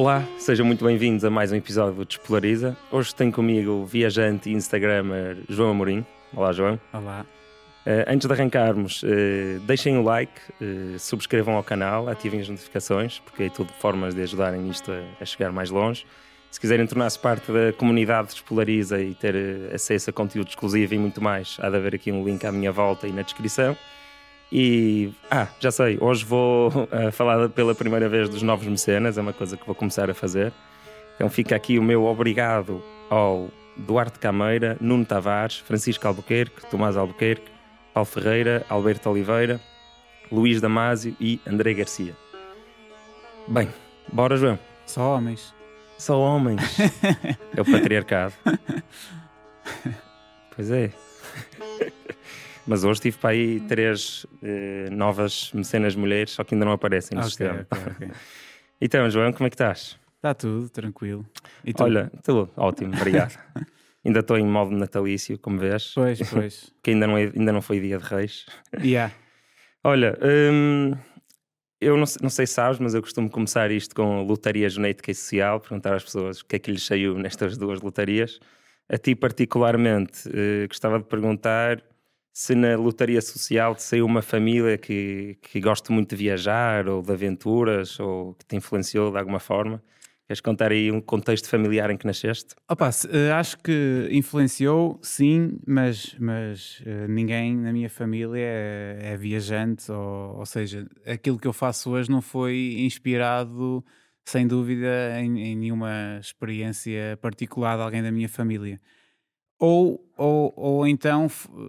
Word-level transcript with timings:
Olá, 0.00 0.26
sejam 0.38 0.64
muito 0.64 0.82
bem-vindos 0.82 1.26
a 1.26 1.30
mais 1.30 1.52
um 1.52 1.56
episódio 1.56 1.92
do 1.92 2.06
Despolariza. 2.06 2.74
Hoje 2.90 3.14
tenho 3.14 3.30
comigo 3.30 3.70
o 3.70 3.84
viajante 3.84 4.48
e 4.48 4.54
Instagramer 4.54 5.36
João 5.46 5.72
Amorim. 5.72 6.06
Olá, 6.34 6.54
João. 6.54 6.80
Olá. 6.90 7.26
Uh, 7.84 8.08
antes 8.08 8.26
de 8.26 8.32
arrancarmos, 8.32 9.02
uh, 9.02 9.60
deixem 9.66 9.98
o 9.98 10.02
like, 10.02 10.32
uh, 10.58 10.98
subscrevam 10.98 11.54
ao 11.54 11.62
canal, 11.62 12.08
ativem 12.08 12.40
as 12.40 12.48
notificações, 12.48 13.18
porque 13.18 13.42
é 13.42 13.48
tudo 13.50 13.74
formas 13.74 14.14
de 14.14 14.22
ajudarem 14.22 14.70
isto 14.70 14.90
a, 14.90 15.02
a 15.20 15.24
chegar 15.26 15.52
mais 15.52 15.68
longe. 15.68 16.06
Se 16.50 16.58
quiserem 16.58 16.86
tornar-se 16.86 17.18
parte 17.18 17.52
da 17.52 17.70
comunidade 17.74 18.28
Despolariza 18.28 19.02
e 19.02 19.14
ter 19.14 19.36
acesso 19.74 20.08
a 20.08 20.14
conteúdo 20.14 20.48
exclusivo 20.48 20.94
e 20.94 20.98
muito 20.98 21.22
mais, 21.22 21.58
há 21.60 21.68
de 21.68 21.76
haver 21.76 21.96
aqui 21.96 22.10
um 22.10 22.24
link 22.24 22.42
à 22.46 22.50
minha 22.50 22.72
volta 22.72 23.06
e 23.06 23.12
na 23.12 23.20
descrição. 23.20 23.76
E, 24.52 25.12
ah, 25.30 25.46
já 25.60 25.70
sei, 25.70 25.96
hoje 26.00 26.24
vou 26.24 26.68
uh, 26.68 27.10
falar 27.12 27.48
pela 27.50 27.74
primeira 27.74 28.08
vez 28.08 28.28
dos 28.28 28.42
novos 28.42 28.66
mecenas, 28.66 29.16
é 29.16 29.20
uma 29.20 29.32
coisa 29.32 29.56
que 29.56 29.64
vou 29.64 29.74
começar 29.74 30.10
a 30.10 30.14
fazer. 30.14 30.52
Então 31.14 31.28
fica 31.28 31.54
aqui 31.54 31.78
o 31.78 31.82
meu 31.82 32.04
obrigado 32.04 32.82
ao 33.08 33.48
Duarte 33.76 34.18
Cameira, 34.18 34.76
Nuno 34.80 35.04
Tavares, 35.04 35.58
Francisco 35.58 36.06
Albuquerque, 36.06 36.66
Tomás 36.70 36.96
Albuquerque, 36.96 37.50
Paulo 37.94 38.06
Ferreira, 38.06 38.64
Alberto 38.68 39.08
Oliveira, 39.10 39.60
Luís 40.30 40.60
Damásio 40.60 41.16
e 41.20 41.40
André 41.46 41.74
Garcia. 41.74 42.16
Bem, 43.46 43.68
bora, 44.12 44.36
João. 44.36 44.58
Só 44.86 45.16
homens. 45.16 45.54
Só 45.98 46.18
homens. 46.18 46.62
é 47.56 47.60
o 47.60 47.64
patriarcado. 47.64 48.34
Pois 50.52 50.70
é. 50.70 50.90
Mas 52.66 52.84
hoje 52.84 53.00
tive 53.00 53.18
para 53.18 53.30
aí 53.30 53.60
três 53.60 54.26
eh, 54.42 54.88
novas 54.90 55.50
mecenas 55.52 55.96
mulheres, 55.96 56.32
só 56.32 56.44
que 56.44 56.54
ainda 56.54 56.64
não 56.64 56.72
aparecem 56.72 57.16
no 57.16 57.20
okay, 57.20 57.28
sistema. 57.28 57.66
Okay, 57.70 57.92
okay. 57.92 58.10
então, 58.80 59.10
João, 59.10 59.32
como 59.32 59.46
é 59.46 59.50
que 59.50 59.54
estás? 59.54 59.98
Está 60.16 60.34
tudo, 60.34 60.68
tranquilo. 60.68 61.26
Olha, 61.78 62.10
tudo 62.22 62.50
ótimo, 62.56 62.94
obrigado. 62.94 63.38
ainda 64.04 64.20
estou 64.20 64.38
em 64.38 64.46
modo 64.46 64.70
natalício, 64.72 65.38
como 65.38 65.58
vês. 65.58 65.92
Pois, 65.94 66.20
pois. 66.30 66.72
que 66.82 66.90
ainda 66.90 67.06
não, 67.06 67.16
é, 67.16 67.32
ainda 67.34 67.52
não 67.52 67.62
foi 67.62 67.80
dia 67.80 67.98
de 67.98 68.04
reis. 68.04 68.46
Yeah. 68.82 69.14
Olha, 69.82 70.18
hum, 70.22 70.92
eu 71.80 71.96
não, 71.96 72.04
não, 72.20 72.30
sei 72.30 72.46
se 72.46 72.54
sabes, 72.54 72.78
mas 72.78 72.94
eu 72.94 73.00
costumo 73.00 73.30
começar 73.30 73.70
isto 73.70 73.94
com 73.94 74.22
lotaria 74.22 74.68
genética 74.68 75.10
e 75.10 75.14
social, 75.14 75.60
perguntar 75.60 75.94
às 75.94 76.04
pessoas 76.04 76.40
o 76.40 76.44
que 76.44 76.56
é 76.56 76.58
que 76.58 76.70
lhes 76.70 76.84
saiu 76.84 77.16
nestas 77.16 77.56
duas 77.56 77.80
lotarias. 77.80 78.38
A 78.88 78.98
ti, 78.98 79.14
particularmente, 79.14 80.28
eh, 80.28 80.66
gostava 80.66 80.98
de 80.98 81.04
perguntar 81.04 81.82
se 82.32 82.54
na 82.54 82.76
lotaria 82.76 83.20
social 83.20 83.74
te 83.74 83.82
saiu 83.82 84.06
uma 84.06 84.22
família 84.22 84.78
que, 84.78 85.36
que 85.42 85.60
gosta 85.60 85.92
muito 85.92 86.10
de 86.10 86.16
viajar 86.16 86.88
ou 86.88 87.02
de 87.02 87.12
aventuras 87.12 87.98
ou 87.98 88.34
que 88.34 88.44
te 88.46 88.56
influenciou 88.56 89.10
de 89.10 89.18
alguma 89.18 89.40
forma. 89.40 89.82
Queres 90.30 90.40
contar 90.40 90.70
aí 90.70 90.92
um 90.92 91.00
contexto 91.00 91.48
familiar 91.48 91.90
em 91.90 91.96
que 91.96 92.06
nasceste? 92.06 92.54
Opa, 92.70 92.88
eh, 93.10 93.32
acho 93.32 93.58
que 93.58 94.08
influenciou, 94.12 94.96
sim, 95.02 95.58
mas, 95.66 96.14
mas 96.20 96.80
uh, 96.86 97.08
ninguém 97.08 97.56
na 97.56 97.72
minha 97.72 97.90
família 97.90 98.38
é, 98.38 98.98
é 99.06 99.16
viajante, 99.16 99.90
ou, 99.90 100.38
ou, 100.38 100.46
seja, 100.46 100.86
aquilo 101.04 101.36
que 101.36 101.48
eu 101.48 101.52
faço 101.52 101.90
hoje 101.90 102.08
não 102.08 102.22
foi 102.22 102.76
inspirado, 102.78 103.84
sem 104.24 104.46
dúvida, 104.46 105.20
em, 105.20 105.40
em 105.40 105.56
nenhuma 105.56 106.20
experiência 106.20 107.18
particular 107.20 107.76
de 107.76 107.82
alguém 107.82 108.00
da 108.00 108.12
minha 108.12 108.28
família. 108.28 108.80
Ou, 109.62 110.02
ou, 110.16 110.54
ou 110.56 110.86
então, 110.86 111.28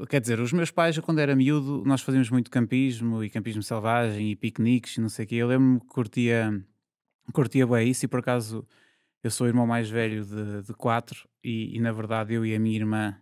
quer 0.09 0.21
dizer, 0.21 0.39
os 0.39 0.53
meus 0.53 0.71
pais, 0.71 0.97
quando 0.99 1.19
era 1.19 1.35
miúdo, 1.35 1.83
nós 1.85 2.01
fazíamos 2.01 2.29
muito 2.29 2.49
campismo 2.49 3.21
e 3.21 3.29
campismo 3.29 3.61
selvagem 3.61 4.31
e 4.31 4.35
piqueniques 4.35 4.95
e 4.95 5.01
não 5.01 5.09
sei 5.09 5.25
o 5.25 5.27
quê. 5.27 5.35
Eu 5.35 5.47
lembro-me 5.47 5.81
que 5.81 5.87
curtia, 5.87 6.63
curtia 7.33 7.67
bem 7.67 7.89
isso 7.89 8.05
e 8.05 8.07
por 8.07 8.19
acaso 8.21 8.65
eu 9.21 9.29
sou 9.29 9.45
o 9.45 9.49
irmão 9.49 9.67
mais 9.67 9.89
velho 9.89 10.23
de, 10.23 10.63
de 10.63 10.73
quatro 10.73 11.27
e, 11.43 11.75
e, 11.75 11.79
na 11.81 11.91
verdade 11.91 12.33
eu 12.33 12.45
e 12.45 12.55
a 12.55 12.59
minha 12.59 12.77
irmã 12.77 13.17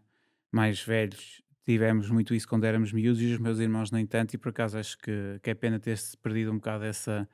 mais 0.51 0.79
velhos 0.81 1.41
tivemos 1.65 2.07
muito 2.11 2.35
isso 2.35 2.47
quando 2.47 2.65
éramos 2.65 2.93
miúdos 2.93 3.19
e 3.21 3.33
os 3.33 3.39
meus 3.39 3.57
irmãos 3.57 3.91
nem 3.91 4.05
tanto 4.05 4.35
e 4.35 4.37
por 4.37 4.49
acaso 4.49 4.77
acho 4.77 4.97
que, 4.99 5.39
que 5.41 5.49
é 5.49 5.55
pena 5.55 5.79
ter-se 5.79 6.15
perdido 6.17 6.51
um 6.51 6.55
bocado 6.55 6.85
essa, 6.85 7.27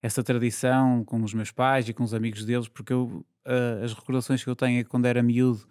essa 0.00 0.22
tradição 0.22 1.04
com 1.04 1.20
os 1.22 1.34
meus 1.34 1.50
pais 1.50 1.88
e 1.88 1.92
com 1.92 2.04
os 2.04 2.14
amigos 2.14 2.44
deles 2.44 2.68
porque 2.68 2.92
eu, 2.92 3.26
uh, 3.44 3.84
as 3.84 3.92
recordações 3.92 4.42
que 4.42 4.48
eu 4.48 4.56
tenho 4.56 4.80
é 4.80 4.84
que 4.84 4.88
quando 4.88 5.06
era 5.06 5.22
miúdo 5.22 5.66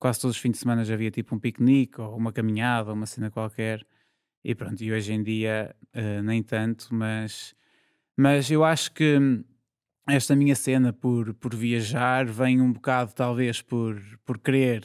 quase 0.00 0.20
todos 0.20 0.36
os 0.36 0.42
fins 0.42 0.52
de 0.52 0.58
semana 0.58 0.84
já 0.84 0.94
havia 0.94 1.10
tipo 1.10 1.34
um 1.36 1.38
piquenique 1.38 2.00
ou 2.00 2.16
uma 2.16 2.32
caminhada 2.32 2.92
uma 2.92 3.06
cena 3.06 3.30
qualquer. 3.30 3.86
E 4.42 4.54
pronto, 4.54 4.82
e 4.82 4.90
hoje 4.90 5.12
em 5.12 5.22
dia 5.22 5.76
uh, 5.94 6.22
nem 6.22 6.42
tanto, 6.42 6.88
mas, 6.92 7.54
mas 8.16 8.50
eu 8.50 8.64
acho 8.64 8.90
que 8.92 9.18
esta 10.08 10.34
minha 10.34 10.56
cena 10.56 10.92
por, 10.92 11.34
por 11.34 11.54
viajar 11.54 12.24
vem 12.24 12.60
um 12.60 12.72
bocado 12.72 13.12
talvez 13.14 13.60
por, 13.60 14.00
por 14.24 14.38
querer 14.38 14.82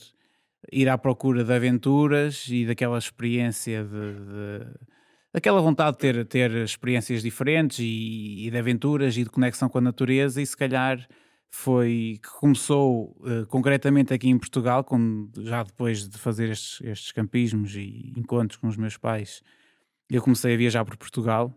ir 0.72 0.90
à 0.90 0.98
procura 0.98 1.44
de 1.44 1.54
aventuras 1.54 2.48
e 2.50 2.66
daquela 2.66 2.98
experiência 2.98 3.84
de, 3.84 3.90
de 3.90 4.96
daquela 5.36 5.62
vontade 5.62 5.98
de 5.98 6.00
ter, 6.00 6.26
ter 6.26 6.52
experiências 6.64 7.22
diferentes 7.22 7.80
e, 7.80 8.48
e, 8.48 8.50
de 8.50 8.58
aventuras 8.58 9.18
e 9.18 9.24
de 9.26 9.30
conexão 9.30 9.68
com 9.68 9.78
a 9.80 9.82
natureza 9.82 10.42
e 10.42 10.46
se 10.46 10.56
calhar 10.56 11.06
foi 11.50 12.20
que 12.22 12.30
começou 12.40 13.16
uh, 13.22 13.46
concretamente 13.48 14.14
aqui 14.14 14.30
em 14.30 14.38
Portugal, 14.38 14.84
quando, 14.84 15.32
já 15.44 15.64
depois 15.64 16.08
de 16.08 16.18
fazer 16.18 16.50
estes, 16.50 16.82
estes 16.82 17.12
campismos 17.12 17.76
e 17.76 18.14
encontros 18.18 18.58
com 18.60 18.68
os 18.68 18.78
meus 18.78 18.98
pais, 18.98 19.42
eu 20.10 20.22
comecei 20.22 20.54
a 20.54 20.58
viajar 20.58 20.84
por 20.86 20.98
Portugal 20.98 21.54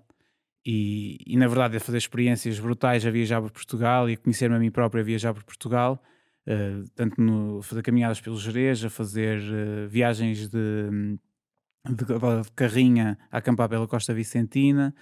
e, 0.64 1.18
e, 1.26 1.36
na 1.36 1.46
verdade 1.46 1.76
a 1.76 1.80
fazer 1.80 1.98
experiências 1.98 2.58
brutais 2.58 3.04
a 3.04 3.10
viajar 3.10 3.40
por 3.40 3.50
Portugal 3.50 4.08
e 4.08 4.14
a 4.14 4.16
conhecer-me 4.16 4.56
a 4.56 4.58
mim 4.58 4.70
próprio 4.70 5.00
a 5.00 5.04
viajar 5.04 5.34
por 5.34 5.44
Portugal, 5.44 6.02
uh, 6.46 6.88
tanto 6.94 7.20
no, 7.20 7.62
fazer 7.62 7.82
caminhadas 7.82 8.20
pelo 8.20 8.38
Jerez, 8.38 8.84
a 8.84 8.90
fazer 8.90 9.38
uh, 9.40 9.88
viagens 9.88 10.48
de, 10.48 11.18
de, 11.88 12.04
de, 12.04 12.52
carrinha 12.54 13.18
a 13.30 13.38
acampar 13.38 13.68
pela 13.68 13.86
Costa 13.86 14.14
Vicentina 14.14 14.94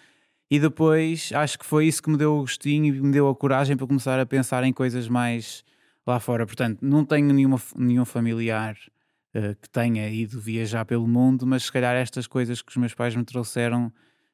e 0.50 0.60
depois 0.60 1.30
acho 1.34 1.58
que 1.58 1.66
foi 1.66 1.86
isso 1.86 2.02
que 2.02 2.10
me 2.10 2.16
deu 2.16 2.36
o 2.36 2.40
gostinho 2.40 2.94
e 2.94 3.00
me 3.00 3.12
deu 3.12 3.28
a 3.28 3.34
coragem 3.34 3.76
para 3.76 3.86
começar 3.86 4.18
a 4.20 4.26
pensar 4.26 4.62
em 4.64 4.72
coisas 4.72 5.08
mais 5.08 5.64
lá 6.06 6.20
fora. 6.20 6.46
Portanto, 6.46 6.78
não 6.82 7.04
tenho 7.04 7.32
nenhuma, 7.32 7.60
nenhum 7.74 8.04
familiar 8.04 8.76
uh, 9.34 9.56
que 9.60 9.68
tenha 9.68 10.08
ido 10.08 10.40
viajar 10.40 10.84
pelo 10.84 11.06
mundo, 11.06 11.46
mas 11.46 11.64
se 11.64 11.72
calhar 11.72 11.96
estas 11.96 12.26
coisas 12.26 12.62
que 12.62 12.70
os 12.70 12.76
meus 12.76 12.94
pais 12.94 13.16
me 13.16 13.24
trouxeram 13.24 13.92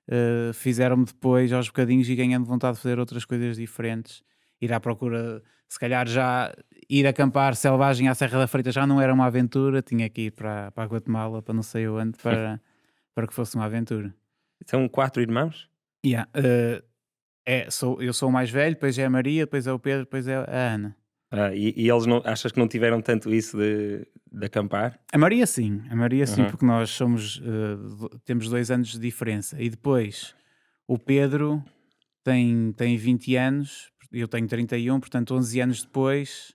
uh, 0.08 0.52
fizeram-me 0.52 1.06
depois 1.06 1.52
aos 1.52 1.68
bocadinhos 1.68 2.08
e 2.08 2.14
ganhando 2.14 2.44
vontade 2.44 2.76
de 2.76 2.82
fazer 2.82 2.98
outras 2.98 3.24
coisas 3.24 3.56
diferentes. 3.56 4.22
Ir 4.60 4.72
à 4.72 4.78
procura, 4.78 5.42
se 5.66 5.78
calhar 5.78 6.06
já 6.06 6.52
ir 6.90 7.06
acampar 7.06 7.56
selvagem 7.56 8.08
à 8.08 8.14
Serra 8.14 8.40
da 8.40 8.46
Freita 8.46 8.70
já 8.70 8.86
não 8.86 9.00
era 9.00 9.12
uma 9.12 9.26
aventura, 9.26 9.80
tinha 9.80 10.08
que 10.10 10.26
ir 10.26 10.30
para, 10.32 10.70
para 10.72 10.84
a 10.84 10.86
Guatemala, 10.86 11.40
para 11.40 11.54
não 11.54 11.62
sei 11.62 11.88
onde, 11.88 12.18
para, 12.22 12.60
para 13.14 13.26
que 13.26 13.32
fosse 13.32 13.56
uma 13.56 13.64
aventura. 13.64 14.14
São 14.66 14.86
quatro 14.88 15.22
irmãos? 15.22 15.71
Yeah, 16.04 16.28
uh, 16.36 16.82
é, 17.46 17.70
sou, 17.70 18.00
eu 18.02 18.12
sou 18.12 18.28
o 18.28 18.32
mais 18.32 18.50
velho, 18.50 18.74
depois 18.74 18.98
é 18.98 19.04
a 19.04 19.10
Maria, 19.10 19.44
depois 19.44 19.66
é 19.66 19.72
o 19.72 19.78
Pedro, 19.78 20.04
depois 20.04 20.26
é 20.26 20.36
a 20.36 20.74
Ana. 20.74 20.96
Ah, 21.30 21.54
e, 21.54 21.72
e, 21.76 21.88
eles 21.88 22.04
não, 22.04 22.20
achas 22.24 22.52
que 22.52 22.58
não 22.58 22.68
tiveram 22.68 23.00
tanto 23.00 23.32
isso 23.32 23.56
de, 23.56 24.06
de 24.30 24.46
acampar? 24.46 25.00
A 25.12 25.16
Maria 25.16 25.46
sim, 25.46 25.82
a 25.88 25.96
Maria 25.96 26.26
sim, 26.26 26.42
uhum. 26.42 26.50
porque 26.50 26.66
nós 26.66 26.90
somos, 26.90 27.38
uh, 27.38 28.18
temos 28.24 28.48
dois 28.50 28.70
anos 28.70 28.92
de 28.92 28.98
diferença. 28.98 29.56
E 29.60 29.70
depois 29.70 30.34
o 30.86 30.98
Pedro 30.98 31.64
tem, 32.22 32.72
tem 32.72 32.96
20 32.98 33.34
anos, 33.36 33.90
eu 34.12 34.28
tenho 34.28 34.46
31, 34.46 35.00
portanto 35.00 35.34
11 35.34 35.60
anos 35.60 35.82
depois. 35.82 36.54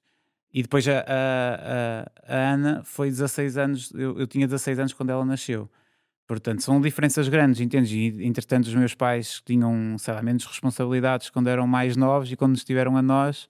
E 0.53 0.61
depois 0.61 0.87
a, 0.87 0.99
a, 0.99 2.05
a, 2.27 2.35
a 2.35 2.53
Ana 2.53 2.83
foi 2.83 3.09
16 3.09 3.57
anos, 3.57 3.91
eu, 3.93 4.19
eu 4.19 4.27
tinha 4.27 4.47
16 4.47 4.79
anos 4.79 4.93
quando 4.93 5.09
ela 5.09 5.25
nasceu. 5.25 5.69
Portanto, 6.27 6.62
são 6.62 6.81
diferenças 6.81 7.29
grandes, 7.29 7.62
entendes? 7.62 7.91
E, 7.91 8.25
entretanto, 8.25 8.65
os 8.65 8.75
meus 8.75 8.94
pais 8.94 9.41
tinham, 9.45 9.97
sei 9.97 10.13
lá, 10.13 10.21
menos 10.21 10.45
responsabilidades 10.45 11.29
quando 11.29 11.47
eram 11.47 11.65
mais 11.65 11.95
novos 11.95 12.29
e 12.29 12.35
quando 12.35 12.56
estiveram 12.56 12.97
a 12.97 13.01
nós, 13.01 13.47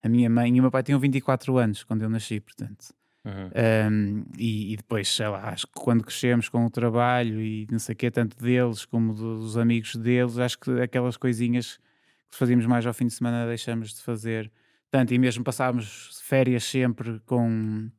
a 0.00 0.08
minha 0.08 0.30
mãe 0.30 0.56
e 0.56 0.60
o 0.60 0.62
meu 0.62 0.70
pai 0.70 0.84
tinham 0.84 1.00
24 1.00 1.58
anos 1.58 1.82
quando 1.82 2.02
eu 2.02 2.08
nasci, 2.08 2.38
portanto. 2.38 2.94
Uhum. 3.24 3.50
Um, 3.90 4.24
e, 4.38 4.72
e, 4.72 4.76
depois, 4.76 5.08
sei 5.08 5.28
lá, 5.28 5.50
acho 5.50 5.66
que 5.66 5.74
quando 5.74 6.04
crescemos 6.04 6.48
com 6.48 6.64
o 6.64 6.70
trabalho 6.70 7.40
e 7.40 7.66
não 7.70 7.78
sei 7.78 7.94
o 7.94 7.96
quê, 7.96 8.10
tanto 8.10 8.38
deles 8.42 8.84
como 8.84 9.12
dos 9.12 9.58
amigos 9.58 9.96
deles, 9.96 10.38
acho 10.38 10.58
que 10.58 10.70
aquelas 10.80 11.16
coisinhas 11.16 11.78
que 12.30 12.36
fazíamos 12.36 12.64
mais 12.64 12.86
ao 12.86 12.94
fim 12.94 13.06
de 13.06 13.12
semana 13.12 13.46
deixamos 13.46 13.92
de 13.92 14.00
fazer. 14.02 14.50
Tanto, 14.88 15.12
e 15.12 15.18
mesmo 15.18 15.44
passávamos 15.44 16.20
férias 16.22 16.64
sempre 16.64 17.20
com, 17.26 17.90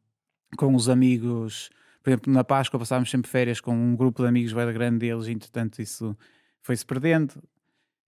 com 0.57 0.73
os 0.73 0.89
amigos 0.89 1.69
por 2.01 2.09
exemplo, 2.09 2.33
na 2.33 2.43
Páscoa 2.43 2.79
passávamos 2.79 3.09
sempre 3.09 3.29
férias 3.29 3.61
com 3.61 3.73
um 3.73 3.95
grupo 3.95 4.23
de 4.23 4.29
amigos 4.29 4.53
bem 4.53 4.73
grande 4.73 4.99
deles, 4.99 5.27
e 5.27 5.31
entretanto 5.31 5.81
isso 5.81 6.17
foi-se 6.61 6.85
perdendo. 6.85 7.33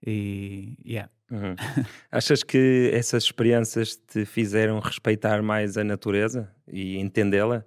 E 0.06 0.78
yeah. 0.86 1.10
Uhum. 1.32 1.56
Achas 2.12 2.44
que 2.44 2.92
essas 2.94 3.24
experiências 3.24 3.96
te 3.96 4.26
fizeram 4.26 4.80
respeitar 4.80 5.42
mais 5.42 5.78
a 5.78 5.84
natureza 5.84 6.54
e 6.68 6.98
entendê-la? 6.98 7.66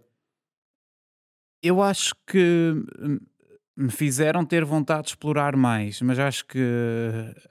Eu 1.62 1.82
acho 1.82 2.14
que 2.26 2.75
me 3.76 3.90
fizeram 3.90 4.44
ter 4.44 4.64
vontade 4.64 5.02
de 5.02 5.08
explorar 5.11 5.56
mais, 5.56 6.00
mas 6.00 6.19
acho 6.19 6.46
que 6.46 6.61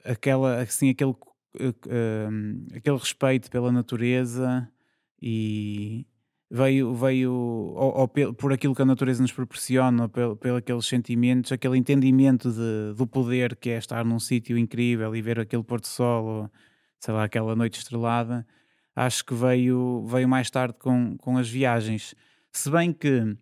aquela, 0.04 0.62
assim, 0.62 0.90
aquele, 0.90 1.12
uh, 1.12 2.76
aquele 2.76 2.98
respeito 2.98 3.50
pela 3.50 3.72
natureza 3.72 4.70
e 5.22 6.06
veio, 6.50 6.94
veio 6.94 7.34
ou, 7.34 8.00
ou, 8.00 8.08
por 8.08 8.54
aquilo 8.54 8.76
que 8.76 8.82
a 8.82 8.86
natureza 8.86 9.22
nos 9.22 9.32
proporciona, 9.32 10.08
pelo, 10.10 10.36
pelo 10.36 10.58
aqueles 10.58 10.86
sentimentos, 10.86 11.52
aquele 11.52 11.78
entendimento 11.78 12.52
de, 12.52 12.94
do 12.96 13.08
poder 13.08 13.56
que 13.56 13.70
é 13.70 13.78
estar 13.78 14.06
num 14.06 14.20
sítio 14.20 14.58
incrível 14.58 15.16
e 15.16 15.22
ver 15.22 15.40
aquele 15.40 15.64
pôr-do-sol, 15.64 16.26
ou 16.26 16.52
sei 17.00 17.14
lá, 17.14 17.24
aquela 17.24 17.56
noite 17.56 17.80
estrelada, 17.80 18.46
acho 18.96 19.26
que 19.26 19.34
veio, 19.34 20.06
veio 20.08 20.28
mais 20.28 20.50
tarde 20.50 20.76
com, 20.80 21.18
com 21.18 21.38
as 21.38 21.50
viagens. 21.50 22.16
Se 22.52 22.70
bem 22.70 22.94
que 22.94 23.38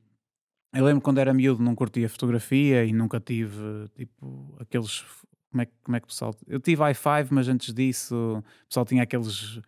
eu 0.74 0.84
lembro 0.84 1.02
quando 1.02 1.20
era 1.20 1.34
miúdo 1.34 1.62
não 1.62 1.76
curtia 1.76 2.10
fotografia 2.10 2.84
e 2.84 2.92
nunca 2.92 3.20
tive 3.20 3.88
tipo 3.96 4.58
aqueles. 4.60 5.06
Como 5.52 5.62
é, 5.62 5.68
como 5.84 5.96
é 5.96 6.00
que 6.00 6.06
o 6.06 6.08
pessoal. 6.08 6.36
Eu 6.48 6.60
tive 6.60 6.82
i5, 6.82 7.28
mas 7.30 7.48
antes 7.48 7.72
disso 7.72 8.16
o 8.40 8.68
pessoal 8.68 8.86
tinha 8.88 9.04
aqueles 9.04 9.62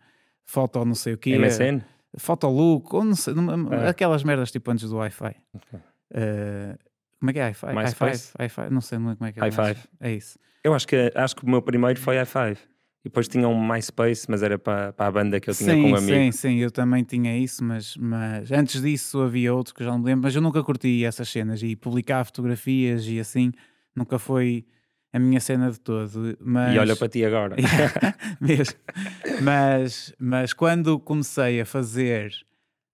foto 0.44 0.84
não 0.84 0.96
sei 0.96 1.14
o 1.14 1.18
quê. 1.18 1.38
MSN? 1.38 1.80
Fotolook, 2.18 2.94
ou 2.94 3.04
não 3.04 3.16
sei, 3.16 3.34
é. 3.82 3.88
aquelas 3.88 4.22
merdas 4.22 4.50
tipo 4.50 4.70
antes 4.70 4.88
do 4.88 4.96
Wi-Fi. 4.96 5.36
Okay. 5.54 5.80
Uh, 6.10 6.78
como 7.18 7.30
é 7.30 7.32
que 7.32 7.38
é 7.38 7.50
i5? 7.52 7.74
i5? 7.74 8.32
i5? 8.38 8.70
Não 8.70 8.80
sei 8.80 8.98
como 8.98 9.14
é 9.26 9.32
que 9.32 9.40
é. 9.40 9.42
i5. 9.42 9.76
É 10.00 10.12
isso. 10.12 10.38
Eu 10.62 10.74
acho 10.74 10.86
que, 10.86 11.12
acho 11.14 11.36
que 11.36 11.44
o 11.44 11.48
meu 11.48 11.62
primeiro 11.62 11.98
foi 11.98 12.16
i5. 12.16 12.58
E 13.04 13.08
depois 13.08 13.28
tinha 13.28 13.46
um 13.46 13.64
MySpace, 13.64 14.26
mas 14.28 14.42
era 14.42 14.58
para, 14.58 14.92
para 14.92 15.06
a 15.06 15.10
banda 15.12 15.38
que 15.38 15.48
eu 15.48 15.54
tinha 15.54 15.74
sim, 15.74 15.82
com 15.82 15.90
um 15.90 15.96
amigo. 15.96 16.12
Sim, 16.12 16.32
sim, 16.32 16.56
eu 16.56 16.72
também 16.72 17.04
tinha 17.04 17.38
isso, 17.38 17.62
mas, 17.62 17.96
mas 17.96 18.50
antes 18.50 18.82
disso 18.82 19.20
havia 19.20 19.54
outro 19.54 19.72
que 19.72 19.84
já 19.84 19.92
não 19.92 20.00
me 20.00 20.06
lembro, 20.06 20.24
mas 20.24 20.34
eu 20.34 20.42
nunca 20.42 20.60
curti 20.64 21.04
essas 21.04 21.28
cenas 21.28 21.62
e 21.62 21.76
publicar 21.76 22.24
fotografias 22.24 23.06
e 23.06 23.20
assim 23.20 23.52
nunca 23.94 24.18
foi 24.18 24.66
a 25.16 25.18
minha 25.18 25.40
cena 25.40 25.70
de 25.70 25.80
todo. 25.80 26.36
Mas... 26.40 26.74
E 26.74 26.78
olha 26.78 26.94
para 26.94 27.08
ti 27.08 27.24
agora. 27.24 27.56
Mesmo. 28.38 28.78
Mas, 29.42 30.14
mas 30.18 30.52
quando 30.52 30.98
comecei 31.00 31.60
a 31.60 31.64
fazer 31.64 32.32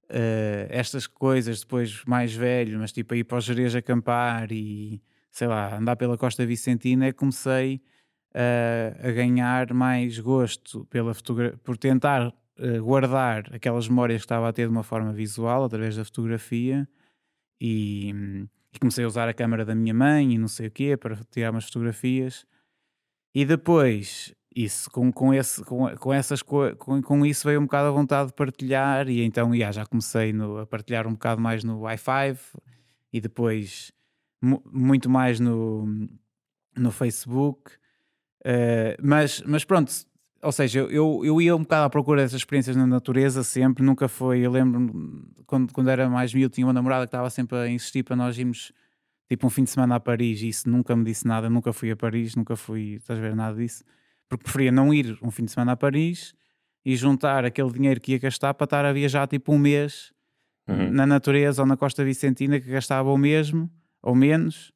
uh, 0.05 0.67
estas 0.69 1.09
coisas 1.09 1.61
depois 1.61 2.05
mais 2.07 2.33
velho, 2.33 2.79
mas 2.79 2.93
tipo 2.93 3.13
a 3.13 3.17
ir 3.17 3.25
para 3.25 3.39
os 3.39 3.45
Jerez 3.45 3.75
acampar 3.75 4.53
e 4.53 5.03
sei 5.33 5.49
lá, 5.49 5.77
andar 5.77 5.97
pela 5.97 6.17
Costa 6.17 6.47
Vicentina, 6.47 7.07
é 7.07 7.13
comecei 7.13 7.81
a, 8.35 9.09
a 9.09 9.11
ganhar 9.11 9.73
mais 9.73 10.19
gosto 10.19 10.85
pela 10.85 11.13
por 11.65 11.77
tentar 11.77 12.29
uh, 12.29 12.83
guardar 12.85 13.53
aquelas 13.53 13.89
memórias 13.89 14.21
que 14.21 14.27
estava 14.27 14.49
a 14.49 14.53
ter 14.53 14.67
de 14.67 14.73
uma 14.73 14.85
forma 14.85 15.13
visual 15.13 15.65
através 15.65 15.97
da 15.97 16.05
fotografia 16.05 16.87
e, 17.61 18.47
e, 18.73 18.79
comecei 18.79 19.05
a 19.05 19.07
usar 19.07 19.29
a 19.29 19.35
câmera 19.35 19.65
da 19.65 19.75
minha 19.75 19.95
mãe 19.95 20.33
e 20.33 20.39
não 20.39 20.49
sei 20.49 20.69
o 20.69 20.71
quê 20.71 20.97
para 20.97 21.17
tirar 21.31 21.51
umas 21.51 21.65
fotografias. 21.65 22.47
E 23.35 23.45
depois 23.45 24.35
isso 24.55 24.91
com, 24.91 25.11
com, 25.13 25.33
esse, 25.33 25.65
com, 25.65 25.89
com 25.97 26.13
essas 26.13 26.43
com, 26.43 26.75
com 26.77 27.27
isso 27.27 27.47
veio 27.47 27.61
um 27.61 27.65
bocado 27.65 27.89
a 27.89 27.91
vontade 27.91 28.29
de 28.29 28.35
partilhar 28.35 29.09
e 29.09 29.23
então 29.23 29.55
yeah, 29.55 29.73
já 29.73 29.87
comecei 29.87 30.33
no, 30.33 30.59
a 30.59 30.67
partilhar 30.67 31.07
um 31.07 31.13
bocado 31.13 31.41
mais 31.41 31.65
no 31.65 31.81
i5 31.81 32.39
e 33.13 33.21
depois 33.21 33.93
muito 34.41 35.09
mais 35.09 35.39
no, 35.39 35.87
no 36.77 36.91
Facebook. 36.91 37.73
Uh, 38.45 38.99
mas, 39.01 39.41
mas 39.47 39.65
pronto, 39.65 39.93
ou 40.43 40.51
seja, 40.51 40.81
eu, 40.81 41.25
eu 41.25 41.41
ia 41.41 41.55
um 41.55 41.61
bocado 41.61 41.85
à 41.85 41.91
procura 41.91 42.23
dessas 42.23 42.41
experiências 42.41 42.75
na 42.75 42.87
natureza 42.87 43.45
sempre, 43.45 43.85
nunca 43.85 44.09
foi. 44.09 44.41
Eu 44.41 44.51
lembro 44.51 45.25
quando, 45.47 45.73
quando 45.73 45.89
era 45.89 46.11
mais 46.11 46.35
miúdo, 46.35 46.53
tinha 46.53 46.67
uma 46.67 46.73
namorada 46.73 47.07
que 47.07 47.09
estava 47.09 47.31
sempre 47.31 47.57
a 47.57 47.69
insistir 47.69 48.03
para 48.03 48.17
nós 48.17 48.37
irmos 48.37 48.73
tipo 49.29 49.47
um 49.47 49.51
fim 49.51 49.65
de 49.65 49.71
semana 49.71 49.95
a 49.95 50.01
Paris 50.01 50.43
e 50.43 50.49
isso 50.49 50.69
nunca 50.69 50.95
me 50.97 51.05
disse 51.05 51.27
nada, 51.27 51.49
nunca 51.49 51.73
fui 51.73 51.91
a 51.91 51.97
Paris, 51.97 52.35
nunca 52.35 52.57
fui, 52.57 52.95
estás 52.95 53.19
a 53.19 53.23
ver 53.23 53.35
nada 53.35 53.57
disso, 53.57 53.85
porque 54.29 54.43
preferia 54.43 54.73
não 54.73 54.93
ir 54.93 55.17
um 55.23 55.31
fim 55.31 55.45
de 55.45 55.53
semana 55.53 55.73
a 55.73 55.77
Paris 55.77 56.35
e 56.85 56.97
juntar 56.97 57.45
aquele 57.45 57.71
dinheiro 57.71 58.01
que 58.01 58.13
ia 58.13 58.19
gastar 58.19 58.53
para 58.53 58.65
estar 58.65 58.85
a 58.85 58.93
viajar 58.93 59.27
tipo 59.29 59.53
um 59.53 59.59
mês 59.59 60.13
uhum. 60.69 60.91
na 60.91 61.07
natureza 61.07 61.63
ou 61.63 61.69
na 61.69 61.77
Costa 61.77 62.05
Vicentina 62.05 62.61
que 62.61 62.69
gastava 62.69 63.11
o 63.11 63.17
mesmo 63.17 63.71
ou 64.03 64.15
menos 64.15 64.73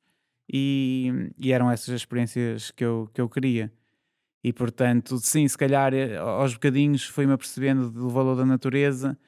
e, 0.50 1.32
e, 1.36 1.52
eram 1.52 1.70
essas 1.70 1.90
as 1.90 2.00
experiências 2.00 2.70
que 2.70 2.84
eu, 2.84 3.10
que 3.12 3.20
eu 3.20 3.28
queria. 3.28 3.72
E 4.44 4.52
portanto, 4.52 5.18
sim, 5.18 5.46
se 5.48 5.58
calhar 5.58 5.92
eh, 5.92 6.16
aos 6.16 6.54
bocadinhos 6.54 7.04
fui-me 7.04 7.32
apercebendo 7.32 7.90
do 7.90 8.08
valor 8.08 8.36
da 8.36 8.44
natureza 8.46 9.18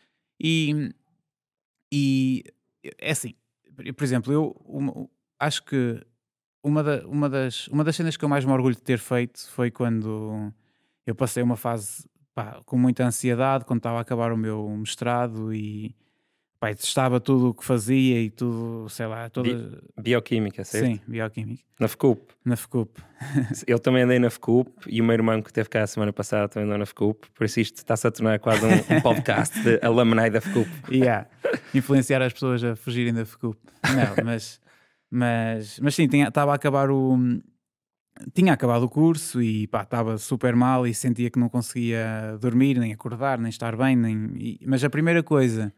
e, 0.40 0.92
e 1.92 2.44
é 3.00 3.10
assim, 3.10 3.34
por 3.96 4.04
exemplo, 4.04 4.32
eu 4.32 4.56
uma, 4.64 5.08
acho 5.38 5.64
que 5.64 6.00
uma, 6.62 6.82
da, 6.82 7.06
uma, 7.06 7.28
das, 7.28 7.68
uma 7.68 7.84
das 7.84 7.96
cenas 7.96 8.16
que 8.16 8.24
eu 8.24 8.28
mais 8.28 8.44
me 8.44 8.52
orgulho 8.52 8.74
de 8.74 8.82
ter 8.82 8.98
feito 8.98 9.48
foi 9.50 9.70
quando 9.70 10.52
eu 11.06 11.14
passei 11.14 11.42
uma 11.42 11.56
fase 11.56 12.08
pá, 12.34 12.62
com 12.64 12.76
muita 12.78 13.04
ansiedade, 13.04 13.64
quando 13.64 13.78
estava 13.78 13.98
a 13.98 14.02
acabar 14.02 14.32
o 14.32 14.36
meu 14.36 14.68
mestrado 14.76 15.52
e 15.52 15.94
Pai, 16.60 16.74
testava 16.74 17.20
tudo 17.20 17.50
o 17.50 17.54
que 17.54 17.64
fazia 17.64 18.20
e 18.20 18.30
tudo, 18.30 18.88
sei 18.88 19.06
lá, 19.06 19.30
toda... 19.30 19.48
Bi 19.48 20.02
bioquímica, 20.02 20.64
certo? 20.64 20.86
Sim, 20.86 21.00
bioquímica. 21.06 21.62
Na 21.78 21.86
FCUP? 21.86 22.34
Na 22.44 22.56
FCUP. 22.56 23.00
Eu 23.64 23.78
também 23.78 24.02
andei 24.02 24.18
na 24.18 24.28
FCUP 24.28 24.68
e 24.88 25.00
o 25.00 25.04
meu 25.04 25.14
irmão 25.14 25.40
que 25.40 25.50
esteve 25.50 25.68
cá 25.68 25.84
a 25.84 25.86
semana 25.86 26.12
passada 26.12 26.48
também 26.48 26.66
andou 26.66 26.78
na 26.78 26.84
FCUP, 26.84 27.28
por 27.32 27.44
isso 27.44 27.60
isto 27.60 27.76
está-se 27.76 28.08
a 28.08 28.10
tornar 28.10 28.40
quase 28.40 28.66
um, 28.66 28.96
um 28.96 29.00
podcast 29.00 29.56
de 29.62 29.78
alumni 29.86 30.30
da 30.30 30.40
FCUP. 30.40 30.68
Yeah, 30.90 31.28
influenciar 31.72 32.22
as 32.22 32.32
pessoas 32.32 32.64
a 32.64 32.74
fugirem 32.74 33.14
da 33.14 33.24
FCUP. 33.24 33.56
Não, 33.84 34.24
mas, 34.24 34.60
mas, 35.08 35.78
mas 35.78 35.94
sim, 35.94 36.08
estava 36.12 36.50
a 36.50 36.54
acabar 36.56 36.90
o... 36.90 37.16
Tinha 38.34 38.52
acabado 38.52 38.82
o 38.82 38.88
curso 38.88 39.40
e 39.40 39.68
pá, 39.68 39.82
estava 39.82 40.18
super 40.18 40.56
mal 40.56 40.84
e 40.88 40.92
sentia 40.92 41.30
que 41.30 41.38
não 41.38 41.48
conseguia 41.48 42.36
dormir, 42.40 42.80
nem 42.80 42.92
acordar, 42.92 43.38
nem 43.38 43.48
estar 43.48 43.76
bem, 43.76 43.94
nem... 43.94 44.58
Mas 44.66 44.82
a 44.82 44.90
primeira 44.90 45.22
coisa 45.22 45.72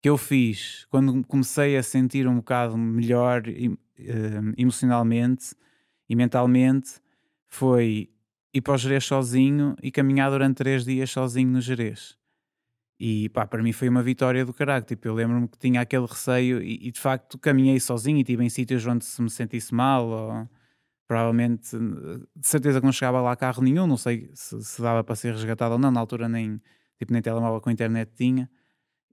que 0.00 0.08
eu 0.08 0.16
fiz 0.16 0.86
quando 0.90 1.24
comecei 1.26 1.76
a 1.76 1.82
sentir 1.82 2.26
um 2.26 2.36
bocado 2.36 2.76
melhor 2.76 3.42
uh, 3.46 4.54
emocionalmente 4.56 5.54
e 6.08 6.16
mentalmente 6.16 7.00
foi 7.48 8.10
ir 8.52 8.60
para 8.60 8.74
o 8.74 8.78
Jerez 8.78 9.04
sozinho 9.04 9.76
e 9.82 9.90
caminhar 9.90 10.30
durante 10.30 10.56
três 10.56 10.84
dias 10.84 11.10
sozinho 11.10 11.50
no 11.50 11.60
Jerez. 11.60 12.18
E 12.98 13.28
pá, 13.30 13.46
para 13.46 13.62
mim 13.62 13.72
foi 13.72 13.88
uma 13.88 14.02
vitória 14.02 14.44
do 14.44 14.52
caralho. 14.52 14.84
Tipo, 14.84 15.08
eu 15.08 15.14
lembro-me 15.14 15.48
que 15.48 15.58
tinha 15.58 15.80
aquele 15.80 16.06
receio 16.06 16.62
e, 16.62 16.88
e, 16.88 16.92
de 16.92 17.00
facto 17.00 17.38
caminhei 17.38 17.80
sozinho 17.80 18.18
e 18.18 18.20
estive 18.20 18.44
em 18.44 18.50
sítios 18.50 18.86
onde 18.86 19.04
se 19.04 19.22
me 19.22 19.30
sentisse 19.30 19.74
mal 19.74 20.06
ou 20.06 20.48
provavelmente, 21.06 21.76
de 22.36 22.46
certeza 22.46 22.78
que 22.78 22.86
não 22.86 22.92
chegava 22.92 23.20
lá 23.20 23.34
carro 23.34 23.62
nenhum, 23.64 23.84
não 23.84 23.96
sei 23.96 24.30
se, 24.32 24.62
se 24.62 24.80
dava 24.80 25.02
para 25.02 25.16
ser 25.16 25.32
resgatado 25.32 25.72
ou 25.72 25.78
não, 25.78 25.90
na 25.90 25.98
altura 25.98 26.28
nem, 26.28 26.60
tipo, 26.96 27.12
nem 27.12 27.20
telemóvel 27.20 27.60
com 27.60 27.68
internet 27.68 28.12
tinha. 28.14 28.48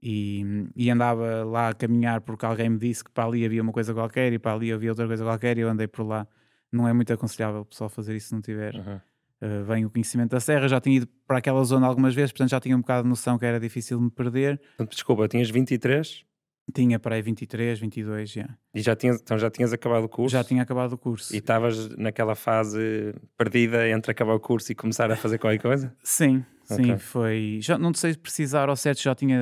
E, 0.02 0.66
e, 0.76 0.90
andava 0.90 1.44
lá 1.44 1.70
a 1.70 1.74
caminhar 1.74 2.20
porque 2.20 2.46
alguém 2.46 2.70
me 2.70 2.78
disse 2.78 3.02
que 3.02 3.10
para 3.10 3.24
ali 3.24 3.44
havia 3.44 3.60
uma 3.60 3.72
coisa 3.72 3.92
qualquer 3.92 4.32
e 4.32 4.38
para 4.38 4.52
ali 4.52 4.72
havia 4.72 4.90
outra 4.90 5.06
coisa 5.06 5.24
qualquer 5.24 5.58
e 5.58 5.62
eu 5.62 5.68
andei 5.68 5.88
por 5.88 6.06
lá. 6.06 6.26
Não 6.70 6.86
é 6.86 6.92
muito 6.92 7.12
aconselhável 7.12 7.62
o 7.62 7.64
pessoal 7.64 7.90
fazer 7.90 8.14
isso 8.14 8.28
se 8.28 8.34
não 8.34 8.40
tiver 8.40 8.74
uhum. 8.74 8.96
uh, 9.42 9.64
bem 9.64 9.84
o 9.84 9.90
conhecimento 9.90 10.30
da 10.30 10.40
serra. 10.40 10.68
Já 10.68 10.80
tinha 10.80 10.98
ido 10.98 11.08
para 11.26 11.38
aquela 11.38 11.64
zona 11.64 11.86
algumas 11.86 12.14
vezes, 12.14 12.30
portanto 12.30 12.50
já 12.50 12.60
tinha 12.60 12.76
um 12.76 12.80
bocado 12.80 13.02
de 13.02 13.08
noção 13.08 13.38
que 13.38 13.44
era 13.44 13.58
difícil 13.58 14.00
me 14.00 14.10
perder. 14.10 14.60
Desculpa, 14.88 15.26
tinhas 15.26 15.50
23? 15.50 16.24
Tinha 16.72 16.98
para 16.98 17.14
aí 17.14 17.22
23, 17.22 17.80
22, 17.80 18.30
já. 18.30 18.48
E 18.74 18.80
já 18.80 18.94
tinhas, 18.94 19.20
então 19.20 19.38
já 19.38 19.50
tinhas 19.50 19.72
acabado 19.72 20.04
o 20.04 20.08
curso? 20.08 20.32
Já 20.32 20.44
tinha 20.44 20.62
acabado 20.62 20.92
o 20.92 20.98
curso. 20.98 21.34
E 21.34 21.38
estavas 21.38 21.88
naquela 21.96 22.34
fase 22.34 23.14
perdida 23.36 23.88
entre 23.88 24.12
acabar 24.12 24.34
o 24.34 24.40
curso 24.40 24.70
e 24.70 24.74
começar 24.74 25.10
a 25.10 25.16
fazer 25.16 25.38
qualquer 25.38 25.62
coisa? 25.62 25.96
Sim, 26.02 26.44
sim, 26.76 26.82
okay. 26.82 26.98
foi. 26.98 27.58
Já 27.62 27.78
não 27.78 27.92
sei 27.94 28.14
precisar 28.14 28.68
ao 28.68 28.76
certo, 28.76 29.02
já 29.02 29.14
tinha 29.14 29.38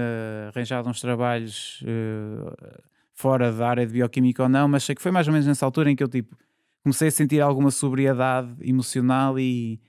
arranjado 0.49 0.88
uns 0.88 1.00
trabalhos 1.00 1.83
uh, 1.83 2.83
fora 3.12 3.52
da 3.52 3.68
área 3.68 3.87
de 3.87 3.92
bioquímica 3.92 4.42
ou 4.42 4.49
não, 4.49 4.68
mas 4.68 4.85
sei 4.85 4.95
que 4.95 5.02
foi 5.02 5.11
mais 5.11 5.26
ou 5.26 5.33
menos 5.33 5.47
nessa 5.47 5.64
altura 5.64 5.90
em 5.90 5.97
que 5.97 6.02
eu 6.02 6.09
tipo 6.09 6.37
comecei 6.83 7.09
a 7.09 7.11
sentir 7.11 7.40
alguma 7.40 7.73
sobriedade 7.73 8.54
emocional 8.61 9.37
e, 9.40 9.80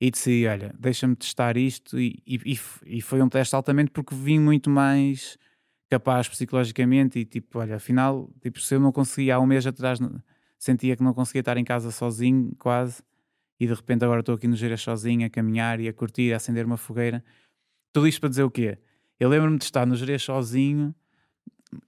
e 0.00 0.08
decidi, 0.08 0.46
olha, 0.46 0.72
deixa-me 0.78 1.16
testar 1.16 1.56
isto 1.56 1.98
e, 1.98 2.22
e, 2.24 2.58
e 2.86 3.02
foi 3.02 3.20
um 3.20 3.28
teste 3.28 3.56
altamente 3.56 3.90
porque 3.90 4.14
vim 4.14 4.38
muito 4.38 4.70
mais 4.70 5.36
capaz 5.90 6.28
psicologicamente 6.28 7.18
e 7.18 7.24
tipo, 7.24 7.58
olha, 7.58 7.76
afinal, 7.76 8.30
tipo, 8.40 8.60
se 8.60 8.74
eu 8.74 8.80
não 8.80 8.92
conseguia 8.92 9.34
há 9.34 9.40
um 9.40 9.46
mês 9.46 9.66
atrás, 9.66 9.98
sentia 10.56 10.96
que 10.96 11.02
não 11.02 11.12
conseguia 11.12 11.40
estar 11.40 11.56
em 11.56 11.64
casa 11.64 11.90
sozinho, 11.90 12.54
quase, 12.56 13.02
e 13.58 13.66
de 13.66 13.74
repente 13.74 14.04
agora 14.04 14.20
estou 14.20 14.34
aqui 14.34 14.48
no 14.48 14.56
Geiras 14.56 14.80
sozinho 14.80 15.26
a 15.26 15.30
caminhar 15.30 15.80
e 15.80 15.88
a 15.88 15.92
curtir, 15.92 16.32
a 16.32 16.36
acender 16.36 16.64
uma 16.66 16.76
fogueira. 16.76 17.24
Tudo 17.92 18.08
isto 18.08 18.20
para 18.20 18.30
dizer 18.30 18.42
o 18.42 18.50
quê? 18.50 18.78
Eu 19.18 19.28
lembro-me 19.28 19.58
de 19.58 19.64
estar 19.64 19.86
no 19.86 19.94
Jerez 19.94 20.22
sozinho, 20.22 20.94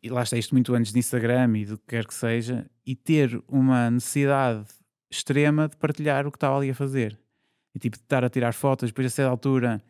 e 0.03 0.09
lá 0.09 0.23
está 0.23 0.37
isto 0.37 0.55
muito 0.55 0.75
antes 0.75 0.93
de 0.93 0.99
Instagram 0.99 1.59
e 1.59 1.65
do 1.65 1.79
que 1.79 1.87
quer 1.89 2.07
que 2.07 2.15
seja, 2.15 2.67
e 2.85 2.95
ter 2.95 3.43
uma 3.49 3.91
necessidade 3.91 4.65
extrema 5.11 5.69
de 5.69 5.77
partilhar 5.77 6.27
o 6.27 6.31
que 6.31 6.37
estava 6.37 6.57
ali 6.57 6.71
a 6.71 6.75
fazer. 6.75 7.19
E 7.75 7.79
tipo, 7.79 7.97
de 7.97 8.03
estar 8.03 8.25
a 8.25 8.31
tirar 8.31 8.53
fotos, 8.53 8.91
depois 8.91 9.07
a 9.07 9.11
certa 9.11 9.31
altura 9.31 9.83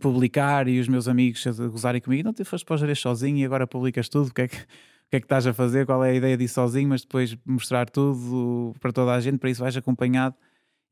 publicar 0.00 0.68
e 0.68 0.80
os 0.80 0.88
meus 0.88 1.06
amigos 1.06 1.46
a 1.46 1.52
gozarem 1.68 2.00
comigo, 2.00 2.24
não 2.24 2.32
te 2.32 2.44
foste 2.44 2.64
para 2.64 2.74
o 2.74 2.78
Jerez 2.78 2.98
sozinho 2.98 3.36
e 3.36 3.44
agora 3.44 3.66
publicas 3.66 4.08
tudo, 4.08 4.28
o 4.28 4.34
que 4.34 4.42
é 4.42 4.48
que, 4.48 4.56
o 4.56 5.10
que 5.10 5.16
é 5.16 5.20
que 5.20 5.26
estás 5.26 5.46
a 5.46 5.52
fazer, 5.52 5.84
qual 5.84 6.02
é 6.02 6.10
a 6.10 6.14
ideia 6.14 6.36
disso 6.36 6.54
sozinho, 6.54 6.88
mas 6.88 7.02
depois 7.02 7.36
mostrar 7.44 7.90
tudo 7.90 8.74
para 8.80 8.92
toda 8.92 9.12
a 9.12 9.20
gente, 9.20 9.38
para 9.38 9.50
isso 9.50 9.60
vais 9.60 9.76
acompanhado. 9.76 10.34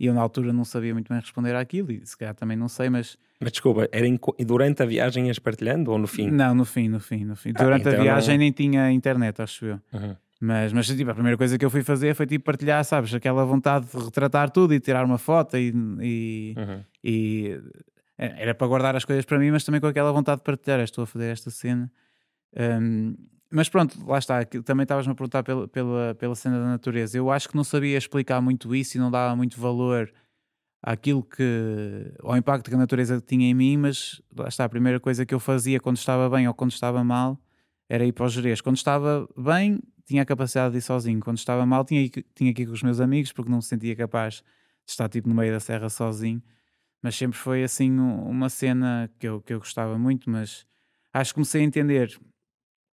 E 0.00 0.06
eu 0.06 0.14
na 0.14 0.22
altura 0.22 0.50
não 0.50 0.64
sabia 0.64 0.94
muito 0.94 1.10
bem 1.10 1.20
responder 1.20 1.54
àquilo, 1.54 1.92
e 1.92 2.00
se 2.06 2.16
calhar 2.16 2.34
também 2.34 2.56
não 2.56 2.68
sei, 2.68 2.88
mas. 2.88 3.18
Mas 3.38 3.52
desculpa, 3.52 3.86
era 3.92 4.06
durante 4.46 4.82
a 4.82 4.86
viagem 4.86 5.26
ias 5.26 5.38
partilhando 5.38 5.90
ou 5.90 5.98
no 5.98 6.06
fim? 6.06 6.30
Não, 6.30 6.54
no 6.54 6.64
fim, 6.64 6.88
no 6.88 6.98
fim, 6.98 7.22
no 7.22 7.36
fim. 7.36 7.52
Ah, 7.54 7.62
durante 7.62 7.82
então 7.82 8.00
a 8.00 8.02
viagem 8.02 8.36
não... 8.36 8.38
nem 8.38 8.50
tinha 8.50 8.90
internet, 8.90 9.42
acho 9.42 9.66
eu. 9.66 9.80
Uhum. 9.92 10.16
Mas, 10.40 10.72
mas 10.72 10.86
tipo, 10.86 11.10
a 11.10 11.14
primeira 11.14 11.36
coisa 11.36 11.58
que 11.58 11.64
eu 11.66 11.68
fui 11.68 11.82
fazer 11.82 12.14
foi 12.14 12.26
tipo 12.26 12.46
partilhar, 12.46 12.82
sabes, 12.82 13.12
aquela 13.12 13.44
vontade 13.44 13.86
de 13.86 14.04
retratar 14.04 14.48
tudo 14.48 14.72
e 14.72 14.80
tirar 14.80 15.04
uma 15.04 15.18
foto 15.18 15.58
e, 15.58 15.70
e, 16.00 16.54
uhum. 16.56 16.80
e 17.04 17.60
é, 18.16 18.44
era 18.44 18.54
para 18.54 18.66
guardar 18.66 18.96
as 18.96 19.04
coisas 19.04 19.26
para 19.26 19.38
mim, 19.38 19.50
mas 19.50 19.64
também 19.64 19.82
com 19.82 19.86
aquela 19.86 20.12
vontade 20.12 20.38
de 20.38 20.44
partilhar. 20.44 20.80
Estou 20.80 21.04
a 21.04 21.06
fazer 21.06 21.26
esta 21.26 21.50
cena. 21.50 21.92
Um, 22.56 23.14
mas 23.50 23.68
pronto, 23.68 23.98
lá 24.06 24.18
está. 24.18 24.44
Também 24.44 24.84
estavas-me 24.84 25.12
a 25.12 25.14
perguntar 25.14 25.42
pela, 25.42 25.66
pela, 25.66 26.14
pela 26.14 26.34
cena 26.36 26.58
da 26.58 26.66
natureza. 26.66 27.18
Eu 27.18 27.30
acho 27.30 27.48
que 27.48 27.56
não 27.56 27.64
sabia 27.64 27.98
explicar 27.98 28.40
muito 28.40 28.74
isso 28.74 28.96
e 28.96 29.00
não 29.00 29.10
dava 29.10 29.34
muito 29.34 29.60
valor 29.60 30.12
àquilo 30.82 31.22
que. 31.22 32.12
ao 32.22 32.36
impacto 32.36 32.70
que 32.70 32.76
a 32.76 32.78
natureza 32.78 33.20
tinha 33.20 33.48
em 33.48 33.54
mim, 33.54 33.76
mas 33.76 34.22
lá 34.36 34.48
está. 34.48 34.64
A 34.64 34.68
primeira 34.68 35.00
coisa 35.00 35.26
que 35.26 35.34
eu 35.34 35.40
fazia 35.40 35.80
quando 35.80 35.96
estava 35.96 36.30
bem 36.30 36.46
ou 36.46 36.54
quando 36.54 36.70
estava 36.70 37.02
mal 37.02 37.38
era 37.88 38.04
ir 38.04 38.12
para 38.12 38.26
os 38.26 38.32
Jerez. 38.32 38.60
Quando 38.60 38.76
estava 38.76 39.28
bem, 39.36 39.80
tinha 40.06 40.22
a 40.22 40.24
capacidade 40.24 40.72
de 40.72 40.78
ir 40.78 40.82
sozinho. 40.82 41.18
Quando 41.20 41.38
estava 41.38 41.66
mal, 41.66 41.84
tinha, 41.84 42.08
tinha 42.34 42.54
que 42.54 42.62
ir 42.62 42.66
com 42.66 42.72
os 42.72 42.82
meus 42.84 43.00
amigos 43.00 43.32
porque 43.32 43.50
não 43.50 43.58
me 43.58 43.64
sentia 43.64 43.96
capaz 43.96 44.44
de 44.86 44.92
estar 44.92 45.08
tipo 45.08 45.28
no 45.28 45.34
meio 45.34 45.52
da 45.52 45.58
serra 45.58 45.88
sozinho. 45.88 46.40
Mas 47.02 47.16
sempre 47.16 47.36
foi 47.36 47.64
assim 47.64 47.90
uma 47.98 48.48
cena 48.48 49.10
que 49.18 49.26
eu, 49.26 49.40
que 49.40 49.52
eu 49.52 49.58
gostava 49.58 49.98
muito. 49.98 50.30
Mas 50.30 50.64
acho 51.12 51.32
que 51.32 51.34
comecei 51.34 51.62
a 51.62 51.64
entender 51.64 52.16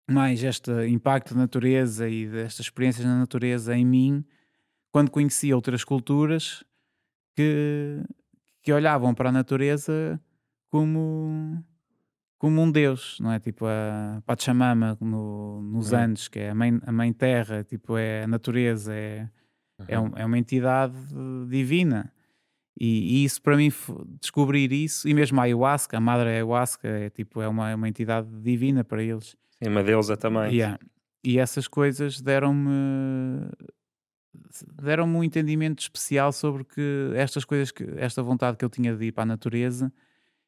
mais 0.08 0.44
este 0.44 0.72
impacto 0.88 1.34
da 1.34 1.42
natureza 1.42 2.08
e 2.08 2.28
destas 2.28 2.68
experiências 2.68 3.06
na 3.06 3.18
natureza 3.18 3.76
em 3.76 3.86
mim 3.86 4.26
quando 4.92 5.12
conheci 5.12 5.54
outras 5.54 5.84
culturas 5.84 6.64
que, 7.36 8.02
que 8.62 8.72
olhavam 8.72 9.14
para 9.14 9.30
a 9.30 9.32
natureza 9.32 10.20
como 10.70 11.64
como 12.38 12.62
um 12.62 12.72
deus, 12.72 13.18
não 13.20 13.32
é? 13.32 13.40
Tipo 13.40 13.66
a 13.66 14.22
Pachamama 14.26 14.98
no, 15.02 15.62
nos 15.62 15.92
uhum. 15.92 16.00
Andes, 16.00 16.28
que 16.28 16.40
é 16.40 16.50
a 16.50 16.56
mãe, 16.56 16.80
a 16.86 16.92
mãe 16.92 17.12
terra, 17.12 17.64
tipo 17.64 17.98
é 17.98 18.24
a 18.24 18.28
natureza, 18.28 18.94
é, 18.94 19.28
é 19.88 19.98
uhum. 19.98 20.06
é, 20.06 20.10
um, 20.10 20.18
é, 20.18 20.26
uma 20.26 20.38
entidade 20.38 20.96
divina. 21.50 22.14
E, 22.80 23.22
e, 23.22 23.24
isso 23.24 23.42
para 23.42 23.56
mim, 23.56 23.72
descobrir 24.22 24.72
isso, 24.72 25.08
e 25.08 25.14
mesmo 25.14 25.40
a 25.40 25.44
ayahuasca, 25.44 25.98
a 25.98 26.00
madre 26.00 26.30
ayahuasca, 26.30 26.88
é 26.88 27.10
tipo, 27.10 27.42
é 27.42 27.48
uma, 27.48 27.72
é 27.72 27.76
uma 27.76 27.88
entidade 27.88 28.28
divina 28.42 28.84
para 28.84 29.02
eles. 29.02 29.36
Sim, 29.66 29.70
uma 29.70 29.84
deusa 29.84 30.16
também. 30.16 30.54
Yeah. 30.54 30.80
E 31.24 31.40
essas 31.40 31.68
coisas 31.68 32.22
deram-me 32.22 33.50
deram-me 34.82 35.16
um 35.18 35.24
entendimento 35.24 35.80
especial 35.80 36.32
sobre 36.32 36.64
que 36.64 37.12
estas 37.16 37.46
coisas, 37.46 37.72
que, 37.72 37.84
esta 37.98 38.22
vontade 38.22 38.58
que 38.58 38.66
eu 38.66 38.70
tinha 38.70 38.96
de 38.96 39.06
ir 39.06 39.12
para 39.12 39.24
a 39.24 39.26
natureza 39.26 39.92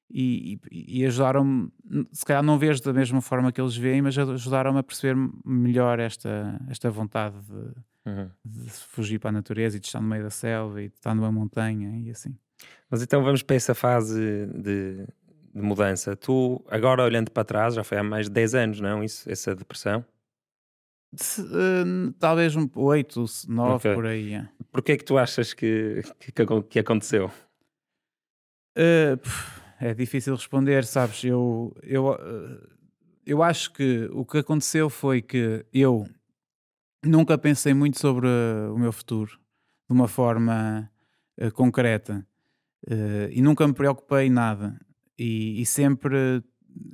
e, 0.09 0.59
e, 0.71 0.99
e 0.99 1.05
ajudaram-me, 1.05 1.69
se 2.11 2.25
calhar 2.25 2.43
não 2.43 2.57
vejo 2.57 2.81
da 2.83 2.93
mesma 2.93 3.21
forma 3.21 3.51
que 3.51 3.59
eles 3.59 3.75
veem, 3.75 4.01
mas 4.01 4.17
ajudaram-me 4.17 4.79
a 4.79 4.83
perceber 4.83 5.15
melhor 5.45 5.99
esta, 5.99 6.59
esta 6.69 6.89
vontade 6.89 7.35
de, 7.41 8.09
uhum. 8.09 8.29
de, 8.45 8.69
fugir 8.69 9.19
para 9.19 9.29
a 9.29 9.33
natureza 9.33 9.77
e 9.77 9.79
de 9.79 9.87
estar 9.87 10.01
no 10.01 10.07
meio 10.07 10.23
da 10.23 10.29
selva 10.29 10.81
e 10.81 10.89
de 10.89 10.95
estar 10.95 11.13
numa 11.13 11.31
montanha 11.31 11.97
e 11.97 12.09
assim. 12.09 12.35
Mas 12.89 13.01
então 13.01 13.23
vamos 13.23 13.43
para 13.43 13.55
essa 13.55 13.75
fase 13.75 14.47
de, 14.47 15.05
de 15.57 15.63
mudança. 15.63 16.15
Tu, 16.15 16.63
agora 16.69 17.03
olhando 17.03 17.31
para 17.31 17.43
trás, 17.43 17.73
já 17.75 17.83
foi 17.83 17.97
há 17.97 18.03
mais 18.03 18.27
de 18.27 18.31
10 18.31 18.55
anos, 18.55 18.81
não? 18.81 19.03
Isso, 19.03 19.29
essa 19.29 19.55
depressão? 19.55 20.05
Se, 21.15 21.41
uh, 21.41 22.11
talvez 22.19 22.55
um 22.55 22.69
8, 22.73 23.25
9 23.47 23.75
okay. 23.75 23.93
por 23.95 24.05
aí. 24.05 24.33
É. 24.33 24.47
Porquê 24.71 24.93
é 24.93 24.97
que 24.97 25.03
tu 25.03 25.17
achas 25.17 25.53
que, 25.53 26.01
que, 26.19 26.31
que 26.69 26.79
aconteceu? 26.79 27.31
Uh, 28.77 29.19
é 29.79 29.93
difícil 29.93 30.35
responder, 30.35 30.85
sabes? 30.85 31.23
Eu, 31.23 31.75
eu, 31.83 32.13
eh, 32.13 32.67
eu 33.25 33.43
acho 33.43 33.71
que 33.73 34.09
o 34.11 34.25
que 34.25 34.39
aconteceu 34.39 34.89
foi 34.89 35.21
que 35.21 35.63
eu 35.71 36.07
nunca 37.05 37.37
pensei 37.37 37.73
muito 37.73 37.99
sobre 37.99 38.27
o 38.27 38.77
meu 38.77 38.91
futuro 38.91 39.39
de 39.87 39.93
uma 39.93 40.07
forma 40.07 40.89
uh, 41.39 41.51
concreta 41.51 42.25
uh, 42.87 43.29
e 43.31 43.41
nunca 43.41 43.67
me 43.67 43.73
preocupei 43.73 44.29
nada. 44.29 44.79
E, 45.17 45.61
e, 45.61 45.65
sempre 45.65 46.43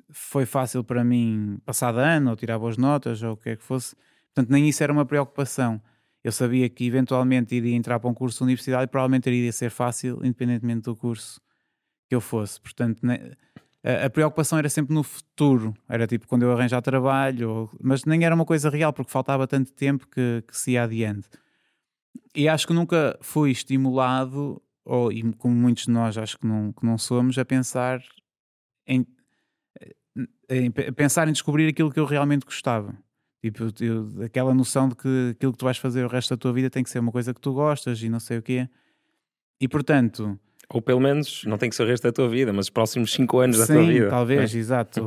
foi 0.10 0.46
fácil 0.46 0.84
para 0.84 1.04
mim 1.04 1.60
passar 1.66 1.92
de 1.92 2.00
ano 2.00 2.32
ou 2.32 2.36
tirar 2.36 2.58
boas 2.58 2.78
notas 2.78 3.22
ou 3.22 3.34
o 3.34 3.38
que 3.38 3.50
é 3.50 3.56
que 3.56 3.64
fosse. 3.64 3.96
Portanto, 4.34 4.50
nem 4.50 4.68
isso 4.70 4.82
era 4.84 4.94
uma 4.94 5.06
preocupação. 5.06 5.82
Eu 6.24 6.32
sabia 6.32 6.70
que 6.70 6.86
eventualmente 6.86 7.54
iria 7.54 7.76
entrar 7.76 8.00
para 8.00 8.10
um 8.10 8.14
curso 8.14 8.38
de 8.40 8.44
universidade 8.44 8.86
e 8.86 8.88
provavelmente 8.88 9.30
iria 9.30 9.52
ser 9.52 9.70
fácil, 9.70 10.20
independentemente 10.24 10.84
do 10.84 10.96
curso 10.96 11.42
que 12.08 12.16
eu 12.16 12.22
fosse. 12.22 12.62
Portanto, 12.62 13.02
a, 13.84 14.06
a, 14.06 14.10
preocupação 14.10 14.58
era 14.58 14.70
sempre 14.70 14.94
no 14.94 15.04
futuro, 15.04 15.74
era 15.90 16.08
tipo 16.08 16.26
quando 16.26 16.44
eu 16.44 16.52
arranjar 16.54 16.82
trabalho, 16.82 17.70
mas 17.82 18.06
nem 18.06 18.24
era 18.24 18.34
uma 18.34 18.46
coisa 18.46 18.70
real 18.70 18.94
porque 18.94 19.12
faltava 19.12 19.46
tanto 19.46 19.74
tempo 19.74 20.08
que, 20.08 20.44
que 20.48 20.58
se 20.58 20.72
ia 20.72 20.84
adiante. 20.84 21.28
E 22.34 22.48
acho 22.48 22.66
que 22.66 22.74
nunca 22.74 23.18
fui 23.22 23.52
estimulado, 23.52 24.62
ou 24.86 25.12
e 25.12 25.22
como 25.34 25.56
muitos 25.56 25.86
de 25.86 25.92
nós 25.92 26.18
acho 26.18 26.38
que 26.38 26.46
não, 26.46 26.72
que 26.72 26.86
não 26.86 26.98
somos, 26.98 27.38
a 27.38 27.46
pensar 27.46 28.02
em, 28.88 29.06
em 30.50 30.72
pensar 30.72 31.28
em 31.28 31.32
descobrir 31.32 31.68
aquilo 31.68 31.92
que 31.92 32.00
eu 32.00 32.06
realmente 32.06 32.46
gostava. 32.46 32.98
Tipo, 33.42 33.64
eu, 33.82 34.24
aquela 34.24 34.54
noção 34.54 34.88
de 34.88 34.96
que 34.96 35.32
aquilo 35.32 35.52
que 35.52 35.58
tu 35.58 35.66
vais 35.66 35.78
fazer 35.78 36.06
o 36.06 36.08
resto 36.08 36.30
da 36.30 36.38
tua 36.38 36.54
vida 36.54 36.70
tem 36.70 36.84
que 36.84 36.90
ser 36.90 37.00
uma 37.00 37.12
coisa 37.12 37.34
que 37.34 37.42
tu 37.42 37.54
gostas 37.54 38.02
e 38.02 38.08
não 38.08 38.20
sei 38.20 38.38
o 38.38 38.42
quê. 38.42 38.70
E 39.60 39.68
portanto, 39.68 40.40
ou 40.70 40.82
pelo 40.82 41.00
menos, 41.00 41.44
não 41.46 41.58
tem 41.58 41.70
que 41.70 41.76
ser 41.76 41.84
o 41.84 41.86
resto 41.86 42.04
da 42.04 42.12
tua 42.12 42.30
vida, 42.30 42.52
mas 42.52 42.66
os 42.66 42.70
próximos 42.70 43.12
5 43.14 43.40
anos 43.40 43.58
Sim, 43.58 43.62
da 43.62 43.74
tua 43.74 43.86
vida. 43.86 44.10
talvez, 44.10 44.56
é? 44.56 44.58
exato. 44.58 45.02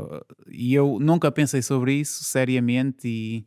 e 0.50 0.74
eu 0.74 0.98
nunca 1.00 1.30
pensei 1.30 1.62
sobre 1.62 1.94
isso 1.94 2.24
seriamente 2.24 3.06
e, 3.06 3.46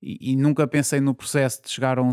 e, 0.00 0.32
e, 0.32 0.36
nunca 0.36 0.66
pensei 0.66 1.00
no 1.00 1.14
processo 1.14 1.62
de 1.62 1.70
chegar 1.70 1.98
a 1.98 2.02
um, 2.02 2.12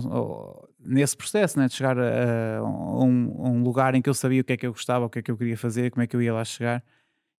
nesse 0.86 1.16
processo, 1.16 1.58
né, 1.60 1.68
de 1.68 1.74
chegar 1.74 1.98
a, 1.98 2.60
a, 2.60 2.64
um, 2.64 3.46
a, 3.46 3.50
um, 3.50 3.64
lugar 3.64 3.96
em 3.96 4.02
que 4.02 4.10
eu 4.10 4.14
sabia 4.14 4.42
o 4.42 4.44
que 4.44 4.54
é 4.54 4.58
que 4.58 4.66
eu 4.66 4.72
gostava, 4.72 5.06
o 5.06 5.10
que 5.10 5.20
é 5.20 5.22
que 5.22 5.32
eu 5.32 5.38
queria 5.38 5.58
fazer, 5.58 5.92
como 5.92 6.04
é 6.04 6.08
que 6.08 6.16
eu 6.16 6.22
ia 6.22 6.34
lá 6.34 6.44
chegar. 6.44 6.84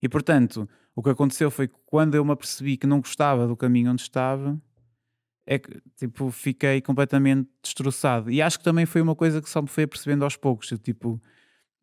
E 0.01 0.09
portanto, 0.09 0.67
o 0.95 1.03
que 1.03 1.09
aconteceu 1.09 1.51
foi 1.51 1.67
que 1.67 1.75
quando 1.85 2.15
eu 2.15 2.25
me 2.25 2.31
apercebi 2.31 2.77
que 2.77 2.87
não 2.87 2.99
gostava 2.99 3.47
do 3.47 3.55
caminho 3.55 3.91
onde 3.91 4.01
estava, 4.01 4.59
é 5.45 5.59
que 5.59 5.79
tipo, 5.97 6.31
fiquei 6.31 6.81
completamente 6.81 7.49
destroçado. 7.61 8.31
E 8.31 8.41
acho 8.41 8.57
que 8.57 8.63
também 8.63 8.85
foi 8.85 9.01
uma 9.01 9.15
coisa 9.15 9.41
que 9.41 9.49
só 9.49 9.61
me 9.61 9.67
foi 9.67 9.83
apercebendo 9.83 10.23
aos 10.23 10.35
poucos. 10.35 10.71
Eu, 10.71 10.77
tipo, 10.77 11.21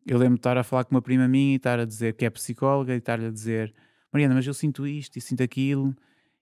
eu 0.05 0.17
lembro 0.17 0.35
de 0.35 0.39
estar 0.39 0.57
a 0.57 0.63
falar 0.63 0.83
com 0.83 0.95
uma 0.95 1.01
prima 1.01 1.27
minha 1.27 1.53
e 1.53 1.55
estar 1.55 1.79
a 1.79 1.85
dizer 1.85 2.13
que 2.13 2.25
é 2.25 2.29
psicóloga 2.29 2.93
e 2.93 2.97
estar-lhe 2.97 3.25
a 3.25 3.31
dizer 3.31 3.73
Mariana, 4.13 4.35
mas 4.35 4.45
eu 4.45 4.53
sinto 4.53 4.85
isto 4.85 5.17
e 5.17 5.21
sinto 5.21 5.41
aquilo. 5.41 5.95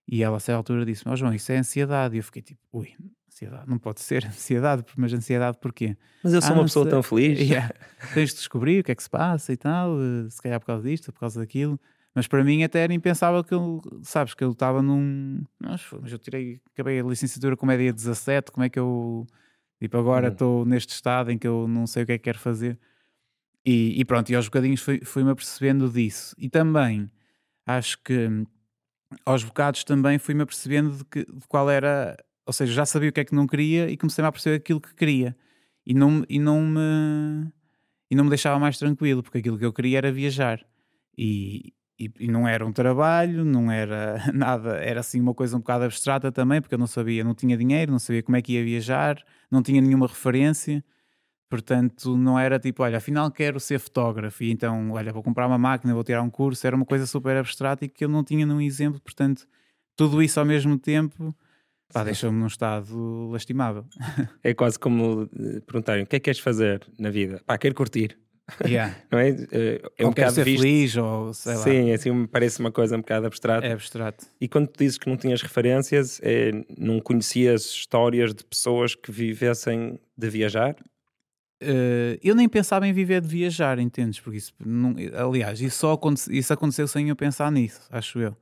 E 0.06 0.22
ela, 0.22 0.36
a 0.36 0.40
certa 0.40 0.58
altura, 0.58 0.84
disse: 0.84 1.08
oh, 1.08 1.16
João, 1.16 1.32
isso 1.32 1.50
é 1.52 1.56
ansiedade. 1.56 2.16
E 2.16 2.18
eu 2.18 2.24
fiquei 2.24 2.42
tipo: 2.42 2.60
Ui, 2.72 2.94
ansiedade, 3.32 3.68
não 3.68 3.78
pode 3.78 4.00
ser 4.00 4.24
ansiedade, 4.26 4.84
mas 4.96 5.12
ansiedade 5.12 5.58
porquê? 5.60 5.96
Mas 6.22 6.34
eu 6.34 6.42
sou 6.42 6.52
ah, 6.52 6.54
uma 6.54 6.62
pessoa 6.64 6.88
tão 6.88 7.02
feliz. 7.02 7.40
Yeah. 7.52 7.74
Tens 8.14 8.30
de 8.30 8.36
descobrir 8.36 8.80
o 8.80 8.84
que 8.84 8.92
é 8.92 8.94
que 8.94 9.02
se 9.02 9.10
passa 9.10 9.52
e 9.52 9.56
tal, 9.56 9.96
eh, 10.00 10.30
se 10.30 10.40
calhar 10.40 10.60
por 10.60 10.66
causa 10.66 10.88
disto, 10.88 11.12
por 11.12 11.20
causa 11.20 11.40
daquilo. 11.40 11.78
Mas 12.14 12.26
para 12.26 12.44
mim 12.44 12.62
até 12.62 12.80
era 12.80 12.92
impensável 12.92 13.42
que 13.42 13.54
eu, 13.54 13.80
sabes, 14.02 14.34
que 14.34 14.44
eu 14.44 14.52
estava 14.52 14.82
num. 14.82 15.42
Mas 15.60 16.12
eu 16.12 16.18
tirei, 16.18 16.60
acabei 16.72 17.00
a 17.00 17.02
licenciatura 17.02 17.56
com 17.56 17.66
média 17.66 17.92
17, 17.92 18.52
como 18.52 18.64
é 18.64 18.68
que 18.68 18.78
eu. 18.78 19.26
Tipo, 19.80 19.98
agora 19.98 20.28
hum. 20.28 20.32
estou 20.32 20.62
hum. 20.62 20.64
neste 20.64 20.90
estado 20.90 21.30
em 21.30 21.38
que 21.38 21.46
eu 21.46 21.66
não 21.66 21.86
sei 21.86 22.02
o 22.02 22.06
que 22.06 22.12
é 22.12 22.18
que 22.18 22.24
quero 22.24 22.38
fazer. 22.38 22.78
E, 23.64 24.00
e 24.00 24.04
pronto, 24.04 24.30
e 24.30 24.34
aos 24.34 24.46
bocadinhos 24.46 24.80
fui-me 24.80 25.04
fui 25.04 25.22
apercebendo 25.28 25.88
disso. 25.88 26.34
E 26.38 26.48
também 26.48 27.10
acho 27.66 27.98
que 28.02 28.28
aos 29.24 29.44
bocados 29.44 29.84
também 29.84 30.18
fui-me 30.18 30.42
apercebendo 30.42 30.96
de, 30.96 31.04
que, 31.04 31.24
de 31.24 31.46
qual 31.48 31.70
era, 31.70 32.16
ou 32.46 32.52
seja, 32.52 32.72
já 32.72 32.86
sabia 32.86 33.10
o 33.10 33.12
que 33.12 33.20
é 33.20 33.24
que 33.24 33.34
não 33.34 33.46
queria 33.46 33.90
e 33.90 33.96
comecei-me 33.96 34.28
a 34.28 34.32
perceber 34.32 34.56
aquilo 34.56 34.80
que 34.80 34.94
queria. 34.94 35.36
E 35.86 35.94
não, 35.94 36.24
e 36.28 36.38
não 36.38 36.62
me 36.62 37.52
e 38.10 38.14
não 38.14 38.24
me 38.24 38.30
deixava 38.30 38.58
mais 38.58 38.78
tranquilo, 38.78 39.22
porque 39.22 39.38
aquilo 39.38 39.58
que 39.58 39.64
eu 39.64 39.72
queria 39.72 39.98
era 39.98 40.12
viajar. 40.12 40.60
E, 41.16 41.72
e, 41.98 42.10
e, 42.20 42.28
não 42.28 42.46
era 42.46 42.66
um 42.66 42.72
trabalho, 42.72 43.44
não 43.44 43.70
era 43.72 44.18
nada, 44.34 44.76
era 44.76 45.00
assim 45.00 45.20
uma 45.20 45.32
coisa 45.34 45.56
um 45.56 45.60
bocado 45.60 45.84
abstrata 45.84 46.30
também, 46.30 46.60
porque 46.60 46.74
eu 46.74 46.78
não 46.78 46.86
sabia, 46.86 47.24
não 47.24 47.34
tinha 47.34 47.56
dinheiro, 47.56 47.90
não 47.90 47.98
sabia 47.98 48.22
como 48.22 48.36
é 48.36 48.42
que 48.42 48.52
ia 48.52 48.64
viajar, 48.64 49.16
não 49.50 49.62
tinha 49.62 49.80
nenhuma 49.80 50.06
referência. 50.06 50.84
Portanto, 51.48 52.16
não 52.16 52.38
era 52.38 52.58
tipo, 52.58 52.82
olha, 52.82 52.98
afinal 52.98 53.30
quero 53.30 53.60
ser 53.60 53.78
fotógrafo 53.78 54.42
e 54.42 54.50
então, 54.50 54.90
olha, 54.92 55.12
vou 55.12 55.22
comprar 55.22 55.46
uma 55.46 55.58
máquina, 55.58 55.94
vou 55.94 56.04
tirar 56.04 56.22
um 56.22 56.30
curso. 56.30 56.66
Era 56.66 56.76
uma 56.76 56.86
coisa 56.86 57.06
super 57.06 57.36
abstrata 57.36 57.84
e 57.84 57.88
que 57.88 58.04
eu 58.04 58.08
não 58.08 58.24
tinha 58.24 58.44
nenhum 58.46 58.60
exemplo. 58.60 59.00
Portanto, 59.00 59.46
tudo 59.96 60.22
isso 60.22 60.40
ao 60.40 60.46
mesmo 60.46 60.78
tempo 60.78 61.34
deixou-me 62.04 62.38
num 62.38 62.46
estado 62.46 63.30
lastimável. 63.30 63.84
É 64.42 64.54
quase 64.54 64.78
como 64.78 65.28
eh, 65.38 65.60
perguntarem 65.60 66.04
o 66.04 66.06
que 66.06 66.16
é 66.16 66.18
que 66.18 66.24
queres 66.24 66.40
fazer 66.40 66.86
na 66.98 67.10
vida? 67.10 67.40
Pá, 67.46 67.58
quero 67.58 67.74
curtir. 67.74 68.16
Yeah. 68.66 68.94
não 69.10 69.18
é? 69.18 69.30
Eh, 69.30 69.80
é 69.98 70.04
ou 70.04 70.10
um 70.10 70.12
quero 70.12 70.30
ser 70.30 70.44
visto. 70.44 70.62
feliz 70.62 70.96
ou 70.96 71.32
sei 71.32 71.54
lá. 71.54 71.62
Sim, 71.62 71.92
assim 71.92 72.10
me 72.10 72.26
parece 72.26 72.60
uma 72.60 72.72
coisa 72.72 72.96
um 72.96 73.00
bocado 73.00 73.26
abstrata. 73.26 73.66
É 73.66 73.72
abstrato. 73.72 74.26
E 74.40 74.48
quando 74.48 74.68
tu 74.68 74.78
dizes 74.78 74.98
que 74.98 75.08
não 75.08 75.16
tinhas 75.16 75.42
referências, 75.42 76.20
é, 76.22 76.50
não 76.76 77.00
conhecias 77.00 77.64
histórias 77.66 78.34
de 78.34 78.44
pessoas 78.44 78.94
que 78.94 79.10
vivessem 79.12 79.98
de 80.16 80.30
viajar? 80.30 80.76
Uh, 81.62 82.18
eu 82.20 82.34
nem 82.34 82.48
pensava 82.48 82.88
em 82.88 82.92
viver 82.92 83.20
de 83.20 83.28
viajar, 83.28 83.78
entendes? 83.78 84.18
Porque 84.18 84.38
isso, 84.38 84.52
não, 84.58 84.96
aliás, 85.14 85.60
isso, 85.60 85.78
só 85.78 85.92
aconte, 85.92 86.22
isso 86.36 86.52
aconteceu 86.52 86.88
sem 86.88 87.08
eu 87.08 87.14
pensar 87.14 87.52
nisso, 87.52 87.82
acho 87.88 88.18
eu. 88.18 88.36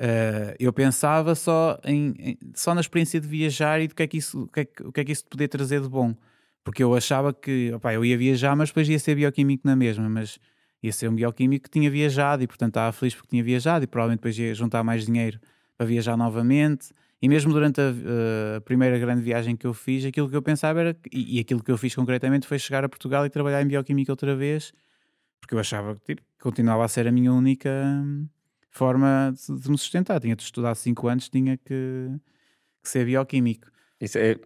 Uh, 0.00 0.54
eu 0.60 0.72
pensava 0.72 1.34
só, 1.34 1.76
em, 1.84 2.14
em, 2.18 2.38
só 2.54 2.72
na 2.72 2.80
experiência 2.80 3.20
de 3.20 3.26
viajar 3.26 3.80
e 3.80 3.88
do 3.88 3.94
que 3.96 4.02
é 4.02 4.06
que 4.06 4.16
isso, 4.16 4.42
o 4.42 4.46
que 4.46 4.60
é 4.60 4.64
que, 4.64 4.82
o 4.84 4.92
que, 4.92 5.00
é 5.00 5.04
que 5.04 5.12
isso 5.12 5.24
podia 5.26 5.48
trazer 5.48 5.80
de 5.80 5.88
bom. 5.88 6.14
Porque 6.62 6.82
eu 6.82 6.94
achava 6.94 7.32
que 7.32 7.72
opa, 7.72 7.92
eu 7.92 8.04
ia 8.04 8.16
viajar, 8.16 8.54
mas 8.54 8.68
depois 8.68 8.88
ia 8.88 8.98
ser 8.98 9.16
bioquímico 9.16 9.66
na 9.66 9.74
mesma. 9.74 10.08
Mas 10.08 10.38
ia 10.82 10.92
ser 10.92 11.08
um 11.08 11.14
bioquímico 11.14 11.64
que 11.64 11.70
tinha 11.70 11.90
viajado 11.90 12.42
e, 12.42 12.46
portanto, 12.46 12.70
estava 12.70 12.92
feliz 12.92 13.14
porque 13.14 13.28
tinha 13.28 13.42
viajado 13.42 13.84
e 13.84 13.86
provavelmente 13.86 14.18
depois 14.18 14.38
ia 14.38 14.54
juntar 14.54 14.84
mais 14.84 15.04
dinheiro 15.06 15.40
para 15.76 15.86
viajar 15.86 16.16
novamente. 16.16 16.90
E 17.20 17.28
mesmo 17.28 17.52
durante 17.52 17.80
a, 17.80 18.56
a, 18.56 18.60
primeira 18.60 18.96
grande 18.98 19.22
viagem 19.22 19.56
que 19.56 19.66
eu 19.66 19.74
fiz, 19.74 20.04
aquilo 20.04 20.28
que 20.28 20.36
eu 20.36 20.42
pensava 20.42 20.80
era, 20.80 20.96
e, 21.12 21.38
e, 21.38 21.40
aquilo 21.40 21.62
que 21.62 21.70
eu 21.70 21.76
fiz 21.76 21.94
concretamente 21.94 22.46
foi 22.46 22.58
chegar 22.58 22.84
a 22.84 22.88
Portugal 22.88 23.26
e 23.26 23.30
trabalhar 23.30 23.60
em 23.60 23.66
bioquímica 23.66 24.12
outra 24.12 24.36
vez, 24.36 24.72
porque 25.40 25.54
eu 25.54 25.58
achava 25.58 25.96
que 25.96 26.14
tipo, 26.14 26.22
continuava 26.40 26.84
a 26.84 26.88
ser 26.88 27.08
a 27.08 27.12
minha 27.12 27.32
única 27.32 27.68
hum, 27.70 28.28
forma 28.78 29.34
de, 29.34 29.60
de, 29.60 29.70
me 29.70 29.76
sustentar. 29.76 30.20
Tinha 30.20 30.36
de 30.36 30.42
estudar 30.42 30.74
5 30.74 31.08
anos, 31.08 31.28
tinha 31.28 31.56
que, 31.56 32.08
que, 32.82 32.88
ser 32.88 33.04
bioquímico. 33.04 33.68
Isso 34.00 34.16
é, 34.16 34.36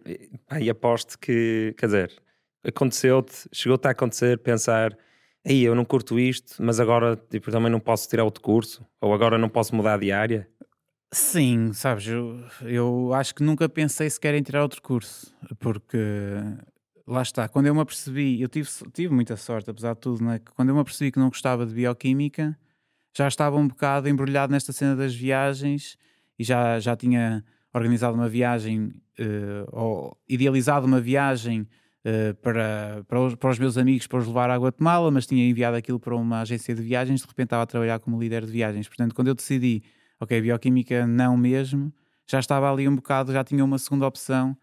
aí 0.49 0.69
aposto 0.69 1.19
que, 1.19 1.75
quer 1.77 1.85
dizer, 1.85 2.23
aconteceu-te, 2.65 3.47
chegou-te 3.53 3.87
a 3.87 3.91
acontecer 3.91 4.39
pensar 4.39 4.97
aí 5.45 5.63
eu 5.63 5.75
não 5.75 5.85
curto 5.85 6.19
isto, 6.19 6.63
mas 6.63 6.79
agora 6.79 7.15
tipo, 7.29 7.51
também 7.51 7.71
não 7.71 7.79
posso 7.79 8.09
tirar 8.09 8.23
outro 8.23 8.41
curso, 8.41 8.85
ou 9.01 9.13
agora 9.13 9.37
não 9.37 9.49
posso 9.49 9.75
mudar 9.75 9.99
de 9.99 10.11
área? 10.11 10.47
Sim, 11.11 11.73
sabes, 11.73 12.07
eu, 12.07 12.43
eu 12.61 13.13
acho 13.13 13.35
que 13.35 13.43
nunca 13.43 13.69
pensei 13.69 14.09
sequer 14.09 14.33
em 14.33 14.41
tirar 14.41 14.63
outro 14.63 14.81
curso, 14.81 15.35
porque 15.59 15.97
lá 17.05 17.21
está, 17.21 17.47
quando 17.47 17.67
eu 17.67 17.75
me 17.75 17.81
apercebi, 17.81 18.41
eu 18.41 18.47
tive, 18.47 18.67
tive 18.91 19.13
muita 19.13 19.35
sorte, 19.37 19.69
apesar 19.69 19.93
de 19.93 19.99
tudo, 19.99 20.23
né? 20.23 20.39
quando 20.55 20.69
eu 20.69 20.75
me 20.75 20.81
apercebi 20.81 21.11
que 21.11 21.19
não 21.19 21.29
gostava 21.29 21.65
de 21.65 21.73
bioquímica, 21.73 22.57
já 23.15 23.27
estava 23.27 23.57
um 23.57 23.67
bocado 23.67 24.09
embrulhado 24.09 24.51
nesta 24.51 24.73
cena 24.73 24.95
das 24.95 25.13
viagens 25.13 25.97
e 26.37 26.43
já, 26.43 26.79
já 26.79 26.95
tinha 26.95 27.43
organizado 27.73 28.15
uma 28.15 28.27
viagem 28.27 28.91
uh, 29.19 29.69
ou 29.71 30.17
idealizado 30.27 30.85
uma 30.85 30.99
viagem 30.99 31.61
uh, 31.61 32.35
para, 32.41 33.03
para 33.07 33.19
os, 33.19 33.35
para, 33.35 33.49
os, 33.49 33.59
meus 33.59 33.77
amigos 33.77 34.07
para 34.07 34.19
os 34.19 34.27
levar 34.27 34.49
à 34.49 34.57
Guatemala, 34.57 35.11
mas 35.11 35.25
tinha 35.25 35.47
enviado 35.47 35.77
aquilo 35.77 35.99
para 35.99 36.15
uma 36.15 36.41
agência 36.41 36.73
de 36.73 36.81
viagens, 36.81 37.21
de 37.21 37.27
repente 37.27 37.47
estava 37.47 37.63
a 37.63 37.67
trabalhar 37.67 37.99
como 37.99 38.19
líder 38.19 38.45
de 38.45 38.51
viagens. 38.51 38.87
Portanto, 38.87 39.13
quando 39.13 39.27
eu 39.27 39.35
decidi 39.35 39.83
ok, 40.19 40.41
bioquímica 40.41 41.05
não 41.05 41.37
mesmo, 41.37 41.93
já 42.27 42.39
estava 42.39 42.71
ali 42.71 42.87
um 42.87 42.95
bocado, 42.95 43.33
já 43.33 43.43
tinha 43.43 43.63
uma 43.63 43.77
segunda 43.77 44.07
opção 44.07 44.57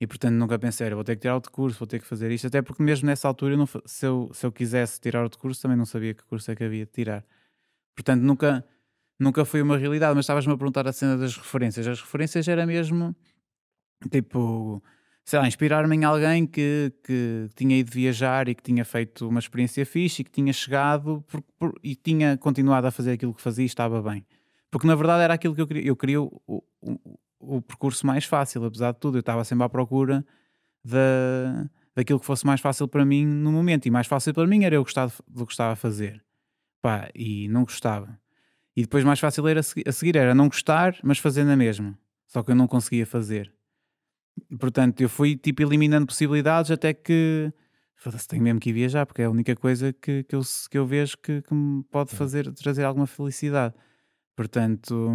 e 0.00 0.06
portanto 0.06 0.34
nunca 0.34 0.58
pensei, 0.58 0.90
vou 0.90 1.04
ter 1.04 1.14
que 1.16 1.22
tirar 1.22 1.34
outro 1.34 1.52
curso, 1.52 1.78
vou 1.78 1.86
ter 1.86 2.00
que 2.00 2.06
fazer 2.06 2.30
isto, 2.30 2.46
até 2.46 2.60
porque 2.62 2.82
mesmo 2.82 3.06
nessa 3.06 3.28
altura, 3.28 3.54
eu 3.54 3.58
não, 3.58 3.66
se, 3.66 4.06
eu, 4.06 4.30
se 4.32 4.44
eu 4.44 4.52
quisesse 4.52 5.00
tirar 5.00 5.22
outro 5.22 5.38
curso, 5.38 5.62
também 5.62 5.76
não 5.76 5.86
sabia 5.86 6.14
que 6.14 6.24
curso 6.24 6.50
é 6.50 6.56
que 6.56 6.64
havia 6.64 6.84
de 6.84 6.92
tirar. 6.92 7.24
Portanto, 7.94 8.22
nunca, 8.22 8.64
nunca 9.18 9.44
foi 9.44 9.62
uma 9.62 9.76
realidade, 9.76 10.14
mas 10.14 10.24
estavas-me 10.24 10.52
a 10.52 10.56
perguntar 10.56 10.86
a 10.88 10.92
cena 10.92 11.16
das 11.16 11.36
referências. 11.36 11.86
As 11.86 12.00
referências 12.00 12.46
era 12.48 12.66
mesmo 12.66 13.14
tipo, 14.10 14.82
sei 15.24 15.38
lá, 15.38 15.46
inspirar-me 15.46 15.96
em 15.96 16.04
alguém 16.04 16.46
que, 16.46 16.92
que 17.02 17.48
tinha 17.54 17.78
ido 17.78 17.90
viajar 17.90 18.48
e 18.48 18.54
que 18.54 18.62
tinha 18.62 18.84
feito 18.84 19.28
uma 19.28 19.38
experiência 19.38 19.84
fixe 19.86 20.22
e 20.22 20.24
que 20.24 20.30
tinha 20.30 20.52
chegado 20.52 21.24
por, 21.28 21.42
por, 21.58 21.74
e 21.82 21.94
tinha 21.94 22.36
continuado 22.36 22.86
a 22.86 22.90
fazer 22.90 23.12
aquilo 23.12 23.34
que 23.34 23.40
fazia 23.40 23.64
e 23.64 23.66
estava 23.66 24.02
bem. 24.02 24.26
Porque 24.70 24.86
na 24.86 24.94
verdade 24.94 25.22
era 25.22 25.34
aquilo 25.34 25.54
que 25.54 25.60
eu 25.60 25.66
queria. 25.66 25.86
Eu 25.86 25.96
queria 25.96 26.20
o, 26.20 26.42
o, 26.46 26.62
o 27.38 27.62
percurso 27.62 28.04
mais 28.06 28.24
fácil, 28.24 28.64
apesar 28.64 28.92
de 28.92 28.98
tudo. 28.98 29.18
Eu 29.18 29.20
estava 29.20 29.44
sempre 29.44 29.64
à 29.64 29.68
procura 29.68 30.26
da, 30.84 31.70
daquilo 31.94 32.18
que 32.18 32.26
fosse 32.26 32.44
mais 32.44 32.60
fácil 32.60 32.88
para 32.88 33.04
mim 33.04 33.24
no 33.24 33.52
momento. 33.52 33.86
E 33.86 33.90
mais 33.90 34.08
fácil 34.08 34.34
para 34.34 34.46
mim 34.46 34.64
era 34.64 34.74
eu 34.74 34.82
gostar 34.82 35.12
do 35.28 35.46
que 35.46 35.52
estava 35.52 35.74
a 35.74 35.76
fazer. 35.76 36.23
Pá, 36.84 37.08
e 37.14 37.48
não 37.48 37.64
gostava. 37.64 38.20
E 38.76 38.82
depois 38.82 39.02
mais 39.04 39.18
fácil 39.18 39.48
era 39.48 39.60
a 39.60 39.92
seguir 39.92 40.16
era 40.16 40.34
não 40.34 40.48
gostar, 40.48 40.94
mas 41.02 41.16
fazer 41.16 41.42
na 41.42 41.56
mesma. 41.56 41.98
Só 42.26 42.42
que 42.42 42.50
eu 42.50 42.54
não 42.54 42.66
conseguia 42.66 43.06
fazer. 43.06 43.50
Portanto, 44.60 45.00
eu 45.00 45.08
fui 45.08 45.34
tipo 45.34 45.62
eliminando 45.62 46.04
possibilidades 46.04 46.70
até 46.70 46.92
que 46.92 47.50
foda-se, 47.94 48.28
tenho 48.28 48.42
mesmo 48.42 48.60
que 48.60 48.68
ir 48.68 48.74
viajar, 48.74 49.06
porque 49.06 49.22
é 49.22 49.24
a 49.24 49.30
única 49.30 49.56
coisa 49.56 49.94
que, 49.94 50.24
que, 50.24 50.36
eu, 50.36 50.42
que 50.70 50.76
eu 50.76 50.84
vejo 50.84 51.16
que, 51.22 51.40
que 51.40 51.54
me 51.54 51.82
pode 51.84 52.14
fazer 52.14 52.52
trazer 52.52 52.84
alguma 52.84 53.06
felicidade. 53.06 53.74
Portanto, 54.36 55.10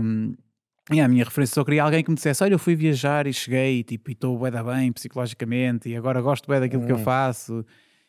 e 0.91 0.99
a 0.99 1.07
minha 1.07 1.23
referência 1.23 1.53
só 1.53 1.63
queria 1.63 1.83
alguém 1.83 2.03
que 2.03 2.09
me 2.09 2.15
dissesse: 2.15 2.43
Olha, 2.43 2.55
eu 2.55 2.59
fui 2.59 2.75
viajar 2.75 3.27
e 3.27 3.33
cheguei 3.33 3.83
tipo, 3.83 4.09
e 4.09 4.13
estou 4.13 4.39
bem 4.39 4.63
bem 4.63 4.91
psicologicamente 4.91 5.87
e 5.87 5.95
agora 5.95 6.19
gosto 6.19 6.49
bem 6.49 6.61
daquilo 6.61 6.81
hum. 6.81 6.85
que 6.87 6.91
eu 6.93 6.97
hum. 6.97 7.03
faço, 7.03 7.63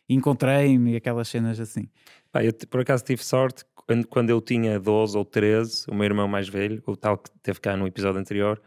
encontrei-me 0.08 0.92
e 0.92 0.96
aquelas 0.96 1.28
cenas 1.28 1.60
assim. 1.60 1.90
Eu 2.34 2.52
por 2.68 2.80
acaso 2.80 3.04
tive 3.04 3.24
sorte 3.24 3.64
quando, 3.74 4.06
quando 4.06 4.30
eu 4.30 4.40
tinha 4.40 4.78
12 4.78 5.18
ou 5.18 5.24
13, 5.24 5.86
o 5.90 5.94
meu 5.94 6.04
irmão 6.04 6.28
mais 6.28 6.48
velho, 6.48 6.82
o 6.86 6.96
tal 6.96 7.18
que 7.18 7.30
teve 7.42 7.60
cá 7.60 7.76
no 7.76 7.86
episódio 7.86 8.20
anterior, 8.20 8.60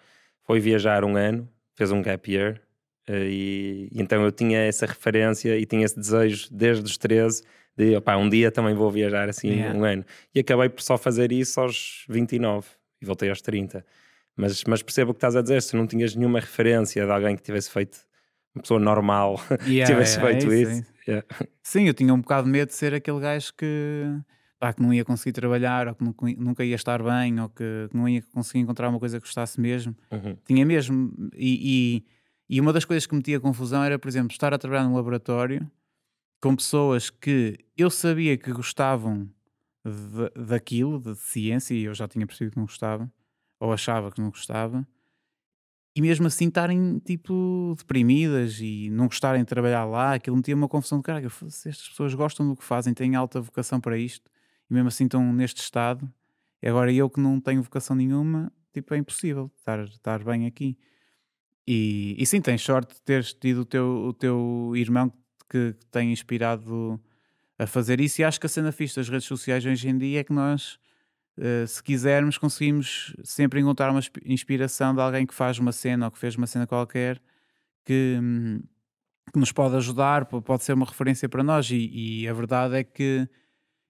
foi 0.43 0.59
viajar 0.59 1.05
um 1.05 1.15
ano, 1.15 1.47
fez 1.75 1.91
um 1.91 2.01
gap 2.01 2.29
year. 2.29 2.61
Eh, 3.07 3.27
e, 3.29 3.89
e 3.91 4.01
então 4.01 4.23
eu 4.23 4.31
tinha 4.31 4.59
essa 4.59 4.85
referência 4.85 5.57
e 5.57 5.65
tinha 5.65 5.85
esse 5.85 5.97
desejo 5.97 6.47
desde 6.51 6.83
os 6.83 6.97
13 6.97 7.43
de 7.75 7.95
opá, 7.95 8.15
um 8.17 8.29
dia 8.29 8.51
também 8.51 8.75
vou 8.75 8.91
viajar 8.91 9.29
assim 9.29 9.49
yeah. 9.49 9.77
um 9.77 9.83
ano. 9.83 10.05
E 10.33 10.39
acabei 10.39 10.69
por 10.69 10.81
só 10.81 10.97
fazer 10.97 11.31
isso 11.31 11.59
aos 11.59 12.05
29 12.09 12.67
e 13.01 13.05
voltei 13.05 13.29
aos 13.29 13.41
30. 13.41 13.85
Mas, 14.35 14.63
mas 14.65 14.81
percebo 14.81 15.11
o 15.11 15.13
que 15.13 15.17
estás 15.17 15.35
a 15.35 15.41
dizer, 15.41 15.61
se 15.61 15.75
não 15.75 15.87
tinhas 15.87 16.15
nenhuma 16.15 16.39
referência 16.39 17.05
de 17.05 17.11
alguém 17.11 17.35
que 17.35 17.41
tivesse 17.41 17.69
feito 17.69 17.99
uma 18.53 18.61
pessoa 18.61 18.79
normal 18.79 19.39
yeah, 19.65 19.91
tivesse 19.91 20.19
yeah, 20.19 20.39
feito 20.39 20.53
é 20.53 20.61
isso. 20.61 20.71
isso. 20.71 20.92
Yeah. 21.07 21.25
Sim, 21.61 21.87
eu 21.87 21.93
tinha 21.93 22.13
um 22.13 22.21
bocado 22.21 22.45
de 22.45 22.51
medo 22.51 22.69
de 22.69 22.75
ser 22.75 22.93
aquele 22.93 23.19
gajo 23.19 23.53
que, 23.57 24.05
pá, 24.59 24.73
que 24.73 24.81
não 24.81 24.93
ia 24.93 25.03
conseguir 25.03 25.33
trabalhar, 25.33 25.87
ou 25.87 25.95
que 25.95 26.03
nunca 26.37 26.63
ia 26.63 26.75
estar 26.75 27.03
bem, 27.03 27.39
ou 27.39 27.49
que, 27.49 27.89
não 27.93 28.07
ia 28.07 28.21
conseguir 28.33 28.59
encontrar 28.59 28.89
uma 28.89 28.99
coisa 28.99 29.19
que 29.19 29.25
gostasse 29.25 29.59
mesmo. 29.59 29.95
Uhum. 30.11 30.37
Tinha 30.45 30.65
mesmo. 30.65 31.11
E, 31.35 32.03
e, 32.49 32.55
e, 32.55 32.61
uma 32.61 32.71
das 32.71 32.85
coisas 32.85 33.05
que 33.05 33.13
me 33.13 33.19
metia 33.19 33.39
confusão 33.39 33.83
era, 33.83 33.99
por 33.99 34.07
exemplo, 34.07 34.31
estar 34.31 34.53
a 34.53 34.57
trabalhar 34.57 34.85
num 34.85 34.95
laboratório 34.95 35.69
com 36.41 36.55
pessoas 36.55 37.09
que 37.09 37.57
eu 37.77 37.89
sabia 37.89 38.37
que 38.37 38.51
gostavam 38.51 39.29
de, 39.85 40.45
daquilo, 40.45 40.99
de 40.99 41.15
ciência, 41.15 41.73
e 41.73 41.83
eu 41.83 41.93
já 41.93 42.07
tinha 42.07 42.25
percebido 42.25 42.53
que 42.53 42.57
não 42.57 42.65
gostava, 42.65 43.11
ou 43.59 43.71
achava 43.71 44.11
que 44.11 44.21
não 44.21 44.29
gostava, 44.29 44.85
e 45.95 46.01
mesmo 46.01 46.27
assim 46.27 46.47
estarem 46.47 46.99
tipo 46.99 47.75
deprimidas 47.77 48.59
e 48.59 48.89
não 48.89 49.05
gostarem 49.05 49.41
de 49.41 49.47
trabalhar 49.47 49.85
lá, 49.85 50.15
aquilo 50.15 50.35
me 50.35 50.41
tinha 50.41 50.55
uma 50.55 50.67
confusão 50.67 50.97
de 50.97 51.03
caralho. 51.03 51.31
Estas 51.45 51.87
pessoas 51.89 52.13
gostam 52.13 52.47
do 52.49 52.55
que 52.55 52.63
fazem, 52.63 52.93
têm 52.93 53.15
alta 53.15 53.39
vocação 53.39 53.79
para 53.79 53.97
isto, 53.97 54.29
e 54.69 54.73
mesmo 54.73 54.87
assim 54.87 55.05
estão 55.05 55.31
neste 55.31 55.61
estado, 55.61 56.11
e 56.61 56.67
agora 56.67 56.91
eu 56.91 57.09
que 57.09 57.19
não 57.19 57.39
tenho 57.39 57.61
vocação 57.61 57.95
nenhuma, 57.95 58.51
tipo, 58.73 58.93
é 58.93 58.97
impossível 58.97 59.51
estar, 59.57 59.83
estar 59.83 60.23
bem 60.23 60.47
aqui. 60.47 60.77
E, 61.67 62.15
e 62.17 62.25
sim, 62.25 62.41
tens 62.41 62.61
sorte 62.61 62.95
de 62.95 63.01
teres 63.01 63.33
tido 63.33 63.61
o 63.61 63.65
teu, 63.65 63.85
o 64.07 64.13
teu 64.13 64.73
irmão 64.75 65.09
que, 65.49 65.73
que 65.73 65.85
tem 65.91 66.11
inspirado 66.11 66.99
a 67.57 67.67
fazer 67.67 68.01
isso. 68.01 68.21
E 68.21 68.23
acho 68.23 68.39
que 68.39 68.45
a 68.45 68.49
cena 68.49 68.71
fixe 68.71 68.95
das 68.95 69.09
redes 69.09 69.27
sociais 69.27 69.65
hoje 69.65 69.87
em 69.87 69.97
dia 69.97 70.21
é 70.21 70.23
que 70.23 70.33
nós, 70.33 70.79
uh, 71.37 71.67
se 71.67 71.81
quisermos, 71.83 72.37
conseguimos 72.37 73.15
sempre 73.23 73.59
encontrar 73.59 73.91
uma 73.91 74.01
inspiração 74.25 74.93
de 74.93 75.01
alguém 75.01 75.25
que 75.25 75.33
faz 75.33 75.59
uma 75.59 75.71
cena 75.71 76.05
ou 76.05 76.11
que 76.11 76.19
fez 76.19 76.35
uma 76.35 76.47
cena 76.47 76.67
qualquer 76.67 77.21
que, 77.85 78.19
que 79.31 79.39
nos 79.39 79.51
pode 79.51 79.75
ajudar, 79.75 80.25
pode 80.25 80.63
ser 80.63 80.73
uma 80.73 80.85
referência 80.85 81.27
para 81.27 81.43
nós. 81.43 81.69
E, 81.69 82.21
e, 82.23 82.27
a 82.27 82.33
verdade 82.33 82.75
é 82.75 82.83
que 82.83 83.27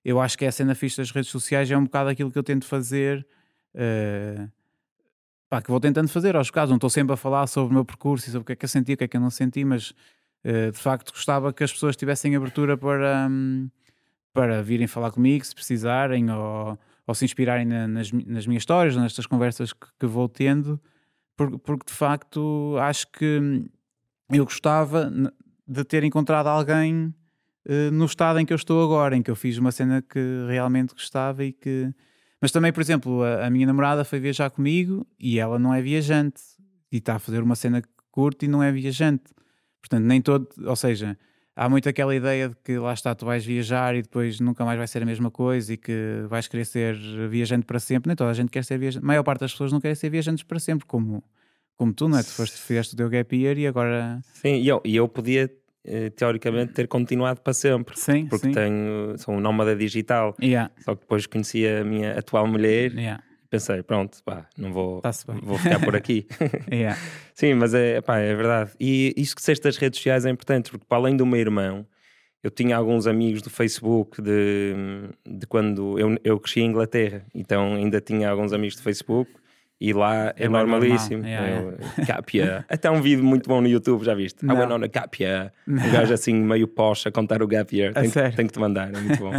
eu 0.03 0.19
acho 0.19 0.37
que 0.37 0.45
a 0.45 0.51
cena 0.51 0.75
fixe 0.75 0.97
das 0.97 1.11
redes 1.11 1.29
sociais 1.31 1.69
é 1.69 1.77
um 1.77 1.83
bocado 1.83 2.09
aquilo 2.09 2.31
que 2.31 2.37
eu 2.37 2.43
tento 2.43 2.65
fazer. 2.65 3.25
Uh, 3.73 4.51
pá, 5.49 5.61
que 5.61 5.69
vou 5.69 5.79
tentando 5.79 6.09
fazer 6.09 6.35
aos 6.35 6.49
casos, 6.49 6.69
não 6.69 6.77
estou 6.77 6.89
sempre 6.89 7.13
a 7.13 7.17
falar 7.17 7.47
sobre 7.47 7.71
o 7.71 7.73
meu 7.75 7.85
percurso 7.85 8.27
e 8.27 8.31
sobre 8.31 8.41
o 8.41 8.45
que 8.45 8.53
é 8.53 8.55
que 8.55 8.65
eu 8.65 8.69
senti, 8.69 8.93
o 8.93 8.97
que 8.97 9.03
é 9.03 9.07
que 9.07 9.17
eu 9.17 9.21
não 9.21 9.29
senti, 9.29 9.63
mas 9.63 9.93
eh, 10.43 10.71
de 10.71 10.77
facto 10.77 11.11
gostava 11.13 11.53
que 11.53 11.63
as 11.63 11.71
pessoas 11.71 11.95
tivessem 11.95 12.35
abertura 12.35 12.77
para, 12.77 13.27
um, 13.29 13.69
para 14.33 14.61
virem 14.61 14.87
falar 14.87 15.11
comigo 15.11 15.45
se 15.45 15.55
precisarem 15.55 16.29
ou, 16.29 16.77
ou 17.05 17.13
se 17.13 17.25
inspirarem 17.25 17.65
na, 17.65 17.87
nas, 17.87 18.11
nas 18.11 18.47
minhas 18.47 18.61
histórias, 18.61 18.95
nestas 18.95 19.25
conversas 19.25 19.73
que, 19.73 19.87
que 19.99 20.05
vou 20.05 20.29
tendo, 20.29 20.79
porque, 21.35 21.57
porque 21.57 21.85
de 21.87 21.93
facto 21.93 22.75
acho 22.79 23.07
que 23.11 23.69
eu 24.29 24.45
gostava 24.45 25.11
de 25.67 25.83
ter 25.83 26.03
encontrado 26.03 26.47
alguém 26.47 27.13
uh, 27.67 27.91
no 27.91 28.05
estado 28.05 28.39
em 28.39 28.45
que 28.45 28.53
eu 28.53 28.57
estou 28.57 28.83
agora, 28.83 29.15
em 29.15 29.21
que 29.21 29.31
eu 29.31 29.35
fiz 29.35 29.57
uma 29.57 29.71
cena 29.71 30.01
que 30.01 30.19
realmente 30.47 30.93
gostava 30.93 31.43
e 31.43 31.51
que. 31.51 31.93
Mas 32.41 32.51
também, 32.51 32.73
por 32.73 32.81
exemplo, 32.81 33.23
a, 33.23 33.47
a 33.47 33.49
minha 33.49 33.65
namorada 33.65 34.03
foi 34.03 34.19
viajar 34.19 34.49
comigo 34.49 35.05
e 35.19 35.39
ela 35.39 35.57
não 35.57 35.73
é 35.73 35.81
viajante 35.81 36.41
e 36.91 36.97
está 36.97 37.15
a 37.15 37.19
fazer 37.19 37.41
uma 37.41 37.55
cena 37.55 37.81
que 37.81 37.87
curte 38.11 38.45
e 38.45 38.47
não 38.47 38.61
é 38.61 38.71
viajante. 38.71 39.23
Portanto, 39.81 40.03
nem 40.03 40.21
todo, 40.21 40.47
ou 40.65 40.75
seja, 40.75 41.17
há 41.55 41.69
muito 41.69 41.87
aquela 41.87 42.15
ideia 42.15 42.49
de 42.49 42.55
que 42.63 42.77
lá 42.77 42.93
está, 42.93 43.13
tu 43.13 43.25
vais 43.25 43.45
viajar 43.45 43.95
e 43.95 44.01
depois 44.01 44.39
nunca 44.39 44.65
mais 44.65 44.77
vai 44.77 44.87
ser 44.87 45.03
a 45.03 45.05
mesma 45.05 45.29
coisa 45.29 45.73
e 45.73 45.77
que 45.77 46.25
vais 46.27 46.47
querer 46.47 46.65
ser 46.65 46.95
viajante 47.29 47.65
para 47.65 47.79
sempre. 47.79 48.09
Nem 48.09 48.15
toda 48.15 48.31
a 48.31 48.33
gente 48.33 48.49
quer 48.49 48.63
ser 48.63 48.77
viajante, 48.77 49.03
a 49.03 49.07
maior 49.07 49.23
parte 49.23 49.41
das 49.41 49.51
pessoas 49.51 49.71
não 49.71 49.79
querem 49.79 49.95
ser 49.95 50.09
viajantes 50.09 50.43
para 50.43 50.59
sempre, 50.59 50.85
como, 50.85 51.23
como 51.75 51.93
tu, 51.93 52.07
não 52.07 52.17
é? 52.17 52.23
Tu 52.23 52.29
foste, 52.29 52.57
fizeste 52.57 52.93
o 52.93 52.97
teu 52.97 53.09
gap 53.09 53.35
year 53.35 53.57
e 53.57 53.67
agora. 53.67 54.19
Sim, 54.33 54.55
e 54.55 54.67
eu, 54.67 54.81
e 54.83 54.95
eu 54.95 55.07
podia, 55.07 55.49
eh, 55.85 56.09
teoricamente, 56.09 56.73
ter 56.73 56.87
continuado 56.87 57.41
para 57.41 57.53
sempre. 57.53 57.99
Sim, 57.99 58.25
porque 58.27 58.47
sim. 58.47 58.53
tenho, 58.53 59.17
sou 59.17 59.35
um 59.35 59.39
nómada 59.39 59.75
digital. 59.75 60.35
Yeah, 60.41 60.71
Só 60.79 60.95
que 60.95 61.01
depois 61.01 61.25
conheci 61.27 61.67
a 61.67 61.83
minha 61.83 62.17
atual 62.17 62.47
mulher 62.47 62.93
yeah, 62.93 63.23
pensei, 63.53 63.83
pronto, 63.83 64.17
pá, 64.25 64.47
não 64.57 64.73
vou, 64.73 64.99
vou 65.43 65.57
ficar 65.59 65.79
por 65.79 65.95
aqui. 65.95 66.25
yeah. 66.71 66.97
Sim, 67.35 67.53
mas 67.53 67.75
é, 67.75 68.01
pá, 68.01 68.17
é 68.17 68.33
verdade. 68.33 68.71
E 68.79 69.13
isto 69.15 69.35
que 69.35 69.41
disseste 69.41 69.63
das 69.63 69.77
redes 69.77 69.99
sociais 69.99 70.25
é 70.25 70.29
importante, 70.31 70.71
porque 70.71 70.85
para 70.89 70.97
além 70.97 71.15
do 71.15 71.23
meu 71.23 71.39
irmão, 71.39 71.85
eu 72.41 72.49
tinha 72.49 72.75
alguns 72.75 73.05
amigos 73.05 73.43
do 73.43 73.51
Facebook 73.51 74.19
de, 74.23 74.73
de 75.23 75.45
quando 75.45 75.99
eu, 75.99 76.17
eu 76.23 76.39
cresci 76.39 76.61
em 76.61 76.65
Inglaterra, 76.65 77.23
então 77.33 77.75
ainda 77.75 78.01
tinha 78.01 78.27
alguns 78.27 78.53
amigos 78.53 78.75
do 78.75 78.81
Facebook. 78.81 79.31
E 79.79 79.91
lá 79.91 80.27
é, 80.29 80.45
É 80.45 80.49
normalíssimo. 80.49 81.23
normal, 81.23 81.29
yeah, 81.29 81.77
Capia. 82.07 82.65
Até 82.69 82.89
um 82.89 83.01
vídeo 83.01 83.23
muito 83.23 83.49
bom 83.49 83.59
no 83.59 83.67
YouTube, 83.67 84.03
já 84.05 84.15
viste? 84.15 84.45
Não. 84.45 84.55
I 84.55 84.59
went 84.59 84.71
on 84.71 84.83
a 84.83 84.87
Capia. 84.87 85.51
Um 85.67 85.91
gajo 85.91 86.13
assim 86.13 86.33
meio 86.33 86.67
posh 86.67 87.05
a 87.07 87.11
contar 87.11 87.43
o 87.43 87.47
Gap 87.47 87.75
Year. 87.75 87.93
Tenho, 87.93 88.11
tenho 88.11 88.47
que 88.47 88.53
te 88.53 88.59
mandar, 88.59 88.95
é 88.95 88.99
muito 88.99 89.19
bom. 89.19 89.33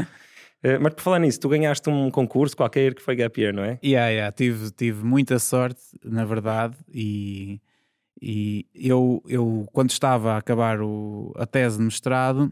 Eh, 0.64 0.78
mas 0.78 0.94
por 0.94 1.02
falar 1.02 1.18
nisso, 1.18 1.38
tu 1.38 1.50
ganhaste 1.50 1.90
um 1.90 2.10
concurso 2.10 2.56
qualquer 2.56 2.94
que 2.94 3.02
foi 3.02 3.14
Gap 3.14 3.38
Year, 3.38 3.54
não 3.54 3.62
é? 3.62 3.78
Yeah, 3.84 4.08
yeah, 4.08 4.32
tive, 4.32 4.70
tive 4.70 5.04
muita 5.04 5.38
sorte, 5.38 5.82
na 6.02 6.24
verdade, 6.24 6.74
e, 6.88 7.60
e 8.20 8.66
eu, 8.74 9.22
eu, 9.28 9.68
quando 9.74 9.90
estava 9.90 10.32
a 10.32 10.36
acabar 10.38 10.80
o, 10.80 11.34
a 11.36 11.44
tese 11.44 11.76
de 11.76 11.84
mestrado 11.84 12.50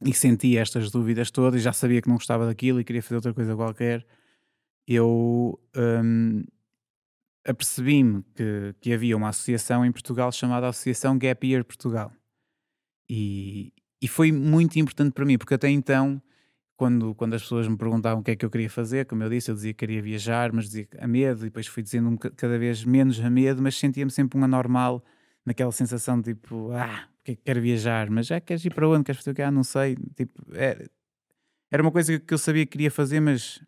e 0.00 0.14
senti 0.14 0.56
estas 0.56 0.92
dúvidas 0.92 1.32
todas, 1.32 1.60
já 1.60 1.72
sabia 1.72 2.00
que 2.00 2.08
não 2.08 2.14
gostava 2.14 2.46
daquilo 2.46 2.80
e 2.80 2.84
queria 2.84 3.02
fazer 3.02 3.16
outra 3.16 3.34
coisa 3.34 3.56
qualquer, 3.56 4.06
eu 4.86 5.58
hum, 5.76 6.44
apercebi-me 7.44 8.22
que, 8.36 8.76
que 8.80 8.92
havia 8.92 9.16
uma 9.16 9.30
associação 9.30 9.84
em 9.84 9.90
Portugal 9.90 10.30
chamada 10.30 10.68
Associação 10.68 11.18
Gap 11.18 11.44
Year 11.44 11.64
Portugal. 11.64 12.12
E, 13.10 13.72
e 14.00 14.06
foi 14.06 14.30
muito 14.30 14.78
importante 14.78 15.12
para 15.12 15.24
mim, 15.24 15.36
porque 15.36 15.54
até 15.54 15.68
então 15.68 16.22
quando, 16.76 17.14
quando 17.14 17.34
as 17.34 17.42
pessoas 17.42 17.68
me 17.68 17.76
perguntavam 17.76 18.20
o 18.20 18.24
que 18.24 18.32
é 18.32 18.36
que 18.36 18.44
eu 18.44 18.50
queria 18.50 18.68
fazer, 18.70 19.06
como 19.06 19.22
eu 19.22 19.30
disse, 19.30 19.50
eu 19.50 19.54
dizia 19.54 19.72
que 19.72 19.78
queria 19.78 20.02
viajar, 20.02 20.52
mas 20.52 20.66
dizia 20.66 20.88
a 20.98 21.06
medo, 21.06 21.42
e 21.42 21.44
depois 21.44 21.66
fui 21.66 21.82
dizendo 21.82 22.16
ca- 22.18 22.30
cada 22.30 22.58
vez 22.58 22.84
menos 22.84 23.20
a 23.20 23.30
medo, 23.30 23.62
mas 23.62 23.76
sentia-me 23.76 24.10
sempre 24.10 24.38
um 24.38 24.44
anormal, 24.44 25.02
naquela 25.46 25.70
sensação 25.72 26.20
de 26.20 26.34
tipo, 26.34 26.70
ah, 26.72 27.08
porque 27.18 27.32
é 27.32 27.34
que 27.36 27.42
quero 27.44 27.60
viajar? 27.60 28.10
Mas 28.10 28.26
já 28.26 28.40
queres 28.40 28.64
ir 28.64 28.74
para 28.74 28.88
onde? 28.88 29.04
Queres 29.04 29.20
fazer 29.20 29.30
o 29.30 29.34
que? 29.34 29.42
Ah, 29.42 29.50
não 29.50 29.62
sei. 29.64 29.96
Tipo, 30.16 30.42
é- 30.54 30.86
era 31.70 31.82
uma 31.82 31.92
coisa 31.92 32.18
que 32.18 32.34
eu 32.34 32.38
sabia 32.38 32.64
que 32.66 32.72
queria 32.72 32.90
fazer, 32.90 33.20
mas, 33.20 33.60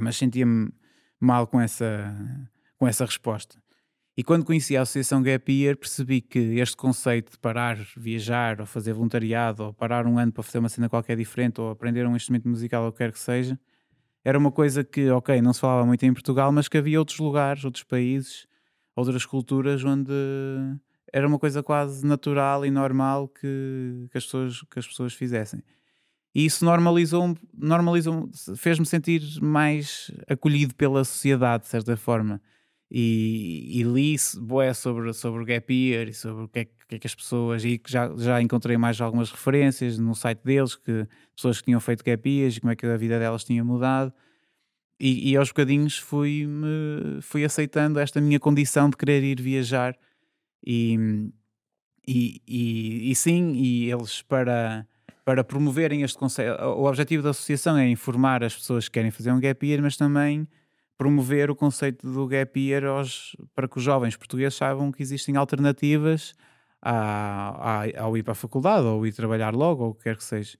mas 0.00 0.16
sentia-me 0.16 0.70
mal 1.18 1.46
com 1.46 1.60
essa, 1.60 2.14
com 2.78 2.86
essa 2.88 3.04
resposta. 3.04 3.60
E 4.16 4.24
quando 4.24 4.44
conheci 4.44 4.76
a 4.76 4.82
Associação 4.82 5.22
Gap 5.22 5.50
Year, 5.50 5.76
percebi 5.76 6.20
que 6.20 6.38
este 6.58 6.76
conceito 6.76 7.32
de 7.32 7.38
parar, 7.38 7.76
viajar, 7.96 8.60
ou 8.60 8.66
fazer 8.66 8.92
voluntariado, 8.92 9.64
ou 9.64 9.72
parar 9.72 10.06
um 10.06 10.18
ano 10.18 10.32
para 10.32 10.42
fazer 10.42 10.58
uma 10.58 10.68
cena 10.68 10.88
qualquer 10.88 11.16
diferente, 11.16 11.60
ou 11.60 11.70
aprender 11.70 12.06
um 12.06 12.16
instrumento 12.16 12.48
musical, 12.48 12.82
ou 12.82 12.88
o 12.88 12.92
que 12.92 12.98
quer 12.98 13.12
que 13.12 13.18
seja, 13.18 13.58
era 14.24 14.38
uma 14.38 14.50
coisa 14.50 14.84
que, 14.84 15.10
ok, 15.10 15.40
não 15.40 15.52
se 15.52 15.60
falava 15.60 15.86
muito 15.86 16.04
em 16.04 16.12
Portugal, 16.12 16.52
mas 16.52 16.68
que 16.68 16.76
havia 16.76 16.98
outros 16.98 17.18
lugares, 17.18 17.64
outros 17.64 17.84
países, 17.84 18.46
outras 18.94 19.24
culturas 19.24 19.82
onde 19.84 20.12
era 21.12 21.26
uma 21.26 21.38
coisa 21.38 21.62
quase 21.62 22.06
natural 22.06 22.64
e 22.66 22.70
normal 22.70 23.28
que, 23.28 24.06
que, 24.10 24.18
as, 24.18 24.24
pessoas, 24.24 24.62
que 24.62 24.78
as 24.78 24.86
pessoas 24.86 25.14
fizessem. 25.14 25.62
E 26.34 26.44
isso 26.44 26.64
normalizou, 26.64 27.36
normalizou 27.52 28.28
fez-me 28.56 28.86
sentir 28.86 29.22
mais 29.42 30.10
acolhido 30.28 30.74
pela 30.74 31.04
sociedade, 31.04 31.64
de 31.64 31.70
certa 31.70 31.96
forma 31.96 32.40
e, 32.90 33.80
e 33.80 33.82
li 33.84 34.16
boé 34.40 34.74
sobre, 34.74 35.12
sobre 35.12 35.42
o 35.42 35.46
Gap 35.46 35.72
Year 35.72 36.08
e 36.08 36.14
sobre 36.14 36.44
o 36.44 36.48
que 36.48 36.58
é, 36.60 36.64
que- 36.64 36.94
é 36.96 36.98
que 36.98 37.06
as 37.06 37.14
pessoas 37.14 37.64
e 37.64 37.78
que 37.78 37.90
já, 37.90 38.10
já 38.16 38.42
encontrei 38.42 38.76
mais 38.76 39.00
algumas 39.00 39.30
referências 39.30 39.98
no 39.98 40.14
site 40.14 40.40
deles 40.44 40.74
que 40.74 41.06
pessoas 41.36 41.58
que 41.58 41.64
tinham 41.66 41.80
feito 41.80 42.04
Gap 42.04 42.28
Years 42.28 42.56
e 42.56 42.60
como 42.60 42.72
é 42.72 42.76
que 42.76 42.86
a 42.86 42.96
vida 42.96 43.18
delas 43.18 43.44
tinha 43.44 43.62
mudado. 43.64 44.12
E, 44.98 45.30
e 45.30 45.36
aos 45.36 45.48
bocadinhos 45.48 45.96
fui, 45.98 46.46
-me, 46.46 47.22
fui 47.22 47.44
aceitando 47.44 47.98
esta 47.98 48.20
minha 48.20 48.38
condição 48.40 48.90
de 48.90 48.96
querer 48.96 49.22
ir 49.24 49.40
viajar. 49.40 49.96
E, 50.66 51.30
e, 52.06 52.42
e, 52.46 53.10
e 53.10 53.14
sim, 53.14 53.52
e 53.54 53.90
eles 53.90 54.22
para 54.22 54.86
para 55.24 55.44
promoverem 55.44 56.02
este 56.02 56.18
conceito, 56.18 56.60
o 56.60 56.86
objetivo 56.88 57.22
da 57.22 57.30
associação 57.30 57.76
é 57.76 57.88
informar 57.88 58.42
as 58.42 58.56
pessoas 58.56 58.88
que 58.88 58.94
querem 58.94 59.12
fazer 59.12 59.30
um 59.30 59.38
gap 59.38 59.64
year, 59.64 59.80
mas 59.80 59.96
também 59.96 60.48
promover 61.00 61.50
o 61.50 61.56
conceito 61.56 62.06
do 62.12 62.26
gap 62.26 62.60
year 62.60 62.84
aos, 62.84 63.34
para 63.54 63.66
que 63.66 63.78
os 63.78 63.82
jovens 63.82 64.18
portugueses 64.18 64.54
saibam 64.54 64.92
que 64.92 65.02
existem 65.02 65.34
alternativas 65.34 66.34
à, 66.82 67.84
à, 67.84 68.02
ao 68.02 68.18
ir 68.18 68.22
para 68.22 68.32
a 68.32 68.34
faculdade 68.34 68.84
ou 68.84 69.06
ir 69.06 69.14
trabalhar 69.14 69.54
logo 69.54 69.82
ou 69.82 69.90
o 69.92 69.94
que 69.94 70.02
quer 70.02 70.18
que 70.18 70.24
seja. 70.24 70.58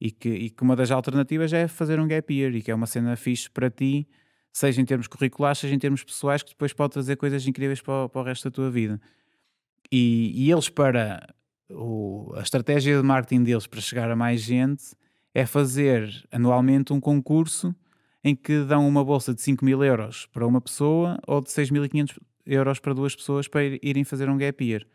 E 0.00 0.10
que, 0.10 0.30
e 0.30 0.48
que 0.48 0.62
uma 0.62 0.74
das 0.74 0.90
alternativas 0.90 1.52
é 1.52 1.68
fazer 1.68 2.00
um 2.00 2.08
gap 2.08 2.32
year 2.32 2.54
e 2.54 2.62
que 2.62 2.70
é 2.70 2.74
uma 2.74 2.86
cena 2.86 3.14
fixe 3.16 3.50
para 3.50 3.68
ti, 3.68 4.08
seja 4.50 4.80
em 4.80 4.84
termos 4.86 5.06
curriculares, 5.08 5.58
seja 5.58 5.74
em 5.74 5.78
termos 5.78 6.02
pessoais, 6.02 6.42
que 6.42 6.52
depois 6.52 6.72
pode 6.72 6.94
trazer 6.94 7.16
coisas 7.16 7.46
incríveis 7.46 7.82
para, 7.82 8.08
para 8.08 8.20
o 8.22 8.24
resto 8.24 8.44
da 8.44 8.50
tua 8.50 8.70
vida. 8.70 8.98
E, 9.92 10.32
e 10.46 10.50
eles, 10.50 10.70
para 10.70 11.34
o- 11.70 12.32
a 12.34 12.40
estratégia 12.40 12.96
de 12.96 13.02
marketing 13.02 13.42
deles 13.42 13.66
para 13.66 13.82
chegar 13.82 14.10
a 14.10 14.16
mais 14.16 14.40
gente, 14.40 14.96
é 15.34 15.44
fazer 15.44 16.08
anualmente 16.32 16.94
um 16.94 17.00
concurso 17.00 17.74
em 18.24 18.34
que 18.36 18.62
dão 18.64 18.86
uma 18.88 19.04
bolsa 19.04 19.34
de 19.34 19.40
5 19.42 19.64
mil 19.64 19.82
euros 19.82 20.26
para 20.32 20.46
uma 20.46 20.60
pessoa 20.60 21.18
ou 21.26 21.40
de 21.40 21.50
6.500 21.50 22.18
euros 22.46 22.78
para 22.78 22.94
duas 22.94 23.14
pessoas 23.16 23.48
para 23.48 23.64
ir- 23.64 23.80
irem 23.82 24.04
fazer 24.04 24.28
um 24.28 24.36
gap 24.38 24.64
year. 24.64 24.86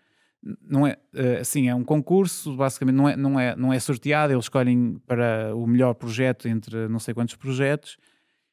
Não 0.61 0.85
é, 0.85 0.97
eh, 1.13 1.39
assim, 1.41 1.67
é 1.67 1.75
um 1.75 1.83
concurso, 1.83 2.55
basicamente 2.55 2.95
não 2.95 3.09
é, 3.09 3.15
não, 3.17 3.39
é, 3.39 3.55
não 3.55 3.73
é 3.73 3.79
sorteado, 3.79 4.31
eles 4.33 4.45
escolhem 4.45 4.97
para 5.05 5.53
o 5.55 5.65
melhor 5.67 5.93
projeto 5.95 6.47
entre 6.47 6.87
não 6.87 6.99
sei 6.99 7.13
quantos 7.13 7.35
projetos. 7.35 7.97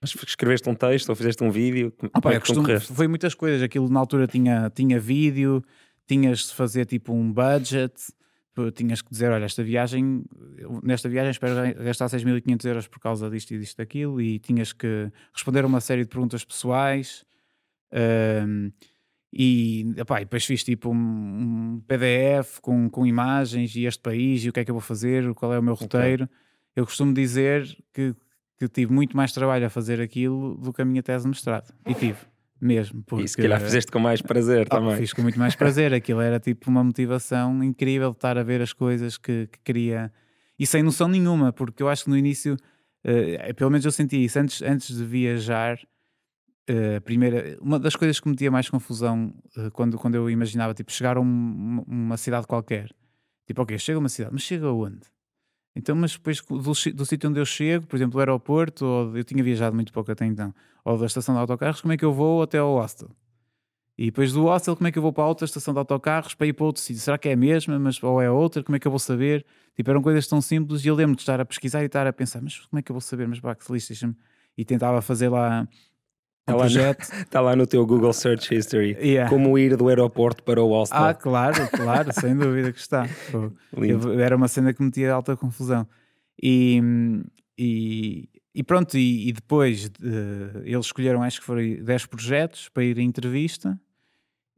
Mas 0.01 0.15
escreveste 0.27 0.69
um 0.69 0.75
texto 0.75 1.09
ou 1.11 1.15
fizeste 1.17 1.43
um 1.45 1.51
vídeo? 1.51 1.93
Como 1.93 2.11
Opa, 2.17 2.33
é 2.35 2.41
costumo- 2.41 2.81
foi 2.81 3.07
muitas 3.07 3.35
coisas, 3.35 3.63
aquilo 3.63 3.89
na 3.89 4.01
altura 4.01 4.27
tinha, 4.27 4.71
tinha 4.75 4.99
vídeo, 4.99 5.63
tinhas 6.07 6.49
de 6.49 6.55
fazer 6.55 6.85
tipo 6.87 7.13
um 7.13 7.33
budget, 7.33 7.93
tinhas 8.75 9.03
que 9.03 9.11
dizer, 9.11 9.31
olha, 9.31 9.45
esta 9.45 9.63
viagem, 9.63 10.25
nesta 10.83 11.09
viagem 11.09 11.31
espero 11.31 11.55
gastar 11.83 12.07
6.500 12.07 12.65
euros 12.67 12.87
por 12.87 13.01
causa 13.01 13.29
disto 13.31 13.53
e 13.53 13.59
disto 13.59 13.77
daquilo, 13.79 14.21
e 14.21 14.39
tinhas 14.39 14.73
que 14.73 15.11
responder 15.33 15.65
a 15.65 15.67
uma 15.67 15.81
série 15.81 16.03
de 16.03 16.09
perguntas 16.09 16.45
pessoais, 16.45 17.25
ahm, 17.93 18.71
e, 19.37 19.93
epá, 19.97 20.21
e 20.21 20.25
depois 20.25 20.45
fiz 20.45 20.63
tipo 20.63 20.91
um, 20.91 20.95
um 20.95 21.83
PDF 21.89 22.61
com, 22.61 22.89
com 22.89 23.05
imagens 23.05 23.75
e 23.75 23.85
este 23.85 24.01
país 24.01 24.45
e 24.45 24.49
o 24.49 24.53
que 24.53 24.61
é 24.61 24.65
que 24.65 24.71
eu 24.71 24.75
vou 24.75 24.81
fazer, 24.81 25.35
qual 25.35 25.53
é 25.53 25.59
o 25.59 25.63
meu 25.63 25.75
roteiro. 25.75 26.29
Eu 26.77 26.85
costumo 26.87 27.13
dizer 27.13 27.67
que, 27.93 28.15
que 28.57 28.69
tive 28.69 28.93
muito 28.93 29.17
mais 29.17 29.33
trabalho 29.33 29.67
a 29.67 29.71
fazer 29.71 30.01
aquilo 30.01 30.57
do 30.59 30.73
que 30.73 30.83
a 30.83 30.85
minha 30.85 31.03
tese 31.03 31.25
de 31.25 31.31
mestrado. 31.31 31.75
E 31.85 31.95
tive, 31.95 32.19
mesmo. 32.65 33.03
Porque, 33.05 33.25
E 33.25 33.29
se 33.29 33.37
calhar 33.37 33.61
fizeste 33.61 33.91
com 33.93 33.99
mais 33.99 34.21
prazer 34.23 34.67
ah, 34.71 34.77
também. 34.79 34.97
Fiz 34.97 35.13
com 35.13 35.23
muito 35.23 35.39
mais 35.39 35.55
prazer. 35.55 35.93
Aquilo 35.95 36.21
era 36.21 36.41
tipo 36.41 36.71
uma 36.71 36.83
motivação 36.83 37.63
incrível 37.63 38.11
de 38.11 38.17
estar 38.17 38.37
a 38.39 38.43
ver 38.43 38.61
as 38.63 38.73
coisas 38.73 39.17
que, 39.19 39.47
que 39.49 39.59
queria. 39.65 40.13
E 40.59 40.67
sem 40.67 40.83
noção 40.83 41.09
nenhuma, 41.09 41.53
porque 41.53 41.83
eu 41.83 41.89
acho 41.89 42.05
que 42.05 42.11
no 42.11 42.17
início, 42.17 42.57
eh, 43.05 43.53
pelo 43.55 43.71
menos 43.71 43.85
eu 43.85 43.91
senti 43.93 44.25
isso, 44.25 44.39
antes, 44.39 44.63
antes 44.63 44.97
de 44.97 45.05
viajar, 45.05 45.79
a 46.97 47.01
primeira, 47.03 47.59
uma 47.61 47.79
das 47.79 47.95
coisas 47.95 48.19
que 48.21 48.27
me 48.27 48.33
metia 48.33 48.51
mais 48.51 48.71
confusão 48.71 49.35
eh, 49.57 49.69
quando, 49.71 49.99
quando 49.99 50.15
eu 50.15 50.31
imaginava 50.31 50.73
tipo, 50.73 50.91
chegar 50.93 51.17
a 51.17 51.21
um- 51.21 51.85
uma 51.87 52.17
cidade 52.17 52.47
qualquer. 52.47 52.91
Tipo, 53.47 53.63
ok, 53.63 53.79
chega 53.79 53.99
a 53.99 54.01
uma 54.01 54.09
cidade, 54.09 54.33
mas 54.33 54.43
chega 54.43 54.67
aonde? 54.67 55.01
Então, 55.77 55.97
mas 55.97 56.13
depois 56.13 56.41
do, 56.41 56.61
do 56.61 56.75
sítio 57.07 57.29
onde 57.29 57.41
eu 57.41 57.45
chego, 57.45 57.87
por 57.87 57.97
exemplo, 57.97 58.17
o 58.17 58.21
aeroporto, 58.21 58.85
ou 58.85 59.17
eu 59.17 59.25
tinha 59.25 59.43
viajado 59.43 59.75
muito 59.75 59.93
pouco 59.93 60.11
até 60.13 60.25
então, 60.25 60.55
ou 60.85 60.97
da 60.97 61.07
estação 61.07 61.35
de 61.35 61.41
autocarros, 61.41 61.81
como 61.81 61.93
é 61.93 61.97
que 61.97 62.05
eu 62.05 62.13
vou 62.13 62.43
até 62.43 62.59
ao 62.59 62.75
hostel? 62.75 63.11
E 63.97 64.07
depois 64.07 64.33
do 64.33 64.43
hostel, 64.45 64.77
como 64.77 64.89
é 64.89 64.93
que 64.93 64.99
eu 64.99 65.03
vou 65.03 65.13
para 65.13 65.27
outra 65.27 65.45
estação 65.45 65.73
de 65.73 65.79
autocarros 65.79 66.35
para 66.35 66.47
ir 66.47 66.53
para 66.53 66.65
outro 66.65 66.83
sítio? 66.83 67.01
Será 67.01 67.17
que 67.17 67.29
é 67.29 67.33
a 67.33 67.37
mesma, 67.37 67.79
mas, 67.79 68.03
ou 68.03 68.21
é 68.21 68.29
outra? 68.31 68.63
Como 68.63 68.75
é 68.75 68.79
que 68.79 68.87
eu 68.87 68.91
vou 68.91 68.99
saber? 68.99 69.47
Tipo, 69.77 69.91
eram 69.91 70.03
coisas 70.03 70.27
tão 70.27 70.41
simples 70.41 70.85
e 70.85 70.89
eu 70.89 70.95
lembro 70.95 71.15
de 71.15 71.23
estar 71.23 71.41
a 71.41 71.45
pesquisar 71.45 71.83
e 71.83 71.87
estar 71.87 72.07
a 72.07 72.13
pensar, 72.13 72.41
mas 72.43 72.59
como 72.67 72.79
é 72.79 72.83
que 72.83 72.91
eu 72.91 72.95
vou 72.95 73.01
saber? 73.01 73.29
Mas 73.29 73.41
lixo, 73.71 73.89
deixa-me. 73.89 74.17
E 74.57 74.65
tentava 74.65 75.01
fazer 75.01 75.29
lá 75.29 75.69
um 76.49 76.53
Lá 76.53 76.65
no- 76.65 76.71
projeto. 76.71 77.03
Está 77.03 77.41
lá 77.41 77.57
no 77.57 77.67
teu 77.67 77.87
Google 77.87 78.13
Search 78.13 78.55
History. 78.55 78.97
Yeah. 79.01 79.31
Como 79.31 79.57
ir 79.59 79.77
do 79.77 79.89
aeroporto 79.89 80.43
para 80.43 80.63
o 80.63 80.69
hostel. 80.69 80.99
Ah, 81.03 81.15
claro, 81.15 81.69
claro, 81.71 82.13
sem 82.13 82.37
dúvida 82.37 82.73
que 82.73 82.79
está. 82.81 83.07
Eu- 83.73 84.21
era 84.21 84.37
uma 84.37 84.49
cena 84.49 84.73
que 84.73 84.81
me 84.81 84.87
metia 84.87 85.13
alta 85.13 85.37
confusão. 85.37 85.87
E, 86.43 86.81
e, 87.59 88.29
e 88.55 88.63
pronto, 88.63 88.97
e, 88.99 89.29
e 89.29 89.33
depois 89.33 89.91
eles 90.65 90.87
escolheram, 90.87 91.23
acho 91.23 91.41
que 91.41 91.47
foram 91.47 91.63
10 91.83 92.07
projetos 92.07 92.69
para 92.69 92.85
ir 92.85 92.99
à 92.99 93.03
entrevista. 93.03 93.79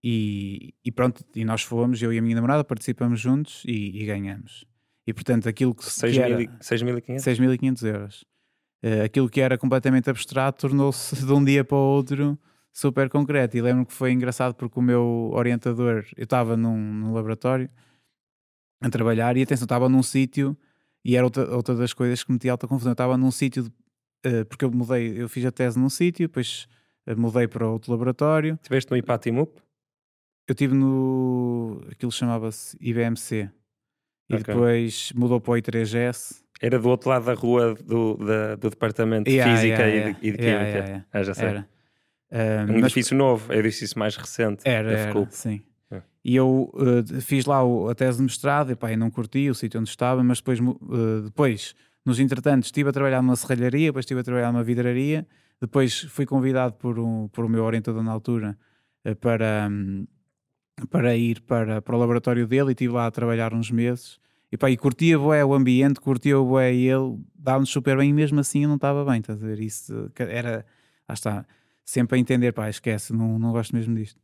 E, 0.03 0.72
e 0.85 0.92
pronto, 0.92 1.25
e 1.35 1.44
nós 1.44 1.62
fomos, 1.62 2.01
eu 2.01 2.12
e 2.12 2.18
a 2.18 2.22
minha 2.22 2.35
namorada 2.37 2.62
participamos 2.62 3.18
juntos 3.20 3.62
e, 3.66 4.03
e 4.03 4.07
ganhamos. 4.07 4.64
E 5.07 5.12
portanto, 5.12 5.49
aquilo 5.49 5.75
que, 5.75 5.83
que 5.85 6.18
era 6.20 6.37
6.500? 6.61 7.16
6.500 7.16 7.83
euros, 7.92 8.25
aquilo 9.05 9.29
que 9.29 9.41
era 9.41 9.59
completamente 9.59 10.09
abstrato 10.09 10.69
tornou-se 10.69 11.17
de 11.25 11.33
um 11.33 11.45
dia 11.45 11.65
para 11.65 11.77
o 11.77 11.81
outro 11.81 12.39
super 12.73 13.09
concreto. 13.09 13.57
E 13.57 13.62
lembro 13.62 13.87
que 13.87 13.93
foi 13.93 14.12
engraçado 14.12 14.55
porque 14.55 14.79
o 14.79 14.83
meu 14.83 15.31
orientador, 15.33 16.05
eu 16.17 16.25
estava 16.25 16.57
num, 16.57 16.77
num 16.77 17.12
laboratório 17.15 17.71
a 18.81 18.91
trabalhar 18.91 19.37
e 19.37 19.43
atenção, 19.43 19.65
estava 19.65 19.89
num 19.89 20.03
sítio 20.03 20.57
e 21.03 21.17
era 21.17 21.25
outra, 21.25 21.55
outra 21.55 21.75
das 21.75 21.95
coisas 21.95 22.23
que 22.23 22.31
me 22.31 22.35
metia 22.35 22.53
alta 22.53 22.69
confusão. 22.69 22.91
Eu 22.91 22.95
estava 22.95 23.17
num 23.17 23.31
sítio, 23.31 23.65
uh, 24.27 24.45
porque 24.47 24.65
eu 24.65 24.71
mudei, 24.71 25.23
eu 25.23 25.29
fiz 25.29 25.45
a 25.47 25.53
tese 25.53 25.79
num 25.79 25.89
sítio, 25.89 26.29
depois 26.29 26.67
uh, 27.09 27.19
mudei 27.19 27.49
para 27.49 27.67
outro 27.67 27.93
laboratório. 27.93 28.59
Tiveste 28.62 28.91
no 28.91 28.97
IPATIMUP? 28.97 29.57
Eu 30.49 30.53
estive 30.53 30.75
no. 30.75 31.81
aquilo 31.91 32.12
chamava-se 32.12 32.77
IBMC. 32.81 33.51
E 34.29 34.35
okay. 34.35 34.55
depois 34.55 35.12
mudou 35.15 35.41
para 35.41 35.53
o 35.53 35.55
I3S. 35.55 36.43
Era 36.61 36.79
do 36.79 36.89
outro 36.89 37.11
lado 37.11 37.27
da 37.27 37.35
rua 37.35 37.75
do, 37.75 38.17
da, 38.17 38.57
do 38.57 38.71
departamento 38.71 39.31
de 39.31 39.37
yeah, 39.37 39.55
Física 39.55 39.87
yeah, 39.87 40.11
e, 40.11 40.15
de, 40.15 40.29
e 40.29 40.31
de 40.33 40.39
Química. 40.39 41.07
Ah, 41.12 41.23
já 41.23 41.35
sei. 41.35 41.49
Era. 41.49 41.69
Uh, 42.31 42.71
um 42.71 42.75
mas... 42.75 42.85
edifício 42.85 43.17
novo, 43.17 43.53
é 43.53 43.59
edifício 43.59 43.99
mais 43.99 44.17
recente. 44.17 44.62
Era, 44.65 44.91
era 44.91 45.29
sim. 45.31 45.62
É. 45.91 46.03
E 46.25 46.35
eu 46.35 46.73
uh, 46.75 47.21
fiz 47.21 47.45
lá 47.45 47.62
o, 47.62 47.89
a 47.89 47.95
tese 47.95 48.19
de 48.19 48.25
mestrado, 48.25 48.73
e 48.73 48.77
pá, 48.77 48.91
eu 48.91 48.99
não 48.99 49.11
curti 49.11 49.49
o 49.49 49.55
sítio 49.55 49.79
onde 49.79 49.89
estava, 49.89 50.25
mas 50.25 50.39
depois, 50.39 50.59
uh, 50.59 51.23
depois, 51.25 51.75
nos 52.05 52.19
entretantos, 52.19 52.69
estive 52.69 52.89
a 52.89 52.93
trabalhar 52.93 53.23
numa 53.23 53.37
serralharia, 53.37 53.89
depois 53.89 54.05
estive 54.05 54.21
a 54.21 54.25
trabalhar 54.25 54.51
numa 54.51 54.65
vidraria, 54.65 55.27
depois 55.61 56.01
fui 56.01 56.27
convidado 56.27 56.75
por, 56.75 56.99
um, 56.99 57.29
por 57.29 57.45
o 57.45 57.49
meu 57.49 57.62
orientador 57.65 58.03
na 58.03 58.11
altura 58.11 58.59
para, 59.21 59.69
um, 59.71 60.05
para 60.91 61.17
ir 61.17 61.41
para, 61.43 61.81
para 61.81 61.97
o 61.97 61.99
laboratório 61.99 62.47
dele 62.47 62.71
e 62.71 62.73
estive 62.73 62.93
lá 62.93 63.07
a 63.07 63.11
trabalhar 63.11 63.55
uns 63.55 63.71
meses. 63.71 64.19
E, 64.53 64.57
pá, 64.57 64.71
e 64.71 64.77
curtia 64.77 65.19
bué 65.19 65.45
o 65.45 65.55
ambiente, 65.55 66.01
curtia 66.01 66.39
bué 66.39 66.73
ele, 66.75 67.19
dava-nos 67.35 67.71
super 67.71 67.97
bem 67.97 68.11
e 68.11 68.12
mesmo 68.12 68.39
assim 68.39 68.62
eu 68.62 68.69
não 68.69 68.77
estava 68.77 69.05
bem, 69.05 69.21
estás 69.21 69.43
a 69.43 69.47
ver? 69.47 69.61
Isso 69.61 70.11
era, 70.19 70.65
lá 71.09 71.15
está, 71.15 71.47
sempre 71.85 72.17
a 72.17 72.21
entender, 72.21 72.53
pá, 72.53 72.69
esquece, 72.69 73.12
não, 73.12 73.39
não 73.39 73.53
gosto 73.53 73.75
mesmo 73.75 73.95
disto. 73.95 74.21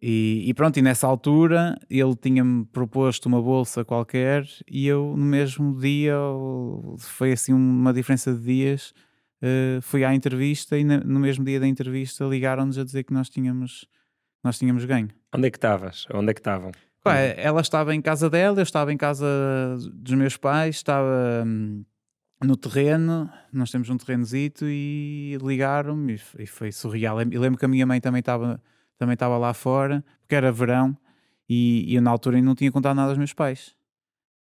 E, 0.00 0.42
e, 0.48 0.54
pronto, 0.54 0.76
e 0.78 0.82
nessa 0.82 1.06
altura 1.06 1.78
ele 1.88 2.16
tinha-me 2.16 2.64
proposto 2.66 3.26
uma 3.26 3.40
bolsa 3.40 3.84
qualquer 3.84 4.44
e 4.68 4.88
eu 4.88 5.14
no 5.16 5.24
mesmo 5.24 5.78
dia, 5.78 6.16
foi 6.98 7.30
assim 7.32 7.52
uma 7.52 7.92
diferença 7.92 8.34
de 8.34 8.42
dias, 8.42 8.92
uh, 9.40 9.80
fui 9.80 10.04
à 10.04 10.12
entrevista 10.12 10.76
e 10.76 10.82
no 10.82 11.20
mesmo 11.20 11.44
dia 11.44 11.60
da 11.60 11.68
entrevista 11.68 12.24
ligaram-nos 12.24 12.78
a 12.78 12.84
dizer 12.84 13.04
que 13.04 13.12
nós 13.12 13.30
tínhamos, 13.30 13.86
nós 14.42 14.58
tínhamos 14.58 14.84
ganho. 14.84 15.08
Onde 15.34 15.48
é 15.48 15.50
que 15.50 15.56
estavas? 15.56 16.06
Onde 16.12 16.30
é 16.30 16.34
que 16.34 16.40
estavam? 16.40 16.72
ela 17.36 17.60
estava 17.60 17.94
em 17.94 18.00
casa 18.00 18.30
dela, 18.30 18.58
eu 18.58 18.62
estava 18.62 18.92
em 18.92 18.96
casa 18.96 19.26
dos 19.92 20.12
meus 20.14 20.36
pais, 20.36 20.76
estava 20.76 21.42
hum, 21.44 21.84
no 22.40 22.56
terreno, 22.56 23.28
nós 23.52 23.70
temos 23.70 23.90
um 23.90 23.96
terrenozito 23.96 24.66
e 24.68 25.36
ligaram-me 25.42 26.20
e, 26.38 26.46
foi 26.46 26.70
surreal. 26.70 27.20
Eu 27.22 27.40
lembro 27.40 27.58
que 27.58 27.64
a 27.64 27.68
minha 27.68 27.86
mãe 27.86 28.00
também 28.00 28.20
estava 28.20 28.60
também 28.98 29.14
estava 29.14 29.36
lá 29.36 29.52
fora, 29.52 30.04
porque 30.20 30.34
era 30.34 30.52
verão 30.52 30.96
e, 31.48 31.84
e 31.88 31.96
eu 31.96 32.02
na 32.02 32.10
altura 32.10 32.36
ainda 32.36 32.46
não 32.46 32.54
tinha 32.54 32.70
contado 32.70 32.94
nada 32.94 33.10
aos 33.10 33.18
meus 33.18 33.32
pais. 33.32 33.74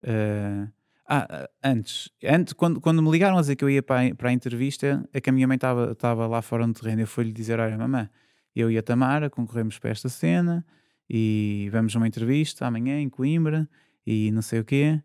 Uh, 0.04 0.70
ah, 1.08 1.48
antes, 1.64 2.10
antes 2.22 2.52
quando, 2.52 2.78
quando 2.80 3.02
me 3.02 3.10
ligaram 3.10 3.38
a 3.38 3.40
dizer 3.40 3.56
que 3.56 3.64
eu 3.64 3.70
ia 3.70 3.82
para 3.82 4.06
a, 4.06 4.14
para 4.14 4.28
a 4.28 4.32
entrevista, 4.32 5.08
é 5.14 5.20
que 5.20 5.30
a 5.30 5.32
minha 5.32 5.48
mãe 5.48 5.54
estava, 5.54 5.92
estava 5.92 6.26
lá 6.26 6.42
fora 6.42 6.66
no 6.66 6.74
terreno. 6.74 7.00
Eu 7.00 7.06
fui-lhe 7.06 7.32
dizer: 7.32 7.58
Olha, 7.58 7.76
mamãe, 7.78 8.08
eu 8.54 8.70
e 8.70 8.76
a 8.76 8.82
Tamara 8.82 9.30
concorremos 9.30 9.78
para 9.78 9.90
esta 9.90 10.10
cena 10.10 10.64
e 11.12 11.68
vamos 11.72 11.96
a 11.96 11.98
uma 11.98 12.06
entrevista 12.06 12.64
amanhã 12.64 13.00
em 13.00 13.08
Coimbra 13.08 13.68
e 14.06 14.30
não 14.30 14.42
sei 14.42 14.60
o 14.60 14.64
quê. 14.64 15.02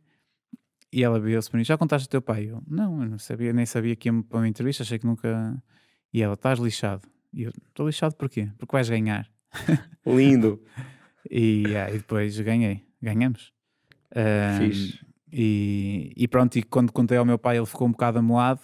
E 0.93 1.03
ela 1.03 1.19
viu-se 1.19 1.49
para 1.49 1.57
mim: 1.57 1.63
Já 1.63 1.75
contaste 1.79 2.05
ao 2.05 2.11
teu 2.11 2.21
pai? 2.21 2.45
Eu: 2.51 2.61
Não, 2.67 3.01
eu 3.01 3.09
não 3.09 3.17
sabia, 3.17 3.51
nem 3.51 3.65
sabia 3.65 3.95
que 3.95 4.07
ia 4.07 4.23
para 4.23 4.37
uma 4.37 4.47
entrevista, 4.47 4.83
achei 4.83 4.99
que 4.99 5.07
nunca. 5.07 5.59
E 6.13 6.21
ela: 6.21 6.35
Estás 6.35 6.59
lixado. 6.59 7.01
E 7.33 7.43
eu: 7.43 7.51
Estou 7.69 7.87
lixado 7.87 8.15
porquê? 8.15 8.51
Porque 8.59 8.71
vais 8.71 8.87
ganhar. 8.87 9.27
Lindo. 10.05 10.61
e, 11.29 11.63
yeah, 11.65 11.89
e 11.91 11.97
depois 11.97 12.39
ganhei, 12.39 12.85
ganhamos. 13.01 13.51
Fiz. 14.59 15.03
E, 15.33 16.13
e, 16.15 16.27
pronto, 16.27 16.55
e 16.55 16.63
quando 16.63 16.93
contei 16.93 17.17
ao 17.17 17.25
meu 17.25 17.39
pai, 17.39 17.57
ele 17.57 17.65
ficou 17.65 17.87
um 17.87 17.91
bocado 17.91 18.19
amoado. 18.19 18.61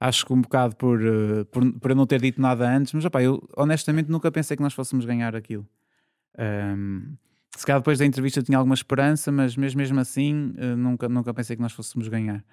Acho 0.00 0.24
que 0.24 0.32
um 0.32 0.40
bocado 0.40 0.74
por, 0.74 1.00
uh, 1.00 1.44
por, 1.46 1.72
por 1.74 1.90
eu 1.90 1.96
não 1.96 2.06
ter 2.06 2.20
dito 2.20 2.40
nada 2.40 2.68
antes, 2.68 2.92
mas 2.92 3.04
opa, 3.04 3.22
eu 3.22 3.46
honestamente 3.56 4.08
nunca 4.08 4.30
pensei 4.32 4.56
que 4.56 4.62
nós 4.62 4.72
fôssemos 4.72 5.04
ganhar 5.04 5.36
aquilo. 5.36 5.68
Um, 6.38 7.16
se 7.56 7.66
calhar 7.66 7.80
depois 7.80 7.98
da 7.98 8.06
entrevista 8.06 8.42
tinha 8.42 8.56
alguma 8.56 8.74
esperança, 8.74 9.32
mas 9.32 9.56
mesmo, 9.56 9.78
mesmo 9.78 9.98
assim 9.98 10.54
uh, 10.58 10.76
nunca, 10.76 11.08
nunca 11.08 11.34
pensei 11.34 11.56
que 11.56 11.62
nós 11.62 11.72
fôssemos 11.72 12.08
ganhar. 12.08 12.44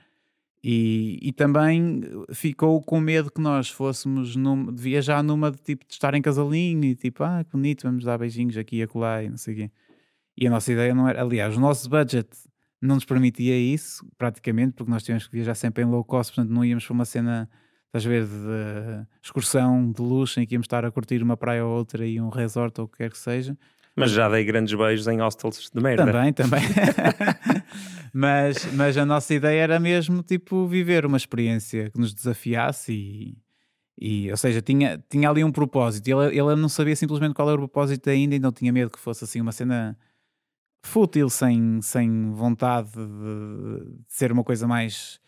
E, 0.63 1.19
e 1.21 1.31
também 1.31 2.01
ficou 2.33 2.81
com 2.81 2.99
medo 2.99 3.31
que 3.31 3.39
nós 3.39 3.69
fôssemos 3.69 4.35
num, 4.35 4.73
de 4.73 4.81
viajar 4.81 5.21
numa 5.21 5.51
de 5.51 5.59
tipo 5.59 5.85
de 5.85 5.93
estar 5.93 6.15
em 6.15 6.21
casalinho 6.23 6.85
e 6.85 6.95
tipo, 6.95 7.23
ah, 7.23 7.43
que 7.43 7.51
bonito, 7.51 7.83
vamos 7.83 8.03
dar 8.03 8.17
beijinhos 8.17 8.57
aqui 8.57 8.77
e 8.77 8.81
acolá 8.81 9.21
e 9.21 9.29
não 9.29 9.37
sei 9.37 9.53
o 9.53 9.57
quê. 9.57 9.71
E 10.35 10.47
a 10.47 10.49
nossa 10.49 10.71
ideia 10.71 10.95
não 10.95 11.07
era, 11.07 11.21
aliás, 11.21 11.55
o 11.55 11.59
nosso 11.59 11.87
budget 11.87 12.27
não 12.81 12.95
nos 12.95 13.05
permitia 13.05 13.57
isso, 13.57 14.05
praticamente, 14.17 14.73
porque 14.73 14.91
nós 14.91 15.03
tínhamos 15.03 15.27
que 15.27 15.33
viajar 15.33 15.53
sempre 15.53 15.83
em 15.83 15.85
low 15.87 16.03
cost, 16.03 16.33
portanto 16.33 16.51
não 16.51 16.65
íamos 16.65 16.83
para 16.83 16.93
uma 16.93 17.05
cena, 17.05 17.47
a 17.93 17.99
ver, 17.99 18.25
de 18.25 19.07
excursão 19.21 19.91
de 19.91 20.01
luxo 20.01 20.39
em 20.39 20.47
que 20.47 20.55
íamos 20.55 20.65
estar 20.65 20.83
a 20.83 20.91
curtir 20.91 21.21
uma 21.21 21.37
praia 21.37 21.63
ou 21.63 21.77
outra 21.77 22.07
e 22.07 22.19
um 22.19 22.29
resort 22.29 22.79
ou 22.81 22.85
o 22.85 22.89
que 22.89 22.97
quer 22.97 23.11
que 23.11 23.17
seja. 23.19 23.55
Mas 23.95 24.11
já 24.11 24.27
dei 24.27 24.43
grandes 24.43 24.73
beijos 24.73 25.07
em 25.07 25.19
hostels 25.19 25.71
de 25.73 25.81
merda. 25.81 26.05
Também, 26.05 26.33
também. 26.33 26.61
mas, 28.13 28.65
mas 28.73 28.97
a 28.97 29.05
nossa 29.05 29.33
ideia 29.33 29.61
era 29.61 29.79
mesmo, 29.79 30.21
tipo, 30.21 30.67
viver 30.67 31.05
uma 31.05 31.17
experiência 31.17 31.89
que 31.89 31.99
nos 31.99 32.13
desafiasse 32.13 32.93
e... 32.93 33.45
E, 33.97 34.29
ou 34.29 34.35
seja, 34.35 34.61
tinha, 34.61 35.01
tinha 35.09 35.29
ali 35.29 35.41
um 35.41 35.53
propósito. 35.53 36.05
Ele, 36.09 36.37
ele 36.37 36.55
não 36.57 36.67
sabia 36.67 36.97
simplesmente 36.97 37.33
qual 37.33 37.49
era 37.49 37.55
o 37.55 37.59
propósito 37.59 38.09
ainda 38.09 38.35
e 38.35 38.39
não 38.39 38.51
tinha 38.51 38.69
medo 38.69 38.91
que 38.91 38.99
fosse 38.99 39.23
assim 39.23 39.39
uma 39.39 39.53
cena 39.53 39.97
fútil, 40.85 41.29
sem, 41.29 41.81
sem 41.81 42.31
vontade 42.31 42.91
de, 42.91 43.85
de 44.05 44.13
ser 44.13 44.31
uma 44.33 44.43
coisa 44.43 44.67
mais 44.67 45.19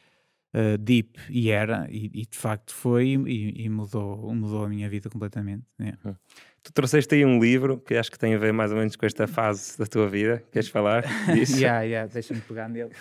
uh, 0.53 0.77
deep. 0.77 1.19
E 1.29 1.49
era, 1.49 1.87
e, 1.89 2.11
e, 2.13 2.25
de 2.25 2.37
facto 2.37 2.73
foi, 2.73 3.15
e, 3.25 3.65
e, 3.65 3.69
mudou, 3.69 4.33
mudou 4.33 4.65
a 4.65 4.69
minha 4.69 4.89
vida 4.89 5.09
completamente. 5.09 5.63
Yeah. 5.79 6.19
Hum. 6.67 6.71
Tu 6.71 6.73
trouxeste 6.73 7.15
aí 7.15 7.25
um 7.25 7.39
livro 7.39 7.79
que 7.79 7.95
acho 7.95 8.11
que 8.11 8.19
tem 8.19 8.35
a 8.35 8.37
ver 8.37 8.51
mais 8.51 8.71
ou 8.71 8.77
menos 8.77 8.97
com 8.97 9.05
esta 9.05 9.25
fase 9.25 9.77
da 9.77 9.85
tua 9.85 10.07
vida. 10.09 10.43
Queres 10.51 10.67
falar 10.67 11.03
disso? 11.33 11.55
yeah, 11.63 11.81
yeah, 11.81 12.11
deixa-me 12.11 12.41
pegar 12.41 12.67
nele. 12.67 12.91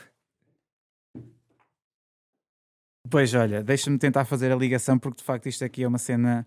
Pois 3.11 3.35
olha, 3.35 3.65
deixa-me 3.65 3.99
tentar 3.99 4.25
fazer 4.25 4.53
a 4.53 4.57
ligação 4.57 4.99
porque 4.99 5.19
de 5.19 5.25
facto 5.25 5.49
isto 5.49 5.65
aqui 5.65 5.83
é 5.83 5.89
uma 5.89 5.99
cena 5.99 6.47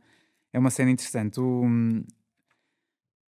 é 0.53 0.59
uma 0.59 0.69
cena 0.69 0.91
interessante. 0.91 1.41
O, 1.41 1.65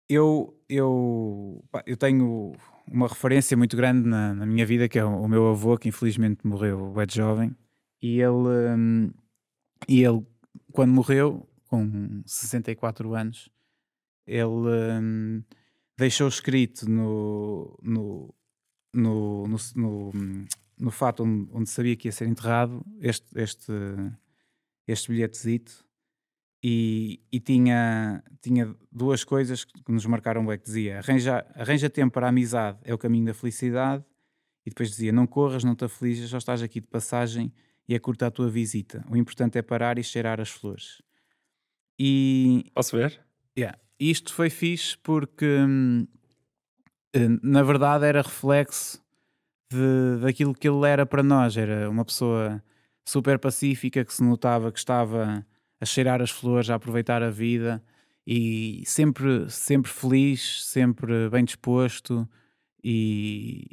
eu, 0.09 0.59
eu, 0.67 1.63
eu 1.85 1.97
tenho 1.97 2.53
uma 2.87 3.07
referência 3.07 3.55
muito 3.55 3.77
grande 3.77 4.07
na, 4.07 4.33
na, 4.33 4.45
minha 4.47 4.65
vida 4.65 4.89
que 4.89 4.97
é 4.97 5.05
o, 5.05 5.27
meu 5.27 5.47
avô 5.47 5.77
que 5.77 5.89
infelizmente 5.89 6.45
morreu 6.45 6.93
é 6.99 7.05
jovem 7.07 7.55
e 8.01 8.19
ele 8.19 8.31
um, 8.31 9.11
e 9.87 10.03
ele 10.03 10.25
quando 10.71 10.91
morreu 10.91 11.47
com 11.67 12.21
64 12.25 13.13
anos 13.13 13.49
ele 14.25 14.47
um, 14.47 15.43
deixou 15.97 16.27
escrito 16.27 16.89
no, 16.89 17.77
no, 17.81 18.33
no, 18.93 19.47
no, 19.47 19.57
no, 19.75 20.11
no 20.77 20.91
fato 20.91 21.23
onde, 21.23 21.49
onde, 21.53 21.69
sabia 21.69 21.95
que 21.95 22.07
ia 22.07 22.11
ser 22.11 22.27
enterrado 22.27 22.85
este, 22.99 23.27
este, 23.39 23.71
este 24.87 25.11
bilhetezito 25.11 25.85
e, 26.63 27.21
e, 27.31 27.39
tinha, 27.39 28.23
tinha 28.41 28.75
duas 28.91 29.23
coisas 29.23 29.63
que 29.65 29.91
nos 29.91 30.05
marcaram 30.05 30.45
bem, 30.45 30.57
que 30.57 30.65
dizia 30.65 30.97
arranja, 30.97 31.45
arranja 31.53 31.89
tempo 31.89 32.13
para 32.13 32.25
a 32.25 32.29
amizade, 32.29 32.79
é 32.83 32.93
o 32.93 32.97
caminho 32.97 33.25
da 33.25 33.33
felicidade 33.33 34.03
e 34.65 34.69
depois 34.69 34.89
dizia 34.89 35.11
não 35.11 35.27
corras, 35.27 35.63
não 35.63 35.75
te 35.75 35.85
aflijas, 35.85 36.29
só 36.29 36.37
estás 36.37 36.63
aqui 36.63 36.81
de 36.81 36.87
passagem 36.87 37.53
e 37.87 37.93
é 37.93 37.99
curta 37.99 38.25
a 38.25 38.31
tua 38.31 38.49
visita. 38.49 39.05
O 39.09 39.15
importante 39.15 39.59
é 39.59 39.61
parar 39.61 39.99
e 39.99 40.03
cheirar 40.03 40.41
as 40.41 40.49
flores. 40.49 41.03
E... 41.99 42.65
Posso 42.73 42.97
ver? 42.97 43.23
Yeah. 43.57 43.77
Isto 43.99 44.33
foi 44.33 44.49
fixe 44.49 44.97
porque, 44.97 45.45
hum, 45.45 46.07
eh, 47.13 47.27
na 47.41 47.63
verdade, 47.63 48.05
era 48.05 48.21
reflexo 48.21 49.01
de, 49.71 50.19
daquilo 50.21 50.53
que 50.53 50.67
ele 50.67 50.87
era 50.87 51.05
para 51.05 51.23
nós. 51.23 51.55
Era 51.55 51.89
uma 51.89 52.03
pessoa 52.05 52.61
super 53.07 53.39
pacífica 53.39 54.03
que 54.03 54.13
se 54.13 54.23
notava 54.23 54.71
que 54.71 54.79
estava 54.79 55.45
a 55.79 55.85
cheirar 55.85 56.21
as 56.21 56.31
flores, 56.31 56.69
a 56.69 56.75
aproveitar 56.75 57.21
a 57.23 57.29
vida 57.29 57.83
e 58.27 58.83
sempre, 58.85 59.49
sempre 59.49 59.91
feliz, 59.91 60.65
sempre 60.65 61.29
bem 61.29 61.45
disposto. 61.45 62.27
E, 62.83 63.69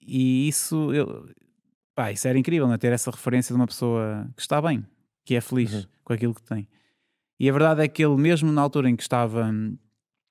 e 0.00 0.48
isso, 0.48 0.92
eu, 0.92 1.28
pá, 1.94 2.10
isso 2.10 2.26
era 2.26 2.38
incrível, 2.38 2.66
né? 2.68 2.78
ter 2.78 2.92
essa 2.92 3.10
referência 3.10 3.54
de 3.54 3.60
uma 3.60 3.66
pessoa 3.66 4.28
que 4.34 4.42
está 4.42 4.60
bem, 4.62 4.84
que 5.24 5.34
é 5.34 5.40
feliz 5.40 5.72
uhum. 5.72 5.84
com 6.04 6.12
aquilo 6.12 6.34
que 6.34 6.42
tem. 6.42 6.66
E 7.40 7.48
a 7.48 7.52
verdade 7.52 7.82
é 7.82 7.88
que 7.88 8.04
ele, 8.04 8.16
mesmo 8.16 8.52
na 8.52 8.60
altura 8.60 8.90
em 8.90 8.94
que 8.94 9.02
estava, 9.02 9.50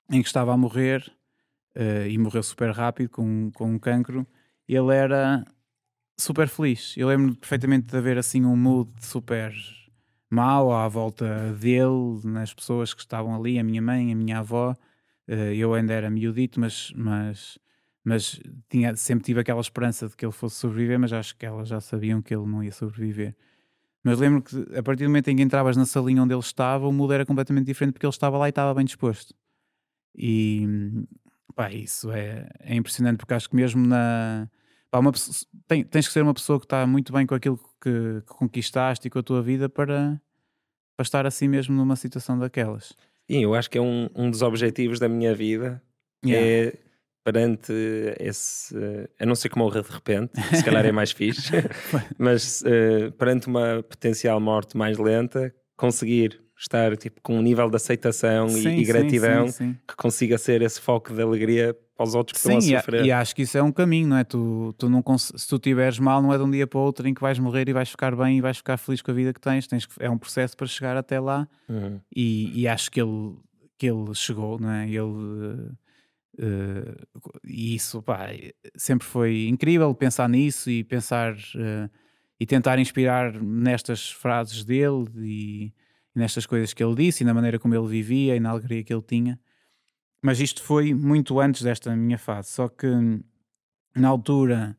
em 0.08 0.22
que 0.22 0.28
estava 0.28 0.54
a 0.54 0.56
morrer, 0.56 1.02
uh, 1.74 2.06
e 2.08 2.16
morreu 2.16 2.40
super 2.40 2.70
rápido 2.70 3.10
com, 3.10 3.50
com 3.52 3.72
um 3.72 3.80
cancro, 3.80 4.24
ele 4.68 4.94
era 4.94 5.44
super 6.16 6.46
feliz. 6.46 6.94
Eu 6.96 7.08
lembro 7.08 7.34
perfeitamente 7.34 7.88
de 7.88 7.96
haver 7.96 8.16
assim 8.16 8.44
um 8.44 8.54
mood 8.54 8.92
super 9.00 9.52
mau 10.30 10.72
à 10.72 10.86
volta 10.86 11.52
dele, 11.54 12.20
nas 12.22 12.54
pessoas 12.54 12.94
que 12.94 13.00
estavam 13.00 13.34
ali, 13.34 13.58
a 13.58 13.64
minha 13.64 13.82
mãe, 13.82 14.12
a 14.12 14.14
minha 14.14 14.38
avó. 14.38 14.76
Uh, 15.28 15.52
eu 15.52 15.74
ainda 15.74 15.92
era 15.92 16.08
miudito, 16.08 16.60
mas, 16.60 16.92
mas, 16.94 17.58
mas 18.04 18.40
tinha, 18.68 18.94
sempre 18.94 19.24
tive 19.24 19.40
aquela 19.40 19.60
esperança 19.60 20.08
de 20.08 20.16
que 20.16 20.24
ele 20.24 20.30
fosse 20.30 20.54
sobreviver, 20.54 21.00
mas 21.00 21.12
acho 21.12 21.36
que 21.36 21.44
elas 21.44 21.66
já 21.66 21.80
sabiam 21.80 22.22
que 22.22 22.32
ele 22.32 22.46
não 22.46 22.62
ia 22.62 22.70
sobreviver. 22.70 23.34
Mas 24.02 24.18
lembro 24.18 24.42
que 24.42 24.56
a 24.76 24.82
partir 24.82 25.04
do 25.04 25.10
momento 25.10 25.28
em 25.28 25.36
que 25.36 25.42
entravas 25.42 25.76
na 25.76 25.84
salinha 25.84 26.22
onde 26.22 26.32
ele 26.32 26.40
estava, 26.40 26.86
o 26.88 26.92
mundo 26.92 27.12
era 27.12 27.26
completamente 27.26 27.66
diferente 27.66 27.92
porque 27.92 28.06
ele 28.06 28.10
estava 28.10 28.38
lá 28.38 28.48
e 28.48 28.50
estava 28.50 28.74
bem 28.74 28.84
disposto. 28.84 29.34
E 30.14 30.66
pá, 31.54 31.70
isso 31.70 32.10
é, 32.10 32.48
é 32.60 32.74
impressionante 32.74 33.18
porque 33.18 33.34
acho 33.34 33.48
que 33.48 33.56
mesmo 33.56 33.86
na. 33.86 34.48
Pá, 34.90 34.98
uma, 34.98 35.12
tem, 35.68 35.84
tens 35.84 36.06
que 36.06 36.12
ser 36.12 36.22
uma 36.22 36.34
pessoa 36.34 36.58
que 36.58 36.64
está 36.64 36.86
muito 36.86 37.12
bem 37.12 37.26
com 37.26 37.34
aquilo 37.34 37.58
que, 37.80 38.22
que, 38.22 38.34
conquistaste 38.34 39.06
e 39.06 39.10
com 39.10 39.18
a 39.18 39.22
tua 39.22 39.42
vida 39.42 39.68
para, 39.68 40.20
para 40.96 41.04
estar 41.04 41.26
assim 41.26 41.46
mesmo 41.46 41.74
numa 41.76 41.94
situação 41.94 42.38
daquelas. 42.38 42.94
Sim, 43.30 43.44
eu 43.44 43.54
acho 43.54 43.70
que 43.70 43.78
é 43.78 43.80
um, 43.80 44.08
um 44.16 44.30
dos 44.30 44.42
objetivos 44.42 44.98
da 44.98 45.08
minha 45.08 45.34
vida. 45.34 45.80
Yeah. 46.24 46.46
É 46.46 46.89
perante 47.24 47.72
esse. 48.18 48.74
A 49.18 49.26
não 49.26 49.34
ser 49.34 49.48
que 49.48 49.58
morra 49.58 49.82
de 49.82 49.90
repente, 49.90 50.32
se 50.54 50.64
calhar 50.64 50.84
é 50.84 50.92
mais 50.92 51.12
fixe, 51.12 51.52
mas 52.18 52.62
uh, 52.62 53.12
perante 53.12 53.46
uma 53.46 53.82
potencial 53.82 54.40
morte 54.40 54.76
mais 54.76 54.98
lenta, 54.98 55.54
conseguir 55.76 56.40
estar 56.58 56.94
tipo, 56.96 57.20
com 57.22 57.38
um 57.38 57.42
nível 57.42 57.70
de 57.70 57.76
aceitação 57.76 58.48
sim, 58.48 58.68
e, 58.68 58.80
e, 58.82 58.84
gratidão 58.84 59.48
sim, 59.48 59.52
sim, 59.52 59.78
que 59.88 59.96
consiga 59.96 60.36
ser 60.36 60.60
esse 60.60 60.78
foco 60.78 61.14
de 61.14 61.22
alegria 61.22 61.74
para 61.96 62.06
os 62.06 62.14
outros 62.14 62.32
que 62.32 62.48
estão 62.48 62.58
a 62.58 62.80
sofrer. 62.80 63.04
E, 63.04 63.08
e 63.08 63.12
acho 63.12 63.34
que 63.34 63.42
isso 63.42 63.56
é 63.56 63.62
um 63.62 63.72
caminho, 63.72 64.08
não 64.08 64.16
é? 64.16 64.24
Tu, 64.24 64.74
tu 64.78 64.88
não 64.88 65.02
se 65.18 65.48
tu 65.48 65.58
tiveres 65.58 65.98
mal, 65.98 66.22
não 66.22 66.32
é 66.32 66.38
de 66.38 66.44
um 66.44 66.50
dia 66.50 66.66
para 66.66 66.78
o 66.78 66.82
outro 66.82 67.06
em 67.08 67.14
que 67.14 67.20
vais 67.20 67.38
morrer 67.38 67.68
e 67.68 67.72
vais 67.72 67.88
ficar 67.90 68.14
bem 68.14 68.38
e 68.38 68.40
vais 68.40 68.58
ficar 68.58 68.76
feliz 68.76 69.00
com 69.00 69.10
a 69.10 69.14
vida 69.14 69.32
que 69.32 69.40
tens. 69.40 69.66
tens 69.66 69.86
é 69.98 70.08
um 70.10 70.18
processo 70.18 70.56
para 70.56 70.66
chegar 70.66 70.96
até 70.96 71.18
lá 71.18 71.48
uhum. 71.68 71.98
e, 72.14 72.62
e, 72.62 72.68
acho 72.68 72.90
que 72.90 73.00
ele, 73.00 73.36
que 73.78 73.86
ele 73.86 74.14
chegou, 74.14 74.58
não 74.58 74.70
é? 74.70 74.86
Ele 74.86 75.70
Uh, 76.40 76.96
e 77.44 77.74
isso 77.74 78.02
pá, 78.02 78.28
sempre 78.74 79.06
foi 79.06 79.46
incrível 79.46 79.94
pensar 79.94 80.26
nisso 80.26 80.70
e 80.70 80.82
pensar 80.82 81.34
uh, 81.34 81.90
e 82.40 82.46
tentar 82.46 82.78
inspirar 82.78 83.34
nestas 83.42 84.10
frases 84.10 84.64
dele 84.64 85.04
e, 85.18 85.66
e, 85.66 86.18
nestas 86.18 86.46
coisas 86.46 86.72
que 86.72 86.82
ele 86.82 86.94
disse 86.94 87.22
e 87.22 87.26
na 87.26 87.34
maneira 87.34 87.58
como 87.58 87.74
ele 87.74 87.86
vivia 87.86 88.34
e 88.34 88.40
na 88.40 88.48
alegria 88.50 88.82
que 88.82 88.92
ele 88.92 89.02
tinha. 89.02 89.38
Mas 90.22 90.40
isto 90.40 90.62
foi 90.62 90.94
muito 90.94 91.38
antes 91.38 91.60
desta 91.62 91.94
minha 91.94 92.16
fase. 92.16 92.48
Só 92.48 92.68
que 92.68 92.86
na 93.94 94.08
altura 94.08 94.74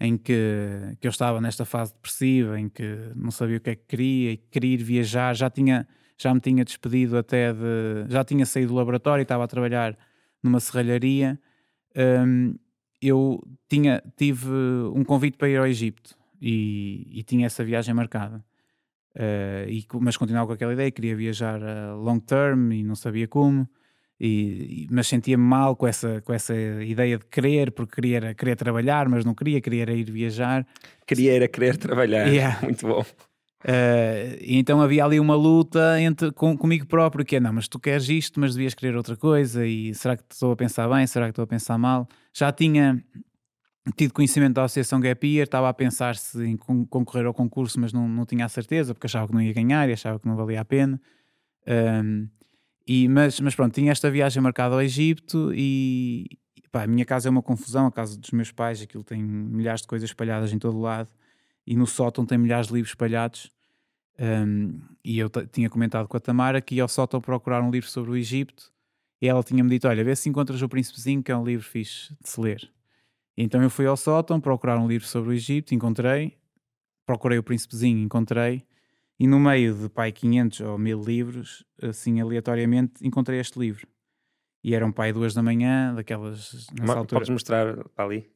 em 0.00 0.16
que, 0.16 0.96
que 0.98 1.06
eu 1.06 1.10
estava 1.10 1.42
nesta 1.42 1.66
fase 1.66 1.92
depressiva, 1.92 2.58
em 2.58 2.70
que 2.70 3.12
não 3.14 3.30
sabia 3.30 3.58
o 3.58 3.60
que 3.60 3.70
é 3.70 3.74
que 3.76 3.84
queria 3.86 4.32
e 4.32 4.36
queria 4.38 4.74
ir 4.74 4.82
viajar, 4.82 5.34
já 5.34 5.50
tinha 5.50 5.86
já 6.18 6.32
me 6.32 6.40
tinha 6.40 6.64
despedido 6.64 7.18
até 7.18 7.52
de 7.52 8.06
já 8.08 8.24
tinha 8.24 8.46
saído 8.46 8.68
do 8.68 8.76
laboratório 8.76 9.20
e 9.20 9.24
estava 9.24 9.44
a 9.44 9.48
trabalhar 9.48 9.98
numa 10.42 10.60
serralharia, 10.60 11.38
um, 12.26 12.54
eu 13.00 13.42
tinha, 13.68 14.02
tive 14.16 14.48
um 14.94 15.04
convite 15.04 15.36
para 15.36 15.48
ir 15.48 15.56
ao 15.56 15.66
Egito 15.66 16.16
e, 16.40 17.08
e 17.10 17.22
tinha 17.22 17.46
essa 17.46 17.64
viagem 17.64 17.94
marcada. 17.94 18.44
Uh, 19.14 19.68
e, 19.68 19.86
mas 20.00 20.16
continuava 20.16 20.46
com 20.46 20.52
aquela 20.54 20.72
ideia, 20.72 20.90
queria 20.90 21.14
viajar 21.14 21.62
a 21.62 21.94
long 21.94 22.18
term 22.18 22.72
e 22.72 22.82
não 22.82 22.94
sabia 22.94 23.28
como, 23.28 23.68
e, 24.18 24.86
mas 24.90 25.08
sentia-me 25.08 25.42
mal 25.42 25.74
com 25.74 25.86
essa, 25.86 26.20
com 26.22 26.32
essa 26.32 26.54
ideia 26.54 27.18
de 27.18 27.26
querer, 27.26 27.72
porque 27.72 27.96
queria, 27.96 28.34
queria 28.34 28.54
trabalhar, 28.54 29.08
mas 29.08 29.24
não 29.24 29.34
queria, 29.34 29.60
queria 29.60 29.82
ir 29.92 30.10
viajar. 30.10 30.66
Queria 31.06 31.34
era 31.34 31.48
querer 31.48 31.76
trabalhar, 31.76 32.28
yeah. 32.28 32.60
muito 32.62 32.86
bom. 32.86 33.04
Uh, 33.62 34.36
então 34.40 34.80
havia 34.80 35.04
ali 35.04 35.20
uma 35.20 35.36
luta 35.36 36.00
entre, 36.00 36.32
com, 36.32 36.56
comigo 36.56 36.84
próprio, 36.86 37.24
que 37.24 37.36
é, 37.36 37.40
não, 37.40 37.52
mas 37.52 37.68
tu 37.68 37.78
queres 37.78 38.08
isto, 38.08 38.40
mas 38.40 38.54
devias 38.54 38.74
querer 38.74 38.96
outra 38.96 39.16
coisa, 39.16 39.64
e 39.64 39.94
será 39.94 40.16
que 40.16 40.24
estou 40.30 40.50
a 40.50 40.56
pensar 40.56 40.88
bem, 40.88 41.06
será 41.06 41.26
que 41.26 41.30
estou 41.30 41.44
a 41.44 41.46
pensar 41.46 41.78
mal? 41.78 42.08
Já 42.34 42.50
tinha 42.50 43.02
tido 43.96 44.12
conhecimento 44.12 44.54
da 44.54 44.64
Associação 44.64 45.00
Gap 45.00 45.26
Year, 45.26 45.44
estava 45.44 45.68
a 45.68 45.74
pensar 45.74 46.16
se 46.16 46.44
em 46.44 46.56
concorrer 46.56 47.26
ao 47.26 47.34
concurso, 47.34 47.78
mas 47.78 47.92
não, 47.92 48.08
não 48.08 48.26
tinha 48.26 48.44
a 48.44 48.48
certeza, 48.48 48.94
porque 48.94 49.06
achava 49.06 49.28
que 49.28 49.34
não 49.34 49.40
ia 49.40 49.52
ganhar 49.52 49.88
e 49.88 49.92
achava 49.92 50.18
que 50.18 50.26
não 50.26 50.36
valia 50.36 50.60
a 50.60 50.64
pena. 50.64 51.00
Um, 51.66 52.28
e, 52.86 53.08
mas, 53.08 53.38
mas 53.38 53.54
pronto, 53.54 53.72
tinha 53.72 53.92
esta 53.92 54.10
viagem 54.10 54.42
marcada 54.42 54.74
ao 54.74 54.82
Egito 54.82 55.52
e 55.54 56.26
pá, 56.72 56.82
a 56.82 56.86
minha 56.86 57.04
casa 57.04 57.28
é 57.28 57.30
uma 57.30 57.42
confusão, 57.42 57.86
a 57.86 57.92
casa 57.92 58.18
dos 58.18 58.30
meus 58.32 58.50
pais, 58.50 58.82
aquilo 58.82 59.04
tem 59.04 59.22
milhares 59.22 59.82
de 59.82 59.86
coisas 59.86 60.10
espalhadas 60.10 60.52
em 60.52 60.58
todo 60.58 60.76
o 60.76 60.80
lado 60.80 61.08
e 61.66 61.76
no 61.76 61.86
sótão 61.86 62.26
tem 62.26 62.38
milhares 62.38 62.68
de 62.68 62.74
livros 62.74 62.90
espalhados. 62.90 63.50
Um, 64.18 64.80
e 65.04 65.18
eu 65.18 65.30
tinha 65.50 65.70
comentado 65.70 66.06
com 66.06 66.16
a 66.16 66.20
Tamara 66.20 66.60
que 66.60 66.76
ia 66.76 66.82
ao 66.82 66.88
sótão 66.88 67.20
procurar 67.20 67.62
um 67.62 67.70
livro 67.70 67.88
sobre 67.88 68.10
o 68.10 68.16
Egito 68.16 68.72
e 69.22 69.28
ela 69.28 69.42
tinha-me 69.44 69.70
dito: 69.70 69.86
Olha, 69.86 70.02
vê 70.02 70.16
se 70.16 70.28
encontras 70.28 70.60
o 70.60 70.68
Príncipezinho, 70.68 71.22
que 71.22 71.30
é 71.30 71.36
um 71.36 71.44
livro 71.44 71.64
fixe 71.64 72.12
de 72.20 72.28
se 72.28 72.40
ler. 72.40 72.68
E 73.36 73.42
então 73.44 73.62
eu 73.62 73.70
fui 73.70 73.86
ao 73.86 73.96
sótão 73.96 74.40
procurar 74.40 74.76
um 74.78 74.88
livro 74.88 75.06
sobre 75.06 75.30
o 75.30 75.32
Egito, 75.32 75.72
encontrei, 75.72 76.36
procurei 77.06 77.38
o 77.38 77.42
Príncipezinho, 77.42 78.00
encontrei, 78.00 78.66
e 79.18 79.26
no 79.28 79.38
meio 79.38 79.74
de 79.74 79.88
pai 79.88 80.10
500 80.10 80.60
ou 80.62 80.76
1000 80.76 81.00
livros, 81.00 81.64
assim 81.80 82.20
aleatoriamente, 82.20 83.06
encontrei 83.06 83.38
este 83.38 83.58
livro. 83.58 83.86
E 84.64 84.74
era 84.74 84.84
um 84.84 84.92
pai 84.92 85.12
duas 85.12 85.34
da 85.34 85.42
manhã, 85.42 85.94
daquelas. 85.94 86.66
Nessa 86.72 86.98
altura. 86.98 87.20
Podes 87.20 87.30
mostrar 87.30 87.76
para 87.94 88.04
ali? 88.04 88.31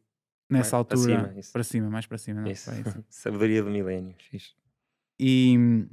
Nessa 0.49 0.77
altura. 0.77 1.19
Para 1.19 1.33
cima, 1.33 1.53
para 1.53 1.65
cima, 1.65 1.91
mais 1.91 2.07
para 2.07 2.19
cima. 2.19 2.41
Não, 2.43 2.51
isso. 2.51 2.71
Sabedoria 3.09 3.63
do 3.63 3.71
milénio. 3.71 4.15
E 5.19 5.87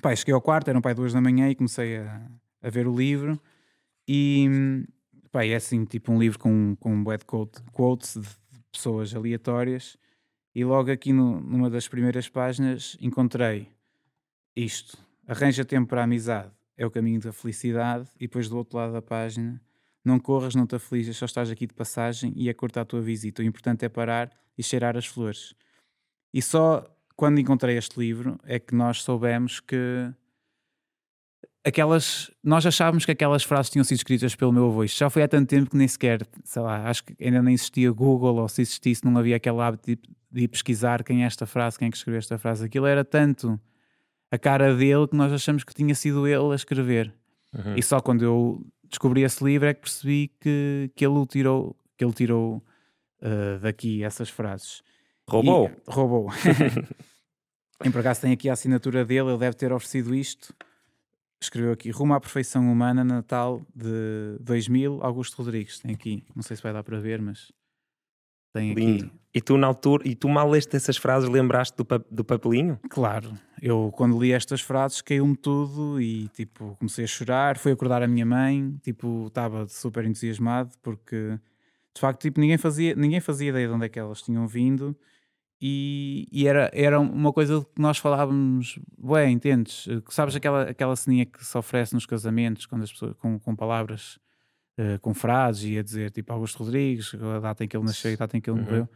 pai, 0.00 0.16
cheguei 0.16 0.34
ao 0.34 0.40
quarto, 0.40 0.68
era 0.68 0.78
um 0.78 0.82
pai 0.82 0.94
duas 0.94 1.12
da 1.12 1.20
manhã 1.20 1.48
e 1.48 1.54
comecei 1.54 1.98
a, 1.98 2.30
a 2.62 2.70
ver 2.70 2.86
o 2.86 2.94
livro. 2.94 3.40
E 4.06 4.84
pá, 5.30 5.44
é 5.44 5.54
assim, 5.54 5.84
tipo 5.84 6.12
um 6.12 6.18
livro 6.18 6.38
com, 6.38 6.76
com 6.76 6.92
um 6.92 7.04
bad 7.04 7.24
quote, 7.24 7.62
quotes 7.72 8.14
de 8.20 8.28
pessoas 8.72 9.14
aleatórias. 9.14 9.96
E 10.54 10.64
logo 10.64 10.90
aqui 10.90 11.12
no, 11.12 11.40
numa 11.40 11.70
das 11.70 11.86
primeiras 11.86 12.28
páginas 12.28 12.96
encontrei 13.00 13.68
isto: 14.56 14.98
arranja 15.26 15.64
tempo 15.64 15.88
para 15.88 16.00
a 16.00 16.04
amizade, 16.04 16.50
é 16.76 16.86
o 16.86 16.90
caminho 16.90 17.20
da 17.20 17.32
felicidade. 17.32 18.08
E 18.16 18.26
depois 18.26 18.48
do 18.48 18.56
outro 18.56 18.78
lado 18.78 18.92
da 18.92 19.02
página 19.02 19.60
não 20.08 20.18
corras, 20.18 20.54
não 20.54 20.66
te 20.66 20.74
aflijas, 20.74 21.16
só 21.16 21.26
estás 21.26 21.50
aqui 21.50 21.66
de 21.66 21.74
passagem 21.74 22.32
e 22.34 22.48
é 22.48 22.54
curta 22.54 22.80
a 22.80 22.84
tua 22.84 23.00
visita. 23.00 23.42
O 23.42 23.44
importante 23.44 23.84
é 23.84 23.88
parar 23.88 24.30
e 24.56 24.62
cheirar 24.62 24.96
as 24.96 25.06
flores. 25.06 25.54
E 26.34 26.42
só 26.42 26.84
quando 27.14 27.38
encontrei 27.38 27.76
este 27.76 27.98
livro 27.98 28.38
é 28.44 28.58
que 28.58 28.74
nós 28.74 29.02
soubemos 29.02 29.60
que 29.60 30.12
aquelas. 31.64 32.30
Nós 32.42 32.64
achávamos 32.66 33.04
que 33.04 33.12
aquelas 33.12 33.44
frases 33.44 33.70
tinham 33.70 33.84
sido 33.84 33.98
escritas 33.98 34.34
pelo 34.34 34.52
meu 34.52 34.66
avô. 34.66 34.84
Isto 34.84 34.98
já 34.98 35.10
foi 35.10 35.22
há 35.22 35.28
tanto 35.28 35.48
tempo 35.48 35.70
que 35.70 35.76
nem 35.76 35.86
sequer, 35.86 36.26
sei 36.44 36.62
lá, 36.62 36.88
acho 36.88 37.04
que 37.04 37.14
ainda 37.24 37.42
nem 37.42 37.54
existia 37.54 37.90
Google 37.92 38.36
ou 38.36 38.48
se 38.48 38.62
existisse, 38.62 39.04
não 39.04 39.16
havia 39.16 39.36
aquele 39.36 39.60
hábito 39.60 39.86
de, 39.86 39.98
de 40.30 40.48
pesquisar 40.48 41.04
quem 41.04 41.22
é 41.22 41.26
esta 41.26 41.46
frase, 41.46 41.78
quem 41.78 41.88
é 41.88 41.90
que 41.90 41.96
escreveu 41.96 42.18
esta 42.18 42.38
frase. 42.38 42.64
Aquilo 42.64 42.86
era 42.86 43.04
tanto 43.04 43.60
a 44.30 44.38
cara 44.38 44.74
dele 44.74 45.06
que 45.06 45.16
nós 45.16 45.32
achamos 45.32 45.64
que 45.64 45.74
tinha 45.74 45.94
sido 45.94 46.26
ele 46.26 46.52
a 46.52 46.54
escrever. 46.54 47.14
Uhum. 47.54 47.76
E 47.76 47.82
só 47.82 48.00
quando 48.00 48.22
eu 48.22 48.66
descobri 48.88 49.22
esse 49.22 49.42
livro 49.44 49.68
é 49.68 49.74
que 49.74 49.80
percebi 49.80 50.32
que, 50.40 50.90
que 50.94 51.06
ele 51.06 51.26
tirou, 51.26 51.76
que 51.96 52.04
ele 52.04 52.12
tirou 52.12 52.62
uh, 53.22 53.58
daqui 53.60 54.02
essas 54.02 54.28
frases. 54.28 54.82
Roubou? 55.28 55.68
E, 55.68 55.90
roubou. 55.90 56.28
em 57.84 57.90
por 57.90 58.00
acaso 58.00 58.22
tem 58.22 58.32
aqui 58.32 58.48
a 58.48 58.54
assinatura 58.54 59.04
dele, 59.04 59.30
ele 59.30 59.38
deve 59.38 59.56
ter 59.56 59.72
oferecido 59.72 60.14
isto. 60.14 60.54
Escreveu 61.40 61.72
aqui 61.72 61.90
Rumo 61.90 62.14
à 62.14 62.20
Perfeição 62.20 62.70
Humana, 62.70 63.04
Natal 63.04 63.62
de 63.74 64.38
2000, 64.40 65.00
Augusto 65.02 65.36
Rodrigues. 65.36 65.78
Tem 65.78 65.94
aqui, 65.94 66.24
não 66.34 66.42
sei 66.42 66.56
se 66.56 66.62
vai 66.62 66.72
dar 66.72 66.82
para 66.82 66.98
ver, 66.98 67.20
mas 67.22 67.52
tem 68.52 68.74
Lindo. 68.74 69.06
aqui. 69.06 69.18
E 69.34 69.40
tu, 69.40 69.56
na 69.58 69.66
altura, 69.66 70.08
e 70.08 70.14
tu 70.14 70.28
mal 70.28 70.48
leste 70.48 70.74
essas 70.74 70.96
frases, 70.96 71.28
lembraste 71.28 71.76
do, 71.76 71.86
do 72.10 72.24
papelinho? 72.24 72.78
Claro. 72.88 73.32
Eu, 73.60 73.92
quando 73.94 74.18
li 74.18 74.32
estas 74.32 74.60
frases, 74.60 75.02
caiu-me 75.02 75.36
tudo 75.36 76.00
e, 76.00 76.28
tipo, 76.28 76.74
comecei 76.78 77.04
a 77.04 77.06
chorar. 77.06 77.58
Fui 77.58 77.70
acordar 77.70 78.02
a 78.02 78.08
minha 78.08 78.24
mãe, 78.24 78.76
tipo, 78.82 79.26
estava 79.26 79.66
super 79.68 80.04
entusiasmado 80.04 80.72
porque, 80.82 81.38
de 81.94 82.00
facto, 82.00 82.22
tipo, 82.22 82.40
ninguém 82.40 82.56
fazia, 82.56 82.94
ninguém 82.94 83.20
fazia 83.20 83.50
ideia 83.50 83.68
de 83.68 83.74
onde 83.74 83.86
é 83.86 83.88
que 83.88 83.98
elas 83.98 84.22
tinham 84.22 84.46
vindo. 84.46 84.96
E, 85.60 86.26
e, 86.32 86.46
era, 86.46 86.70
era 86.72 86.98
uma 86.98 87.32
coisa 87.32 87.64
que 87.74 87.82
nós 87.82 87.98
falávamos, 87.98 88.78
ué, 89.02 89.28
entendes? 89.28 89.86
Sabes 90.08 90.36
aquela, 90.36 90.62
aquela 90.62 90.96
ceninha 90.96 91.26
que 91.26 91.44
se 91.44 91.58
oferece 91.58 91.94
nos 91.94 92.06
casamentos, 92.06 92.64
quando 92.64 92.84
as 92.84 92.92
pessoas, 92.92 93.14
com, 93.18 93.38
com 93.38 93.54
palavras 93.54 94.18
uh, 94.78 94.98
com 95.00 95.12
frases 95.12 95.64
e 95.64 95.78
a 95.78 95.82
dizer 95.82 96.10
tipo 96.10 96.32
Augusto 96.32 96.62
Rodrigues, 96.62 97.14
a 97.14 97.40
data 97.40 97.64
em 97.64 97.68
que 97.68 97.76
ele 97.76 97.84
nasceu 97.84 98.10
e 98.10 98.14
a 98.14 98.16
data 98.16 98.36
em 98.36 98.40
que 98.40 98.48
ele 98.48 98.58
uhum. 98.58 98.64
morreu. 98.64 98.88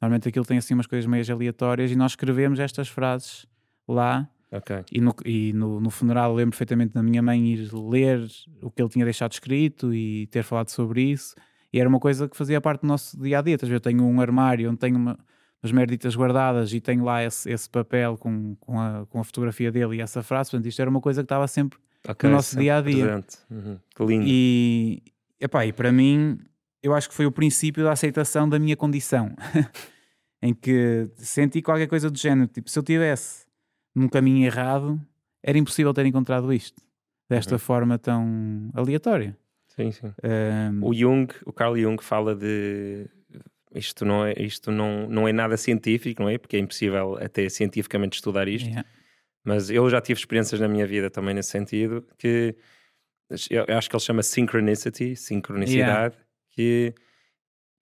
Normalmente 0.00 0.28
aquilo 0.28 0.44
tem 0.44 0.58
assim 0.58 0.74
umas 0.74 0.86
coisas 0.86 1.06
meio 1.06 1.24
aleatórias 1.32 1.90
e 1.90 1.96
nós 1.96 2.12
escrevemos 2.12 2.58
estas 2.58 2.88
frases 2.88 3.46
lá. 3.86 4.28
Okay. 4.52 4.82
E, 4.90 5.00
no, 5.00 5.14
e 5.24 5.52
no, 5.52 5.80
no 5.80 5.90
funeral 5.90 6.34
lembro 6.34 6.50
perfeitamente 6.50 6.92
da 6.92 7.02
minha 7.02 7.22
mãe 7.22 7.52
ir 7.52 7.70
ler 7.72 8.26
o 8.60 8.70
que 8.70 8.82
ele 8.82 8.88
tinha 8.88 9.04
deixado 9.04 9.32
escrito 9.32 9.94
e 9.94 10.26
ter 10.28 10.42
falado 10.42 10.70
sobre 10.70 11.02
isso. 11.02 11.34
E 11.72 11.78
era 11.78 11.88
uma 11.88 12.00
coisa 12.00 12.28
que 12.28 12.36
fazia 12.36 12.60
parte 12.60 12.80
do 12.80 12.86
nosso 12.88 13.20
dia 13.20 13.38
a 13.38 13.42
dia. 13.42 13.56
Eu 13.62 13.80
tenho 13.80 14.04
um 14.04 14.20
armário 14.20 14.68
onde 14.68 14.78
tenho 14.78 14.96
uma, 14.96 15.16
umas 15.62 15.70
merditas 15.70 16.16
guardadas 16.16 16.72
e 16.72 16.80
tenho 16.80 17.04
lá 17.04 17.22
esse, 17.22 17.48
esse 17.48 17.70
papel 17.70 18.16
com, 18.16 18.56
com, 18.56 18.80
a, 18.80 19.06
com 19.06 19.20
a 19.20 19.24
fotografia 19.24 19.70
dele 19.70 19.96
e 19.96 20.00
essa 20.00 20.22
frase. 20.22 20.50
Portanto, 20.50 20.66
isto 20.66 20.80
era 20.80 20.90
uma 20.90 21.00
coisa 21.00 21.22
que 21.22 21.26
estava 21.26 21.46
sempre 21.46 21.78
okay, 22.08 22.28
no 22.28 22.36
nosso 22.36 22.58
dia 22.58 22.78
a 22.78 22.80
dia. 22.80 23.24
Uhum. 23.48 23.78
Que 23.94 24.04
lindo. 24.04 24.24
E, 24.26 25.02
Epá, 25.40 25.64
e 25.64 25.72
para 25.72 25.90
mim, 25.90 26.38
eu 26.82 26.94
acho 26.94 27.08
que 27.08 27.14
foi 27.14 27.26
o 27.26 27.32
princípio 27.32 27.84
da 27.84 27.92
aceitação 27.92 28.48
da 28.48 28.58
minha 28.58 28.76
condição, 28.76 29.34
em 30.42 30.54
que 30.54 31.08
senti 31.16 31.62
qualquer 31.62 31.86
coisa 31.86 32.10
do 32.10 32.18
género. 32.18 32.48
Tipo, 32.48 32.68
se 32.70 32.78
eu 32.78 32.82
tivesse 32.82 33.46
num 33.94 34.08
caminho 34.08 34.44
errado, 34.44 35.00
era 35.42 35.58
impossível 35.58 35.92
ter 35.94 36.06
encontrado 36.06 36.52
isto 36.52 36.82
desta 37.28 37.54
uhum. 37.54 37.58
forma 37.58 37.98
tão 37.98 38.70
aleatória. 38.74 39.36
Sim, 39.68 39.92
sim. 39.92 40.12
Um... 40.22 40.84
O 40.84 40.92
Jung, 40.92 41.32
o 41.46 41.52
Carl 41.52 41.76
Jung 41.76 42.02
fala 42.02 42.34
de 42.34 43.08
isto 43.72 44.04
não 44.04 44.26
é, 44.26 44.34
isto 44.36 44.72
não, 44.72 45.08
não 45.08 45.28
é 45.28 45.32
nada 45.32 45.56
científico, 45.56 46.22
não 46.22 46.28
é? 46.28 46.36
Porque 46.38 46.56
é 46.56 46.58
impossível 46.58 47.16
até 47.20 47.48
cientificamente 47.48 48.16
estudar 48.16 48.48
isto. 48.48 48.68
Yeah. 48.68 48.88
Mas 49.44 49.70
eu 49.70 49.88
já 49.88 50.00
tive 50.00 50.18
experiências 50.18 50.60
na 50.60 50.68
minha 50.68 50.86
vida 50.86 51.08
também 51.08 51.34
nesse 51.34 51.50
sentido 51.50 52.04
que 52.18 52.54
eu 53.50 53.76
acho 53.76 53.88
que 53.88 53.96
ele 53.96 54.02
chama 54.02 54.22
synchronicity, 54.22 55.14
sincronicidade, 55.16 56.14
yeah. 56.14 56.14
que 56.50 56.94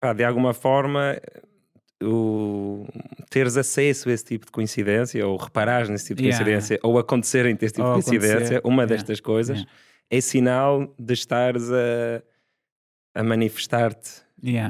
pá, 0.01 0.13
de 0.13 0.25
alguma 0.25 0.53
forma 0.53 1.21
o, 2.03 2.87
teres 3.31 3.57
acesso 3.57 4.09
a 4.09 4.13
esse 4.13 4.25
tipo 4.25 4.47
de 4.47 4.53
coincidência, 4.53 5.27
ou 5.27 5.37
reparares 5.37 5.89
nesse 5.89 6.09
tipo 6.09 6.23
de 6.23 6.29
yeah. 6.29 6.45
coincidência, 6.45 6.81
ou 6.83 6.99
acontecerem 6.99 7.57
esse 7.61 7.75
tipo 7.75 7.87
ou 7.87 7.99
de 7.99 8.05
coincidência, 8.05 8.61
uma 8.65 8.87
destas 8.87 9.21
coisas, 9.21 9.65
é 10.11 10.21
sinal 10.21 10.95
de 10.99 11.15
estares 11.15 11.71
a, 11.71 12.23
a 13.15 13.23
manifestar-te 13.23 14.23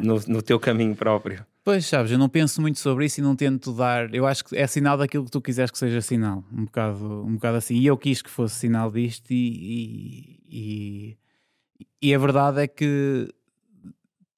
no, 0.02 0.20
no 0.26 0.42
teu 0.42 0.58
caminho 0.58 0.94
próprio. 0.94 1.44
Pois, 1.68 1.84
sabes, 1.84 2.10
eu 2.10 2.16
não 2.16 2.30
penso 2.30 2.62
muito 2.62 2.78
sobre 2.78 3.04
isso 3.04 3.20
e 3.20 3.22
não 3.22 3.36
tento 3.36 3.74
dar. 3.74 4.14
Eu 4.14 4.26
acho 4.26 4.42
que 4.42 4.56
é 4.56 4.66
sinal 4.66 4.96
daquilo 4.96 5.26
que 5.26 5.30
tu 5.30 5.38
quiseres 5.38 5.70
que 5.70 5.76
seja 5.76 6.00
sinal. 6.00 6.42
Um 6.50 6.64
bocado, 6.64 7.26
um 7.26 7.34
bocado 7.34 7.58
assim. 7.58 7.74
E 7.74 7.84
eu 7.84 7.94
quis 7.98 8.22
que 8.22 8.30
fosse 8.30 8.54
sinal 8.54 8.90
disto, 8.90 9.30
e, 9.30 10.40
e, 10.48 11.18
e, 12.00 12.14
a 12.14 12.18
verdade 12.18 12.62
é 12.62 12.66
que, 12.66 13.28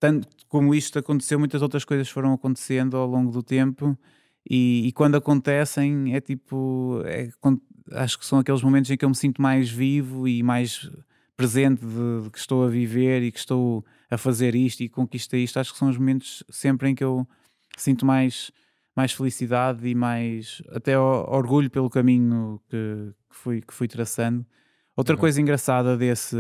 tanto 0.01 0.27
como 0.49 0.75
isto 0.75 0.99
aconteceu, 0.99 1.39
muitas 1.39 1.63
outras 1.63 1.85
coisas 1.85 2.09
foram 2.09 2.33
acontecendo 2.33 2.97
ao 2.97 3.07
longo 3.07 3.31
do 3.31 3.45
tempo. 3.45 3.97
E, 4.45 4.89
e 4.89 4.91
quando 4.91 5.15
acontecem, 5.15 6.13
é 6.17 6.21
tipo. 6.21 7.01
É, 7.05 7.29
acho 7.93 8.19
que 8.19 8.27
são 8.27 8.41
aqueles 8.41 8.61
momentos 8.61 8.91
em 8.91 8.97
que 8.97 9.05
eu 9.05 9.09
me 9.09 9.15
sinto 9.15 9.41
mais 9.41 9.71
vivo 9.71 10.27
e 10.27 10.43
mais 10.43 10.91
presente 11.37 11.87
de, 11.87 12.23
de 12.25 12.31
que 12.31 12.39
estou 12.41 12.65
a 12.65 12.69
viver 12.69 13.23
e 13.23 13.31
que 13.31 13.39
estou 13.39 13.85
a 14.11 14.19
fazer 14.19 14.55
isto 14.55 14.83
e 14.83 14.89
conquistei 14.89 15.45
isto, 15.45 15.59
acho 15.59 15.73
que 15.73 15.79
são 15.79 15.89
os 15.89 15.97
momentos 15.97 16.43
sempre 16.51 16.89
em 16.89 16.95
que 16.95 17.05
eu 17.05 17.27
sinto 17.77 18.05
mais, 18.05 18.51
mais 18.95 19.13
felicidade 19.13 19.87
e 19.87 19.95
mais 19.95 20.61
até 20.71 20.99
orgulho 20.99 21.71
pelo 21.71 21.89
caminho 21.89 22.61
que, 22.69 23.15
que, 23.29 23.37
fui, 23.37 23.61
que 23.63 23.73
fui 23.73 23.87
traçando. 23.87 24.45
Outra 24.97 25.15
uhum. 25.15 25.21
coisa 25.21 25.41
engraçada 25.41 25.97
desse, 25.97 26.37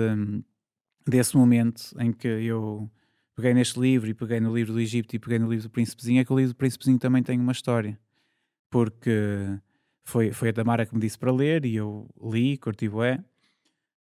desse 1.07 1.37
momento 1.37 1.95
em 1.99 2.13
que 2.13 2.27
eu 2.27 2.91
peguei 3.37 3.55
neste 3.55 3.79
livro 3.79 4.11
e 4.11 4.15
peguei 4.15 4.41
no 4.41 4.55
livro 4.55 4.73
do 4.73 4.81
Egito 4.81 5.15
e 5.15 5.19
peguei 5.19 5.39
no 5.39 5.49
livro 5.49 5.69
do 5.69 5.71
Príncipezinho 5.71 6.21
é 6.21 6.25
que 6.25 6.33
o 6.33 6.37
livro 6.37 6.53
do 6.53 6.57
Príncipezinho 6.57 6.99
também 6.99 7.23
tem 7.23 7.39
uma 7.39 7.53
história. 7.53 7.99
Porque 8.69 9.59
foi, 10.05 10.33
foi 10.33 10.49
a 10.49 10.53
Tamara 10.53 10.85
que 10.85 10.95
me 10.95 11.01
disse 11.01 11.19
para 11.19 11.33
ler 11.33 11.65
e 11.65 11.77
eu 11.77 12.09
li, 12.21 12.59
curti 12.59 12.89
bué, 12.89 13.23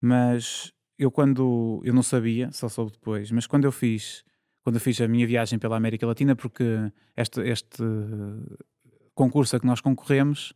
mas 0.00 0.72
eu 0.98 1.10
quando 1.10 1.80
eu 1.84 1.94
não 1.94 2.02
sabia, 2.02 2.50
só 2.52 2.68
soube 2.68 2.92
depois, 2.92 3.30
mas 3.30 3.46
quando 3.46 3.64
eu 3.64 3.72
fiz 3.72 4.24
quando 4.62 4.76
eu 4.76 4.80
fiz 4.80 5.00
a 5.00 5.08
minha 5.08 5.26
viagem 5.26 5.58
pela 5.58 5.76
América 5.78 6.06
Latina, 6.06 6.36
porque 6.36 6.92
este, 7.16 7.40
este 7.40 7.82
concurso 9.14 9.56
a 9.56 9.60
que 9.60 9.66
nós 9.66 9.80
concorremos, 9.80 10.52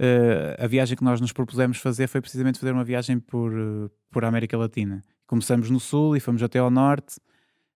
uh, 0.00 0.62
a 0.62 0.66
viagem 0.66 0.96
que 0.96 1.04
nós 1.04 1.20
nos 1.20 1.32
propusemos 1.32 1.78
fazer 1.78 2.08
foi 2.08 2.20
precisamente 2.20 2.58
fazer 2.58 2.72
uma 2.72 2.82
viagem 2.82 3.20
por, 3.20 3.52
uh, 3.52 3.90
por 4.10 4.24
América 4.24 4.56
Latina. 4.58 5.00
Começamos 5.28 5.70
no 5.70 5.78
sul 5.78 6.16
e 6.16 6.20
fomos 6.20 6.42
até 6.42 6.58
ao 6.58 6.70
norte, 6.70 7.18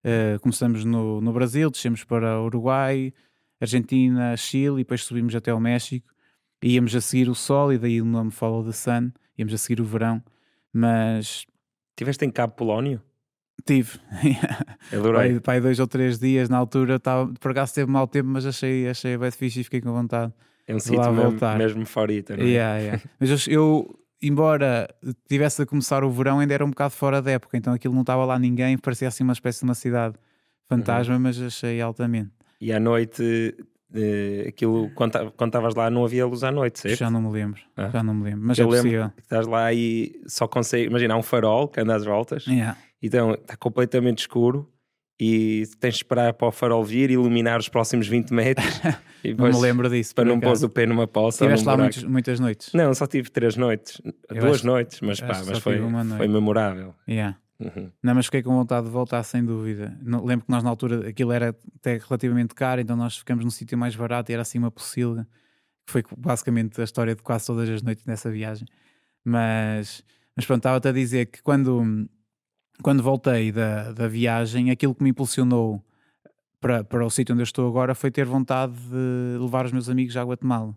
uh, 0.05 0.41
começamos 0.41 0.85
no, 0.85 1.21
no 1.21 1.33
Brasil, 1.33 1.71
descemos 1.71 2.03
para 2.03 2.43
Uruguai, 2.43 3.14
Argentina, 3.61 4.37
Chile 4.37 4.75
e 4.75 4.79
depois 4.79 5.05
subimos 5.05 5.37
até 5.37 5.53
ao 5.53 5.61
México. 5.61 6.12
E 6.62 6.75
íamos 6.75 6.97
a 6.97 7.01
seguir 7.01 7.29
o 7.29 7.35
sol 7.35 7.73
e 7.73 7.79
daí 7.79 8.03
o 8.03 8.05
nome 8.05 8.33
Follow 8.33 8.64
the 8.64 8.73
Sun, 8.73 9.12
íamos 9.39 9.55
a 9.55 9.59
seguir 9.59 9.81
o 9.81 9.85
verão, 9.85 10.21
mas 10.73 11.47
Tiveste 11.97 12.24
em 12.24 12.30
Cabo 12.30 12.53
Polónio? 12.55 13.01
Tive. 13.64 13.99
Adorei. 14.92 15.32
Pai, 15.32 15.40
pai, 15.40 15.61
dois 15.61 15.80
ou 15.80 15.86
três 15.86 16.18
dias 16.18 16.49
na 16.49 16.59
altura, 16.59 17.01
tava, 17.01 17.32
por 17.40 17.51
acaso 17.51 17.74
teve 17.74 17.90
mau 17.90 18.07
tempo, 18.07 18.28
mas 18.28 18.44
achei, 18.44 18.86
achei 18.88 19.16
bem 19.16 19.30
fixe 19.30 19.61
e 19.61 19.64
fiquei 19.64 19.80
com 19.80 19.92
vontade. 19.92 20.32
É 20.66 20.74
um 20.74 20.78
sítio 20.78 21.12
mesmo, 21.12 21.38
mesmo 21.57 21.86
favorito, 21.86 22.36
não 22.36 22.44
é? 22.44 22.49
Yeah, 22.49 22.78
yeah. 22.78 23.03
mas 23.18 23.47
eu, 23.47 23.53
eu, 23.53 23.99
embora 24.20 24.88
tivesse 25.28 25.62
a 25.62 25.66
começar 25.66 26.05
o 26.05 26.11
verão, 26.11 26.40
ainda 26.40 26.53
era 26.53 26.64
um 26.64 26.70
bocado 26.70 26.92
fora 26.92 27.22
da 27.22 27.30
época, 27.30 27.57
então 27.57 27.72
aquilo 27.72 27.94
não 27.94 28.03
estava 28.03 28.24
lá 28.24 28.38
ninguém, 28.38 28.76
parecia 28.76 29.09
assim 29.09 29.24
uma 29.24 29.32
espécie 29.32 29.61
de 29.61 29.64
uma 29.64 29.74
cidade 29.74 30.16
fantasma, 30.68 31.14
uhum. 31.14 31.20
mas 31.20 31.40
achei 31.40 31.80
altamente. 31.80 32.30
E 32.61 32.72
à 32.72 32.80
noite 32.80 33.55
Uh, 33.99 34.49
aquilo, 34.49 34.90
quando 34.94 35.16
estavas 35.47 35.74
lá, 35.74 35.90
não 35.90 36.05
havia 36.05 36.26
luz 36.26 36.44
à 36.44 36.51
noite, 36.51 36.80
certo? 36.80 36.99
Já 36.99 37.11
não 37.11 37.22
me 37.22 37.30
lembro, 37.30 37.61
ah. 37.76 37.88
já 37.88 38.03
não 38.03 38.14
me 38.14 38.24
lembro, 38.24 38.47
mas 38.47 38.59
eu 38.59 38.68
é 38.68 38.82
lembro 38.82 39.12
que 39.16 39.22
estás 39.22 39.47
lá 39.47 39.72
e 39.72 40.20
só 40.26 40.47
consegue, 40.47 40.86
imagina, 40.86 41.14
há 41.14 41.16
um 41.16 41.22
farol 41.22 41.68
que 41.68 41.80
anda 41.80 41.94
às 41.94 42.05
voltas, 42.05 42.47
yeah. 42.47 42.76
então 43.03 43.32
está 43.32 43.57
completamente 43.57 44.18
escuro 44.18 44.70
e 45.18 45.64
tens 45.80 45.94
de 45.94 46.01
esperar 46.01 46.34
para 46.34 46.49
o 46.49 46.53
farol 46.53 46.84
vir 46.84 47.11
e 47.11 47.14
iluminar 47.14 47.59
os 47.59 47.68
próximos 47.68 48.07
20 48.07 48.30
metros. 48.32 48.80
e 49.24 49.30
depois, 49.32 49.55
não 49.55 49.61
me 49.61 49.66
lembro 49.66 49.88
disso. 49.88 50.14
Para 50.14 50.24
não 50.26 50.38
pôr 50.38 50.62
o 50.62 50.68
pé 50.68 50.86
numa 50.86 51.07
poça. 51.07 51.44
Tiveste 51.44 51.66
lá 51.66 51.76
muitos, 51.76 52.05
muitas 52.05 52.38
noites? 52.38 52.72
Não, 52.74 52.92
só 52.92 53.07
tive 53.07 53.30
três 53.30 53.57
noites, 53.57 54.01
eu 54.28 54.40
duas 54.40 54.57
acho, 54.57 54.66
noites, 54.66 55.01
mas, 55.01 55.20
pá, 55.20 55.42
mas 55.47 55.59
foi, 55.59 55.80
foi 56.16 56.28
memorável. 56.28 56.94
Yeah. 57.09 57.38
Uhum. 57.59 57.90
Não, 58.02 58.14
mas 58.14 58.26
fiquei 58.26 58.42
com 58.42 58.54
vontade 58.54 58.86
de 58.86 58.92
voltar 58.92 59.22
sem 59.22 59.44
dúvida. 59.44 59.96
Não, 60.02 60.24
lembro 60.24 60.44
que 60.44 60.50
nós 60.50 60.62
na 60.62 60.70
altura 60.70 61.09
aquilo 61.09 61.32
era 61.32 61.57
até 61.78 61.98
relativamente 61.98 62.54
caro, 62.54 62.80
então 62.80 62.96
nós 62.96 63.16
ficamos 63.18 63.44
num 63.44 63.50
sítio 63.50 63.78
mais 63.78 63.96
barato 63.96 64.30
e 64.30 64.34
era 64.34 64.42
assim 64.42 64.59
uma 64.59 64.70
pocilga, 64.70 65.26
que 65.86 65.92
foi 65.92 66.04
basicamente 66.16 66.80
a 66.80 66.84
história 66.84 67.14
de 67.14 67.22
quase 67.22 67.46
todas 67.46 67.68
as 67.68 67.82
noites 67.82 68.04
nessa 68.04 68.30
viagem. 68.30 68.66
Mas, 69.24 70.04
mas 70.34 70.44
pronto, 70.44 70.61
estava-te 70.61 70.88
a 70.88 70.92
dizer 70.92 71.26
que 71.26 71.42
quando, 71.42 72.09
quando 72.82 73.02
voltei 73.02 73.50
da, 73.50 73.92
da 73.92 74.07
viagem, 74.07 74.70
aquilo 74.70 74.94
que 74.94 75.02
me 75.02 75.11
impulsionou 75.11 75.82
para, 76.61 76.84
para 76.84 77.04
o 77.04 77.11
sítio 77.11 77.32
onde 77.32 77.42
eu 77.42 77.44
estou 77.44 77.68
agora 77.68 77.94
foi 77.94 78.11
ter 78.11 78.26
vontade 78.26 78.74
de 78.74 79.38
levar 79.40 79.64
os 79.66 79.72
meus 79.72 79.88
amigos 79.88 80.16
à 80.16 80.22
Guatemala. 80.22 80.76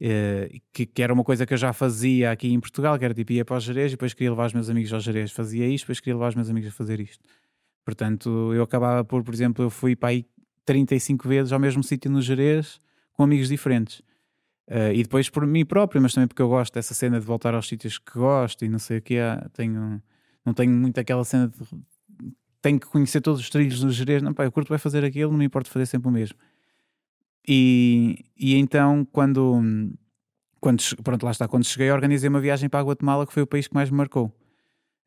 Uh, 0.00 0.60
que, 0.72 0.86
que, 0.86 1.02
era 1.02 1.12
uma 1.12 1.24
coisa 1.24 1.44
que 1.44 1.52
eu 1.52 1.58
já 1.58 1.72
fazia 1.72 2.30
aqui 2.30 2.52
em 2.52 2.60
Portugal, 2.60 2.96
que 2.96 3.04
era 3.04 3.12
tipo 3.12 3.32
ia 3.32 3.44
para 3.44 3.56
o 3.56 3.60
Jerez 3.60 3.92
e 3.92 3.96
depois 3.96 4.14
queria 4.14 4.30
levar 4.30 4.46
os 4.46 4.54
meus 4.54 4.70
amigos 4.70 4.92
ao 4.92 5.00
Jerez, 5.00 5.32
fazia 5.32 5.66
isto, 5.66 5.84
depois 5.84 5.98
queria 5.98 6.14
levar 6.14 6.28
os 6.28 6.34
meus 6.36 6.48
amigos 6.48 6.68
a 6.68 6.72
fazer 6.72 7.00
isto. 7.00 7.24
Portanto, 7.84 8.52
eu 8.54 8.62
acabava 8.62 9.04
por, 9.04 9.24
por 9.24 9.34
exemplo, 9.34 9.64
eu 9.64 9.70
fui 9.70 9.96
para 9.96 10.10
aí 10.10 10.24
35 10.64 11.26
vezes 11.26 11.52
ao 11.52 11.58
mesmo 11.58 11.82
sítio 11.82 12.10
no 12.10 12.22
Jerez 12.22 12.78
com 13.12 13.24
amigos 13.24 13.48
diferentes. 13.48 13.98
Uh, 14.68 14.92
e 14.94 15.02
depois 15.02 15.28
por 15.30 15.46
mim 15.46 15.64
próprio, 15.64 16.00
mas 16.00 16.12
também 16.12 16.28
porque 16.28 16.42
eu 16.42 16.48
gosto 16.48 16.74
dessa 16.74 16.94
cena 16.94 17.18
de 17.18 17.26
voltar 17.26 17.54
aos 17.54 17.66
sítios 17.66 17.98
que 17.98 18.12
gosto 18.12 18.64
e 18.64 18.68
não 18.68 18.78
sei 18.78 18.98
o 18.98 19.02
que 19.02 19.16
é. 19.16 19.36
Tenho, 19.52 20.00
não 20.44 20.54
tenho 20.54 20.70
muito 20.70 21.00
aquela 21.00 21.24
cena 21.24 21.48
de 21.48 21.54
tenho 22.60 22.78
que 22.78 22.86
conhecer 22.86 23.20
todos 23.20 23.40
os 23.40 23.50
trilhos 23.50 23.80
do 23.80 23.90
Jerez. 23.90 24.22
Não, 24.22 24.34
pá, 24.34 24.44
eu 24.44 24.52
curto 24.52 24.68
vai 24.68 24.78
fazer 24.78 25.04
aquilo, 25.04 25.30
não 25.30 25.38
me 25.38 25.44
importa 25.44 25.70
fazer 25.70 25.86
sempre 25.86 26.08
o 26.08 26.12
mesmo. 26.12 26.38
E, 27.50 28.26
e 28.38 28.56
então, 28.56 29.06
quando, 29.10 29.58
quando, 30.60 30.82
pronto, 31.02 31.24
lá 31.24 31.30
está, 31.30 31.48
quando 31.48 31.64
cheguei, 31.64 31.90
organizei 31.90 32.28
uma 32.28 32.40
viagem 32.40 32.68
para 32.68 32.80
a 32.80 32.82
Guatemala, 32.82 33.26
que 33.26 33.32
foi 33.32 33.42
o 33.42 33.46
país 33.46 33.66
que 33.66 33.74
mais 33.74 33.90
me 33.90 33.96
marcou. 33.96 34.30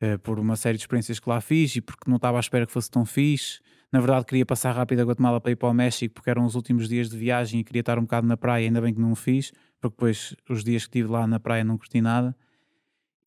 Uh, 0.01 0.17
por 0.17 0.39
uma 0.39 0.55
série 0.55 0.75
de 0.75 0.81
experiências 0.81 1.19
que 1.19 1.29
lá 1.29 1.39
fiz 1.39 1.75
e 1.75 1.81
porque 1.81 2.09
não 2.09 2.15
estava 2.15 2.37
à 2.37 2.39
espera 2.39 2.65
que 2.65 2.71
fosse 2.71 2.89
tão 2.89 3.05
fixe. 3.05 3.59
Na 3.91 3.99
verdade, 3.99 4.25
queria 4.25 4.43
passar 4.43 4.71
rápido 4.71 5.01
a 5.01 5.03
Guatemala 5.03 5.39
para 5.39 5.51
ir 5.51 5.55
para 5.55 5.69
o 5.69 5.73
México, 5.73 6.15
porque 6.15 6.31
eram 6.31 6.43
os 6.43 6.55
últimos 6.55 6.89
dias 6.89 7.07
de 7.07 7.15
viagem 7.15 7.59
e 7.59 7.63
queria 7.63 7.81
estar 7.81 7.99
um 7.99 8.01
bocado 8.01 8.25
na 8.25 8.35
praia, 8.35 8.65
ainda 8.65 8.81
bem 8.81 8.91
que 8.91 8.99
não 8.99 9.11
o 9.11 9.15
fiz, 9.15 9.51
porque 9.79 9.93
depois 9.95 10.35
os 10.49 10.63
dias 10.63 10.87
que 10.87 10.97
estive 10.97 11.11
lá 11.11 11.27
na 11.27 11.39
praia 11.39 11.63
não 11.63 11.77
curti 11.77 12.01
nada. 12.01 12.35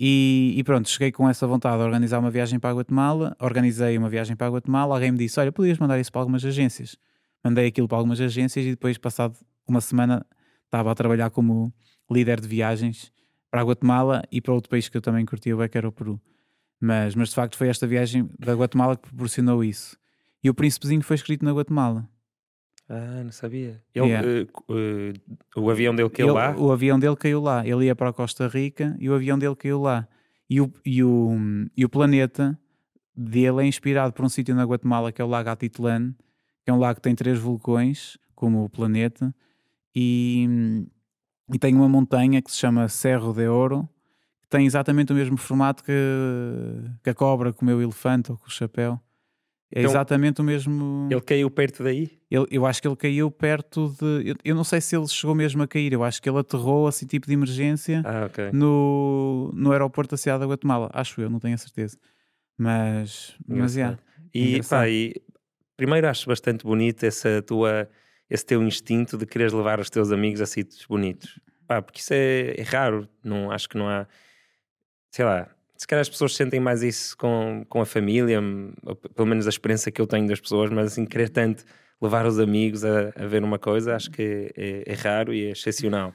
E, 0.00 0.54
e, 0.56 0.64
pronto, 0.64 0.88
cheguei 0.88 1.12
com 1.12 1.28
essa 1.28 1.46
vontade 1.46 1.78
de 1.78 1.84
organizar 1.84 2.18
uma 2.18 2.30
viagem 2.30 2.58
para 2.58 2.70
a 2.70 2.74
Guatemala, 2.74 3.36
organizei 3.38 3.96
uma 3.96 4.08
viagem 4.08 4.34
para 4.34 4.48
a 4.48 4.50
Guatemala, 4.50 4.96
alguém 4.96 5.12
me 5.12 5.18
disse, 5.18 5.38
olha, 5.38 5.52
podias 5.52 5.78
mandar 5.78 6.00
isso 6.00 6.10
para 6.10 6.22
algumas 6.22 6.44
agências 6.44 6.98
mandei 7.45 7.66
aquilo 7.66 7.86
para 7.86 7.99
algumas 7.99 8.20
agências 8.20 8.64
e 8.64 8.70
depois, 8.70 8.97
passado 8.97 9.36
uma 9.68 9.80
semana, 9.80 10.24
estava 10.64 10.90
a 10.90 10.95
trabalhar 10.95 11.30
como 11.30 11.72
líder 12.11 12.40
de 12.40 12.49
viagens 12.49 13.12
para 13.51 13.61
a 13.61 13.64
Guatemala 13.64 14.22
e 14.32 14.40
para 14.40 14.53
outro 14.53 14.68
país 14.70 14.88
que 14.88 14.97
eu 14.97 15.03
também 15.03 15.24
curtia, 15.24 15.57
que 15.68 15.78
era 15.78 15.88
o 15.88 15.92
Peru. 15.92 16.20
Mas, 16.80 17.14
mas 17.14 17.28
de 17.28 17.34
facto 17.34 17.57
foi 17.57 17.68
esta 17.68 17.86
viagem 17.86 18.28
da 18.38 18.55
Guatemala 18.55 18.97
que 18.97 19.09
proporcionou 19.09 19.62
isso. 19.62 19.97
E 20.42 20.51
o 20.51 20.55
Príncipezinho 20.55 21.03
foi 21.03 21.16
escrito 21.16 21.45
na 21.45 21.53
Guatemala. 21.53 22.09
Ah, 22.88 23.22
não 23.24 23.32
sabia. 23.32 23.82
Ele, 23.95 24.09
yeah. 24.09 24.28
uh, 24.68 24.72
uh, 24.72 25.62
o 25.62 25.70
avião 25.70 25.95
dele 25.95 26.11
caiu 26.11 26.28
ele, 26.28 26.34
lá? 26.34 26.57
O 26.57 26.70
avião 26.70 26.99
dele 26.99 27.16
caiu 27.16 27.40
lá. 27.40 27.66
Ele 27.66 27.86
ia 27.86 27.97
para 27.97 28.11
a 28.11 28.12
Costa 28.12 28.47
Rica 28.49 28.95
e 28.99 29.09
o 29.09 29.14
avião 29.14 29.38
dele 29.38 29.57
caiu 29.57 29.80
lá. 29.80 30.07
E 30.49 30.61
o, 30.61 30.70
e 30.84 31.03
o, 31.03 31.36
e 31.76 31.84
o 31.84 31.88
planeta 31.88 32.59
dele 33.16 33.62
é 33.62 33.66
inspirado 33.66 34.12
por 34.12 34.24
um 34.24 34.28
sítio 34.28 34.55
na 34.55 34.64
Guatemala 34.64 35.12
que 35.12 35.22
é 35.22 35.24
o 35.24 35.28
Lago 35.28 35.49
Atitlán, 35.49 36.12
que 36.64 36.70
é 36.70 36.74
um 36.74 36.78
lago 36.78 36.96
que 36.96 37.02
tem 37.02 37.14
três 37.14 37.38
vulcões, 37.38 38.16
como 38.34 38.64
o 38.64 38.68
planeta, 38.68 39.34
e, 39.94 40.48
e 41.52 41.58
tem 41.58 41.74
uma 41.74 41.88
montanha 41.88 42.40
que 42.40 42.50
se 42.50 42.58
chama 42.58 42.88
Cerro 42.88 43.32
de 43.32 43.46
Ouro, 43.46 43.88
que 44.40 44.48
tem 44.48 44.66
exatamente 44.66 45.12
o 45.12 45.14
mesmo 45.14 45.36
formato 45.36 45.84
que, 45.84 45.92
que 47.02 47.10
a 47.10 47.14
cobra 47.14 47.52
comeu 47.52 47.78
o 47.78 47.82
elefante 47.82 48.32
ou 48.32 48.38
com 48.38 48.46
o 48.46 48.50
chapéu. 48.50 49.00
É 49.74 49.80
então, 49.80 49.90
exatamente 49.90 50.40
o 50.40 50.44
mesmo. 50.44 51.08
Ele 51.10 51.20
caiu 51.20 51.50
perto 51.50 51.82
daí? 51.82 52.10
Ele, 52.30 52.46
eu 52.50 52.64
acho 52.64 52.80
que 52.80 52.86
ele 52.86 52.96
caiu 52.96 53.30
perto 53.30 53.92
de. 53.98 54.28
Eu, 54.28 54.36
eu, 54.44 54.54
não 54.54 54.62
sei 54.62 54.80
se 54.80 54.96
ele 54.96 55.08
chegou 55.08 55.34
mesmo 55.34 55.62
a 55.62 55.66
cair, 55.66 55.92
eu 55.92 56.04
acho 56.04 56.22
que 56.22 56.28
ele 56.28 56.38
aterrou 56.38 56.86
assim, 56.86 57.06
tipo 57.06 57.26
de 57.26 57.32
emergência 57.32 58.00
ah, 58.04 58.26
okay. 58.26 58.52
no, 58.52 59.50
no 59.52 59.72
aeroporto 59.72 60.12
da 60.12 60.16
cidade 60.16 60.40
da 60.40 60.46
Guatemala. 60.46 60.90
Acho 60.92 61.20
eu, 61.20 61.28
não 61.28 61.40
tenho 61.40 61.54
a 61.54 61.58
certeza. 61.58 61.98
Mas, 62.56 63.34
mas 63.48 63.74
yeah, 63.74 63.98
e, 64.32 64.62
pá, 64.62 64.88
e 64.88 65.20
primeiro 65.77 66.09
acho 66.09 66.29
bastante 66.29 66.64
bonito 66.64 67.05
essa 67.05 67.43
tua, 67.43 67.89
esse 68.29 68.45
teu 68.45 68.62
instinto 68.62 69.16
de 69.16 69.27
quereres 69.27 69.53
levar 69.53 69.81
os 69.81 69.91
teus 69.91 70.11
amigos 70.12 70.41
a 70.41 70.47
sítios 70.47 70.85
bonitos. 70.87 71.39
Pá, 71.66 71.81
porque 71.81 72.01
isso 72.01 72.12
é, 72.12 72.55
é 72.59 72.62
raro, 72.62 73.09
não, 73.22 73.51
acho 73.51 73.68
que 73.68 73.77
não 73.77 73.89
há. 73.89 74.07
Sei 75.11 75.25
lá, 75.25 75.49
se 75.77 75.87
calhar 75.87 76.01
as 76.01 76.09
pessoas 76.09 76.35
sentem 76.35 76.61
mais 76.61 76.83
isso 76.83 77.16
com, 77.16 77.64
com 77.68 77.81
a 77.81 77.87
família, 77.87 78.41
pelo 79.14 79.29
menos 79.29 79.47
a 79.47 79.51
experiência 79.51 79.91
que 79.91 80.01
eu 80.01 80.07
tenho 80.07 80.27
das 80.27 80.41
pessoas, 80.41 80.70
mas 80.70 80.93
assim, 80.93 81.05
querer 81.05 81.29
tanto 81.29 81.64
levar 82.01 82.27
os 82.27 82.39
amigos 82.39 82.85
a, 82.85 83.12
a 83.16 83.27
ver 83.27 83.43
uma 83.43 83.59
coisa, 83.59 83.95
acho 83.95 84.11
que 84.11 84.53
é, 84.57 84.85
é, 84.87 84.95
raro 84.95 85.33
e 85.33 85.47
é 85.47 85.51
excepcional. 85.51 86.14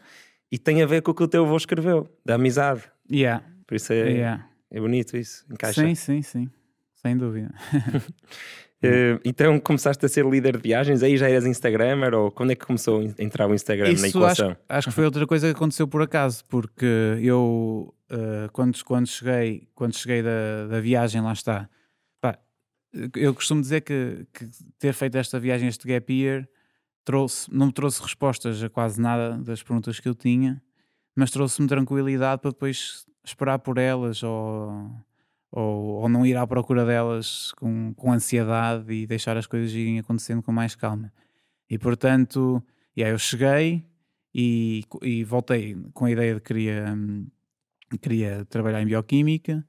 E 0.52 0.58
tem 0.58 0.82
a 0.82 0.86
ver 0.86 1.02
com 1.02 1.12
o 1.12 1.14
que 1.14 1.24
o 1.24 1.28
teu 1.28 1.46
avô 1.46 1.56
escreveu, 1.58 2.10
da 2.26 2.36
amizade. 2.36 2.84
Yeah. 3.12 3.44
Por 3.68 3.76
isso 3.76 3.94
é, 3.94 4.10
yeah. 4.10 4.50
é 4.72 4.80
bonito 4.80 5.18
isso, 5.18 5.46
encaixa. 5.52 5.82
Sim, 5.82 5.96
sim, 5.96 6.22
sim, 6.22 6.50
sem 6.96 7.18
dúvida. 7.18 7.54
Uh, 8.82 9.20
então 9.26 9.60
começaste 9.60 10.06
a 10.06 10.10
ser 10.10 10.26
líder 10.26 10.56
de 10.56 10.64
viagens, 10.64 11.04
aí 11.04 11.18
já 11.18 11.30
eras 11.30 11.46
Instagrammer 11.46 12.14
ou 12.14 12.32
quando 12.32 12.52
é 12.52 12.56
que 12.56 12.66
começou 12.66 13.02
a 13.02 13.22
entrar 13.22 13.50
o 13.50 13.54
Instagram 13.54 13.92
Isso 13.92 14.04
na 14.04 14.08
equação? 14.08 14.52
Acho, 14.52 14.60
acho, 14.70 14.88
que 14.88 14.94
foi 14.94 15.04
outra 15.04 15.28
coisa 15.28 15.48
que 15.48 15.56
aconteceu 15.56 15.86
por 15.86 16.02
acaso, 16.02 16.46
porque 16.46 16.86
eu 17.22 17.94
uh, 18.10 18.50
quando, 18.54 18.82
quando 18.86 19.08
cheguei, 19.08 19.68
quando 19.76 19.98
cheguei 19.98 20.24
da, 20.24 20.68
da 20.68 20.80
viagem, 20.80 21.22
lá 21.22 21.34
está, 21.34 21.70
pá, 22.22 22.40
eu 23.16 23.34
costumo 23.34 23.60
dizer 23.60 23.82
que, 23.82 24.26
que, 24.34 24.50
ter 24.78 24.94
feito 24.94 25.18
esta 25.18 25.38
viagem, 25.40 25.68
este 25.68 25.86
gap 25.86 26.14
year, 26.14 26.48
trouxe, 27.04 27.54
não 27.54 27.68
me 27.68 27.74
trouxe 27.74 28.02
respostas 28.02 28.64
a 28.64 28.70
quase 28.70 29.02
nada 29.02 29.38
das 29.38 29.62
perguntas 29.62 30.00
que 30.00 30.08
eu 30.08 30.16
tinha, 30.16 30.62
mas 31.14 31.32
trouxe-me 31.32 31.68
tranquilidade 31.68 32.42
para 32.42 32.52
depois 32.52 33.06
esperar 33.26 33.60
por 33.60 33.78
elas 33.78 34.24
ou 34.24 34.90
ou, 35.52 36.02
ou 36.02 36.10
não 36.10 36.26
ir 36.26 36.36
à 36.38 36.46
procura 36.46 36.86
delas 36.86 37.52
com, 37.54 37.94
com 37.96 38.12
ansiedade 38.12 38.92
e 38.94 39.08
deixar 39.08 39.38
as 39.38 39.48
coisas 39.48 39.72
irem 39.74 40.00
acontecendo 40.00 40.44
com 40.44 40.52
mais 40.52 40.76
calma. 40.76 41.12
E 41.70 41.78
portanto, 41.78 42.64
yeah, 42.98 43.14
eu 43.14 43.20
cheguei 43.20 43.86
e, 44.34 44.84
e 45.02 45.24
voltei 45.24 45.76
com 45.94 46.06
a 46.06 46.12
ideia 46.12 46.36
de 46.36 46.42
que 46.42 46.48
queria, 46.48 46.94
hum, 46.94 47.28
queria 48.02 48.46
trabalhar 48.46 48.82
em 48.82 48.86
bioquímica 48.86 49.66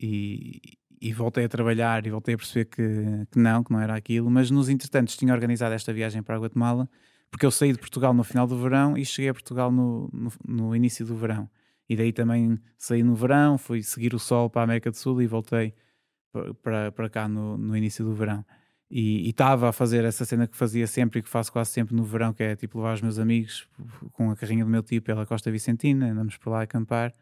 e, 0.00 0.60
e 1.00 1.12
voltei 1.12 1.44
a 1.44 1.48
trabalhar 1.48 2.06
e 2.06 2.10
voltei 2.10 2.34
a 2.34 2.38
perceber 2.38 2.66
que, 2.66 3.26
que 3.30 3.38
não, 3.38 3.62
que 3.62 3.72
não 3.72 3.80
era 3.80 3.94
aquilo, 3.94 4.30
mas 4.30 4.50
nos 4.50 4.68
entretantos 4.68 5.16
tinha 5.16 5.32
organizado 5.32 5.74
esta 5.74 5.92
viagem 5.92 6.22
para 6.22 6.36
a 6.36 6.38
Guatemala 6.38 6.88
porque 7.30 7.44
eu 7.44 7.50
saí 7.50 7.72
de 7.72 7.78
Portugal 7.78 8.14
no 8.14 8.24
final 8.24 8.46
do 8.46 8.56
verão 8.56 8.96
e 8.96 9.04
cheguei 9.04 9.30
a 9.30 9.34
Portugal 9.34 9.70
no, 9.70 10.08
no, 10.12 10.32
no 10.46 10.76
início 10.76 11.04
do 11.04 11.14
verão. 11.14 11.48
E 11.88 11.96
daí 11.96 12.12
também 12.12 12.58
saí 12.76 13.02
no 13.02 13.14
verão, 13.14 13.56
fui 13.56 13.82
seguir 13.82 14.14
o 14.14 14.18
sol 14.18 14.50
para 14.50 14.62
a 14.62 14.64
América 14.64 14.90
do 14.90 14.96
Sul 14.96 15.22
e 15.22 15.26
voltei 15.26 15.74
para, 16.62 17.08
cá 17.08 17.26
no, 17.26 17.56
no 17.56 17.76
início 17.76 18.04
do 18.04 18.14
verão. 18.14 18.44
E 18.90 19.28
estava 19.28 19.68
a 19.68 19.72
fazer 19.72 20.04
essa 20.04 20.24
cena 20.24 20.46
que 20.46 20.56
fazia 20.56 20.86
sempre 20.86 21.20
e 21.20 21.22
que 21.22 21.28
faço 21.28 21.52
quase 21.52 21.70
sempre 21.70 21.94
no 21.94 22.04
verão, 22.04 22.32
que 22.32 22.42
é 22.42 22.56
tipo 22.56 22.78
levar 22.78 22.94
os 22.94 23.02
meus 23.02 23.18
amigos 23.18 23.68
com 24.12 24.30
a 24.30 24.36
carrinha 24.36 24.64
do 24.64 24.70
meu 24.70 24.82
tipo 24.82 25.06
pela 25.06 25.26
Costa 25.26 25.50
Vicentina, 25.50 26.10
andamos 26.10 26.36
por 26.36 26.50
lá 26.50 26.60
a 26.60 26.62
acampar. 26.62 27.12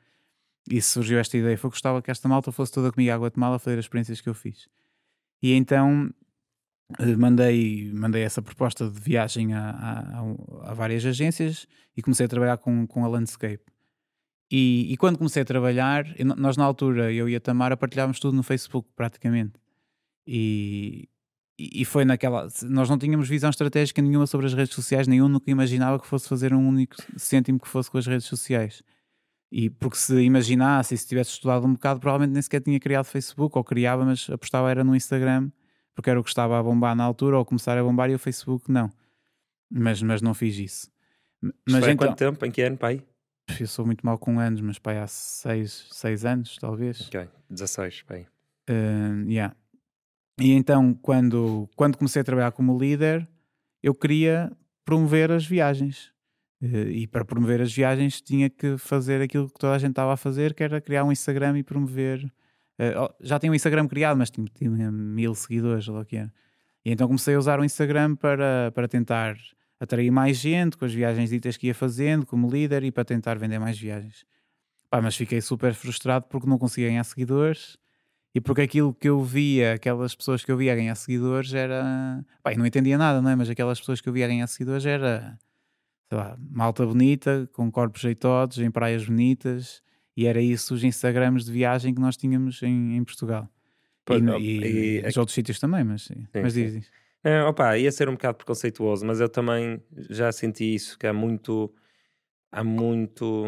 E 0.69 0.83
surgiu 0.83 1.19
esta 1.19 1.37
ideia, 1.37 1.57
foi 1.57 1.71
que 1.71 1.75
gostava 1.75 2.03
que 2.03 2.11
esta 2.11 2.29
malta 2.29 2.51
fosse 2.51 2.73
toda 2.73 2.91
comigo 2.91 3.12
à 3.12 3.17
Guatemala 3.17 3.57
a 3.57 3.59
fazer 3.59 3.79
as 3.79 3.85
experiências 3.85 4.21
que 4.21 4.29
eu 4.29 4.35
fiz. 4.35 4.69
E 5.41 5.53
então 5.53 6.12
eh, 6.99 7.17
mandei, 7.17 7.91
mandei 7.93 8.23
essa 8.23 8.41
proposta 8.43 8.89
de 8.89 9.01
viagem 9.01 9.55
a, 9.55 9.71
a, 9.71 10.71
a, 10.71 10.75
várias 10.75 11.05
agências 11.05 11.67
e 11.97 12.03
comecei 12.03 12.27
a 12.27 12.29
trabalhar 12.29 12.59
com, 12.59 12.87
com 12.87 13.05
a 13.05 13.09
Landscape. 13.09 13.64
E, 14.51 14.92
e, 14.92 14.97
quando 14.97 15.18
comecei 15.18 15.42
a 15.42 15.44
trabalhar, 15.44 16.05
nós 16.36 16.57
na 16.57 16.64
altura, 16.64 17.12
eu 17.12 17.28
e 17.28 17.34
a 17.34 17.40
Tamara 17.40 17.76
partilhávamos 17.76 18.20
tudo 18.20 18.36
no 18.36 18.44
Facebook, 18.44 18.88
praticamente. 18.94 19.55
E, 20.26 21.09
e 21.59 21.84
foi 21.84 22.05
naquela. 22.05 22.49
Nós 22.64 22.88
não 22.88 22.99
tínhamos 22.99 23.28
visão 23.28 23.51
estratégica 23.51 24.01
nenhuma 24.01 24.26
sobre 24.26 24.47
as 24.47 24.55
redes 24.55 24.74
sociais, 24.74 25.09
nenhum 25.09 25.28
nunca 25.28 25.51
imaginava 25.51 25.99
que 25.99 26.07
fosse 26.07 26.28
fazer 26.28 26.55
um 26.55 26.68
único 26.68 26.97
cêntimo 27.16 27.59
que 27.59 27.66
fosse 27.66 27.90
com 27.90 27.99
as 27.99 28.07
redes 28.07 28.26
sociais. 28.26 28.82
E 29.51 29.70
porque 29.70 29.97
se 29.97 30.20
imaginasse 30.20 30.94
e 30.94 30.99
se 30.99 31.07
tivesse 31.07 31.30
estudado 31.30 31.66
um 31.66 31.72
bocado, 31.72 32.01
provavelmente 32.01 32.32
nem 32.32 32.42
sequer 32.42 32.61
tinha 32.61 32.78
criado 32.78 33.05
Facebook, 33.05 33.57
ou 33.57 33.64
criava, 33.64 34.05
mas 34.05 34.28
apostava 34.30 34.70
era 34.70 34.84
no 34.84 34.94
Instagram, 34.94 35.51
porque 35.94 36.11
era 36.11 36.20
o 36.20 36.22
que 36.22 36.28
estava 36.28 36.59
a 36.59 36.62
bombar 36.62 36.94
na 36.94 37.05
altura, 37.05 37.38
ou 37.38 37.44
começar 37.44 37.78
a 37.78 37.82
bombar, 37.82 38.11
e 38.11 38.14
o 38.14 38.18
Facebook 38.18 38.70
não. 38.70 38.90
Mas, 39.70 40.03
mas 40.03 40.20
não 40.20 40.34
fiz 40.34 40.59
isso. 40.59 40.90
Mas 41.40 41.84
foi 41.84 41.92
então, 41.92 42.09
quanto 42.09 42.18
tempo? 42.18 42.44
Em 42.44 42.51
que 42.51 42.62
ano, 42.62 42.76
pai? 42.76 43.03
Eu 43.61 43.66
sou 43.66 43.86
muito 43.86 44.05
mal 44.05 44.18
com 44.18 44.38
anos, 44.38 44.61
mas 44.61 44.78
pai, 44.78 44.99
há 44.99 45.07
6 45.07 46.24
anos, 46.24 46.57
talvez. 46.59 47.07
Ok, 47.07 47.28
16, 47.49 48.05
bem. 48.09 48.26
Uh, 48.68 49.28
yeah. 49.28 49.55
E 50.38 50.53
então, 50.53 50.92
quando, 50.94 51.68
quando 51.76 51.97
comecei 51.97 52.20
a 52.20 52.24
trabalhar 52.24 52.53
como 52.53 52.78
líder, 52.78 53.26
eu 53.82 53.94
queria 53.94 54.53
promover 54.84 55.30
as 55.30 55.47
viagens. 55.47 56.12
Uh, 56.61 56.88
e 56.90 57.07
para 57.07 57.24
promover 57.24 57.61
as 57.61 57.72
viagens 57.72 58.20
tinha 58.20 58.51
que 58.51 58.76
fazer 58.76 59.22
aquilo 59.22 59.49
que 59.49 59.59
toda 59.59 59.74
a 59.74 59.78
gente 59.78 59.90
estava 59.90 60.12
a 60.12 60.16
fazer, 60.16 60.53
que 60.53 60.62
era 60.62 60.80
criar 60.80 61.05
um 61.05 61.12
Instagram 61.12 61.59
e 61.59 61.62
promover. 61.62 62.24
Uh, 62.78 63.14
já 63.20 63.38
tinha 63.38 63.51
um 63.51 63.55
Instagram 63.55 63.86
criado, 63.88 64.18
mas 64.18 64.30
tinha, 64.30 64.47
tinha 64.53 64.90
mil 64.90 65.34
seguidores, 65.34 65.88
ou 65.88 66.01
o 66.01 66.05
que 66.05 66.16
era. 66.16 66.32
E 66.84 66.90
então 66.90 67.07
comecei 67.07 67.34
a 67.34 67.38
usar 67.38 67.59
o 67.59 67.64
Instagram 67.64 68.16
para, 68.16 68.70
para 68.72 68.86
tentar 68.86 69.36
atrair 69.79 70.11
mais 70.11 70.39
gente 70.39 70.77
com 70.77 70.85
as 70.85 70.93
viagens 70.93 71.31
ditas 71.31 71.57
que 71.57 71.66
ia 71.66 71.74
fazendo 71.74 72.24
como 72.27 72.51
líder 72.51 72.85
e 72.85 72.91
para 72.91 73.05
tentar 73.05 73.39
vender 73.39 73.59
mais 73.59 73.79
viagens. 73.79 74.24
Pá, 74.89 75.01
mas 75.01 75.16
fiquei 75.16 75.41
super 75.41 75.74
frustrado 75.74 76.27
porque 76.29 76.49
não 76.49 76.59
conseguia 76.59 76.89
ganhar 76.89 77.05
seguidores 77.05 77.77
e 78.37 78.41
porque 78.41 78.61
aquilo 78.61 78.93
que 78.93 79.09
eu 79.09 79.22
via, 79.22 79.72
aquelas 79.72 80.14
pessoas 80.14 80.45
que 80.45 80.53
eu 80.53 80.59
via 80.59 80.77
ganhar 80.77 80.95
seguidores 80.95 81.55
era. 81.55 82.22
Pá, 82.43 82.53
eu 82.53 82.59
não 82.59 82.66
entendia 82.66 82.99
nada, 82.99 83.22
não 83.22 83.31
é? 83.31 83.35
Mas 83.35 83.49
aquelas 83.49 83.81
pessoas 83.81 83.99
que 83.99 84.11
eu 84.11 84.12
via 84.12 84.29
ganhar 84.29 84.47
seguidores 84.47 84.85
era. 84.85 85.39
Sei 86.07 86.18
lá, 86.18 86.37
malta 86.39 86.85
bonita, 86.85 87.49
com 87.55 87.70
corpos 87.70 88.03
jeitosos, 88.03 88.59
em 88.59 88.70
praias 88.70 89.07
bonitas, 89.07 89.83
e 90.14 90.27
era 90.27 90.39
isso 90.41 90.74
os 90.74 90.85
Instagrams 90.85 91.47
de 91.47 91.53
viagem 91.53 91.95
que 91.95 92.01
nós 92.01 92.14
tínhamos 92.14 92.62
em, 92.62 92.97
em 92.97 93.03
Portugal. 93.05 93.51
Pois, 94.05 94.22
e, 94.22 94.27
e, 94.27 95.01
e, 95.01 95.01
e, 95.01 95.18
outros 95.18 95.33
sítios 95.33 95.59
também, 95.59 95.83
mas, 95.83 96.03
sim, 96.03 96.27
mas 96.35 96.53
diz, 96.53 96.74
diz. 96.74 96.91
É, 97.27 97.43
opa, 97.43 97.77
ia 97.77 97.91
ser 97.91 98.09
um 98.09 98.12
bocado 98.12 98.37
preconceituoso, 98.39 99.05
mas 99.05 99.18
eu 99.18 99.29
também 99.29 99.83
já 100.11 100.31
senti 100.31 100.77
isso, 100.77 100.97
que 100.97 101.09
há 101.09 101.12
muito. 101.12 101.74
Há 102.53 102.64
muito. 102.64 103.45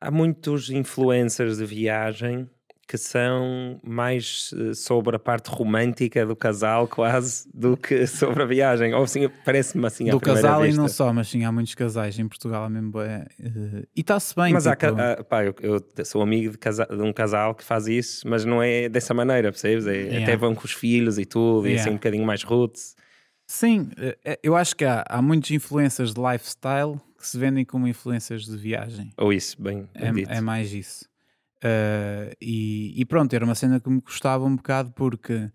Há 0.00 0.10
muitos 0.10 0.70
influencers 0.70 1.58
de 1.58 1.66
viagem 1.66 2.48
que 2.88 2.96
são 2.96 3.78
mais 3.84 4.50
uh, 4.52 4.74
sobre 4.74 5.14
a 5.14 5.18
parte 5.18 5.50
romântica 5.50 6.24
do 6.24 6.34
casal, 6.34 6.88
quase, 6.88 7.46
do 7.52 7.76
que 7.76 8.06
sobre 8.08 8.42
a 8.42 8.46
viagem. 8.46 8.94
Ou 8.94 9.02
assim, 9.02 9.28
parece-me 9.44 9.86
assim. 9.86 10.06
Do 10.06 10.18
casal 10.18 10.62
vista. 10.62 10.74
e 10.74 10.78
não 10.78 10.88
só, 10.88 11.12
mas 11.12 11.28
sim, 11.28 11.44
há 11.44 11.52
muitos 11.52 11.74
casais 11.74 12.18
em 12.18 12.26
Portugal 12.26 12.68
mesmo. 12.70 12.98
É, 13.02 13.26
e 13.94 14.00
está-se 14.00 14.34
bem. 14.34 14.54
Mas 14.54 14.64
tipo... 14.64 14.86
há, 14.86 15.12
há, 15.12 15.24
pá, 15.24 15.44
eu, 15.44 15.54
eu, 15.60 16.04
sou 16.06 16.22
amigo 16.22 16.52
de, 16.52 16.58
casa, 16.58 16.86
de, 16.86 17.02
um 17.02 17.12
casal 17.12 17.54
que 17.54 17.62
faz 17.62 17.86
isso, 17.86 18.26
mas 18.26 18.46
não 18.46 18.62
é 18.62 18.88
dessa 18.88 19.12
maneira, 19.12 19.52
percebes? 19.52 19.86
É, 19.86 19.92
yeah. 19.92 20.22
Até 20.22 20.36
vão 20.36 20.54
com 20.54 20.64
os 20.64 20.72
filhos 20.72 21.18
e 21.18 21.26
tudo, 21.26 21.66
yeah. 21.66 21.76
e 21.76 21.80
assim 21.80 21.90
um 21.90 21.98
bocadinho 21.98 22.24
mais 22.24 22.42
roots. 22.42 22.96
Sim, 23.46 23.90
eh, 23.98 24.38
eu 24.42 24.56
acho 24.56 24.74
que 24.74 24.86
há, 24.86 25.04
há 25.06 25.20
muitos 25.20 25.50
influencers 25.50 26.14
de 26.14 26.20
lifestyle 26.20 26.98
que 27.18 27.26
se 27.26 27.36
vendem 27.36 27.64
como 27.64 27.86
influencers 27.86 28.46
de 28.46 28.56
viagem. 28.56 29.12
Ou 29.18 29.30
isso, 29.30 29.60
bem, 29.60 29.86
bem 29.94 30.24
é, 30.26 30.38
é 30.38 30.40
mais 30.40 30.72
isso. 30.72 31.06
Uh, 31.58 32.30
e, 32.40 32.94
e, 33.00 33.04
pronto, 33.04 33.32
era 33.32 33.44
uma 33.44 33.54
cena 33.54 33.80
que 33.80 33.90
me 33.90 34.00
gostava 34.00 34.44
um 34.44 34.56
bocado 34.56 34.92
porque 34.92 35.50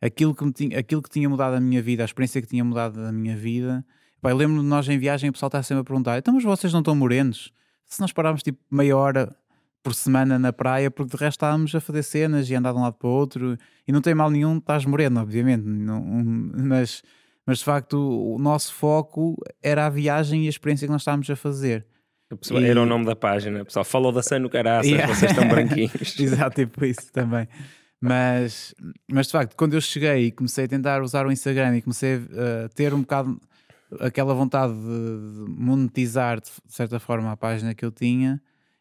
aquilo 0.00 0.34
que, 0.34 0.52
tinha, 0.52 0.78
aquilo 0.78 1.02
que 1.02 1.10
tinha 1.10 1.28
mudado 1.28 1.54
a 1.54 1.60
minha 1.60 1.82
vida, 1.82 2.02
a 2.02 2.06
experiência 2.06 2.40
que 2.40 2.46
tinha 2.48 2.64
mudado 2.64 3.00
a 3.00 3.12
minha 3.12 3.36
vida. 3.36 3.84
Pá, 4.20 4.30
eu 4.30 4.36
lembro 4.36 4.60
de 4.60 4.66
nós 4.66 4.88
em 4.88 4.98
viagem, 4.98 5.30
o 5.30 5.32
pessoal 5.32 5.48
está 5.48 5.62
sempre 5.62 5.80
a 5.82 5.84
perguntar: 5.84 6.18
então, 6.18 6.34
mas 6.34 6.44
vocês 6.44 6.72
não 6.72 6.80
estão 6.80 6.94
morenos? 6.94 7.52
Se 7.86 8.00
nós 8.00 8.12
pararmos 8.12 8.42
tipo 8.42 8.58
meia 8.70 8.96
hora 8.96 9.34
por 9.82 9.94
semana 9.94 10.38
na 10.38 10.52
praia, 10.52 10.90
porque 10.90 11.16
de 11.16 11.16
resto 11.16 11.38
estávamos 11.38 11.74
a 11.74 11.80
fazer 11.80 12.02
cenas 12.02 12.50
e 12.50 12.54
andar 12.54 12.72
de 12.72 12.78
um 12.78 12.82
lado 12.82 12.94
para 12.94 13.08
o 13.08 13.12
outro, 13.12 13.56
e 13.86 13.92
não 13.92 14.00
tem 14.00 14.14
mal 14.14 14.30
nenhum, 14.30 14.58
estás 14.58 14.84
moreno, 14.84 15.20
obviamente, 15.20 15.64
não, 15.64 16.04
mas, 16.54 17.02
mas 17.46 17.58
de 17.58 17.64
facto 17.64 17.94
o 17.96 18.38
nosso 18.38 18.74
foco 18.74 19.36
era 19.62 19.86
a 19.86 19.90
viagem 19.90 20.44
e 20.44 20.46
a 20.46 20.50
experiência 20.50 20.86
que 20.86 20.92
nós 20.92 21.02
estávamos 21.02 21.28
a 21.30 21.36
fazer. 21.36 21.86
Pessoal, 22.36 22.60
e... 22.60 22.66
Era 22.66 22.82
o 22.82 22.86
nome 22.86 23.06
da 23.06 23.16
página, 23.16 23.64
pessoal. 23.64 23.84
Falou 23.84 24.12
da 24.12 24.22
Sano 24.22 24.50
Caraças, 24.50 24.90
yeah. 24.90 25.12
vocês 25.12 25.30
estão 25.30 25.48
branquinhos. 25.48 25.92
Exato, 26.20 26.56
tipo 26.56 26.84
isso 26.84 27.10
também. 27.12 27.48
Mas, 28.00 28.74
mas 29.10 29.26
de 29.26 29.32
facto, 29.32 29.56
quando 29.56 29.74
eu 29.74 29.80
cheguei 29.80 30.26
e 30.26 30.32
comecei 30.32 30.66
a 30.66 30.68
tentar 30.68 31.02
usar 31.02 31.26
o 31.26 31.32
Instagram 31.32 31.76
e 31.76 31.82
comecei 31.82 32.16
a 32.16 32.68
ter 32.68 32.94
um 32.94 33.00
bocado 33.00 33.40
aquela 34.00 34.34
vontade 34.34 34.72
de 34.72 35.44
monetizar 35.48 36.40
de 36.40 36.50
certa 36.68 37.00
forma 37.00 37.32
a 37.32 37.36
página 37.36 37.74
que 37.74 37.84
eu 37.84 37.90
tinha 37.90 38.40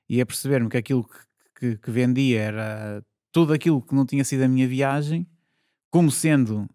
e 0.10 0.22
a 0.22 0.26
perceber-me 0.26 0.70
que 0.70 0.78
aquilo 0.78 1.04
que, 1.04 1.18
que, 1.60 1.78
que 1.78 1.92
vendia 1.92 2.42
era 2.42 3.04
tudo 3.32 3.54
aquilo 3.54 3.82
que 3.82 3.96
não 3.96 4.06
tinha 4.06 4.24
sido 4.24 4.44
a 4.44 4.48
minha 4.48 4.68
viagem, 4.68 5.26
como 5.90 6.12
sendo 6.12 6.68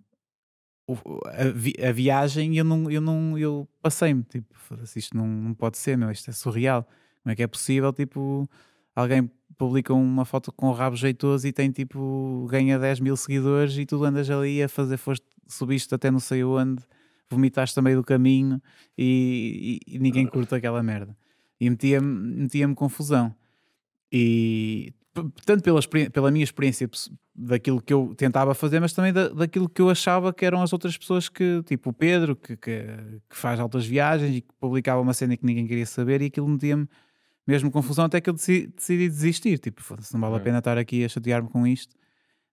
a, 1.26 1.48
vi, 1.50 1.74
a, 1.82 1.92
viagem, 1.92 2.56
eu 2.56 2.64
não, 2.64 2.90
eu 2.90 3.00
não, 3.00 3.38
eu 3.38 3.68
passei-me, 3.80 4.22
tipo, 4.24 4.54
isto 4.96 5.16
não, 5.16 5.26
não 5.26 5.54
pode 5.54 5.78
ser, 5.78 5.96
meu, 5.96 6.10
isto 6.10 6.30
é 6.30 6.32
surreal. 6.32 6.86
Como 7.22 7.32
é 7.32 7.36
que 7.36 7.42
é 7.42 7.46
possível, 7.46 7.92
tipo, 7.92 8.48
alguém 8.94 9.30
publica 9.56 9.94
uma 9.94 10.24
foto 10.24 10.52
com 10.52 10.68
o 10.68 10.72
rabo 10.72 10.96
jeitoso 10.96 11.46
e 11.46 11.52
tem 11.52 11.70
tipo, 11.70 12.46
ganha 12.50 12.78
10 12.78 13.00
mil 13.00 13.16
seguidores 13.16 13.76
e 13.76 13.86
tu 13.86 14.02
andas 14.04 14.28
ali 14.28 14.62
a 14.62 14.68
fazer, 14.68 14.96
foste, 14.96 15.26
subiste 15.46 15.94
até 15.94 16.10
não 16.10 16.18
sei 16.18 16.42
onde, 16.42 16.82
vomitaste 17.30 17.74
também 17.74 17.94
do 17.94 18.02
caminho 18.02 18.60
e, 18.96 19.80
e, 19.86 19.94
e 19.94 19.98
ninguém 19.98 20.26
curta 20.26 20.56
aquela 20.56 20.82
merda. 20.82 21.16
E 21.60 21.70
metia-me 21.70 22.42
metia 22.42 22.74
confusão. 22.74 23.34
E 24.10 24.92
tanto 25.44 25.62
pela, 25.62 25.80
pela 26.12 26.30
minha 26.30 26.44
experiência 26.44 26.88
daquilo 27.34 27.80
que 27.80 27.92
eu 27.92 28.14
tentava 28.16 28.54
fazer, 28.54 28.80
mas 28.80 28.92
também 28.92 29.12
da, 29.12 29.28
daquilo 29.28 29.68
que 29.68 29.82
eu 29.82 29.90
achava 29.90 30.32
que 30.32 30.44
eram 30.44 30.62
as 30.62 30.72
outras 30.72 30.96
pessoas 30.96 31.28
que, 31.28 31.62
tipo 31.64 31.90
o 31.90 31.92
Pedro, 31.92 32.34
que, 32.34 32.56
que, 32.56 32.86
que 33.28 33.36
faz 33.36 33.60
altas 33.60 33.86
viagens 33.86 34.36
e 34.36 34.40
que 34.40 34.54
publicava 34.58 35.00
uma 35.00 35.14
cena 35.14 35.36
que 35.36 35.44
ninguém 35.44 35.66
queria 35.66 35.86
saber 35.86 36.22
e 36.22 36.26
aquilo 36.26 36.48
metia-me 36.48 36.88
mesmo 37.46 37.70
confusão 37.70 38.04
até 38.04 38.20
que 38.20 38.30
eu 38.30 38.34
decidi, 38.34 38.68
decidi 38.68 39.08
desistir. 39.08 39.58
Tipo, 39.58 39.82
não 40.12 40.20
vale 40.20 40.36
a 40.36 40.40
pena 40.40 40.58
estar 40.58 40.78
aqui 40.78 41.04
a 41.04 41.08
chatear-me 41.08 41.48
com 41.48 41.66
isto. 41.66 41.94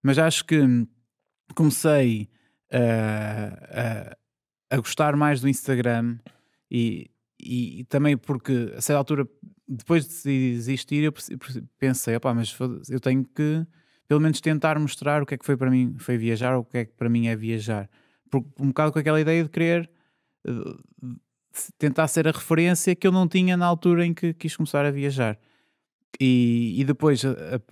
Mas 0.02 0.18
acho 0.18 0.46
que 0.46 0.60
comecei 1.56 2.30
a, 2.72 4.12
a, 4.72 4.76
a 4.76 4.78
gostar 4.78 5.16
mais 5.16 5.42
do 5.42 5.50
Instagram 5.50 6.18
e, 6.72 7.10
e, 7.40 7.84
também 7.86 8.18
porque 8.18 8.74
a 8.76 8.82
certa 8.82 8.98
altura, 8.98 9.28
depois 9.70 10.08
de 10.08 10.54
desistir, 10.56 11.04
eu 11.04 11.14
pensei, 11.78 12.16
opá, 12.16 12.34
mas 12.34 12.58
eu 12.90 13.00
tenho 13.00 13.24
que 13.24 13.66
pelo 14.08 14.20
menos 14.20 14.42
tentar 14.42 14.80
mostrar 14.80 15.22
o 15.22 15.26
que 15.26 15.36
é 15.36 15.38
que 15.38 15.46
foi 15.46 15.56
para 15.56 15.70
mim 15.70 15.96
foi 16.00 16.18
viajar 16.18 16.56
ou 16.56 16.62
o 16.62 16.66
que 16.66 16.80
é 16.80 16.86
que 16.86 16.94
para 16.94 17.08
mim 17.08 17.28
é 17.28 17.36
viajar. 17.36 17.88
Um 18.60 18.70
bocado 18.70 18.92
com 18.92 18.98
aquela 18.98 19.22
ideia 19.22 19.44
de 19.44 19.50
querer 19.50 19.88
uh, 20.48 21.16
tentar 21.78 22.08
ser 22.08 22.28
a 22.28 22.32
referência 22.32 22.96
que 22.96 23.06
eu 23.06 23.12
não 23.12 23.28
tinha 23.28 23.56
na 23.56 23.68
altura 23.68 24.04
em 24.04 24.14
que 24.14 24.34
quis 24.34 24.56
começar 24.56 24.84
a 24.84 24.90
viajar. 24.90 25.38
E, 26.20 26.74
e 26.76 26.84
depois 26.84 27.22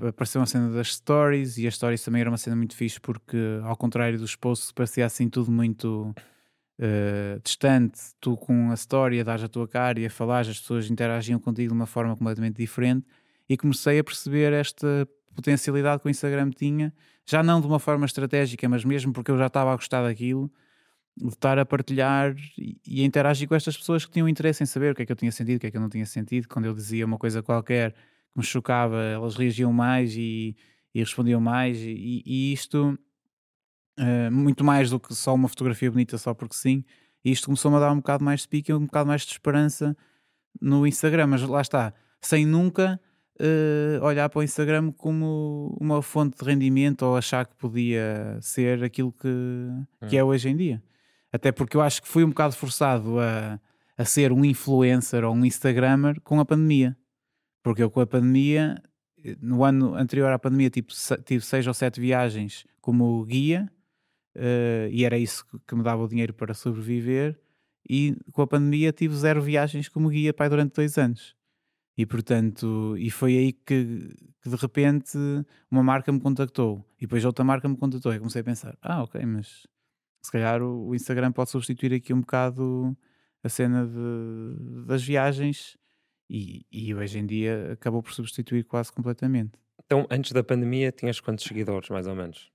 apareceu 0.07 0.39
uma 0.39 0.45
cena 0.45 0.69
das 0.69 0.93
stories, 0.95 1.57
e 1.57 1.67
as 1.67 1.75
stories 1.75 2.03
também 2.03 2.21
era 2.21 2.29
uma 2.29 2.37
cena 2.37 2.55
muito 2.55 2.75
fixe, 2.75 3.01
porque 3.01 3.37
ao 3.63 3.75
contrário 3.75 4.19
dos 4.19 4.35
posts, 4.35 4.71
parecia 4.71 5.05
assim 5.07 5.27
tudo 5.27 5.51
muito 5.51 6.13
uh, 6.80 7.39
distante. 7.43 7.99
Tu 8.19 8.36
com 8.38 8.71
a 8.71 8.73
história, 8.73 9.23
dás 9.23 9.43
a 9.43 9.47
tua 9.47 9.67
cara 9.67 9.99
e 9.99 10.05
a 10.05 10.09
falar, 10.09 10.41
as 10.41 10.59
pessoas 10.59 10.89
interagiam 10.89 11.39
contigo 11.39 11.69
de 11.69 11.73
uma 11.73 11.86
forma 11.86 12.15
completamente 12.15 12.57
diferente. 12.57 13.05
E 13.49 13.55
comecei 13.57 13.99
a 13.99 14.03
perceber 14.03 14.53
esta 14.53 15.07
potencialidade 15.36 16.01
que 16.01 16.07
o 16.07 16.09
Instagram 16.09 16.49
tinha, 16.49 16.93
já 17.25 17.43
não 17.43 17.61
de 17.61 17.67
uma 17.67 17.80
forma 17.80 18.05
estratégica, 18.05 18.67
mas 18.67 18.84
mesmo 18.84 19.13
porque 19.13 19.30
eu 19.30 19.38
já 19.38 19.47
estava 19.47 19.71
a 19.71 19.75
gostar 19.75 20.01
daquilo 20.03 20.51
de 21.17 21.30
estar 21.30 21.57
a 21.57 21.65
partilhar 21.65 22.36
e 22.57 23.01
a 23.01 23.05
interagir 23.05 23.47
com 23.47 23.55
estas 23.55 23.75
pessoas 23.75 24.05
que 24.05 24.11
tinham 24.11 24.30
interesse 24.30 24.61
em 24.61 24.65
saber 24.65 24.91
o 24.91 24.95
que 24.95 25.01
é 25.01 25.05
que 25.05 25.11
eu 25.11 25.15
tinha 25.15 25.32
sentido, 25.32 25.57
o 25.57 25.59
que 25.59 25.67
é 25.67 25.71
que 25.71 25.78
eu 25.78 25.82
não 25.82 25.89
tinha 25.89 26.05
sentido. 26.05 26.47
Quando 26.47 26.65
eu 26.65 26.73
dizia 26.73 27.05
uma 27.05 27.17
coisa 27.17 27.41
qualquer 27.41 27.93
que 27.93 28.38
me 28.38 28.43
chocava, 28.43 29.01
elas 29.01 29.36
reagiam 29.36 29.73
mais 29.73 30.15
e, 30.15 30.55
e 30.93 30.99
respondiam 30.99 31.41
mais. 31.41 31.80
E, 31.80 32.21
e 32.25 32.53
isto, 32.53 32.97
uh, 33.99 34.31
muito 34.31 34.63
mais 34.63 34.89
do 34.89 34.99
que 34.99 35.13
só 35.13 35.33
uma 35.33 35.47
fotografia 35.47 35.91
bonita, 35.91 36.17
só 36.17 36.33
porque 36.33 36.55
sim, 36.55 36.83
e 37.23 37.31
isto 37.31 37.45
começou-me 37.45 37.77
a 37.77 37.79
dar 37.79 37.91
um 37.91 37.97
bocado 37.97 38.23
mais 38.23 38.41
de 38.41 38.47
pique 38.47 38.71
e 38.71 38.73
um 38.73 38.85
bocado 38.85 39.07
mais 39.07 39.23
de 39.23 39.31
esperança 39.31 39.95
no 40.61 40.87
Instagram. 40.87 41.27
Mas 41.27 41.41
lá 41.41 41.61
está, 41.61 41.93
sem 42.21 42.45
nunca. 42.45 42.99
Uh, 43.39 44.03
olhar 44.03 44.27
para 44.29 44.39
o 44.39 44.43
Instagram 44.43 44.91
como 44.93 45.77
uma 45.79 46.01
fonte 46.01 46.39
de 46.39 46.43
rendimento 46.43 47.03
ou 47.03 47.15
achar 47.15 47.45
que 47.45 47.55
podia 47.55 48.39
ser 48.41 48.83
aquilo 48.83 49.11
que, 49.11 49.27
que 50.09 50.17
é 50.17 50.23
hum. 50.23 50.27
hoje 50.27 50.49
em 50.49 50.55
dia. 50.55 50.81
Até 51.31 51.51
porque 51.51 51.77
eu 51.77 51.81
acho 51.81 52.01
que 52.01 52.07
fui 52.07 52.23
um 52.23 52.29
bocado 52.29 52.55
forçado 52.55 53.19
a, 53.19 53.59
a 53.95 54.05
ser 54.05 54.31
um 54.31 54.43
influencer 54.43 55.23
ou 55.23 55.35
um 55.35 55.45
Instagrammer 55.45 56.19
com 56.21 56.39
a 56.39 56.45
pandemia. 56.45 56.97
Porque 57.61 57.83
eu 57.83 57.91
com 57.91 57.99
a 57.99 58.07
pandemia, 58.07 58.81
no 59.39 59.63
ano 59.63 59.93
anterior 59.93 60.31
à 60.31 60.39
pandemia, 60.39 60.69
tipo, 60.69 60.93
tive 61.25 61.43
seis 61.43 61.67
ou 61.67 61.73
sete 61.73 61.99
viagens 61.99 62.65
como 62.81 63.23
guia 63.25 63.69
uh, 64.38 64.89
e 64.91 65.03
era 65.03 65.17
isso 65.17 65.45
que 65.65 65.75
me 65.75 65.83
dava 65.83 66.03
o 66.03 66.07
dinheiro 66.07 66.33
para 66.33 66.53
sobreviver. 66.53 67.39
E 67.89 68.15
com 68.31 68.41
a 68.41 68.47
pandemia 68.47 68.91
tive 68.91 69.15
zero 69.15 69.41
viagens 69.41 69.89
como 69.89 70.09
guia 70.09 70.33
pai 70.33 70.49
durante 70.49 70.75
dois 70.75 70.97
anos. 70.97 71.35
E 71.97 72.05
portanto, 72.05 72.95
e 72.97 73.09
foi 73.09 73.38
aí 73.38 73.53
que, 73.53 74.13
que, 74.41 74.49
de 74.49 74.55
repente 74.55 75.17
uma 75.71 75.81
marca 75.81 76.11
me 76.11 76.19
contactou 76.19 76.85
e 76.97 77.01
depois 77.01 77.25
outra 77.25 77.43
marca 77.43 77.67
me 77.67 77.75
contactou 77.75 78.13
e 78.13 78.19
comecei 78.19 78.41
a 78.41 78.43
pensar: 78.43 78.77
ah, 78.81 79.03
ok, 79.03 79.25
mas 79.25 79.65
se 80.21 80.31
calhar 80.31 80.61
o, 80.61 80.93
Instagram 80.93 81.31
pode 81.31 81.49
substituir 81.49 81.93
aqui 81.93 82.13
um 82.13 82.21
bocado 82.21 82.95
a 83.43 83.49
cena 83.49 83.88
de, 83.88 84.85
das 84.85 85.03
viagens 85.03 85.77
e, 86.29 86.65
e, 86.71 86.93
hoje 86.93 87.19
em 87.19 87.25
dia 87.25 87.71
acabou 87.73 88.03
por 88.03 88.13
substituir 88.13 88.63
quase 88.65 88.91
completamente. 88.91 89.53
Então, 89.85 90.05
antes 90.11 90.33
da 90.33 90.43
pandemia, 90.43 90.91
tinhas 90.91 91.21
quantos 91.21 91.45
seguidores, 91.45 91.89
mais 91.89 92.05
ou 92.05 92.15
menos? 92.15 92.51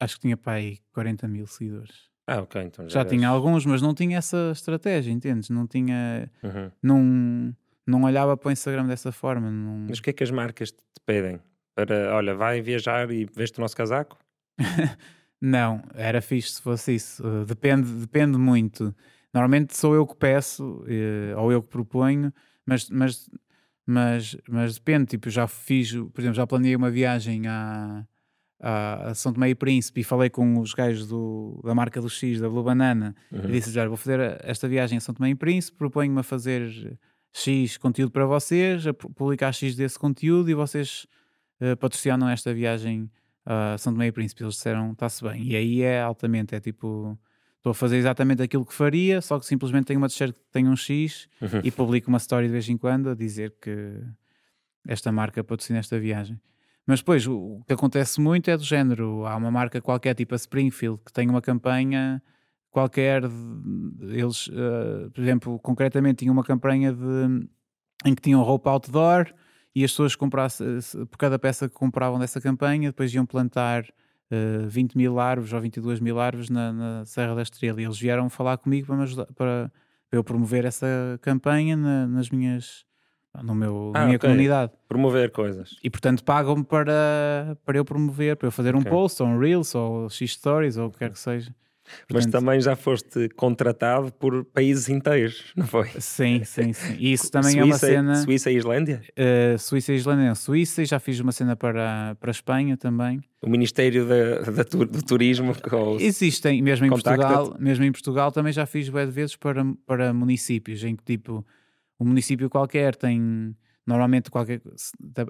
Acho 0.00 0.14
que 0.16 0.22
tinha 0.22 0.36
para 0.36 0.54
aí 0.54 0.78
40 0.92 1.28
mil 1.28 1.46
seguidores. 1.46 2.08
Ah, 2.26 2.40
ok. 2.40 2.62
Então 2.62 2.88
já, 2.88 3.00
já 3.00 3.04
tinha 3.04 3.28
alguns, 3.28 3.66
mas 3.66 3.82
não 3.82 3.94
tinha 3.94 4.18
essa 4.18 4.50
estratégia, 4.52 5.12
entendes? 5.12 5.50
Não 5.50 5.66
tinha. 5.66 6.30
Uhum. 6.42 6.70
Não, 6.82 7.56
não 7.86 8.02
olhava 8.04 8.36
para 8.36 8.48
o 8.48 8.52
Instagram 8.52 8.86
dessa 8.86 9.12
forma. 9.12 9.50
Não... 9.50 9.86
Mas 9.88 9.98
o 9.98 10.02
que 10.02 10.10
é 10.10 10.12
que 10.12 10.24
as 10.24 10.30
marcas 10.30 10.70
te 10.70 10.78
pedem? 11.04 11.40
Para, 11.74 12.14
olha, 12.14 12.34
vai 12.34 12.60
viajar 12.60 13.10
e 13.10 13.26
veste 13.26 13.58
o 13.58 13.60
nosso 13.60 13.76
casaco? 13.76 14.18
Não, 15.40 15.82
era 15.94 16.20
fixe 16.20 16.52
se 16.52 16.62
fosse 16.62 16.94
isso. 16.94 17.26
Uh, 17.26 17.44
depende, 17.46 17.90
depende 17.92 18.36
muito. 18.36 18.94
Normalmente 19.32 19.76
sou 19.76 19.94
eu 19.94 20.06
que 20.06 20.14
peço 20.14 20.82
uh, 20.82 21.38
ou 21.38 21.50
eu 21.50 21.62
que 21.62 21.68
proponho, 21.68 22.32
mas, 22.66 22.90
mas, 22.90 23.30
mas, 23.86 24.36
mas 24.48 24.74
depende. 24.74 25.06
Tipo, 25.06 25.30
já 25.30 25.46
fiz, 25.46 25.92
por 25.92 26.20
exemplo, 26.20 26.34
já 26.34 26.46
planeei 26.46 26.76
uma 26.76 26.90
viagem 26.90 27.46
a, 27.46 28.06
a 28.60 29.14
São 29.14 29.32
Tomé 29.32 29.50
e 29.50 29.54
Príncipe 29.54 30.00
e 30.00 30.04
falei 30.04 30.28
com 30.28 30.58
os 30.58 30.74
gajos 30.74 31.08
do, 31.08 31.60
da 31.64 31.74
marca 31.74 32.00
do 32.00 32.10
X, 32.10 32.40
da 32.40 32.48
Blue 32.48 32.62
Banana, 32.62 33.16
uhum. 33.32 33.44
e 33.44 33.52
disse: 33.52 33.70
já 33.70 33.86
vou 33.88 33.96
fazer 33.96 34.38
esta 34.44 34.68
viagem 34.68 34.98
a 34.98 35.00
São 35.00 35.14
Tomé 35.14 35.30
e 35.30 35.34
Príncipe, 35.34 35.78
proponho-me 35.78 36.20
a 36.20 36.22
fazer 36.22 36.98
X 37.32 37.78
conteúdo 37.78 38.10
para 38.10 38.26
vocês, 38.26 38.86
a 38.86 38.92
publicar 38.92 39.52
X 39.52 39.74
desse 39.74 39.98
conteúdo 39.98 40.50
e 40.50 40.54
vocês 40.54 41.06
uh, 41.60 41.76
patrocinam 41.76 42.28
esta 42.28 42.52
viagem 42.52 43.10
uh, 43.46 43.78
São 43.78 43.92
Tomé 43.92 44.08
e 44.08 44.12
Príncipe, 44.12 44.42
eles 44.42 44.54
disseram 44.54 44.92
está-se 44.92 45.24
bem. 45.24 45.42
E 45.42 45.56
aí 45.56 45.82
é 45.82 46.02
altamente, 46.02 46.54
é 46.54 46.60
tipo, 46.60 47.18
estou 47.56 47.70
a 47.70 47.74
fazer 47.74 47.96
exatamente 47.96 48.42
aquilo 48.42 48.66
que 48.66 48.74
faria, 48.74 49.22
só 49.22 49.38
que 49.38 49.46
simplesmente 49.46 49.86
tenho 49.86 49.98
uma 49.98 50.08
t-shirt 50.08 50.34
que 50.34 50.50
tem 50.52 50.68
um 50.68 50.76
X 50.76 51.28
uhum. 51.40 51.60
e 51.64 51.70
publico 51.70 52.08
uma 52.08 52.18
story 52.18 52.46
de 52.46 52.52
vez 52.52 52.68
em 52.68 52.76
quando 52.76 53.08
a 53.08 53.14
dizer 53.14 53.54
que 53.60 54.02
esta 54.86 55.10
marca 55.10 55.42
patrocina 55.42 55.78
esta 55.78 55.98
viagem. 55.98 56.38
Mas 56.86 57.00
depois 57.00 57.26
o 57.26 57.62
que 57.66 57.72
acontece 57.72 58.20
muito 58.20 58.50
é 58.50 58.56
do 58.56 58.64
género: 58.64 59.26
há 59.26 59.36
uma 59.36 59.50
marca 59.50 59.80
qualquer, 59.80 60.14
tipo 60.14 60.34
a 60.34 60.36
Springfield, 60.36 61.00
que 61.04 61.12
tem 61.12 61.28
uma 61.28 61.42
campanha 61.42 62.22
qualquer. 62.70 63.22
Eles, 64.02 64.46
uh, 64.48 65.10
por 65.12 65.20
exemplo, 65.20 65.58
concretamente, 65.58 66.20
tinham 66.20 66.32
uma 66.32 66.44
campanha 66.44 66.92
de, 66.92 67.48
em 68.04 68.14
que 68.14 68.22
tinham 68.22 68.42
roupa 68.42 68.70
outdoor 68.70 69.32
e 69.74 69.84
as 69.84 69.92
pessoas 69.92 70.16
comprassem, 70.16 70.66
por 71.10 71.16
cada 71.16 71.38
peça 71.38 71.68
que 71.68 71.74
compravam 71.74 72.18
dessa 72.18 72.40
campanha, 72.40 72.90
depois 72.90 73.14
iam 73.14 73.24
plantar 73.24 73.84
uh, 73.84 74.64
eh, 74.64 74.66
20 74.66 74.96
mil 74.96 75.20
árvores 75.20 75.52
ou 75.52 75.60
22 75.60 76.00
mil 76.00 76.18
árvores 76.18 76.50
na, 76.50 76.72
na 76.72 77.04
Serra 77.04 77.34
da 77.36 77.42
Estrela. 77.42 77.80
E 77.80 77.84
eles 77.84 77.98
vieram 77.98 78.28
falar 78.28 78.58
comigo 78.58 78.86
para, 78.88 78.96
me 78.96 79.02
ajudar, 79.02 79.26
para, 79.26 79.70
eu 80.10 80.24
promover 80.24 80.64
essa 80.64 80.86
campanha 81.22 81.76
na, 81.76 82.06
nas 82.06 82.30
minhas 82.30 82.84
no 83.42 83.54
meu, 83.54 83.92
ah, 83.94 84.00
na 84.00 84.04
minha 84.06 84.16
okay. 84.16 84.28
comunidade. 84.28 84.72
Promover 84.88 85.30
coisas. 85.30 85.76
E 85.82 85.90
portanto 85.90 86.24
pagam-me 86.24 86.64
para, 86.64 87.56
para 87.64 87.78
eu 87.78 87.84
promover, 87.84 88.36
para 88.36 88.48
eu 88.48 88.52
fazer 88.52 88.74
um 88.74 88.80
okay. 88.80 88.90
post 88.90 89.22
ou 89.22 89.28
um 89.28 89.38
Reels 89.38 89.74
ou 89.74 90.08
X 90.10 90.32
Stories 90.32 90.76
ou 90.76 90.88
o 90.88 90.90
que 90.90 90.98
quer 90.98 91.10
que 91.10 91.18
seja. 91.18 91.54
Portanto, 92.06 92.14
Mas 92.14 92.26
também 92.26 92.60
já 92.60 92.76
foste 92.76 93.28
contratado 93.30 94.12
por 94.12 94.44
países 94.44 94.88
inteiros, 94.88 95.52
não 95.56 95.66
foi? 95.66 95.88
Sim, 95.98 96.42
sim, 96.44 96.72
sim. 96.72 96.96
E 96.98 97.12
isso 97.12 97.30
também 97.32 97.52
Suíça, 97.52 97.60
é 97.60 97.64
uma 97.64 97.78
cena. 97.78 98.16
Suíça 98.16 98.50
e 98.50 98.56
Islândia? 98.56 99.02
Uh, 99.10 99.58
Suíça 99.58 99.92
e 99.92 99.96
Islândia, 99.96 100.34
Suíça, 100.34 100.82
e 100.82 100.86
já 100.86 100.98
fiz 100.98 101.20
uma 101.20 101.32
cena 101.32 101.56
para, 101.56 102.16
para 102.20 102.30
a 102.30 102.32
Espanha 102.32 102.76
também. 102.76 103.20
O 103.42 103.48
Ministério 103.48 104.06
da, 104.06 104.50
da 104.50 104.62
do 104.62 105.02
Turismo. 105.02 105.52
Existem, 105.98 106.62
mesmo 106.62 106.86
em, 106.86 106.90
Portugal, 106.90 107.56
mesmo 107.58 107.84
em 107.84 107.92
Portugal 107.92 108.30
também 108.30 108.52
já 108.52 108.66
fiz 108.66 108.88
web 108.88 109.10
vezes 109.10 109.36
para, 109.36 109.64
para 109.86 110.12
municípios, 110.12 110.84
em 110.84 110.94
que 110.94 111.02
tipo, 111.02 111.44
um 112.00 112.06
município 112.06 112.48
qualquer 112.48 112.96
tem, 112.96 113.54
normalmente 113.86 114.30
qualquer, 114.30 114.60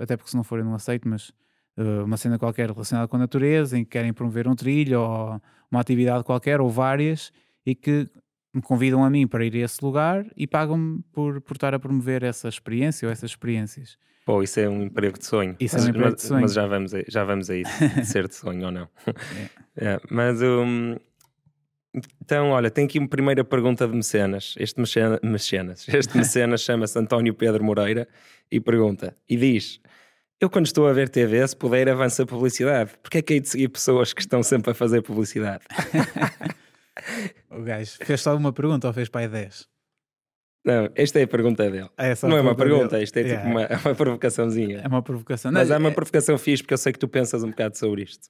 até 0.01 0.17
porque 0.17 0.31
se 0.31 0.37
não 0.37 0.45
for 0.45 0.61
eu 0.61 0.65
não 0.65 0.75
aceito, 0.75 1.09
mas 1.09 1.31
uh, 1.77 2.05
uma 2.05 2.17
cena 2.17 2.39
qualquer 2.39 2.71
relacionada 2.71 3.09
com 3.09 3.17
a 3.17 3.19
natureza, 3.19 3.77
em 3.77 3.85
que 3.85 3.91
querem 3.91 4.13
promover 4.13 4.47
um 4.47 4.55
trilho 4.55 5.01
ou 5.01 5.43
uma 5.71 5.81
atividade 5.81 6.25
qualquer, 6.25 6.61
ou 6.61 6.71
várias, 6.71 7.33
e 7.67 7.75
que 7.75 8.09
me 8.55 8.63
convidam 8.63 9.05
a 9.05 9.11
mim 9.11 9.27
para 9.27 9.45
ir 9.45 9.55
a 9.57 9.59
esse 9.59 9.85
lugar 9.85 10.27
e 10.37 10.47
pagam-me 10.47 11.03
por, 11.13 11.41
por 11.41 11.57
estar 11.57 11.75
a 11.75 11.79
promover 11.79 12.23
essa 12.23 12.49
experiência 12.49 13.07
ou 13.07 13.13
essas 13.13 13.31
experiências. 13.31 13.97
Pô, 14.25 14.43
isso 14.43 14.61
é 14.61 14.69
um 14.69 14.83
emprego 14.83 15.19
de 15.19 15.25
sonho. 15.25 15.57
Isso 15.59 15.75
mas, 15.77 15.85
é 15.85 15.87
um 15.87 15.91
emprego 15.91 16.15
de 16.15 16.23
sonho. 16.23 16.41
Mas 16.43 16.53
já 16.53 16.67
vamos 16.67 16.95
a, 16.95 17.03
já 17.09 17.25
vamos 17.25 17.51
a 17.51 17.57
isso, 17.57 18.05
ser 18.05 18.29
de 18.29 18.35
sonho 18.35 18.67
ou 18.67 18.73
não. 18.73 18.89
É. 19.77 19.95
É, 19.95 20.01
mas 20.11 20.43
um, 20.43 20.97
então, 21.95 22.51
olha, 22.51 22.71
tem 22.71 22.85
aqui 22.85 22.99
uma 22.99 23.09
primeira 23.09 23.45
pergunta 23.45 23.87
de 23.87 23.95
mecenas. 23.95 24.55
Este 24.59 24.81
mecenas, 24.81 25.19
mecenas, 25.23 25.87
este 25.91 26.17
mecenas 26.17 26.61
chama-se 26.61 26.99
António 26.99 27.35
Pedro 27.35 27.65
Moreira 27.65 28.07
e 28.51 28.61
pergunta, 28.61 29.17
e 29.29 29.37
diz: 29.37 29.81
Eu, 30.41 30.49
quando 30.49 30.67
estou 30.67 30.87
a 30.87 30.93
ver 30.93 31.09
TV, 31.09 31.47
se 31.47 31.57
puder, 31.57 31.89
avança 31.89 32.23
a 32.23 32.27
publicidade. 32.27 32.93
Porquê 33.03 33.19
é 33.19 33.23
que 33.23 33.35
hei 33.35 33.41
de 33.41 33.49
seguir 33.49 33.69
pessoas 33.69 34.13
que 34.13 34.21
estão 34.21 34.43
sempre 34.43 34.71
a 34.71 34.75
fazer 34.75 35.03
publicidade? 35.03 35.65
o 37.51 37.63
gajo 37.63 37.93
fez 38.03 38.21
só 38.21 38.37
uma 38.37 38.53
pergunta 38.53 38.87
ou 38.87 38.93
fez 38.93 39.09
para 39.09 39.23
aí 39.23 39.29
10? 39.29 39.69
Não, 40.65 40.91
esta 40.95 41.19
é 41.19 41.23
a 41.23 41.29
pergunta 41.29 41.69
dele. 41.71 41.89
É 41.97 42.15
não 42.23 42.37
é 42.37 42.41
uma 42.41 42.55
pergunta, 42.55 42.91
dele. 42.91 43.05
isto 43.05 43.17
é 43.17 43.23
tipo 43.23 43.35
yeah. 43.35 43.51
uma, 43.51 43.67
uma 43.85 43.95
provocaçãozinha. 43.95 44.83
É 44.85 44.89
uma 44.89 45.03
provocação. 45.03 45.51
Mas 45.51 45.69
não, 45.69 45.77
é 45.77 45.79
uma 45.79 45.91
provocação 45.91 46.37
fixe 46.39 46.63
porque 46.63 46.75
eu 46.75 46.79
sei 46.79 46.93
que 46.93 46.99
tu 46.99 47.09
pensas 47.09 47.43
um 47.43 47.51
bocado 47.51 47.77
sobre 47.79 48.03
isto. 48.03 48.29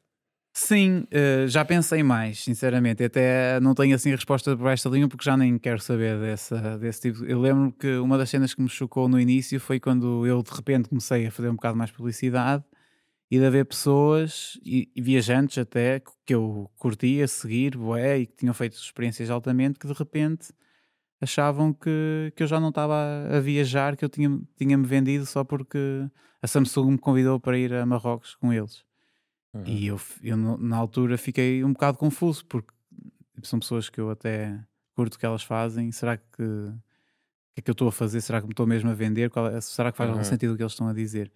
Sim, 0.53 1.07
uh, 1.12 1.46
já 1.48 1.64
pensei 1.64 2.03
mais, 2.03 2.40
sinceramente. 2.42 3.05
Até 3.05 3.61
não 3.61 3.74
tenho 3.74 3.94
assim 3.94 4.11
resposta 4.11 4.57
para 4.57 4.72
esta 4.72 4.88
linha 4.88 5.09
porque 5.09 5.24
já 5.24 5.36
nem 5.36 5.59
quero 5.59 5.80
saber 5.80 6.18
dessa, 6.18 6.76
desse 6.78 7.03
tipo. 7.03 7.24
Eu 7.24 7.40
lembro 7.40 7.72
que 7.72 7.96
uma 7.98 8.18
das 8.18 8.30
cenas 8.30 8.53
que 8.53 8.61
me 8.61 8.68
chocou 8.68 9.09
no 9.09 9.18
início 9.20 9.61
foi 9.61 9.78
quando 9.78 10.26
eu 10.26 10.42
de 10.42 10.51
repente 10.51 10.88
comecei 10.88 11.26
a 11.26 11.30
fazer 11.30 11.48
um 11.48 11.55
bocado 11.55 11.76
mais 11.76 11.90
publicidade 11.90 12.64
e 13.30 13.38
de 13.38 13.46
haver 13.46 13.64
pessoas 13.66 14.59
e, 14.64 14.90
e 14.94 15.01
viajantes 15.03 15.59
até 15.59 16.01
que 16.26 16.34
eu 16.34 16.70
curtia 16.78 17.28
seguir, 17.28 17.76
boé, 17.76 18.18
e 18.20 18.26
que 18.26 18.36
tinham 18.36 18.55
feito 18.55 18.74
experiências 18.74 19.30
altamente 19.30 19.78
que 19.78 19.86
de 19.86 19.92
repente 19.94 20.53
achavam 21.20 21.72
que, 21.72 22.32
que 22.36 22.42
eu 22.42 22.46
já 22.46 22.59
não 22.61 22.70
estava 22.70 22.94
a, 23.30 23.40
viajar, 23.40 23.96
que 23.96 24.05
eu 24.05 24.09
tinha-me 24.09 24.46
tinha 24.57 24.76
vendido 24.78 25.26
só 25.26 25.44
porque 25.44 25.78
a 26.42 26.46
Samsung 26.48 26.92
me 26.92 26.98
convidou 26.98 27.38
para 27.40 27.59
ir 27.59 27.72
a 27.74 27.86
Marrocos 27.86 28.34
com 28.36 28.53
eles. 28.53 28.84
Uhum. 29.53 29.64
E 29.66 29.86
eu, 29.86 30.01
eu, 30.22 30.36
na 30.36 30.76
altura, 30.76 31.18
fiquei 31.18 31.64
um 31.64 31.72
bocado 31.72 31.98
confuso, 31.98 32.44
porque 32.46 32.72
são 33.42 33.59
pessoas 33.59 33.88
que 33.88 34.01
eu 34.01 34.11
até 34.11 34.59
curto 34.94 35.18
que 35.18 35.26
elas 35.26 35.42
fazem. 35.42 35.90
Será 35.92 36.16
que. 36.16 36.42
O 36.42 37.53
que 37.55 37.61
é 37.61 37.62
que 37.62 37.70
eu 37.70 37.72
estou 37.72 37.88
a 37.88 37.92
fazer? 37.92 38.20
Será 38.20 38.40
que 38.40 38.46
me 38.46 38.53
estou 38.53 38.66
mesmo 38.66 38.90
a 38.90 38.94
vender? 38.94 39.28
Qual, 39.30 39.48
é, 39.48 39.61
será 39.61 39.90
que 39.90 39.98
faz 39.98 40.09
uhum. 40.09 40.16
algum 40.16 40.24
sentido 40.24 40.55
o 40.55 40.57
que 40.57 40.62
eles 40.62 40.72
estão 40.72 40.88
a 40.88 40.92
dizer? 40.92 41.32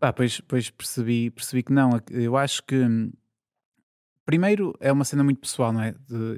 Ah, 0.00 0.12
pois, 0.12 0.40
pois 0.40 0.70
percebi, 0.70 1.30
percebi 1.30 1.62
que 1.62 1.72
não. 1.72 1.90
Eu 2.10 2.36
acho 2.36 2.62
que. 2.64 2.76
Primeiro, 4.24 4.74
é 4.80 4.90
uma 4.90 5.04
cena 5.04 5.22
muito 5.22 5.40
pessoal, 5.40 5.72
não 5.72 5.80
é? 5.80 5.94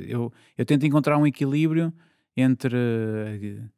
Eu, 0.07 0.31
eu 0.59 0.67
tento 0.67 0.85
encontrar 0.85 1.17
um 1.17 1.27
equilíbrio 1.27 1.93
entre 2.37 3.71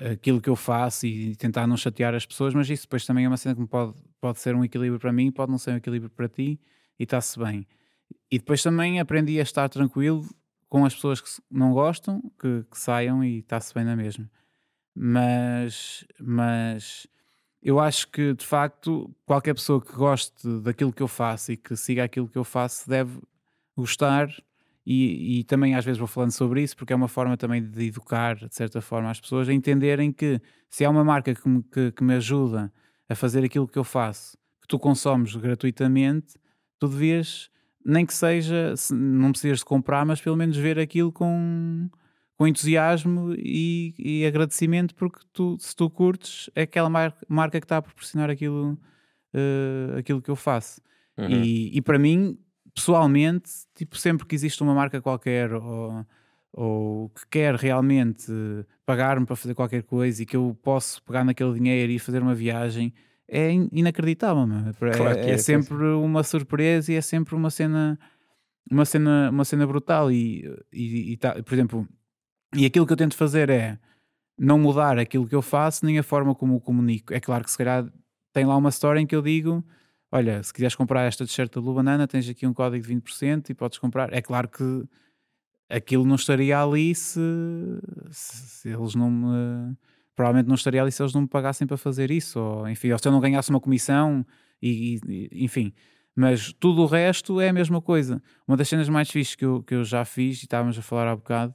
aquilo 0.00 0.40
que 0.40 0.48
eu 0.48 0.56
faço 0.56 1.06
e 1.06 1.36
tentar 1.36 1.66
não 1.66 1.76
chatear 1.76 2.14
as 2.14 2.24
pessoas, 2.24 2.54
mas 2.54 2.68
isso 2.70 2.84
depois 2.84 3.04
também 3.04 3.24
é 3.24 3.28
uma 3.28 3.36
cena 3.36 3.54
que 3.54 3.66
pode, 3.66 3.94
pode 4.20 4.38
ser 4.38 4.54
um 4.54 4.64
equilíbrio 4.64 4.98
para 4.98 5.12
mim, 5.12 5.30
pode 5.30 5.50
não 5.50 5.58
ser 5.58 5.72
um 5.72 5.76
equilíbrio 5.76 6.10
para 6.10 6.28
ti 6.28 6.58
e 6.98 7.04
está-se 7.04 7.38
bem. 7.38 7.66
E 8.30 8.38
depois 8.38 8.62
também 8.62 8.98
aprendi 8.98 9.38
a 9.38 9.42
estar 9.42 9.68
tranquilo 9.68 10.26
com 10.68 10.84
as 10.84 10.94
pessoas 10.94 11.20
que 11.20 11.28
não 11.50 11.72
gostam, 11.72 12.22
que, 12.40 12.64
que 12.70 12.78
saiam 12.78 13.22
e 13.22 13.40
está-se 13.40 13.74
bem 13.74 13.84
na 13.84 13.96
mesma. 13.96 14.30
Mas, 14.94 16.04
mas 16.18 17.06
eu 17.62 17.78
acho 17.78 18.08
que 18.08 18.34
de 18.34 18.46
facto 18.46 19.14
qualquer 19.26 19.54
pessoa 19.54 19.80
que 19.80 19.92
goste 19.92 20.48
daquilo 20.62 20.92
que 20.92 21.02
eu 21.02 21.08
faço 21.08 21.52
e 21.52 21.56
que 21.56 21.76
siga 21.76 22.04
aquilo 22.04 22.28
que 22.28 22.38
eu 22.38 22.44
faço 22.44 22.88
deve 22.88 23.20
gostar 23.76 24.28
e, 24.86 25.40
e, 25.40 25.44
também 25.44 25.74
às 25.74 25.84
vezes 25.84 25.98
vou 25.98 26.08
falando 26.08 26.30
sobre 26.30 26.62
isso 26.62 26.76
porque 26.76 26.92
é 26.92 26.96
uma 26.96 27.08
forma 27.08 27.36
também 27.36 27.62
de 27.62 27.86
educar 27.86 28.36
de 28.36 28.54
certa 28.54 28.80
forma 28.80 29.10
as 29.10 29.20
pessoas 29.20 29.48
a 29.48 29.52
entenderem 29.52 30.10
que 30.10 30.40
se 30.70 30.84
há 30.84 30.90
uma 30.90 31.04
marca 31.04 31.34
que 31.34 31.48
me, 31.48 31.62
que, 31.62 31.92
que 31.92 32.02
me 32.02 32.14
ajuda 32.14 32.72
a 33.08 33.14
fazer 33.14 33.44
aquilo 33.44 33.66
que 33.66 33.78
eu 33.78 33.84
faço, 33.84 34.38
que 34.62 34.68
tu 34.68 34.78
consomes 34.78 35.34
gratuitamente, 35.34 36.34
tu 36.78 36.88
devias, 36.88 37.50
nem 37.84 38.06
que 38.06 38.14
seja, 38.14 38.74
não 38.92 39.32
precisas 39.32 39.58
de 39.58 39.64
comprar, 39.64 40.06
mas 40.06 40.20
pelo 40.20 40.36
menos 40.36 40.56
ver 40.56 40.78
aquilo 40.78 41.10
com, 41.10 41.90
com 42.36 42.46
entusiasmo 42.46 43.34
e, 43.36 43.94
e 43.98 44.24
agradecimento, 44.24 44.94
porque 44.94 45.20
tu, 45.32 45.56
se 45.58 45.74
tu 45.74 45.90
curtes, 45.90 46.48
é 46.54 46.62
aquela 46.62 46.88
mar, 46.88 47.16
marca 47.28 47.60
que 47.60 47.64
está 47.64 47.78
a 47.78 47.82
proporcionar 47.82 48.30
aquilo, 48.30 48.78
uh, 49.34 49.98
aquilo 49.98 50.22
que 50.22 50.30
eu 50.30 50.36
faço. 50.36 50.80
Uhum. 51.18 51.28
E, 51.28 51.76
e 51.76 51.82
para 51.82 51.98
mim, 51.98 52.38
pessoalmente, 52.74 53.50
tipo, 53.74 53.96
sempre 53.96 54.26
que 54.26 54.34
existe 54.34 54.62
uma 54.62 54.74
marca 54.74 55.00
qualquer 55.00 55.52
ou, 55.52 56.06
ou 56.52 57.08
que 57.10 57.26
quer 57.28 57.54
realmente 57.54 58.32
pagar-me 58.84 59.26
para 59.26 59.36
fazer 59.36 59.54
qualquer 59.54 59.82
coisa 59.82 60.22
e 60.22 60.26
que 60.26 60.36
eu 60.36 60.56
posso 60.62 61.02
pegar 61.04 61.24
naquele 61.24 61.54
dinheiro 61.54 61.92
e 61.92 61.98
fazer 61.98 62.22
uma 62.22 62.34
viagem, 62.34 62.92
é 63.28 63.52
inacreditável. 63.72 64.42
É, 64.42 64.96
claro 64.96 65.18
é, 65.18 65.30
é, 65.30 65.30
é, 65.30 65.38
sempre 65.38 65.76
uma 65.76 66.22
surpresa 66.22 66.92
e 66.92 66.96
é 66.96 67.00
sempre 67.00 67.34
uma 67.34 67.50
cena, 67.50 67.98
uma 68.70 68.84
cena, 68.84 69.30
uma 69.30 69.44
cena 69.44 69.66
brutal. 69.66 70.10
E, 70.10 70.44
e, 70.72 71.12
e 71.12 71.16
tá, 71.16 71.40
por 71.42 71.54
exemplo, 71.54 71.88
e 72.54 72.66
aquilo 72.66 72.86
que 72.86 72.92
eu 72.92 72.96
tento 72.96 73.16
fazer 73.16 73.48
é 73.48 73.78
não 74.38 74.58
mudar 74.58 74.98
aquilo 74.98 75.28
que 75.28 75.34
eu 75.34 75.42
faço 75.42 75.84
nem 75.84 75.98
a 75.98 76.02
forma 76.02 76.34
como 76.34 76.56
o 76.56 76.60
comunico. 76.60 77.14
É 77.14 77.20
claro 77.20 77.44
que 77.44 77.50
se 77.50 77.58
calhar 77.58 77.86
tem 78.32 78.44
lá 78.44 78.56
uma 78.56 78.70
história 78.70 78.98
em 78.98 79.06
que 79.06 79.14
eu 79.14 79.22
digo 79.22 79.64
olha, 80.10 80.42
se 80.42 80.52
quiseres 80.52 80.74
comprar 80.74 81.04
esta 81.04 81.24
t-shirt 81.24 81.52
da 81.52 81.60
Lubanana, 81.60 82.06
tens 82.06 82.28
aqui 82.28 82.46
um 82.46 82.54
código 82.54 82.86
de 82.86 82.94
20% 82.94 83.50
e 83.50 83.54
podes 83.54 83.78
comprar. 83.78 84.12
É 84.12 84.20
claro 84.20 84.48
que 84.48 84.84
aquilo 85.68 86.04
não 86.04 86.16
estaria 86.16 86.60
ali 86.60 86.94
se, 86.94 87.20
se, 88.10 88.68
eles 88.68 88.94
não 88.94 89.10
me. 89.10 89.76
Provavelmente 90.14 90.48
não 90.48 90.56
estaria 90.56 90.82
ali 90.82 90.92
se 90.92 91.00
eles 91.00 91.14
não 91.14 91.22
me 91.22 91.28
pagassem 91.28 91.66
para 91.66 91.76
fazer 91.76 92.10
isso, 92.10 92.38
ou 92.38 92.68
enfim, 92.68 92.90
ou 92.90 92.98
se 92.98 93.08
eu 93.08 93.12
não 93.12 93.20
ganhasse 93.20 93.48
uma 93.50 93.60
comissão, 93.60 94.26
e, 94.60 95.00
e 95.06 95.44
enfim. 95.44 95.72
Mas 96.14 96.52
tudo 96.52 96.82
o 96.82 96.86
resto 96.86 97.40
é 97.40 97.48
a 97.48 97.52
mesma 97.52 97.80
coisa. 97.80 98.22
Uma 98.46 98.56
das 98.56 98.68
cenas 98.68 98.88
mais 98.88 99.10
fixes 99.10 99.36
que 99.36 99.44
eu, 99.44 99.62
que 99.62 99.74
eu 99.74 99.84
já 99.84 100.04
fiz, 100.04 100.38
e 100.38 100.44
estávamos 100.44 100.78
a 100.78 100.82
falar 100.82 101.08
há 101.08 101.16
bocado, 101.16 101.54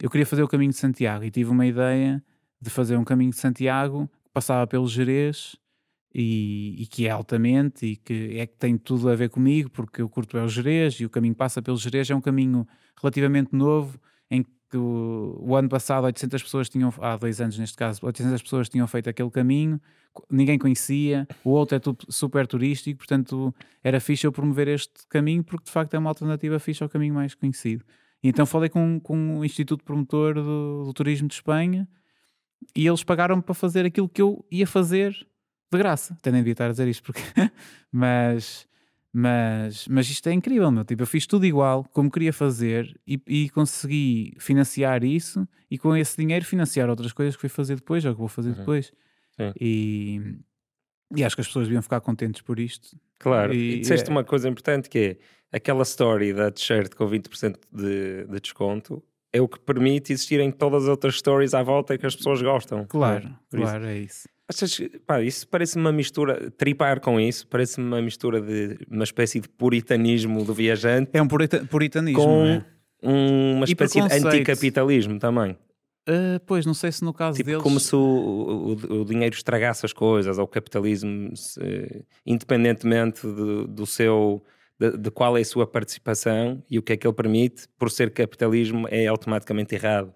eu 0.00 0.10
queria 0.10 0.26
fazer 0.26 0.42
o 0.42 0.48
caminho 0.48 0.70
de 0.70 0.78
Santiago 0.78 1.22
e 1.24 1.30
tive 1.30 1.50
uma 1.50 1.64
ideia 1.66 2.22
de 2.60 2.70
fazer 2.70 2.96
um 2.96 3.04
caminho 3.04 3.30
de 3.30 3.36
Santiago 3.36 4.08
que 4.24 4.30
passava 4.32 4.66
pelo 4.66 4.88
Jerez 4.88 5.56
e, 6.14 6.82
e, 6.82 6.86
que 6.86 7.06
é 7.06 7.10
altamente 7.10 7.86
e 7.86 7.96
que 7.96 8.38
é 8.38 8.46
que 8.46 8.56
tem 8.56 8.76
tudo 8.76 9.08
a 9.08 9.14
ver 9.14 9.30
comigo, 9.30 9.70
porque 9.70 10.02
eu 10.02 10.08
curto 10.08 10.36
é 10.36 10.44
o 10.44 10.48
Jerez 10.48 10.94
e 10.94 11.06
o 11.06 11.10
caminho 11.10 11.34
passa 11.34 11.62
pelo 11.62 11.76
Jerez, 11.76 12.10
é 12.10 12.14
um 12.14 12.20
caminho 12.20 12.66
relativamente 13.00 13.54
novo, 13.54 13.98
em 14.30 14.42
que 14.42 14.76
o, 14.76 15.38
o, 15.40 15.56
ano 15.56 15.68
passado 15.68 16.04
800 16.04 16.42
pessoas 16.42 16.68
tinham, 16.68 16.92
há 17.00 17.16
dois 17.16 17.40
anos 17.40 17.58
neste 17.58 17.76
caso, 17.76 18.00
800 18.02 18.42
pessoas 18.42 18.68
tinham 18.68 18.86
feito 18.86 19.08
aquele 19.08 19.30
caminho, 19.30 19.80
ninguém 20.30 20.58
conhecia, 20.58 21.26
o 21.42 21.50
outro 21.50 21.76
é 21.76 21.78
tu, 21.78 21.96
super 22.08 22.46
turístico, 22.46 22.98
portanto 22.98 23.54
era 23.82 23.98
fixe 23.98 24.26
eu 24.26 24.32
promover 24.32 24.68
este 24.68 25.06
caminho, 25.08 25.42
porque 25.42 25.64
de 25.64 25.70
facto 25.70 25.94
é 25.94 25.98
uma 25.98 26.10
alternativa 26.10 26.58
fixe 26.58 26.82
ao 26.82 26.88
caminho 26.88 27.14
mais 27.14 27.34
conhecido. 27.34 27.84
E 28.22 28.28
então 28.28 28.46
falei 28.46 28.68
com, 28.68 29.00
com 29.00 29.38
o 29.38 29.44
Instituto 29.44 29.82
Promotor 29.82 30.34
do, 30.34 30.84
do 30.84 30.92
Turismo 30.92 31.26
de 31.26 31.34
Espanha, 31.34 31.88
e 32.76 32.86
eles 32.86 33.02
pagaram-me 33.02 33.42
para 33.42 33.54
fazer 33.54 33.84
aquilo 33.84 34.08
que 34.08 34.22
eu 34.22 34.44
ia 34.50 34.66
fazer 34.66 35.26
de 35.76 35.82
graça. 35.82 36.14
Até 36.14 36.30
nem 36.30 36.40
devia 36.40 36.52
estar 36.52 36.66
a 36.66 36.70
dizer 36.70 36.88
isto, 36.88 37.02
porque. 37.02 37.20
mas, 37.90 38.66
mas, 39.12 39.86
mas 39.88 40.08
isto 40.08 40.28
é 40.28 40.32
incrível, 40.32 40.70
meu. 40.70 40.84
Tipo, 40.84 41.02
eu 41.02 41.06
fiz 41.06 41.26
tudo 41.26 41.46
igual, 41.46 41.84
como 41.92 42.10
queria 42.10 42.32
fazer, 42.32 42.98
e, 43.06 43.20
e, 43.26 43.50
consegui 43.50 44.34
financiar 44.38 45.04
isso, 45.04 45.46
e 45.70 45.78
com 45.78 45.96
esse 45.96 46.16
dinheiro 46.16 46.44
financiar 46.44 46.88
outras 46.88 47.12
coisas 47.12 47.34
que 47.34 47.40
fui 47.40 47.48
fazer 47.48 47.76
depois, 47.76 48.04
ou 48.04 48.12
que 48.12 48.18
vou 48.18 48.28
fazer 48.28 48.50
uhum. 48.50 48.56
depois. 48.56 48.92
E, 49.60 50.36
e 51.16 51.24
acho 51.24 51.34
que 51.34 51.40
as 51.40 51.46
pessoas 51.46 51.66
deviam 51.66 51.82
ficar 51.82 52.00
contentes 52.00 52.42
por 52.42 52.58
isto. 52.58 52.96
Claro, 53.18 53.52
e, 53.52 53.76
e 53.76 53.80
disseste 53.80 54.08
é... 54.08 54.12
uma 54.12 54.24
coisa 54.24 54.48
importante 54.48 54.88
que 54.88 54.98
é 54.98 55.56
aquela 55.56 55.82
story 55.82 56.32
da 56.32 56.50
t-shirt 56.50 56.94
com 56.94 57.06
20% 57.06 57.56
de, 57.72 58.24
de 58.24 58.40
desconto 58.40 59.02
é 59.32 59.40
o 59.40 59.48
que 59.48 59.58
permite 59.58 60.12
existirem 60.12 60.50
todas 60.50 60.84
as 60.84 60.88
outras 60.90 61.16
stories 61.16 61.54
à 61.54 61.62
volta 61.62 61.96
que 61.96 62.06
as 62.06 62.14
pessoas 62.14 62.42
gostam. 62.42 62.84
Claro, 62.86 63.28
é, 63.52 63.56
claro, 63.56 63.84
isso. 63.84 63.88
é 63.88 63.98
isso. 63.98 64.28
Achas, 64.52 64.80
pá, 65.06 65.22
isso 65.22 65.48
parece 65.48 65.76
uma 65.76 65.90
mistura, 65.90 66.50
tripar 66.50 67.00
com 67.00 67.18
isso, 67.18 67.46
parece 67.46 67.80
uma 67.80 68.02
mistura 68.02 68.40
de 68.40 68.78
uma 68.90 69.04
espécie 69.04 69.40
de 69.40 69.48
puritanismo 69.48 70.44
do 70.44 70.52
viajante. 70.52 71.10
É 71.12 71.22
um 71.22 71.28
purita, 71.28 71.64
puritanismo, 71.64 72.22
com 72.22 72.46
é? 72.46 72.64
uma 73.02 73.64
espécie 73.64 74.00
de 74.00 74.14
anticapitalismo 74.14 75.18
também. 75.18 75.56
Uh, 76.08 76.40
pois, 76.46 76.66
não 76.66 76.74
sei 76.74 76.90
se 76.90 77.04
no 77.04 77.14
caso 77.14 77.36
tipo, 77.36 77.50
deles. 77.50 77.62
Como 77.62 77.78
se 77.78 77.94
o, 77.94 78.76
o, 78.90 79.00
o, 79.00 79.04
dinheiro 79.04 79.34
estragasse 79.34 79.86
as 79.86 79.92
coisas, 79.92 80.36
ou 80.36 80.44
o 80.44 80.48
capitalismo, 80.48 81.36
se, 81.36 82.04
independentemente 82.26 83.22
do, 83.22 83.66
do 83.66 83.86
seu. 83.86 84.42
De, 84.78 84.98
de, 84.98 85.10
qual 85.12 85.38
é 85.38 85.42
a 85.42 85.44
sua 85.44 85.64
participação 85.64 86.60
e 86.68 86.76
o 86.76 86.82
que 86.82 86.94
é 86.94 86.96
que 86.96 87.06
ele 87.06 87.14
permite, 87.14 87.68
por 87.78 87.88
ser 87.88 88.10
capitalismo, 88.10 88.88
é 88.90 89.06
automaticamente 89.06 89.76
errado. 89.76 90.12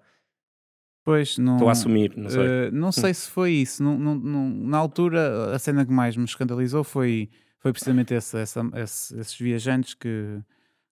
Pois, 1.07 1.37
não, 1.37 1.53
Estou 1.53 1.69
a 1.69 1.71
assumir, 1.71 2.17
não 2.17 2.29
sei. 2.29 2.41
Uh, 2.41 2.71
não 2.73 2.91
sei 2.91 3.13
se 3.13 3.29
foi 3.29 3.53
isso. 3.53 3.81
Não, 3.81 3.97
não, 3.97 4.13
não, 4.13 4.49
na 4.49 4.77
altura, 4.77 5.55
a 5.55 5.57
cena 5.57 5.85
que 5.85 5.91
mais 5.93 6.17
me 6.17 6.25
escandalizou 6.25 6.83
foi, 6.83 7.29
foi 7.59 7.71
precisamente 7.71 8.13
essa, 8.13 8.39
essa, 8.39 8.61
esse, 8.75 9.17
esses 9.17 9.39
viajantes 9.39 9.93
que, 9.93 10.37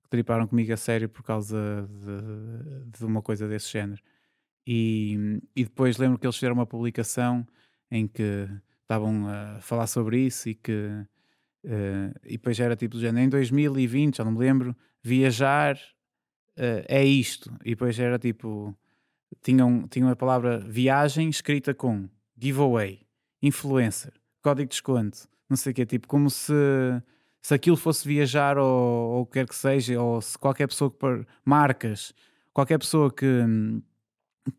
que 0.02 0.10
triparam 0.10 0.48
comigo 0.48 0.72
a 0.72 0.78
sério 0.78 1.10
por 1.10 1.22
causa 1.22 1.58
de, 1.90 2.98
de 2.98 3.06
uma 3.06 3.22
coisa 3.22 3.46
desse 3.46 3.70
género. 3.70 4.02
E, 4.66 5.42
e 5.54 5.66
depois 5.66 5.98
lembro 5.98 6.18
que 6.18 6.26
eles 6.26 6.38
fizeram 6.38 6.56
uma 6.56 6.66
publicação 6.66 7.46
em 7.92 8.08
que 8.08 8.48
estavam 8.84 9.28
a 9.28 9.60
falar 9.60 9.88
sobre 9.88 10.18
isso 10.20 10.48
e 10.48 10.56
que 10.56 10.88
uh, 11.66 12.18
e 12.24 12.38
depois 12.38 12.58
era 12.58 12.78
tipo 12.78 12.96
em 12.96 13.28
2020, 13.28 14.16
já 14.16 14.24
não 14.24 14.32
me 14.32 14.40
lembro, 14.40 14.74
viajar 15.04 15.76
uh, 15.76 16.86
é 16.88 17.04
isto. 17.04 17.54
E 17.66 17.72
depois 17.72 18.00
era 18.00 18.18
tipo 18.18 18.74
tinham, 19.42 19.88
tinham 19.88 20.10
a 20.10 20.16
palavra 20.16 20.60
viagem 20.60 21.30
escrita 21.30 21.74
com 21.74 22.08
giveaway, 22.40 23.00
influencer, 23.42 24.14
código 24.42 24.70
de 24.70 24.76
desconto, 24.76 25.28
não 25.50 25.58
sei 25.58 25.72
o 25.72 25.76
que, 25.76 25.86
tipo, 25.86 26.08
como 26.08 26.30
se, 26.30 26.54
se 27.42 27.54
aquilo 27.54 27.78
fosse 27.78 28.08
viajar 28.08 28.58
ou, 28.58 28.68
ou 28.68 29.22
o 29.22 29.26
que 29.26 29.34
quer 29.34 29.48
que 29.48 29.56
seja, 29.56 30.02
ou 30.02 30.22
se 30.22 30.38
qualquer 30.38 30.68
pessoa 30.68 30.90
que 30.90 30.98
por 30.98 31.26
marcas, 31.44 32.14
qualquer 32.54 32.78
pessoa 32.80 33.12
que, 33.12 33.26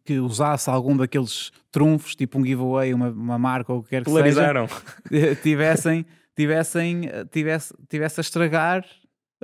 que 0.05 0.19
usasse 0.19 0.71
algum 0.71 0.97
daqueles 0.97 1.53
trunfos, 1.71 2.15
tipo 2.15 2.39
um 2.39 2.45
giveaway, 2.45 2.95
uma, 2.95 3.11
uma 3.11 3.39
marca 3.39 3.73
ou 3.73 3.81
o 3.81 3.83
que 3.83 3.91
quer 3.91 4.05
que 4.05 4.11
seja, 4.11 4.41
tivessem, 5.43 6.07
tivessem, 6.37 7.03
tivesse, 7.31 7.75
tivesse 7.89 8.21
a 8.21 8.23
estragar 8.23 8.87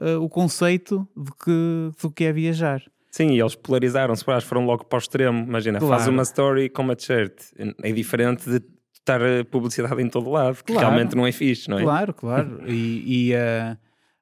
uh, 0.00 0.22
o 0.22 0.28
conceito 0.28 1.06
de 1.16 1.30
que, 1.32 1.90
do 2.00 2.10
que 2.10 2.24
é 2.24 2.32
viajar. 2.32 2.82
Sim, 3.12 3.32
e 3.32 3.40
eles 3.40 3.54
polarizaram-se, 3.54 4.24
foram 4.42 4.64
logo 4.64 4.86
para 4.86 4.96
o 4.96 4.98
extremo. 4.98 5.44
Imagina, 5.44 5.78
claro. 5.78 5.94
faz 5.96 6.08
uma 6.08 6.22
story 6.22 6.70
com 6.70 6.80
uma 6.80 6.96
t-shirt. 6.96 7.34
É 7.82 7.92
diferente 7.92 8.48
de 8.48 8.64
estar 8.94 9.20
publicidade 9.50 10.00
em 10.00 10.08
todo 10.08 10.30
lado, 10.30 10.56
que 10.64 10.72
claro. 10.72 10.88
realmente 10.88 11.14
não 11.14 11.26
é 11.26 11.30
fixe, 11.30 11.68
não 11.68 11.78
é? 11.78 11.82
Claro, 11.82 12.14
claro. 12.14 12.62
e, 12.70 13.30
e, 13.30 13.34
uh, 13.34 13.76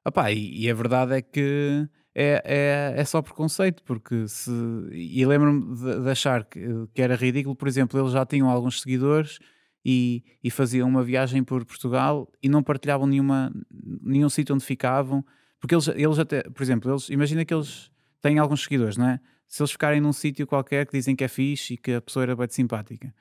opá, 0.05 0.29
e, 0.29 0.65
e, 0.65 0.69
a 0.69 0.73
verdade 0.73 1.13
é 1.13 1.21
que 1.21 1.87
é, 2.13 2.41
é, 2.43 2.99
é 2.99 3.05
só 3.05 3.21
preconceito, 3.21 3.81
porque 3.83 4.27
se. 4.27 4.51
E 4.91 5.25
lembro-me 5.25 5.73
de, 5.73 6.03
de, 6.03 6.09
achar 6.09 6.43
que, 6.43 6.59
que 6.93 7.01
era 7.01 7.15
ridículo, 7.15 7.55
por 7.55 7.69
exemplo, 7.69 7.97
eles 7.97 8.11
já 8.11 8.25
tinham 8.25 8.49
alguns 8.49 8.81
seguidores 8.81 9.39
e, 9.85 10.21
e 10.43 10.51
faziam 10.51 10.89
uma 10.89 11.01
viagem 11.01 11.45
por 11.45 11.63
Portugal 11.63 12.29
e 12.43 12.49
não 12.49 12.61
partilhavam 12.61 13.07
nenhuma, 13.07 13.53
nenhum 14.03 14.27
sítio 14.27 14.53
onde 14.53 14.65
ficavam, 14.65 15.23
porque 15.61 15.73
eles, 15.73 15.87
eles 15.87 16.19
até, 16.19 16.43
por 16.43 16.61
exemplo, 16.61 16.91
eles, 16.91 17.09
imagina 17.09 17.45
que 17.45 17.53
eles 17.53 17.89
têm 18.21 18.39
alguns 18.39 18.63
seguidores, 18.63 18.97
não 18.97 19.09
é? 19.09 19.19
Se 19.47 19.61
eles 19.61 19.71
ficarem 19.71 19.99
num 19.99 20.13
sítio 20.13 20.47
qualquer 20.47 20.85
que 20.85 20.97
dizem 20.97 21.15
que 21.15 21.23
é 21.23 21.27
fixe 21.27 21.73
e 21.73 21.77
que 21.77 21.93
a 21.93 22.01
pessoa 22.01 22.23
era 22.23 22.35
bem 22.35 22.47
simpática, 22.49 23.13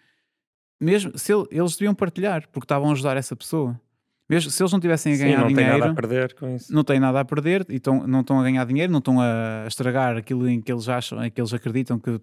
mesmo 0.81 1.19
se 1.19 1.33
ele, 1.33 1.47
eles 1.51 1.77
deviam 1.77 1.95
partilhar 1.95 2.49
porque 2.49 2.65
estavam 2.65 2.89
a 2.89 2.93
ajudar 2.93 3.17
essa 3.17 3.35
pessoa. 3.35 3.79
Mesmo 4.29 4.49
se 4.49 4.63
eles 4.63 4.73
não 4.73 4.79
tivessem 4.79 5.13
a 5.13 5.17
ganhar 5.17 5.37
Sim, 5.39 5.43
não 5.43 5.49
dinheiro, 5.49 5.71
tem 5.73 5.81
nada 5.81 5.91
a 5.91 5.95
perder 5.95 6.35
com 6.35 6.55
isso. 6.55 6.73
Não 6.73 6.85
têm 6.85 7.01
nada 7.01 7.19
a 7.19 7.25
perder 7.25 7.67
e 7.69 7.81
tão, 7.81 8.07
não 8.07 8.21
estão 8.21 8.39
a 8.39 8.45
ganhar 8.45 8.65
dinheiro, 8.65 8.93
não 8.93 9.01
estão 9.01 9.21
a 9.21 9.65
estragar 9.67 10.17
aquilo 10.17 10.49
em 10.49 10.61
que 10.61 10.71
eles 10.71 10.89
acham, 10.89 11.23
em 11.25 11.31
que 11.31 11.41
eles 11.41 11.53
acreditam 11.53 11.99
que 11.99 12.21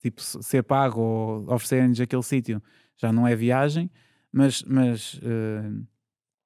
tipo, 0.00 0.22
ser 0.22 0.62
pago 0.62 1.00
ou 1.00 1.52
oferecerem-lhes 1.52 2.00
aquele 2.00 2.22
sítio 2.22 2.62
já 2.96 3.12
não 3.12 3.26
é 3.26 3.34
viagem, 3.34 3.90
mas, 4.32 4.62
mas 4.62 5.14
uh, 5.14 5.84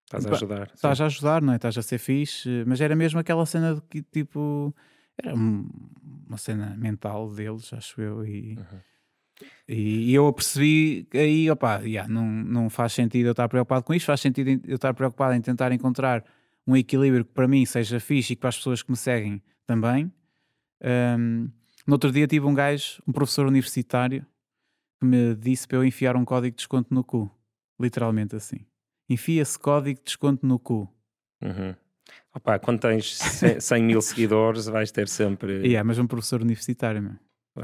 estás 0.07 0.27
a 0.27 0.31
ajudar. 0.31 0.71
Estás 0.75 1.01
a 1.01 1.07
ajudar, 1.07 1.43
não 1.43 1.53
é? 1.53 1.57
Estás 1.57 1.77
a 1.77 1.83
ser 1.83 1.99
fixe, 1.99 2.65
mas 2.67 2.81
era 2.81 2.97
mesmo 2.97 3.21
aquela 3.21 3.45
cena 3.45 3.75
de 3.75 3.83
que 3.83 4.03
tipo 4.03 4.75
era 5.23 5.35
uma 5.35 6.37
cena 6.37 6.77
mental 6.77 7.33
deles, 7.33 7.73
acho 7.73 8.01
eu, 8.01 8.25
e, 8.25 8.57
uhum. 8.57 8.81
e, 9.69 10.11
e, 10.11 10.15
eu 10.15 10.33
percebi 10.33 11.07
aí, 11.13 11.51
opa, 11.51 11.81
yeah, 11.81 12.09
não, 12.09 12.27
não 12.27 12.71
faz 12.71 12.93
sentido 12.93 13.27
eu 13.27 13.33
estar 13.33 13.49
preocupado 13.49 13.85
com 13.85 13.95
isto, 13.95 14.07
faz 14.07 14.21
sentido 14.21 14.61
eu 14.67 14.77
estar 14.77 14.95
preocupado 14.95 15.35
em 15.35 15.41
tentar 15.41 15.73
encontrar 15.73 16.25
um 16.67 16.77
equilíbrio 16.77 17.25
que 17.25 17.33
para 17.33 17.49
mim 17.49 17.65
seja 17.67 17.99
fixe 17.99 18.33
e 18.33 18.37
que 18.37 18.41
para 18.41 18.51
as 18.51 18.57
pessoas 18.57 18.83
que 18.83 18.91
me 18.91 18.97
seguem 18.97 19.43
também. 19.67 20.13
Um, 20.83 21.51
no 21.87 21.95
outro 21.95 22.13
dia 22.13 22.27
tive 22.27 22.47
um 22.47 22.55
gajo, 22.55 23.03
um 23.07 23.13
professor 23.13 23.47
universitário, 23.47 24.25
que 24.99 25.07
me 25.07 25.35
disse 25.35 25.67
para 25.67 25.79
eu 25.79 25.85
enfiar 25.85 26.17
um 26.17 26.25
código 26.25 26.53
de 26.53 26.57
desconto 26.57 26.93
no 26.95 27.03
cu. 27.03 27.31
Literalmente 27.79 28.37
assim. 28.37 28.67
Enfia-se 29.09 29.59
código 29.59 29.99
de 29.99 30.05
desconto 30.05 30.47
no 30.47 30.59
cu. 30.59 30.89
Uhum. 31.43 31.75
Opa, 32.35 32.59
quando 32.59 32.81
tens 32.81 33.19
100 33.19 33.83
mil 33.83 34.01
seguidores, 34.01 34.67
vais 34.67 34.91
ter 34.93 35.09
sempre. 35.09 35.67
Yeah, 35.67 35.83
mas 35.83 35.99
um 35.99 36.07
professor 36.07 36.41
universitário, 36.41 37.03
meu. 37.03 37.15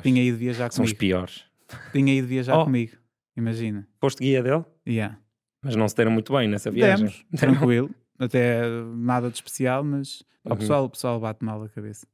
Tinha 0.03 0.23
ido 0.23 0.37
viajar 0.37 0.73
São 0.73 0.85
comigo. 0.85 0.89
São 0.89 0.93
os 0.93 0.93
piores. 0.93 1.45
Tinha 1.93 2.15
ido 2.15 2.27
viajar 2.27 2.59
oh. 2.59 2.65
comigo, 2.65 2.97
imagina. 3.37 3.87
Posto 4.01 4.19
guia 4.19 4.43
dele? 4.43 4.65
Yeah. 4.87 5.19
Mas 5.63 5.75
não 5.77 5.89
se 5.89 5.97
deram 5.97 6.11
muito 6.11 6.33
bem 6.33 6.49
nessa 6.49 6.71
viagem. 6.71 7.07
Demos, 7.07 7.25
tranquilo. 7.37 7.91
Até 8.19 8.63
nada 8.95 9.29
de 9.29 9.37
especial, 9.37 9.85
mas 9.85 10.23
uhum. 10.45 10.53
o, 10.53 10.57
pessoal, 10.57 10.85
o 10.85 10.91
pessoal 10.91 11.21
bate 11.21 11.45
mal 11.45 11.63
a 11.63 11.69
cabeça. 11.69 12.07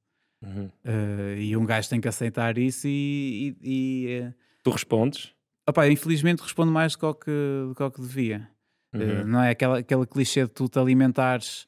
Uhum. 0.42 0.70
Uh, 0.84 1.36
e 1.38 1.56
um 1.56 1.64
gajo 1.64 1.88
tem 1.88 2.00
que 2.00 2.08
aceitar 2.08 2.58
isso 2.58 2.88
e. 2.88 3.56
e, 3.62 4.06
e 4.08 4.20
uh... 4.20 4.34
Tu 4.64 4.70
respondes? 4.70 5.32
Opa, 5.68 5.88
infelizmente 5.88 6.40
respondo 6.40 6.72
mais 6.72 6.96
do 6.96 7.14
que, 7.14 7.30
do 7.68 7.74
que, 7.74 7.90
que 7.90 8.00
devia. 8.00 8.48
Uhum. 8.92 9.22
Uh, 9.22 9.26
não 9.26 9.42
é 9.42 9.50
aquela, 9.50 9.78
aquela 9.78 10.06
clichê 10.06 10.42
de 10.42 10.50
tu 10.50 10.68
te 10.68 10.78
alimentares 10.78 11.66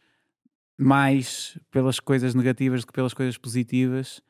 mais 0.79 1.59
pelas 1.71 2.01
coisas 2.01 2.35
negativas 2.35 2.81
do 2.81 2.87
que 2.87 2.93
pelas 2.93 3.15
coisas 3.15 3.39
positivas. 3.39 4.21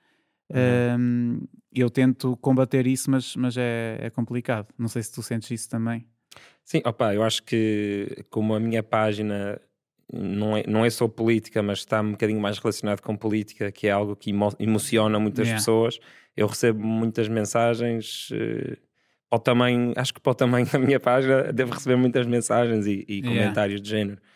Uhum. 0.50 1.00
Um, 1.00 1.48
eu 1.72 1.90
tento 1.90 2.36
combater 2.36 2.86
isso, 2.86 3.10
mas, 3.10 3.34
mas 3.36 3.56
é, 3.56 3.98
é, 4.00 4.10
complicado. 4.10 4.68
Não 4.78 4.88
sei 4.88 5.02
se 5.02 5.12
tu 5.12 5.22
sentes 5.22 5.50
isso 5.50 5.68
também. 5.68 6.06
Sim, 6.62 6.82
opa, 6.84 7.14
eu 7.14 7.22
acho 7.22 7.42
que 7.42 8.24
como 8.30 8.54
a 8.54 8.60
minha 8.60 8.82
página 8.82 9.60
não 10.12 10.56
é, 10.56 10.64
não 10.66 10.84
é 10.84 10.90
só 10.90 11.08
política, 11.08 11.62
mas 11.62 11.78
está 11.78 12.00
um 12.00 12.12
bocadinho 12.12 12.40
mais 12.40 12.58
relacionado 12.58 13.00
com 13.00 13.16
política, 13.16 13.72
que 13.72 13.86
é 13.86 13.90
algo 13.90 14.14
que 14.14 14.30
emo 14.30 14.50
emociona 14.58 15.18
muitas 15.18 15.46
yeah. 15.46 15.58
pessoas. 15.58 15.98
Eu 16.36 16.46
recebo 16.46 16.84
muitas 16.84 17.28
mensagens. 17.28 18.30
Uh, 18.30 18.76
ao 19.30 19.38
tamanho, 19.40 19.92
acho 19.96 20.14
que 20.14 20.20
para 20.20 20.30
o 20.30 20.34
tamanho 20.34 20.66
da 20.70 20.78
minha 20.78 21.00
página 21.00 21.52
devo 21.52 21.72
receber 21.72 21.96
muitas 21.96 22.26
mensagens 22.26 22.86
e, 22.86 23.04
e 23.08 23.22
comentários 23.22 23.80
yeah. 23.80 23.82
de 23.82 23.88
género 23.88 24.33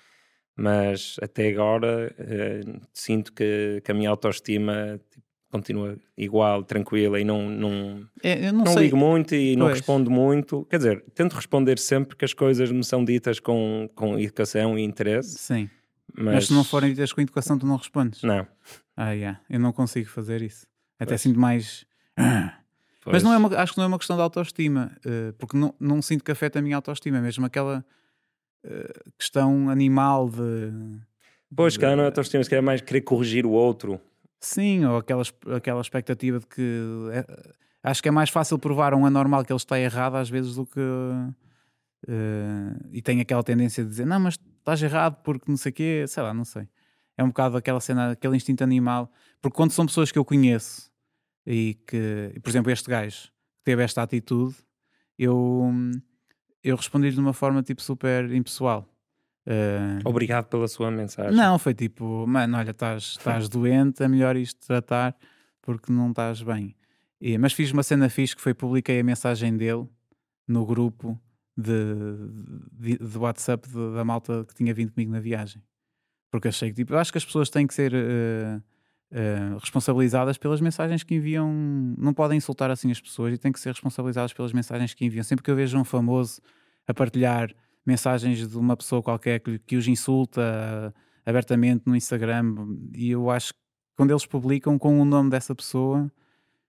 mas 0.59 1.17
até 1.23 1.49
agora 1.49 2.13
uh, 2.19 2.81
sinto 2.93 3.33
que, 3.33 3.81
que, 3.85 3.93
a 3.93 3.95
minha 3.95 4.11
autoestima 4.11 5.01
tipo, 5.09 5.25
continua 5.53 5.97
igual, 6.17 6.65
tranquila 6.65 7.21
e 7.21 7.25
não, 7.25 7.49
não, 7.49 8.05
é, 8.25 8.51
não, 8.51 8.65
não 8.65 8.75
ligo 8.75 8.97
muito 8.97 9.37
e 9.37 9.55
pois. 9.55 9.57
não 9.57 9.67
respondo 9.69 10.11
muito. 10.11 10.67
Quer 10.69 10.79
dizer, 10.79 11.05
tento 11.15 11.35
responder 11.35 11.79
sempre 11.79 12.17
que 12.17 12.25
as 12.25 12.35
coisas 12.35 12.73
me 12.73 12.83
são 12.83 13.05
ditas 13.05 13.39
com, 13.39 13.89
com 13.95 14.19
educação 14.19 14.77
e 14.77 14.83
interesse. 14.83 15.39
Sim. 15.39 15.71
Mas... 16.13 16.35
mas 16.35 16.47
se 16.49 16.53
não 16.53 16.65
forem 16.65 16.91
ditas 16.91 17.13
com 17.13 17.21
educação, 17.21 17.57
tu 17.57 17.65
não 17.65 17.77
respondes? 17.77 18.21
Não. 18.25 18.45
Ah, 18.97 19.13
yeah. 19.13 19.41
eu 19.49 19.61
não 19.61 19.73
consigo 19.73 20.09
fazer 20.09 20.43
isso. 20.43 20.67
Até 20.99 21.11
pois. 21.11 21.21
sinto 21.21 21.39
mais. 21.39 21.87
Mas 23.07 23.23
não 23.23 23.33
é 23.33 23.39
uma, 23.39 23.49
acho 23.57 23.73
que 23.73 23.79
não 23.79 23.85
é 23.85 23.87
uma 23.87 23.97
questão 23.97 24.17
de 24.17 24.23
autoestima, 24.23 24.93
uh, 24.99 25.33
porque 25.39 25.57
não, 25.57 25.75
não 25.81 26.03
sinto 26.03 26.23
que 26.23 26.31
afeta 26.31 26.59
a 26.59 26.63
minha 26.63 26.77
autoestima, 26.77 27.21
mesmo 27.21 27.47
aquela 27.47 27.83
eh, 28.65 28.93
questão 29.19 29.71
animal 29.71 30.29
de. 30.29 30.73
Pois, 31.55 31.75
de, 31.75 31.79
cá 31.79 31.95
não 31.95 32.03
é 32.03 32.07
autoestima, 32.07 32.43
se 32.43 32.55
é 32.55 32.61
mais 32.61 32.81
querer 32.81 33.03
corrigir 33.03 33.47
o 33.47 33.51
outro. 33.51 34.01
Sim, 34.41 34.85
ou 34.85 34.99
aquela, 34.99 35.23
aquela 35.57 35.81
expectativa 35.81 36.39
de 36.39 36.47
que. 36.47 36.83
É, 37.13 37.25
acho 37.83 38.03
que 38.03 38.09
é 38.09 38.13
mais 38.13 38.31
fácil 38.31 38.59
provar 38.59 38.93
a 38.93 38.97
um 38.97 39.07
anormal 39.07 39.45
que 39.45 39.53
ele 39.53 39.57
está 39.57 39.79
errado 39.79 40.17
às 40.17 40.29
vezes 40.29 40.57
do 40.57 40.67
que. 40.67 40.81
Uh, 42.07 42.79
e 42.93 43.03
tem 43.03 43.21
aquela 43.21 43.43
tendência 43.43 43.83
de 43.83 43.91
dizer 43.91 44.07
não, 44.07 44.21
mas 44.21 44.39
estás 44.59 44.81
errado 44.81 45.21
porque 45.25 45.51
não 45.51 45.57
sei 45.57 45.71
o 45.71 45.73
quê, 45.73 46.05
sei 46.07 46.23
lá, 46.23 46.33
não 46.33 46.45
sei. 46.45 46.69
É 47.17 47.25
um 47.25 47.29
bocado 47.29 47.57
aquela 47.57 47.81
cena, 47.81 48.13
aquele 48.13 48.37
instinto 48.37 48.63
animal. 48.63 49.11
Porque 49.41 49.57
quando 49.57 49.73
são 49.73 49.87
pessoas 49.87 50.13
que 50.13 50.19
eu 50.19 50.25
conheço 50.25 50.93
e 51.45 51.75
que, 51.87 52.39
por 52.43 52.51
exemplo, 52.51 52.71
este 52.71 52.89
gajo 52.89 53.25
que 53.25 53.65
teve 53.65 53.83
esta 53.83 54.03
atitude, 54.03 54.55
eu 55.19 55.73
eu 56.63 56.77
respondi-lhe 56.77 57.15
de 57.15 57.21
uma 57.21 57.33
forma 57.33 57.63
tipo 57.63 57.83
super 57.83 58.31
impessoal. 58.33 58.89
Uh, 59.47 60.07
Obrigado 60.07 60.47
pela 60.47 60.69
sua 60.69 60.91
mensagem. 60.91 61.35
Não, 61.35 61.59
foi 61.59 61.73
tipo, 61.73 62.27
mano, 62.27 62.59
olha, 62.59 62.71
estás 62.71 63.17
doente, 63.49 64.03
é 64.03 64.09
melhor 64.09 64.37
isto 64.37 64.67
tratar 64.67 65.17
porque 65.63 65.93
não 65.93 66.11
estás 66.11 66.43
bem. 66.43 66.75
E, 67.21 67.37
mas 67.39 67.53
fiz 67.53 67.73
uma 67.73 67.83
cena 67.83 68.09
fixe 68.09 68.37
que 68.37 68.43
foi 68.43 68.55
publiquei 68.55 69.01
a 69.01 69.05
mensagem 69.05 69.57
dele 69.57 69.89
no 70.47 70.65
grupo 70.65 71.21
de, 71.57 71.95
de, 72.73 72.99
de 72.99 73.19
WhatsApp 73.19 73.69
de, 73.69 73.95
da 73.95 74.05
malta 74.05 74.45
que 74.47 74.55
tinha 74.55 74.73
vindo 74.73 74.93
comigo 74.93 75.11
na 75.13 75.21
viagem. 75.21 75.63
Porque 76.31 76.49
achei 76.49 76.71
que 76.71 76.77
tipo, 76.77 76.95
acho 76.95 77.11
que 77.11 77.19
as 77.19 77.25
pessoas 77.25 77.51
têm 77.51 77.67
que 77.67 77.75
ser 77.75 77.93
uh, 77.93 78.63
uh, 79.13 79.59
responsabilizadas 79.59 80.39
pelas 80.39 80.61
mensagens 80.61 81.03
que 81.03 81.15
enviam. 81.15 81.53
Não 81.97 82.13
podem 82.15 82.39
insultar 82.39 82.71
assim 82.71 82.91
as 82.91 83.01
pessoas 83.01 83.35
e 83.35 83.39
têm 83.39 83.53
que 83.53 83.61
ser 83.61 83.71
responsabilizadas 83.71 84.33
pelas 84.33 84.53
mensagens 84.53 84.95
que 84.95 85.05
enviam. 85.05 85.23
Sempre 85.23 85.45
que 85.45 85.51
eu 85.51 85.57
vejo 85.57 85.79
um 85.79 85.85
famoso 85.85 86.41
a 86.87 86.95
partilhar 86.95 87.51
mensagens 87.85 88.47
de 88.47 88.57
uma 88.57 88.77
pessoa 88.77 89.03
qualquer 89.03 89.41
que, 89.41 89.59
que 89.59 89.77
os 89.77 89.89
insulta 89.89 90.95
abertamente 91.25 91.83
no 91.87 91.95
Instagram, 91.95 92.55
e 92.95 93.11
eu 93.11 93.31
acho 93.31 93.53
que 93.53 93.61
quando 93.97 94.13
eles 94.13 94.25
publicam 94.25 94.79
com 94.79 95.01
o 95.01 95.05
nome 95.05 95.29
dessa 95.29 95.55
pessoa, 95.55 96.11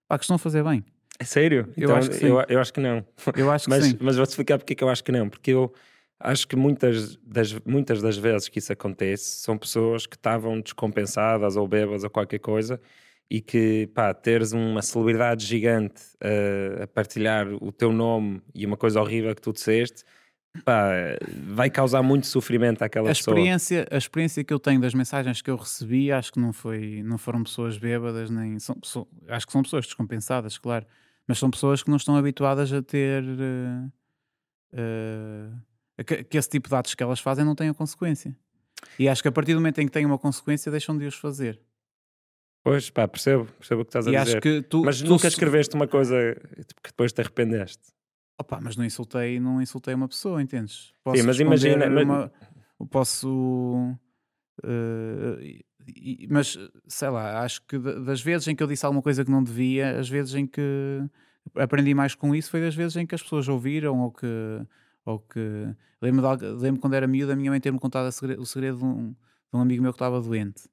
pá, 0.07 0.17
que 0.17 0.23
estão 0.23 0.35
a 0.35 0.39
fazer 0.39 0.63
bem. 0.63 0.83
É 1.19 1.23
sério? 1.23 1.69
Eu, 1.77 1.83
então, 1.83 1.95
acho, 1.95 2.09
que 2.09 2.15
sim. 2.15 2.25
Eu, 2.25 2.43
eu 2.47 2.59
acho 2.59 2.73
que 2.73 2.79
não. 2.79 3.05
Eu 3.35 3.51
acho 3.51 3.65
que 3.65 3.69
mas, 3.69 3.85
sim. 3.85 3.97
Mas 4.01 4.15
vou-te 4.15 4.29
explicar 4.29 4.57
porque 4.57 4.73
é 4.73 4.75
que 4.75 4.83
eu 4.83 4.89
acho 4.89 5.03
que 5.03 5.11
não. 5.11 5.29
Porque 5.29 5.51
eu 5.51 5.73
acho 6.20 6.47
que 6.47 6.55
muitas 6.55 7.15
das, 7.17 7.53
muitas 7.65 8.01
das 8.01 8.17
vezes 8.17 8.49
que 8.49 8.59
isso 8.59 8.74
acontece 8.74 9.41
são 9.41 9.57
pessoas 9.57 10.05
que 10.05 10.15
estavam 10.15 10.59
descompensadas 10.61 11.55
ou 11.55 11.67
bebas 11.67 12.03
ou 12.03 12.09
qualquer 12.09 12.39
coisa 12.39 12.80
e 13.30 13.39
que, 13.41 13.88
pá, 13.93 14.13
teres 14.13 14.51
uma 14.53 14.82
celebridade 14.82 15.45
gigante 15.45 16.01
uh, 16.24 16.84
a 16.84 16.88
partilhar 16.88 17.47
o 17.63 17.72
teu 17.72 17.91
nome 17.93 18.41
e 18.55 18.65
uma 18.65 18.76
coisa 18.76 18.99
horrível 18.99 19.36
que 19.36 19.41
tu 19.41 19.53
disseste, 19.53 20.03
pá, 20.65 20.89
vai 21.55 21.70
causar 21.70 22.01
muito 22.01 22.26
sofrimento 22.28 22.82
àquela 22.82 23.09
a 23.09 23.13
pessoa. 23.13 23.36
experiência, 23.36 23.88
a 23.91 23.97
experiência 23.97 24.43
que 24.43 24.51
eu 24.53 24.59
tenho 24.59 24.82
das 24.82 24.93
mensagens 24.95 25.41
que 25.41 25.49
eu 25.51 25.55
recebi, 25.55 26.11
acho 26.11 26.34
que 26.34 26.39
não 26.39 26.51
foi, 26.51 27.03
não 27.03 27.17
foram 27.17 27.43
pessoas 27.43 27.78
bêbadas, 27.78 28.30
nem 28.30 28.57
são, 28.59 28.76
são- 28.84 29.07
acho 29.28 29.45
que 29.45 29.51
são 29.53 29.61
pessoas 29.61 29.86
descompensadas, 29.86 30.57
claro, 30.57 30.86
mas 31.28 31.38
são 31.38 31.51
pessoas 31.51 31.84
que 31.84 31.89
não 31.89 31.97
estão 31.97 32.15
habituadas 32.15 32.74
a 32.74 32.82
ter 32.82 33.24
eh, 33.24 33.89
eh, 34.74 35.49
que, 36.03 36.23
que 36.23 36.37
esse 36.37 36.49
tipo 36.49 36.69
de 36.69 36.75
atos 36.75 36.95
que 36.95 37.03
elas 37.03 37.19
fazem 37.19 37.43
não 37.45 37.55
tenham 37.55 37.73
consequência. 37.73 38.35
E 38.97 39.07
acho 39.09 39.21
que 39.21 39.27
a 39.27 39.31
partir 39.31 39.53
do 39.53 39.59
momento 39.59 39.79
em 39.79 39.85
que 39.85 39.91
têm 39.91 40.05
uma 40.05 40.17
consequência, 40.17 40.71
deixam 40.71 40.97
de 40.97 41.05
os 41.05 41.15
fazer. 41.15 41.59
Pois, 42.63 42.89
pá, 42.89 43.07
percebo, 43.07 43.45
percebo 43.57 43.81
o 43.81 43.85
que 43.85 43.89
estás 43.89 44.07
a 44.07 44.11
E 44.11 44.17
dizer. 44.17 44.31
acho 44.37 44.41
que 44.41 44.61
tu, 44.61 44.83
Mas 44.83 45.01
tu 45.01 45.07
nunca 45.07 45.21
se- 45.29 45.35
escreveste 45.35 45.75
uma 45.75 45.87
coisa 45.87 46.15
que 46.83 46.89
depois 46.89 47.11
te 47.13 47.21
arrependeste. 47.21 47.81
Opa, 48.39 48.59
mas 48.61 48.75
não 48.77 48.85
insultei, 48.85 49.39
não 49.39 49.61
insultei 49.61 49.93
uma 49.93 50.07
pessoa, 50.07 50.41
entendes? 50.41 50.93
Posso 51.03 51.19
Sim, 51.21 51.27
mas 51.27 51.39
imagina- 51.39 51.89
mas- 51.89 52.03
uma- 52.05 52.31
posso. 52.89 53.95
eh, 54.63 55.39
e- 55.87 56.23
e- 56.23 56.27
mas 56.29 56.57
sei 56.87 57.09
lá, 57.09 57.41
acho 57.43 57.61
que 57.65 57.77
da- 57.77 57.99
das 57.99 58.21
vezes 58.21 58.47
em 58.47 58.55
que 58.55 58.61
eu 58.63 58.67
disse 58.67 58.85
alguma 58.85 59.01
coisa 59.01 59.23
que 59.25 59.31
não 59.31 59.43
devia, 59.43 59.97
as 59.99 60.07
vezes 60.09 60.35
em 60.35 60.45
que 60.45 60.61
aprendi 61.55 61.93
mais 61.93 62.13
com 62.15 62.35
isso 62.35 62.49
foi 62.51 62.61
das 62.61 62.75
vezes 62.75 62.95
em 62.97 63.05
que 63.05 63.15
as 63.15 63.21
pessoas 63.23 63.47
ouviram 63.47 63.99
ou 63.99 64.11
que. 64.11 64.25
Ou 65.10 65.20
que 65.20 65.39
lembro, 66.01 66.38
de 66.38 66.45
lembro 66.62 66.80
quando 66.80 66.93
era 66.93 67.07
miúdo 67.07 67.32
a 67.32 67.36
minha 67.36 67.49
mãe 67.49 67.60
ter-me 67.60 67.80
contado 67.80 68.05
a 68.05 68.12
segre- 68.12 68.38
o 68.38 68.45
segredo 68.45 68.78
de 68.78 68.86
um, 68.86 69.12
de 69.12 69.18
um 69.55 69.60
amigo 69.60 69.82
meu 69.82 69.91
que 69.91 69.95
estava 69.95 70.22
doente. 70.22 70.70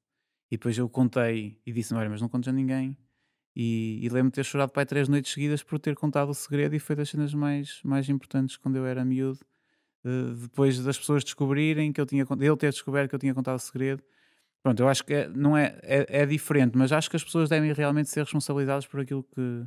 E 0.51 0.57
depois 0.57 0.77
eu 0.77 0.87
contei 0.87 1.59
e 1.65 1.73
disse: 1.73 1.93
Olha, 1.95 2.09
mas 2.09 2.21
não 2.21 2.29
contes 2.29 2.47
a 2.47 2.51
ninguém. 2.51 2.95
E, 3.55 3.99
e 4.03 4.09
lembro-me 4.09 4.29
de 4.29 4.35
ter 4.35 4.45
chorado 4.45 4.71
pai 4.71 4.85
três 4.85 5.07
noites 5.09 5.33
seguidas 5.33 5.63
por 5.63 5.79
ter 5.79 5.95
contado 5.95 6.29
o 6.29 6.33
segredo 6.35 6.75
e 6.75 6.79
foi 6.79 6.95
das 6.95 7.09
cenas 7.09 7.33
mais, 7.33 7.81
mais 7.83 8.07
importantes 8.09 8.57
quando 8.57 8.75
eu 8.75 8.85
era 8.85 9.03
miúdo. 9.03 9.39
Depois 10.03 10.79
das 10.83 10.97
pessoas 10.97 11.23
descobrirem 11.23 11.91
que 11.91 11.99
eu 11.99 12.05
tinha 12.05 12.25
ele 12.39 12.57
ter 12.57 12.69
descoberto 12.71 13.09
que 13.09 13.15
eu 13.15 13.19
tinha 13.19 13.33
contado 13.33 13.55
o 13.57 13.59
segredo. 13.59 14.03
Pronto, 14.63 14.79
eu 14.81 14.87
acho 14.87 15.03
que 15.03 15.13
é, 15.13 15.29
não 15.29 15.57
é, 15.57 15.79
é, 15.83 16.21
é 16.21 16.25
diferente, 16.25 16.77
mas 16.77 16.91
acho 16.91 17.09
que 17.09 17.15
as 17.15 17.23
pessoas 17.23 17.49
devem 17.49 17.73
realmente 17.73 18.09
ser 18.09 18.21
responsabilizadas 18.21 18.85
por 18.85 18.99
aquilo 19.01 19.23
que, 19.23 19.65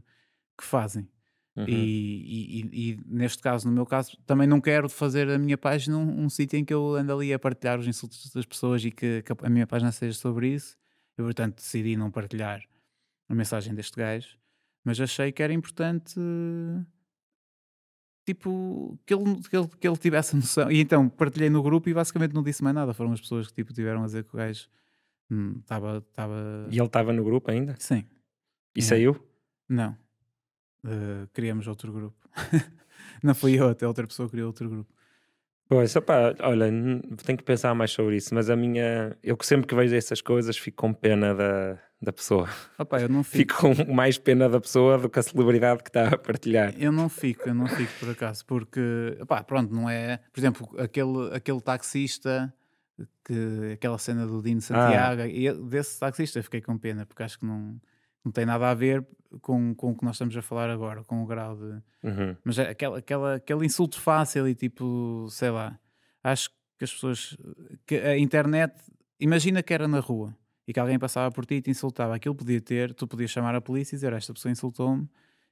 que 0.58 0.64
fazem. 0.64 1.08
Uhum. 1.56 1.64
E, 1.68 2.62
e- 2.72 2.90
e- 2.92 3.00
neste 3.06 3.42
caso, 3.42 3.66
no 3.68 3.74
meu 3.74 3.84
caso, 3.84 4.16
também 4.24 4.46
não 4.46 4.60
quero 4.60 4.88
fazer 4.88 5.28
a 5.28 5.38
minha 5.38 5.58
página 5.58 5.96
um, 5.98 6.22
um 6.24 6.28
sítio 6.30 6.56
em 6.58 6.64
que 6.64 6.72
eu 6.72 6.94
ando 6.94 7.12
ali 7.12 7.32
a 7.32 7.38
partilhar 7.38 7.78
os 7.78 7.86
insultos 7.86 8.30
das 8.32 8.46
pessoas 8.46 8.84
e 8.84 8.90
que, 8.90 9.22
que 9.22 9.32
a 9.44 9.50
minha 9.50 9.66
página 9.66 9.90
seja 9.92 10.16
sobre 10.16 10.48
isso. 10.54 10.76
Eu, 11.18 11.24
portanto, 11.24 11.56
decidi 11.56 11.96
não 11.96 12.10
partilhar 12.10 12.62
a 13.28 13.34
mensagem 13.34 13.74
deste 13.74 13.96
gajo, 13.96 14.38
mas 14.84 14.98
achei 15.00 15.32
que 15.32 15.42
era 15.42 15.52
importante 15.52 16.18
tipo 18.24 18.98
que 19.04 19.14
ele, 19.14 19.42
que 19.42 19.56
ele, 19.56 19.68
que 19.80 19.88
ele 19.88 19.96
tivesse 19.96 20.36
noção. 20.36 20.70
E 20.70 20.80
então 20.80 21.08
partilhei 21.08 21.50
no 21.50 21.62
grupo 21.62 21.88
e 21.88 21.94
basicamente 21.94 22.32
não 22.32 22.42
disse 22.42 22.62
mais 22.62 22.74
nada. 22.74 22.94
Foram 22.94 23.12
as 23.12 23.20
pessoas 23.20 23.48
que 23.48 23.54
tipo, 23.54 23.72
tiveram 23.72 24.02
a 24.02 24.06
dizer 24.06 24.24
que 24.24 24.34
o 24.34 24.36
gajo 24.38 24.68
estava. 25.60 25.98
estava 25.98 26.68
E 26.70 26.76
ele 26.78 26.86
estava 26.86 27.12
no 27.12 27.24
grupo 27.24 27.50
ainda? 27.50 27.74
Sim, 27.78 28.04
E 28.76 28.80
Yeah. 28.80 28.88
saiu? 28.88 29.26
não. 29.68 29.96
Uh, 30.84 31.28
criamos 31.32 31.66
outro 31.66 31.92
grupo. 31.92 32.16
não 33.22 33.34
fui 33.34 33.58
eu, 33.60 33.68
até 33.68 33.86
outra 33.86 34.06
pessoa 34.06 34.28
criou 34.28 34.46
outro 34.48 34.68
grupo. 34.68 34.92
Pois, 35.68 35.94
opá, 35.94 36.34
olha, 36.40 36.66
tenho 37.24 37.38
que 37.38 37.44
pensar 37.44 37.72
mais 37.76 37.92
sobre 37.92 38.16
isso, 38.16 38.34
mas 38.34 38.50
a 38.50 38.56
minha. 38.56 39.16
Eu 39.22 39.36
que 39.36 39.46
sempre 39.46 39.68
que 39.68 39.74
vejo 39.74 39.94
essas 39.94 40.20
coisas 40.20 40.56
fico 40.58 40.78
com 40.78 40.92
pena 40.92 41.32
da, 41.32 41.78
da 42.02 42.12
pessoa. 42.12 42.48
Opa, 42.76 43.00
eu 43.00 43.08
não 43.08 43.22
fico. 43.24 43.54
Fico 43.54 43.84
com 43.86 43.92
mais 43.92 44.18
pena 44.18 44.48
da 44.48 44.60
pessoa 44.60 44.98
do 44.98 45.08
que 45.08 45.18
a 45.20 45.22
celebridade 45.22 45.84
que 45.84 45.90
está 45.90 46.08
a 46.08 46.18
partilhar. 46.18 46.74
Eu 46.76 46.90
não 46.90 47.08
fico, 47.08 47.48
eu 47.48 47.54
não 47.54 47.68
fico 47.68 47.92
por 48.00 48.10
acaso, 48.10 48.44
porque, 48.46 49.16
pronto, 49.46 49.72
não 49.72 49.88
é. 49.88 50.18
Por 50.32 50.40
exemplo, 50.40 50.68
aquele, 50.76 51.32
aquele 51.32 51.60
taxista, 51.60 52.52
que, 53.24 53.72
aquela 53.74 53.96
cena 53.98 54.26
do 54.26 54.42
Dino 54.42 54.60
Santiago, 54.60 55.22
e 55.22 55.44
eu- 55.46 55.64
desse 55.66 56.00
taxista 56.00 56.42
fiquei 56.42 56.60
com 56.60 56.76
pena, 56.76 57.06
porque 57.06 57.22
acho 57.22 57.38
que 57.38 57.46
não, 57.46 57.80
não 58.24 58.32
tem 58.32 58.44
nada 58.44 58.70
a 58.70 58.74
ver 58.74 59.06
com, 59.40 59.74
com 59.74 59.90
o 59.90 59.96
que 59.96 60.04
nós 60.04 60.16
estamos 60.16 60.36
a 60.36 60.42
falar 60.42 60.70
agora, 60.70 61.04
com 61.04 61.22
o 61.22 61.26
grau 61.26 61.56
de. 61.56 61.82
Uhum. 62.02 62.36
Mas 62.44 62.58
é 62.58 62.70
aquela, 62.70 62.98
aquela, 62.98 63.34
aquele 63.36 63.64
insulto 63.64 64.00
fácil 64.00 64.48
e 64.48 64.54
tipo, 64.54 65.26
sei 65.30 65.50
lá, 65.50 65.78
acho 66.22 66.50
que 66.78 66.84
as 66.84 66.92
pessoas. 66.92 67.36
que 67.86 67.96
a 67.96 68.18
internet. 68.18 68.74
Imagina 69.18 69.62
que 69.62 69.74
era 69.74 69.86
na 69.86 70.00
rua 70.00 70.34
e 70.66 70.72
que 70.72 70.80
alguém 70.80 70.98
passava 70.98 71.30
por 71.30 71.44
ti 71.44 71.56
e 71.56 71.62
te 71.62 71.70
insultava. 71.70 72.14
Aquilo 72.14 72.34
podia 72.34 72.60
ter, 72.60 72.94
tu 72.94 73.06
podias 73.06 73.30
chamar 73.30 73.54
a 73.54 73.60
polícia 73.60 73.94
e 73.94 73.96
dizer 73.96 74.12
esta 74.12 74.32
pessoa 74.32 74.50
insultou-me 74.50 75.08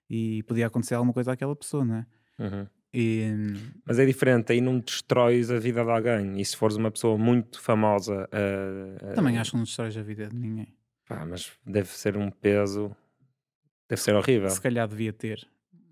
e 0.09 0.43
podia 0.45 0.67
acontecer 0.67 0.95
alguma 0.95 1.13
coisa 1.13 1.33
àquela 1.33 1.55
pessoa, 1.55 1.85
não 1.85 1.97
é? 1.97 2.07
Uhum. 2.39 2.67
E, 2.93 3.27
Mas 3.85 3.99
é 3.99 4.07
diferente, 4.07 4.53
aí 4.53 4.61
não 4.61 4.79
destróis 4.79 5.51
a 5.51 5.59
vida 5.59 5.85
de 5.85 5.91
alguém. 5.91 6.41
E 6.41 6.45
se 6.45 6.57
fores 6.57 6.77
uma 6.77 6.91
pessoa 6.91 7.19
muito 7.19 7.61
famosa. 7.61 8.29
ah, 8.33 9.11
ah, 9.11 9.15
também 9.15 9.39
acho 9.39 9.51
que 9.51 9.57
não 9.57 9.65
destróis 9.65 9.97
a 9.97 10.03
vida 10.03 10.29
de 10.29 10.37
ninguém. 10.37 10.75
Pá, 11.09 11.25
mas 11.27 11.51
deve 11.67 11.89
ser 11.89 12.17
um 12.17 12.31
peso. 12.31 12.95
Deve 13.89 14.01
ser 14.03 14.15
horrível. 14.15 14.51
Se 14.51 14.61
calhar 14.61 14.87
devia 14.87 15.13
ter. 15.13 15.47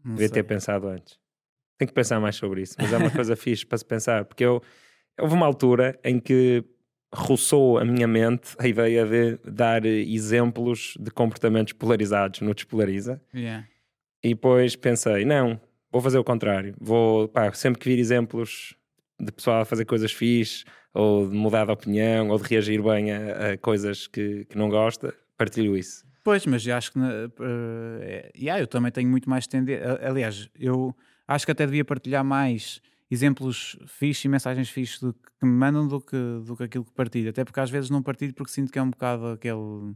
Não 0.04 0.12
Devia 0.14 0.28
sei. 0.28 0.34
ter 0.34 0.42
pensado 0.44 0.86
antes. 0.88 1.18
Tenho 1.78 1.88
que 1.88 1.94
pensar 1.94 2.20
mais 2.20 2.36
sobre 2.36 2.62
isso, 2.62 2.74
mas 2.78 2.92
é 2.92 2.96
uma 2.96 3.10
coisa 3.10 3.34
fixe 3.36 3.64
para 3.66 3.78
se 3.78 3.84
pensar, 3.84 4.24
porque 4.24 4.44
eu 4.44 4.62
houve 5.18 5.34
uma 5.34 5.46
altura 5.46 5.98
em 6.04 6.18
que 6.20 6.64
roçou 7.14 7.78
a 7.78 7.84
minha 7.84 8.06
mente 8.06 8.54
a 8.58 8.66
ideia 8.66 9.06
de 9.06 9.38
dar 9.50 9.84
exemplos 9.86 10.94
de 11.00 11.10
comportamentos 11.10 11.72
polarizados 11.72 12.40
no 12.40 12.54
Despolariza 12.54 13.22
Yeah. 13.34 13.66
e 14.22 14.30
depois 14.30 14.74
pensei, 14.76 15.24
não, 15.24 15.58
vou 15.90 16.00
fazer 16.02 16.18
o 16.18 16.24
contrário. 16.24 16.74
Vou, 16.80 17.28
pá, 17.28 17.52
sempre 17.52 17.80
que 17.80 17.88
vir 17.88 17.98
exemplos 17.98 18.74
de 19.18 19.32
pessoal 19.32 19.62
a 19.62 19.64
fazer 19.64 19.84
coisas 19.86 20.12
fixe, 20.12 20.64
ou 20.96 21.28
de 21.28 21.36
mudar 21.36 21.66
de 21.66 21.72
opinião, 21.72 22.28
ou 22.30 22.38
de 22.38 22.44
reagir 22.48 22.82
bem 22.82 23.12
a, 23.12 23.52
a 23.52 23.58
coisas 23.58 24.06
que, 24.06 24.44
que 24.46 24.56
não 24.58 24.68
gosta, 24.68 25.14
partilho 25.36 25.76
isso. 25.76 26.04
Pois, 26.24 26.44
mas 26.46 26.66
acho 26.66 26.92
que. 26.92 26.98
na- 26.98 27.12
eh, 27.40 28.32
yeah, 28.36 28.60
eu 28.60 28.66
também 28.66 28.90
tenho 28.90 29.08
muito 29.08 29.30
mais 29.30 29.46
tendência. 29.46 29.98
Aliás, 30.08 30.48
eu 30.58 30.94
acho 31.28 31.44
que 31.46 31.52
até 31.52 31.64
devia 31.66 31.84
partilhar 31.84 32.24
mais 32.24 32.80
exemplos 33.08 33.78
fixes 33.86 34.24
e 34.24 34.28
mensagens 34.28 34.68
fixes 34.68 34.98
do 35.00 35.12
que 35.14 35.46
me 35.46 35.52
mandam 35.52 35.86
do 35.86 36.00
que, 36.00 36.16
do 36.44 36.56
que 36.56 36.64
aquilo 36.64 36.84
que 36.84 36.92
partilho. 36.92 37.30
Até 37.30 37.44
porque 37.44 37.60
às 37.60 37.70
vezes 37.70 37.90
não 37.90 38.02
partilho 38.02 38.34
porque 38.34 38.50
sinto 38.52 38.72
que 38.72 38.78
é 38.78 38.82
um 38.82 38.90
bocado 38.90 39.26
aquele. 39.28 39.94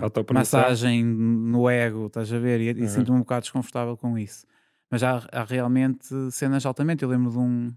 Autopromoção. 0.00 0.60
massagem 0.60 1.04
no 1.04 1.68
ego, 1.70 2.06
estás 2.08 2.32
a 2.32 2.38
ver? 2.38 2.60
E, 2.60 2.70
e 2.70 2.82
Uhum. 2.82 2.88
sinto-me 2.88 3.16
um 3.16 3.20
bocado 3.20 3.42
desconfortável 3.42 3.96
com 3.96 4.18
isso. 4.18 4.44
Mas 4.90 5.02
há, 5.02 5.26
há 5.32 5.44
realmente 5.44 6.06
cenas 6.30 6.66
altamente. 6.66 7.02
Eu 7.02 7.08
lembro 7.08 7.30
de 7.30 7.38
um. 7.38 7.72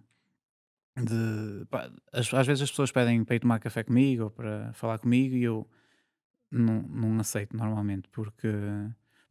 De, 1.03 1.65
pá, 1.69 1.89
às, 2.11 2.47
vezes 2.47 2.63
as 2.63 2.69
pessoas 2.69 2.91
pedem 2.91 3.23
para 3.23 3.35
ir 3.35 3.39
tomar 3.39 3.59
café 3.59 3.83
comigo 3.83 4.25
ou 4.25 4.29
para 4.29 4.73
falar 4.73 4.99
comigo 4.99 5.35
e 5.35 5.43
eu 5.43 5.67
não, 6.51 6.81
não 6.81 7.19
aceito 7.19 7.55
normalmente 7.55 8.09
porque 8.09 8.47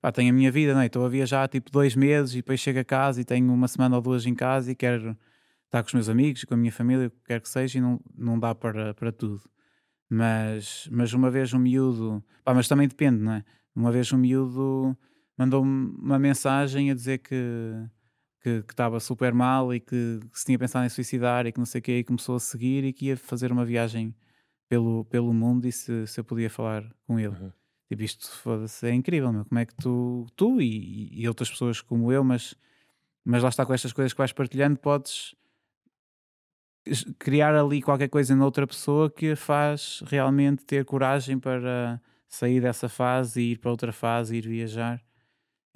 pá, 0.01 0.11
tenho 0.13 0.31
a 0.31 0.33
minha 0.33 0.51
vida, 0.51 0.75
não 0.75 0.81
é? 0.81 0.87
Estou 0.87 1.05
a 1.05 1.09
viajar 1.09 1.49
tipo 1.49 1.71
dois 1.71 1.95
meses 1.95 2.35
e 2.35 2.37
depois 2.39 2.61
chego 2.61 2.79
a 2.79 2.85
casa 2.85 3.21
e 3.21 3.25
tenho 3.25 3.53
uma 3.53 3.69
semana 3.69 3.97
ou 3.97 4.03
duas 4.03 4.25
em 4.27 4.35
casa 4.35 4.71
e 4.71 4.75
quero 4.75 5.17
estar 5.67 5.83
com 5.83 5.89
os 5.89 5.95
meus 5.95 6.09
amigos, 6.09 6.45
com 6.45 6.55
a 6.55 6.57
minha 6.57 6.73
família, 6.73 7.09
o 7.09 7.11
que 7.11 7.25
quer 7.27 7.41
que 7.41 7.49
seja, 7.49 7.79
e 7.79 7.81
não, 7.81 8.01
não 8.17 8.39
dá 8.39 8.55
para, 8.55 8.95
para 8.95 9.13
tudo. 9.13 9.43
Mas, 10.09 10.89
mas 10.91 11.13
uma 11.13 11.31
vez 11.31 11.53
um 11.53 11.59
miúdo, 11.59 12.25
pá, 12.43 12.55
mas 12.55 12.67
também 12.67 12.89
depende, 12.89 13.23
não 13.23 13.33
é? 13.33 13.45
Uma 13.75 13.93
vez 13.93 14.11
um 14.13 14.19
miúdo 14.19 14.97
mandou-me 15.37 15.95
uma 15.99 16.19
mensagem 16.19 16.91
a 16.91 16.95
dizer 16.95 17.19
que 17.19 17.75
que 18.41 18.65
estava 18.71 19.01
super 19.01 19.33
mal 19.35 19.75
e 19.75 19.81
que, 19.81 20.21
que 20.33 20.39
se 20.39 20.45
tinha 20.47 20.59
pensado 20.59 20.87
em 20.87 20.89
suicidar 20.89 21.47
e 21.47 21.53
que 21.53 21.59
não 21.59 21.67
sei 21.67 21.81
o 21.81 21.83
que, 21.83 21.99
e 21.99 22.05
começou 22.05 22.37
a 22.37 22.41
seguir 22.41 22.85
e 22.85 22.93
que 22.93 23.07
ia 23.07 23.17
fazer 23.17 23.51
uma 23.53 23.65
viagem 23.65 24.15
pelo, 24.69 25.05
pelo 25.07 25.33
mundo 25.35 25.67
e 25.67 25.73
se, 25.73 26.07
se 26.07 26.21
eu 26.21 26.25
podia 26.25 26.51
falar 26.51 26.85
com 27.07 27.19
ele. 27.19 27.29
Uhum. 27.37 27.53
Tipo, 27.89 28.03
isto 28.03 28.31
é 28.85 28.93
incrível, 28.93 29.33
meu. 29.33 29.45
Como 29.45 29.59
é 29.59 29.67
que 29.67 29.75
tu, 29.77 30.27
tu 30.37 30.61
e, 30.61 31.11
e 31.21 31.27
outras 31.27 31.51
pessoas 31.51 31.81
como 31.81 32.13
eu, 32.13 32.23
mas, 32.23 32.55
mas 33.25 33.43
lá 33.43 33.49
está 33.49 33.65
com 33.67 33.75
estas 33.75 33.93
coisas 33.93 34.13
que 34.13 34.19
vais 34.19 34.33
partilhando, 34.33 34.79
podes 34.79 35.35
es- 36.87 37.05
criar 37.19 37.55
ali 37.55 37.83
qualquer 37.83 38.09
coisa 38.09 38.35
noutra 38.35 38.67
pessoa 38.67 39.11
que 39.11 39.33
a 39.33 39.37
faz 39.37 40.03
realmente 40.07 40.65
ter 40.65 40.85
coragem 40.85 41.39
para 41.39 42.01
sair 42.29 42.61
dessa 42.61 42.89
fase 42.89 43.41
e 43.41 43.53
ir 43.53 43.59
para 43.59 43.71
outra 43.71 43.93
fase 43.93 44.35
e 44.35 44.39
ir 44.39 44.49
viajar. 44.49 45.03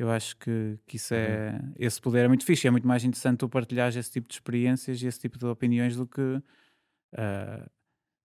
Eu 0.03 0.11
acho 0.11 0.37
que, 0.37 0.79
que 0.87 0.97
isso 0.97 1.15
é 1.15 1.61
esse 1.79 2.01
poder 2.01 2.25
é 2.25 2.29
muito 2.29 2.45
fixe. 2.45 2.67
É 2.67 2.71
muito 2.71 2.87
mais 2.89 3.05
interessante 3.05 3.39
tu 3.39 3.49
partilhares 3.49 3.95
esse 3.95 4.11
tipo 4.11 4.27
de 4.29 4.35
experiências 4.35 5.01
e 5.01 5.07
esse 5.07 5.21
tipo 5.21 5.39
de 5.39 5.47
opiniões 5.47 5.97
do 5.97 6.07
que 6.07 6.43
ah, 7.17 7.69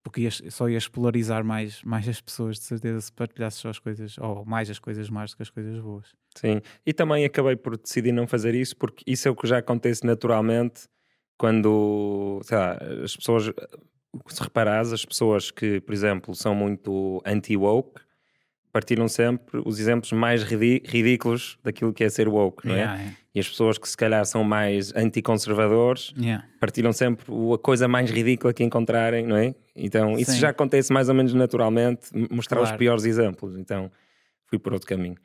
porque 0.04 0.22
ias- 0.22 0.42
só 0.50 0.70
ias 0.70 0.88
polarizar 0.88 1.44
mais, 1.44 1.84
mais 1.84 2.08
as 2.08 2.22
pessoas, 2.22 2.58
de 2.58 2.64
certeza, 2.64 3.02
se 3.02 3.12
partilhasses 3.12 3.60
só 3.60 3.70
as 3.70 3.78
coisas, 3.78 4.18
ou 4.18 4.46
mais 4.46 4.70
as 4.70 4.80
coisas 4.80 5.10
más 5.10 5.32
do 5.32 5.38
que 5.38 5.44
as 5.44 5.50
coisas 5.50 5.80
boas. 5.80 6.16
Sim, 6.36 6.62
e 6.86 6.94
também 6.94 7.26
acabei 7.26 7.56
por 7.56 7.78
decidir 7.78 8.12
não 8.14 8.26
fazer 8.26 8.56
isso 8.56 8.76
porque 8.78 9.04
isso 9.06 9.28
é 9.28 9.32
o 9.32 9.36
que 9.36 9.46
já 9.48 9.58
acontece 9.58 10.06
naturalmente 10.06 10.88
quando, 11.38 12.40
sei 12.44 12.58
lá, 12.58 12.78
as 13.04 13.16
pessoas, 13.16 13.52
se 14.30 14.42
reparares, 14.42 14.92
as 14.94 15.06
pessoas 15.06 15.52
que, 15.52 15.80
por 15.82 15.94
exemplo, 15.94 16.34
são 16.34 16.56
muito 16.56 17.22
anti-woke, 17.26 18.02
partilham 18.78 19.08
sempre 19.08 19.60
os 19.66 19.80
exemplos 19.80 20.12
mais 20.12 20.44
ridículos 20.44 21.58
daquilo 21.64 21.92
que 21.92 22.04
é 22.04 22.10
ser 22.10 22.30
woke, 22.30 22.68
não 22.68 22.76
é? 22.76 22.78
Yeah, 22.78 22.96
yeah. 22.96 23.18
E 23.34 23.40
as 23.40 23.50
pessoas 23.50 23.80
que 23.80 23.90
se 23.90 23.98
calhar 23.98 24.24
são 24.24 24.44
mais 24.44 24.96
anticonservadores 24.96 26.14
yeah. 26.16 26.46
partilham 26.60 26.94
sempre 26.94 27.26
a 27.56 27.58
coisa 27.58 27.88
mais 27.88 28.12
ridícula 28.12 28.54
que 28.54 28.64
encontrarem, 28.64 29.26
não 29.26 29.36
é? 29.36 29.56
Então 29.76 30.16
isso 30.16 30.34
Sim. 30.34 30.38
já 30.38 30.50
acontece 30.50 30.94
mais 30.94 31.10
ou 31.10 31.16
menos 31.16 31.34
naturalmente, 31.34 32.10
mostrar 32.30 32.60
claro. 32.60 32.72
os 32.72 32.78
piores 32.78 33.04
exemplos. 33.04 33.58
Então 33.58 33.92
fui 34.46 34.60
por 34.60 34.74
outro 34.74 34.88
caminho. 34.88 35.16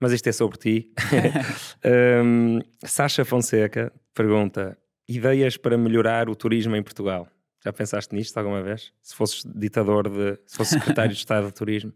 Mas 0.00 0.12
isto 0.12 0.26
é 0.26 0.32
sobre 0.32 0.56
ti. 0.56 0.90
um, 2.24 2.58
Sasha 2.86 3.22
Fonseca 3.22 3.92
pergunta: 4.14 4.78
ideias 5.06 5.58
para 5.58 5.76
melhorar 5.76 6.30
o 6.30 6.34
turismo 6.34 6.74
em 6.74 6.82
Portugal? 6.82 7.28
Já 7.62 7.70
pensaste 7.70 8.14
nisto 8.14 8.38
alguma 8.38 8.62
vez? 8.62 8.92
Se 9.02 9.14
fosses 9.14 9.44
ditador 9.44 10.08
de. 10.08 10.38
se 10.46 10.56
fosses 10.56 10.72
secretário 10.72 11.12
de 11.12 11.18
Estado 11.20 11.48
de 11.48 11.52
Turismo? 11.52 11.92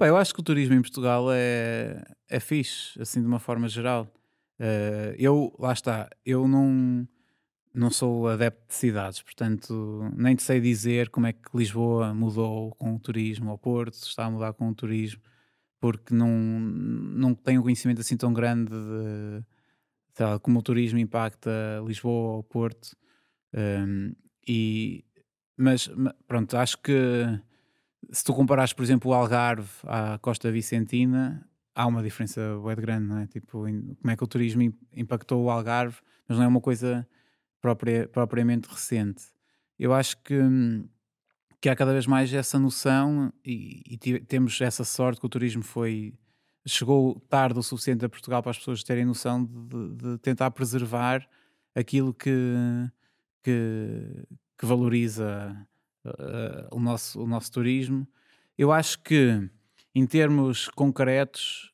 Bem, 0.00 0.08
eu 0.08 0.16
acho 0.16 0.32
que 0.32 0.40
o 0.40 0.42
turismo 0.42 0.74
em 0.74 0.80
Portugal 0.80 1.26
é, 1.30 2.02
é 2.26 2.40
fixe, 2.40 2.98
assim 2.98 3.20
de 3.20 3.26
uma 3.26 3.38
forma 3.38 3.68
geral. 3.68 4.10
Uh, 4.58 5.12
eu, 5.18 5.54
lá 5.58 5.74
está, 5.74 6.08
eu 6.24 6.48
não, 6.48 7.06
não 7.74 7.90
sou 7.90 8.26
adepto 8.26 8.66
de 8.66 8.74
cidades, 8.74 9.20
portanto, 9.20 10.10
nem 10.16 10.34
te 10.34 10.42
sei 10.42 10.58
dizer 10.58 11.10
como 11.10 11.26
é 11.26 11.34
que 11.34 11.54
Lisboa 11.54 12.14
mudou 12.14 12.74
com 12.76 12.94
o 12.94 12.98
turismo, 12.98 13.50
ou 13.50 13.58
Porto 13.58 13.92
está 13.92 14.24
a 14.24 14.30
mudar 14.30 14.54
com 14.54 14.70
o 14.70 14.74
turismo, 14.74 15.20
porque 15.78 16.14
não, 16.14 16.30
não 16.30 17.34
tenho 17.34 17.62
conhecimento 17.62 18.00
assim 18.00 18.16
tão 18.16 18.32
grande 18.32 18.70
de, 18.70 19.40
de 20.16 20.38
como 20.40 20.60
o 20.60 20.62
turismo 20.62 20.98
impacta 20.98 21.50
Lisboa 21.86 22.36
ou 22.36 22.42
Porto. 22.42 22.96
Um, 23.52 24.14
e, 24.48 25.04
mas 25.58 25.90
pronto, 26.26 26.56
acho 26.56 26.78
que 26.78 27.38
se 28.10 28.24
tu 28.24 28.34
comparares, 28.34 28.72
por 28.72 28.82
exemplo, 28.82 29.10
o 29.10 29.14
Algarve 29.14 29.68
à 29.84 30.18
Costa 30.18 30.50
Vicentina, 30.50 31.46
há 31.74 31.86
uma 31.86 32.02
diferença 32.02 32.58
muito 32.58 32.80
grande, 32.80 33.06
não 33.06 33.18
é? 33.18 33.26
Tipo, 33.26 33.60
como 33.60 34.10
é 34.10 34.16
que 34.16 34.24
o 34.24 34.26
turismo 34.26 34.62
impactou 34.92 35.44
o 35.44 35.50
Algarve, 35.50 35.96
mas 36.28 36.38
não 36.38 36.44
é 36.44 36.48
uma 36.48 36.60
coisa 36.60 37.06
propria, 37.60 38.08
propriamente 38.08 38.68
recente. 38.68 39.24
Eu 39.78 39.92
acho 39.92 40.16
que, 40.22 40.38
que 41.60 41.68
há 41.68 41.76
cada 41.76 41.92
vez 41.92 42.06
mais 42.06 42.32
essa 42.32 42.58
noção 42.58 43.32
e, 43.44 43.82
e 43.88 43.98
temos 44.20 44.60
essa 44.60 44.84
sorte 44.84 45.20
que 45.20 45.26
o 45.26 45.30
turismo 45.30 45.62
foi 45.62 46.14
chegou 46.66 47.18
tarde 47.28 47.58
o 47.58 47.62
suficiente 47.62 48.04
a 48.04 48.08
Portugal 48.08 48.42
para 48.42 48.50
as 48.50 48.58
pessoas 48.58 48.84
terem 48.84 49.04
noção 49.04 49.44
de, 49.44 49.94
de 49.94 50.18
tentar 50.18 50.50
preservar 50.50 51.26
aquilo 51.74 52.12
que, 52.12 52.30
que, 53.42 54.26
que 54.58 54.66
valoriza 54.66 55.56
uh, 56.04 56.74
o, 56.74 56.80
nosso, 56.80 57.22
o 57.22 57.26
nosso 57.26 57.50
turismo. 57.52 58.06
Eu 58.56 58.72
acho 58.72 59.00
que, 59.02 59.48
em 59.94 60.06
termos 60.06 60.68
concretos, 60.68 61.72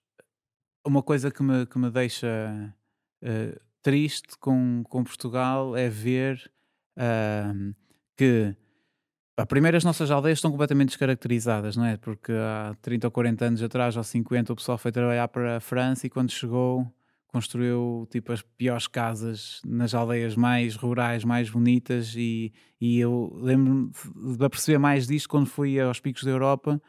uma 0.85 1.03
coisa 1.03 1.31
que 1.31 1.43
me, 1.43 1.67
que 1.67 1.79
me 1.79 1.91
deixa 1.91 2.75
uh, 3.23 3.61
triste 3.83 4.37
com, 4.39 4.83
com 4.89 5.05
Portugal 5.05 5.77
é 5.77 5.89
ver 5.89 6.51
uh, 6.97 7.75
que 8.17 8.57
a 9.39 9.45
primeiro, 9.45 9.77
as 9.77 9.85
nossas 9.85 10.11
aldeias 10.11 10.39
estão 10.39 10.51
completamente 10.51 10.89
descaracterizadas, 10.89 11.77
não 11.77 11.85
é? 11.85 11.99
Porque 11.99 12.33
há 12.33 12.75
30 12.81 13.07
ou 13.07 13.11
40 13.11 13.45
anos 13.45 13.63
atrás, 13.63 13.95
ou 13.95 14.03
50, 14.03 14.53
o 14.53 14.57
pessoal 14.57 14.79
foi 14.79 14.91
trabalhar 14.91 15.29
para 15.29 15.59
a 15.59 15.61
França 15.61 16.07
e 16.07 16.11
quando 16.11 16.31
chegou 16.31 16.91
construiu 17.37 18.09
tipo 18.11 18.33
as 18.33 18.41
piores 18.41 18.87
casas 18.87 19.61
nas 19.63 19.93
aldeias 19.93 20.35
mais 20.35 20.75
rurais, 20.75 21.23
mais 21.23 21.51
bonitas 21.51 22.15
e, 22.17 22.51
e 22.81 22.99
eu 22.99 23.31
lembro-me 23.43 23.91
de 24.39 24.43
aperceber 24.43 24.81
mais 24.81 25.07
disto 25.07 25.29
quando 25.29 25.47
fui 25.47 25.79
aos 25.79 26.01
picos 26.01 26.25
da 26.25 26.31
Europa 26.31 26.81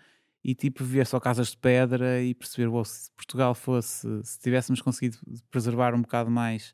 e 0.42 0.56
tipo 0.56 0.86
via 0.86 1.04
só 1.04 1.20
casas 1.20 1.50
de 1.50 1.58
pedra 1.58 2.22
e 2.22 2.34
perceber, 2.34 2.68
oh, 2.68 2.86
se 2.86 3.12
Portugal 3.12 3.54
fosse, 3.54 4.08
se 4.24 4.40
tivéssemos 4.40 4.82
conseguido 4.82 5.18
preservar 5.52 5.94
um 5.94 6.02
bocado 6.02 6.32
mais 6.32 6.74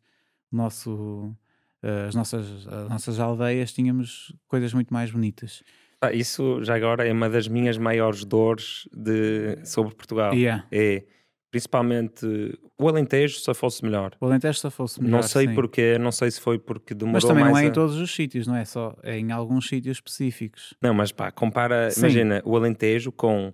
nosso, 0.51 1.35
uh, 1.81 2.07
as, 2.07 2.13
nossas, 2.13 2.67
as 2.67 2.89
nossas 2.89 3.19
aldeias, 3.19 3.73
tínhamos 3.73 4.35
coisas 4.47 4.71
muito 4.71 4.93
mais 4.93 5.09
bonitas. 5.09 5.63
Ah, 5.99 6.13
isso 6.13 6.63
já 6.63 6.75
agora 6.75 7.07
é 7.07 7.11
uma 7.11 7.27
das 7.27 7.47
minhas 7.47 7.79
maiores 7.79 8.23
dores 8.23 8.87
de, 8.93 9.65
sobre 9.65 9.95
Portugal. 9.95 10.35
Yeah. 10.35 10.63
É 10.71 11.07
principalmente 11.53 12.25
o 12.79 12.89
Alentejo 12.89 13.37
só 13.37 13.53
fosse 13.53 13.85
melhor. 13.85 14.15
O 14.19 14.25
Alentejo 14.25 14.57
só 14.57 14.71
fosse 14.71 14.99
melhor. 14.99 15.17
Não 15.17 15.21
sei 15.21 15.47
sim. 15.47 15.53
porquê, 15.53 15.99
não 15.99 16.11
sei 16.11 16.31
se 16.31 16.41
foi 16.41 16.57
porque 16.57 16.95
demorou 16.95 17.13
Mas 17.13 17.23
também 17.23 17.45
não 17.45 17.55
é 17.55 17.61
a... 17.61 17.65
em 17.65 17.71
todos 17.71 17.95
os 17.97 18.09
sítios, 18.09 18.47
não 18.47 18.55
é 18.55 18.65
só, 18.65 18.95
é 19.03 19.19
em 19.19 19.31
alguns 19.31 19.67
sítios 19.67 19.97
específicos. 19.97 20.73
Não, 20.81 20.95
mas 20.95 21.11
pá, 21.11 21.29
compara, 21.29 21.91
sim. 21.91 21.99
imagina 21.99 22.41
o 22.43 22.57
Alentejo 22.57 23.11
com 23.11 23.53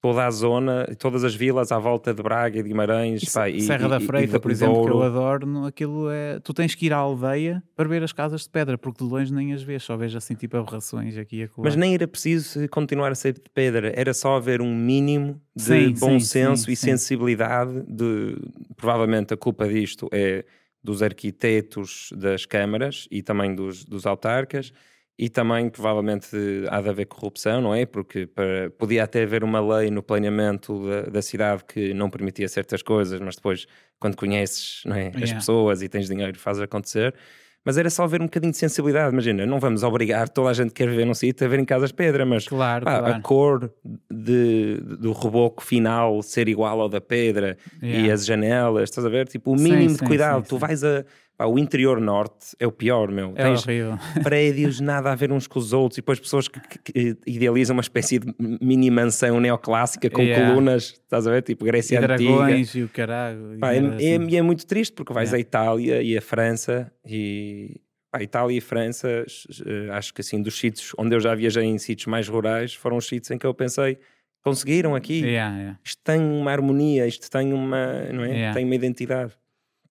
toda 0.00 0.26
a 0.26 0.30
zona, 0.30 0.86
todas 0.98 1.24
as 1.24 1.34
vilas 1.34 1.70
à 1.70 1.78
volta 1.78 2.14
de 2.14 2.22
Braga 2.22 2.58
e 2.58 2.62
de 2.62 2.68
Guimarães. 2.68 3.22
Isso, 3.22 3.34
pá, 3.34 3.48
e, 3.48 3.60
Serra 3.60 3.88
da 3.88 4.00
Freita, 4.00 4.38
e, 4.38 4.40
por 4.40 4.50
exemplo, 4.50 4.84
que 4.84 4.90
eu 4.90 5.02
adoro, 5.02 5.66
aquilo 5.66 6.10
é. 6.10 6.40
Tu 6.40 6.54
tens 6.54 6.74
que 6.74 6.86
ir 6.86 6.92
à 6.92 6.96
aldeia 6.96 7.62
para 7.76 7.86
ver 7.86 8.02
as 8.02 8.12
casas 8.12 8.42
de 8.42 8.48
pedra, 8.48 8.78
porque 8.78 9.04
de 9.04 9.10
longe 9.10 9.32
nem 9.32 9.52
as 9.52 9.62
vês, 9.62 9.82
só 9.82 9.96
vejo 9.96 10.16
assim 10.16 10.34
tipo 10.34 10.56
aberrações 10.56 11.16
aqui 11.18 11.36
e 11.36 11.42
acolá. 11.44 11.66
Mas 11.66 11.76
nem 11.76 11.94
era 11.94 12.08
preciso 12.08 12.66
continuar 12.68 13.12
a 13.12 13.14
ser 13.14 13.34
de 13.34 13.42
pedra, 13.52 13.92
era 13.94 14.14
só 14.14 14.36
haver 14.36 14.62
um 14.62 14.74
mínimo 14.74 15.40
de 15.54 15.62
sim, 15.62 15.94
bom 15.98 16.18
sim, 16.18 16.26
senso 16.26 16.64
sim, 16.64 16.72
e 16.72 16.76
sensibilidade. 16.76 17.84
De, 17.86 18.36
provavelmente 18.76 19.34
a 19.34 19.36
culpa 19.36 19.68
disto 19.68 20.08
é 20.12 20.44
dos 20.82 21.02
arquitetos 21.02 22.10
das 22.16 22.46
câmaras 22.46 23.06
e 23.10 23.22
também 23.22 23.54
dos, 23.54 23.84
dos 23.84 24.06
autarcas 24.06 24.72
e 25.18 25.28
também 25.28 25.68
provavelmente 25.68 26.34
há 26.70 26.80
de 26.80 26.88
haver 26.88 27.06
corrupção, 27.06 27.60
não 27.60 27.74
é? 27.74 27.84
Porque 27.84 28.26
para, 28.26 28.70
podia 28.70 29.04
até 29.04 29.22
haver 29.22 29.44
uma 29.44 29.60
lei 29.60 29.90
no 29.90 30.02
planeamento 30.02 30.88
da, 30.88 31.02
da, 31.02 31.22
cidade 31.22 31.62
que 31.64 31.92
não 31.92 32.08
permitia 32.08 32.48
certas 32.48 32.82
coisas, 32.82 33.20
mas 33.20 33.36
depois, 33.36 33.66
quando 33.98 34.16
conheces 34.16 34.82
é? 34.86 35.08
as 35.08 35.14
yeah. 35.14 35.34
pessoas 35.34 35.82
e 35.82 35.88
tens 35.88 36.08
dinheiro, 36.08 36.38
fazes 36.38 36.62
acontecer. 36.62 37.14
Mas 37.62 37.76
era 37.76 37.90
só 37.90 38.06
ver 38.06 38.22
um 38.22 38.24
bocadinho 38.24 38.52
de 38.52 38.56
sensibilidade. 38.56 39.12
Imagina, 39.12 39.44
não 39.44 39.60
vamos 39.60 39.82
obrigar 39.82 40.30
toda 40.30 40.48
a 40.48 40.54
gente 40.54 40.68
que 40.68 40.76
quer 40.76 40.88
viver 40.88 41.04
num 41.04 41.12
sítio 41.12 41.46
a 41.46 41.50
ver 41.50 41.58
em 41.58 41.64
casas 41.66 41.92
pedra, 41.92 42.24
mas 42.24 42.48
claro, 42.48 42.86
pá, 42.86 43.00
claro. 43.00 43.14
a 43.14 43.20
cor 43.20 43.70
de, 44.10 44.80
do 44.80 45.12
reboco 45.12 45.62
final 45.62 46.22
ser 46.22 46.48
igual 46.48 46.80
ao 46.80 46.88
da 46.88 47.02
pedra 47.02 47.58
yeah. 47.82 48.08
e 48.08 48.10
as 48.10 48.24
janelas, 48.24 48.84
estás 48.84 49.04
a 49.04 49.10
ver? 49.10 49.28
Tipo, 49.28 49.52
o 49.52 49.56
mínimo 49.56 49.90
sim, 49.90 49.96
de 49.96 50.02
cuidado. 50.04 50.44
Sim, 50.44 50.48
tu 50.48 50.56
vais 50.56 50.82
a 50.82 51.04
Pá, 51.40 51.46
o 51.46 51.58
interior 51.58 51.98
norte 52.02 52.54
é 52.60 52.66
o 52.66 52.70
pior, 52.70 53.10
meu. 53.10 53.32
É 53.34 53.44
Tens 53.44 53.64
horrível. 53.64 53.98
prédios 54.22 54.78
nada 54.78 55.10
a 55.10 55.14
ver 55.14 55.32
uns 55.32 55.46
com 55.46 55.58
os 55.58 55.72
outros 55.72 55.96
e 55.96 56.02
depois 56.02 56.20
pessoas 56.20 56.46
que, 56.46 56.60
que, 56.60 57.16
idealizam 57.26 57.74
uma 57.74 57.80
espécie 57.80 58.18
de 58.18 58.34
mini 58.60 58.90
mansão 58.90 59.40
neoclássica 59.40 60.10
com 60.10 60.20
yeah. 60.20 60.50
colunas, 60.50 61.00
estás 61.02 61.26
a 61.26 61.30
ver? 61.30 61.40
Tipo 61.40 61.64
Grécia 61.64 61.94
e 61.94 61.96
Antiga. 61.96 62.18
dragões 62.18 62.74
e 62.74 62.82
o 62.82 62.90
caralho. 62.90 63.56
Pá, 63.58 63.72
é, 63.72 63.78
é 63.78 64.16
assim. 64.16 64.34
é, 64.34 64.38
é, 64.38 64.42
muito 64.42 64.66
triste 64.66 64.92
porque 64.92 65.14
vais 65.14 65.30
yeah. 65.30 65.38
à 65.38 65.40
Itália 65.40 66.02
e 66.02 66.14
à 66.14 66.20
França 66.20 66.92
e 67.06 67.80
a 68.12 68.22
Itália 68.22 68.58
e 68.58 68.60
França, 68.60 69.08
eh, 69.08 69.90
acho 69.92 70.12
que 70.12 70.20
assim, 70.20 70.42
dos 70.42 70.58
sítios 70.58 70.92
onde 70.98 71.16
eu 71.16 71.20
já 71.20 71.34
viajei 71.34 71.64
em 71.64 71.78
sítios 71.78 72.06
mais 72.06 72.28
rurais, 72.28 72.74
foram 72.74 72.98
os 72.98 73.06
sítios 73.06 73.30
em 73.30 73.38
que 73.38 73.46
eu 73.46 73.54
pensei, 73.54 73.96
conseguiram 74.42 74.94
aqui, 74.94 75.20
yeah, 75.22 75.56
yeah. 75.56 75.78
isto 75.82 76.02
tem 76.04 76.20
uma 76.20 76.52
harmonia, 76.52 77.06
isto 77.06 77.30
tem 77.30 77.54
uma, 77.54 77.94
não 78.12 78.24
é? 78.24 78.30
Yeah. 78.30 78.54
tem 78.54 78.66
uma 78.66 78.74
identidade. 78.74 79.32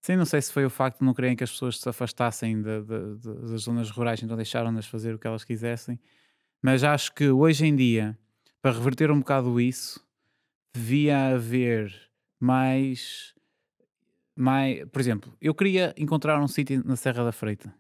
Sim, 0.02 0.16
não 0.16 0.26
sei 0.26 0.42
se 0.42 0.52
foi 0.52 0.66
o 0.66 0.70
facto 0.70 1.00
de 1.00 1.06
não 1.06 1.14
quererem 1.14 1.36
que 1.36 1.44
as 1.44 1.52
pessoas 1.52 1.80
se 1.80 1.90
afastassem 1.90 2.62
de, 2.62 2.82
de, 2.82 3.16
de, 3.18 3.52
das 3.52 3.62
zonas 3.62 3.90
rurais, 3.92 4.24
então 4.24 4.38
deixaram-nas 4.38 4.86
fazer 4.86 5.14
o 5.14 5.20
que 5.20 5.28
elas 5.28 5.44
quisessem. 5.44 6.00
Mas 6.62 6.84
acho 6.84 7.14
que 7.14 7.30
hoje 7.30 7.66
em 7.66 7.76
dia, 7.76 8.18
para 8.62 8.72
reverter 8.72 9.12
um 9.12 9.20
bocado 9.20 9.60
isso, 9.60 10.06
devia 10.74 11.34
haver 11.34 11.94
mais. 12.40 13.34
mais 14.36 14.86
por 14.86 15.02
exemplo, 15.02 15.36
eu 15.42 15.54
queria 15.54 15.94
encontrar 15.98 16.42
um 16.42 16.48
sítio 16.48 16.82
na 16.86 16.96
Serra 16.96 17.24
da 17.26 17.32
Freita, 17.32 17.74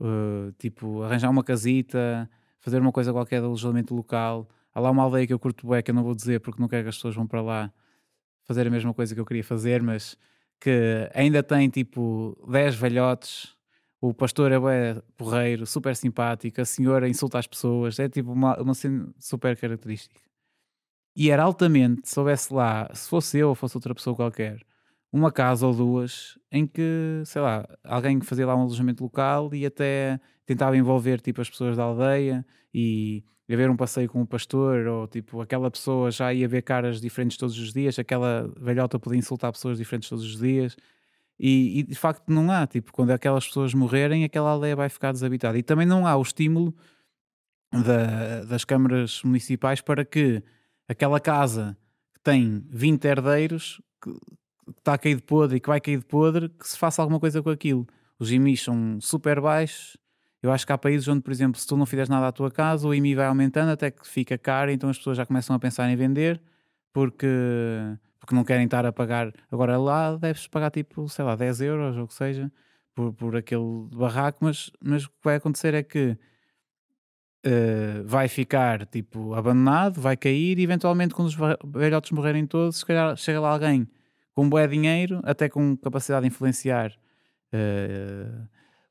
uh, 0.00 0.52
tipo, 0.58 1.02
arranjar 1.02 1.30
uma 1.30 1.44
casita, 1.44 2.28
fazer 2.60 2.80
uma 2.80 2.92
coisa 2.92 3.12
qualquer 3.12 3.40
de 3.40 3.46
alojamento 3.46 3.94
local. 3.94 4.48
Há 4.74 4.80
lá 4.80 4.90
uma 4.90 5.02
aldeia 5.02 5.26
que 5.26 5.32
eu 5.32 5.38
curto 5.38 5.66
bem, 5.66 5.82
que 5.82 5.90
eu 5.90 5.94
não 5.94 6.04
vou 6.04 6.14
dizer 6.14 6.40
porque 6.40 6.60
não 6.60 6.68
quero 6.68 6.84
que 6.84 6.88
as 6.90 6.96
pessoas 6.96 7.14
vão 7.14 7.26
para 7.26 7.40
lá 7.40 7.72
fazer 8.44 8.66
a 8.66 8.70
mesma 8.70 8.94
coisa 8.94 9.14
que 9.14 9.20
eu 9.20 9.26
queria 9.26 9.44
fazer, 9.44 9.82
mas 9.82 10.16
que 10.60 11.10
ainda 11.14 11.42
tem 11.42 11.68
tipo 11.68 12.36
10 12.48 12.74
velhotes. 12.76 13.56
O 14.00 14.14
pastor 14.14 14.52
é 14.52 15.02
porreiro, 15.16 15.66
super 15.66 15.96
simpático, 15.96 16.60
a 16.60 16.64
senhora 16.64 17.08
insulta 17.08 17.38
as 17.38 17.48
pessoas, 17.48 17.98
é 17.98 18.08
tipo 18.08 18.30
uma, 18.32 18.56
uma 18.60 18.74
cena 18.74 19.12
super 19.18 19.56
característica. 19.56 20.20
E 21.16 21.30
era 21.30 21.42
altamente, 21.42 22.08
se 22.08 22.18
houvesse 22.18 22.54
lá, 22.54 22.88
se 22.94 23.08
fosse 23.08 23.38
eu 23.38 23.48
ou 23.48 23.54
fosse 23.56 23.76
outra 23.76 23.92
pessoa 23.92 24.14
qualquer, 24.14 24.64
uma 25.12 25.32
casa 25.32 25.66
ou 25.66 25.74
duas 25.74 26.38
em 26.52 26.64
que, 26.66 27.22
sei 27.24 27.42
lá, 27.42 27.66
alguém 27.82 28.20
fazia 28.20 28.46
lá 28.46 28.54
um 28.54 28.60
alojamento 28.62 29.02
local 29.02 29.52
e 29.52 29.66
até 29.66 30.20
tentava 30.46 30.76
envolver 30.76 31.20
tipo 31.20 31.40
as 31.40 31.50
pessoas 31.50 31.76
da 31.76 31.82
aldeia 31.82 32.46
e 32.72 33.24
ir 33.48 33.56
ver 33.56 33.70
um 33.70 33.76
passeio 33.76 34.08
com 34.08 34.20
o 34.20 34.26
pastor, 34.26 34.86
ou 34.86 35.08
tipo, 35.08 35.40
aquela 35.40 35.70
pessoa 35.70 36.10
já 36.10 36.32
ia 36.34 36.46
ver 36.46 36.62
caras 36.62 37.00
diferentes 37.00 37.36
todos 37.36 37.58
os 37.58 37.72
dias, 37.72 37.98
aquela 37.98 38.52
velhota 38.60 38.98
podia 38.98 39.18
insultar 39.18 39.52
pessoas 39.52 39.78
diferentes 39.78 40.08
todos 40.08 40.24
os 40.24 40.38
dias. 40.38 40.76
E, 41.38 41.80
e, 41.80 41.82
de 41.84 41.94
facto 41.94 42.28
não 42.28 42.50
há, 42.50 42.66
tipo, 42.66 42.92
quando 42.92 43.10
aquelas 43.10 43.46
pessoas 43.46 43.72
morrerem, 43.72 44.24
aquela 44.24 44.50
aldeia 44.50 44.76
vai 44.76 44.88
ficar 44.88 45.12
desabitada. 45.12 45.56
E 45.56 45.62
também 45.62 45.86
não 45.86 46.06
há 46.06 46.16
o 46.16 46.22
estímulo 46.22 46.74
da, 47.72 48.44
das 48.44 48.64
câmaras 48.64 49.22
municipais 49.22 49.80
para 49.80 50.04
que 50.04 50.42
aquela 50.88 51.20
casa 51.20 51.76
que 52.14 52.20
tem 52.20 52.66
20 52.70 53.04
herdeiros 53.04 53.80
que 54.02 54.10
está 54.78 54.94
a 54.94 54.98
cair 54.98 55.16
de 55.16 55.22
podre 55.22 55.56
e 55.56 55.60
que 55.60 55.68
vai 55.68 55.80
cair 55.80 55.98
de 55.98 56.04
podre, 56.04 56.48
que 56.48 56.68
se 56.68 56.76
faça 56.76 57.00
alguma 57.00 57.20
coisa 57.20 57.42
com 57.42 57.50
aquilo. 57.50 57.86
Os 58.18 58.32
IMIs 58.32 58.62
são 58.62 59.00
super 59.00 59.40
baixos. 59.40 59.96
Eu 60.42 60.52
acho 60.52 60.66
que 60.66 60.72
há 60.72 60.78
países 60.78 61.08
onde, 61.08 61.20
por 61.20 61.32
exemplo, 61.32 61.60
se 61.60 61.66
tu 61.66 61.76
não 61.76 61.84
fizeres 61.86 62.08
nada 62.08 62.28
à 62.28 62.32
tua 62.32 62.50
casa, 62.50 62.86
o 62.86 62.94
IMI 62.94 63.14
vai 63.14 63.26
aumentando 63.26 63.70
até 63.70 63.90
que 63.90 64.06
fica 64.06 64.38
caro, 64.38 64.70
então 64.70 64.88
as 64.88 64.96
pessoas 64.98 65.16
já 65.16 65.26
começam 65.26 65.54
a 65.54 65.58
pensar 65.58 65.90
em 65.90 65.96
vender 65.96 66.40
porque, 66.92 67.26
porque 68.20 68.34
não 68.34 68.44
querem 68.44 68.64
estar 68.64 68.86
a 68.86 68.92
pagar. 68.92 69.32
Agora 69.50 69.76
lá 69.78 70.16
deves 70.16 70.46
pagar 70.46 70.70
tipo, 70.70 71.08
sei 71.08 71.24
lá, 71.24 71.34
10 71.36 71.60
euros 71.62 71.96
ou 71.96 72.04
o 72.04 72.08
que 72.08 72.14
seja 72.14 72.50
por, 72.94 73.12
por 73.12 73.36
aquele 73.36 73.88
barraco, 73.92 74.38
mas, 74.44 74.70
mas 74.80 75.04
o 75.04 75.08
que 75.08 75.16
vai 75.24 75.36
acontecer 75.36 75.74
é 75.74 75.82
que 75.82 76.16
uh, 77.46 78.04
vai 78.04 78.28
ficar 78.28 78.86
tipo 78.86 79.34
abandonado, 79.34 80.00
vai 80.00 80.16
cair 80.16 80.58
e 80.58 80.62
eventualmente 80.62 81.14
quando 81.14 81.28
os 81.28 81.36
velhotes 81.64 82.10
morrerem 82.10 82.46
todos, 82.46 82.78
se 82.78 82.86
calhar 82.86 83.16
chega 83.16 83.40
lá 83.40 83.50
alguém 83.50 83.88
com 84.34 84.48
bué 84.48 84.66
dinheiro, 84.66 85.20
até 85.24 85.48
com 85.48 85.76
capacidade 85.76 86.22
de 86.22 86.28
influenciar 86.28 86.92
uh, 87.52 88.48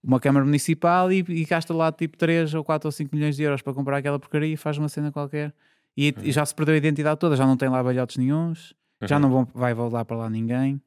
uma 0.07 0.21
Câmara 0.21 0.45
Municipal 0.45 1.11
e, 1.11 1.19
e, 1.27 1.43
gasta 1.43 1.73
lá 1.73 1.91
tipo 1.91 2.15
3 2.15 2.53
ou 2.53 2.63
4 2.63 2.87
ou 2.87 2.91
5 2.91 3.13
milhões 3.13 3.35
de 3.35 3.43
euros 3.43 3.61
para 3.61 3.73
comprar 3.73 3.97
aquela 3.97 4.17
porcaria 4.17 4.53
e 4.53 4.55
faz 4.55 4.77
uma 4.77 4.87
cena 4.87 5.11
qualquer 5.11 5.53
e, 5.97 6.13
uhum. 6.15 6.23
e 6.23 6.31
já 6.31 6.45
se 6.45 6.55
perdeu 6.55 6.75
a 6.75 6.77
identidade 6.77 7.19
toda, 7.19 7.35
já 7.35 7.45
não 7.45 7.57
tem 7.57 7.67
lá 7.67 7.83
velhotes 7.83 8.15
nenhums, 8.15 8.73
uhum. 9.01 9.07
já 9.07 9.19
não 9.19 9.29
vão, 9.29 9.47
vai 9.53 9.73
voltar 9.73 10.05
para 10.05 10.15
lá 10.15 10.29
ninguém. 10.29 10.81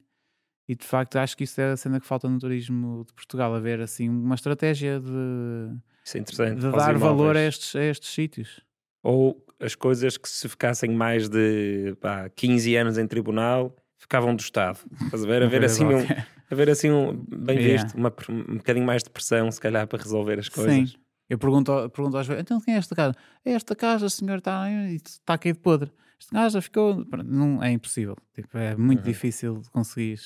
E 0.66 0.74
de 0.74 0.86
facto 0.86 1.16
acho 1.16 1.36
que 1.36 1.44
isso 1.44 1.60
é 1.60 1.72
a 1.72 1.76
cena 1.76 2.01
que 2.01 2.06
falta 2.06 2.28
no 2.28 2.38
turismo 2.38 3.05
de 3.05 3.12
Portugal, 3.12 3.52
haver 3.55 3.80
assim 3.80 4.09
uma 4.09 4.36
estratégia 4.36 5.01
de, 5.01 5.76
é 6.14 6.55
de 6.55 6.70
dar 6.70 6.97
valor 6.97 7.36
a 7.36 7.40
estes, 7.40 7.74
a 7.74 7.82
estes 7.82 8.10
sítios. 8.10 8.60
Ou 9.02 9.44
as 9.59 9.74
coisas 9.74 10.16
que 10.16 10.28
se 10.28 10.48
ficassem 10.48 10.90
mais 10.90 11.28
de 11.28 11.97
pá, 12.01 12.28
15 12.30 12.76
anos 12.76 12.98
em 12.98 13.06
tribunal 13.06 13.76
ficavam 13.98 14.34
do 14.34 14.40
Estado. 14.40 14.78
Estás 15.02 15.24
a 15.24 15.26
ver? 15.26 15.42
Haver 15.42 15.64
assim 15.64 15.84
um, 15.84 16.06
haver 16.51 16.68
assim 16.68 16.90
um, 16.90 17.16
bem 17.16 17.59
yeah. 17.59 17.82
visto, 17.82 17.97
uma, 17.97 18.12
um 18.28 18.56
bocadinho 18.56 18.85
mais 18.85 19.02
de 19.02 19.10
pressão, 19.10 19.51
se 19.51 19.60
calhar, 19.60 19.86
para 19.86 20.02
resolver 20.02 20.39
as 20.39 20.48
coisas. 20.48 20.90
Sim. 20.90 20.97
Eu 21.28 21.39
pergunto, 21.39 21.72
pergunto 21.90 22.16
às 22.16 22.27
vezes, 22.27 22.43
então 22.43 22.60
quem 22.60 22.74
é 22.74 22.77
esta 22.78 22.94
casa? 22.94 23.14
É 23.44 23.52
esta 23.52 23.77
casa, 23.77 24.06
o 24.06 24.10
senhor 24.10 24.39
está, 24.39 24.66
está 24.93 25.35
aqui 25.35 25.52
de 25.52 25.60
podre. 25.60 25.93
Esta 26.18 26.32
casa 26.32 26.60
ficou. 26.60 27.06
Não, 27.24 27.62
é 27.62 27.70
impossível. 27.70 28.16
Tipo, 28.35 28.59
é 28.59 28.77
muito 28.77 28.98
uhum. 28.98 29.05
difícil 29.05 29.59
de 29.59 29.70
conseguir. 29.70 30.18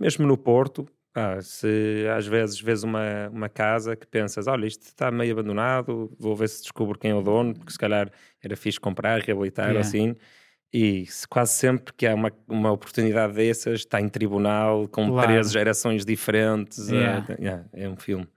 Mesmo 0.00 0.26
no 0.26 0.38
Porto, 0.38 0.88
ah, 1.14 1.40
se 1.42 2.06
às 2.16 2.26
vezes 2.26 2.60
vês 2.60 2.82
uma, 2.82 3.28
uma 3.28 3.48
casa 3.48 3.94
que 3.94 4.06
pensas, 4.06 4.46
olha, 4.46 4.66
isto 4.66 4.82
está 4.84 5.10
meio 5.10 5.32
abandonado, 5.32 6.14
vou 6.18 6.34
ver 6.34 6.48
se 6.48 6.62
descubro 6.62 6.98
quem 6.98 7.10
é 7.10 7.14
o 7.14 7.22
dono, 7.22 7.54
porque 7.54 7.72
se 7.72 7.78
calhar 7.78 8.10
era 8.42 8.56
fixe 8.56 8.80
comprar, 8.80 9.20
reabilitar, 9.20 9.66
yeah. 9.66 9.80
assim. 9.80 10.14
E 10.72 11.06
quase 11.30 11.52
sempre 11.52 11.94
que 11.94 12.06
há 12.06 12.14
uma, 12.14 12.30
uma 12.46 12.70
oportunidade 12.70 13.32
dessas, 13.32 13.80
está 13.80 14.00
em 14.00 14.08
tribunal, 14.08 14.86
com 14.88 15.08
claro. 15.08 15.28
três 15.28 15.50
gerações 15.50 16.04
diferentes. 16.04 16.88
Yeah. 16.88 17.26
É, 17.28 17.40
yeah, 17.40 17.64
é 17.72 17.88
um 17.88 17.96
filme. 17.96 18.28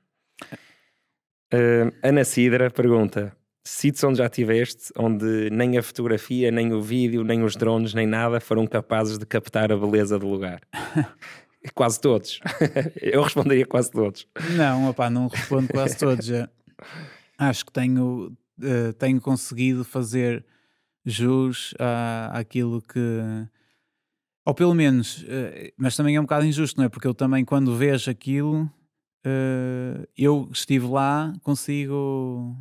Uh, 1.53 1.91
Ana 2.01 2.23
Sidra 2.23 2.71
pergunta: 2.71 3.35
sítios 3.65 4.03
onde 4.05 4.19
já 4.19 4.29
tiveste, 4.29 4.93
onde 4.97 5.49
nem 5.51 5.77
a 5.77 5.83
fotografia, 5.83 6.49
nem 6.49 6.73
o 6.73 6.81
vídeo, 6.81 7.23
nem 7.23 7.43
os 7.43 7.55
drones, 7.55 7.93
nem 7.93 8.07
nada 8.07 8.39
foram 8.39 8.65
capazes 8.65 9.17
de 9.17 9.25
captar 9.25 9.71
a 9.71 9.77
beleza 9.77 10.17
do 10.17 10.27
lugar? 10.27 10.61
quase 11.75 11.99
todos. 11.99 12.39
Eu 13.01 13.21
responderia 13.23 13.65
quase 13.65 13.91
todos. 13.91 14.27
Não, 14.55 14.89
opá, 14.89 15.09
não 15.09 15.27
respondo 15.27 15.67
quase 15.67 15.97
todos. 15.97 16.29
Acho 17.37 17.65
que 17.65 17.71
tenho, 17.71 18.35
uh, 18.59 18.93
tenho 18.93 19.19
conseguido 19.19 19.83
fazer 19.83 20.45
jus 21.05 21.73
à, 21.79 22.39
àquilo 22.39 22.81
que. 22.81 22.99
Ou 24.45 24.53
pelo 24.53 24.73
menos, 24.73 25.21
uh, 25.23 25.71
mas 25.77 25.95
também 25.95 26.15
é 26.15 26.19
um 26.19 26.23
bocado 26.23 26.45
injusto, 26.45 26.79
não 26.79 26.85
é? 26.85 26.89
Porque 26.89 27.07
eu 27.07 27.13
também, 27.13 27.45
quando 27.45 27.75
vejo 27.75 28.09
aquilo, 28.09 28.63
uh, 29.25 30.07
eu 30.17 30.49
estive 30.51 30.87
lá, 30.87 31.33
consigo 31.43 32.55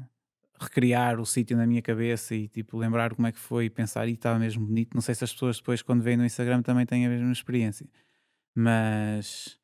recriar 0.60 1.18
o 1.18 1.24
sítio 1.24 1.56
na 1.56 1.66
minha 1.66 1.80
cabeça 1.80 2.34
e 2.34 2.46
tipo 2.46 2.76
lembrar 2.76 3.14
como 3.14 3.26
é 3.26 3.32
que 3.32 3.38
foi 3.38 3.64
e 3.64 3.70
pensar 3.70 4.06
e 4.08 4.12
estava 4.12 4.38
mesmo 4.38 4.66
bonito. 4.66 4.94
Não 4.94 5.00
sei 5.00 5.14
se 5.14 5.24
as 5.24 5.32
pessoas 5.32 5.56
depois, 5.56 5.80
quando 5.80 6.02
veem 6.02 6.18
no 6.18 6.24
Instagram, 6.24 6.60
também 6.62 6.84
têm 6.84 7.06
a 7.06 7.08
mesma 7.08 7.32
experiência. 7.32 7.86
Mas 8.54 9.58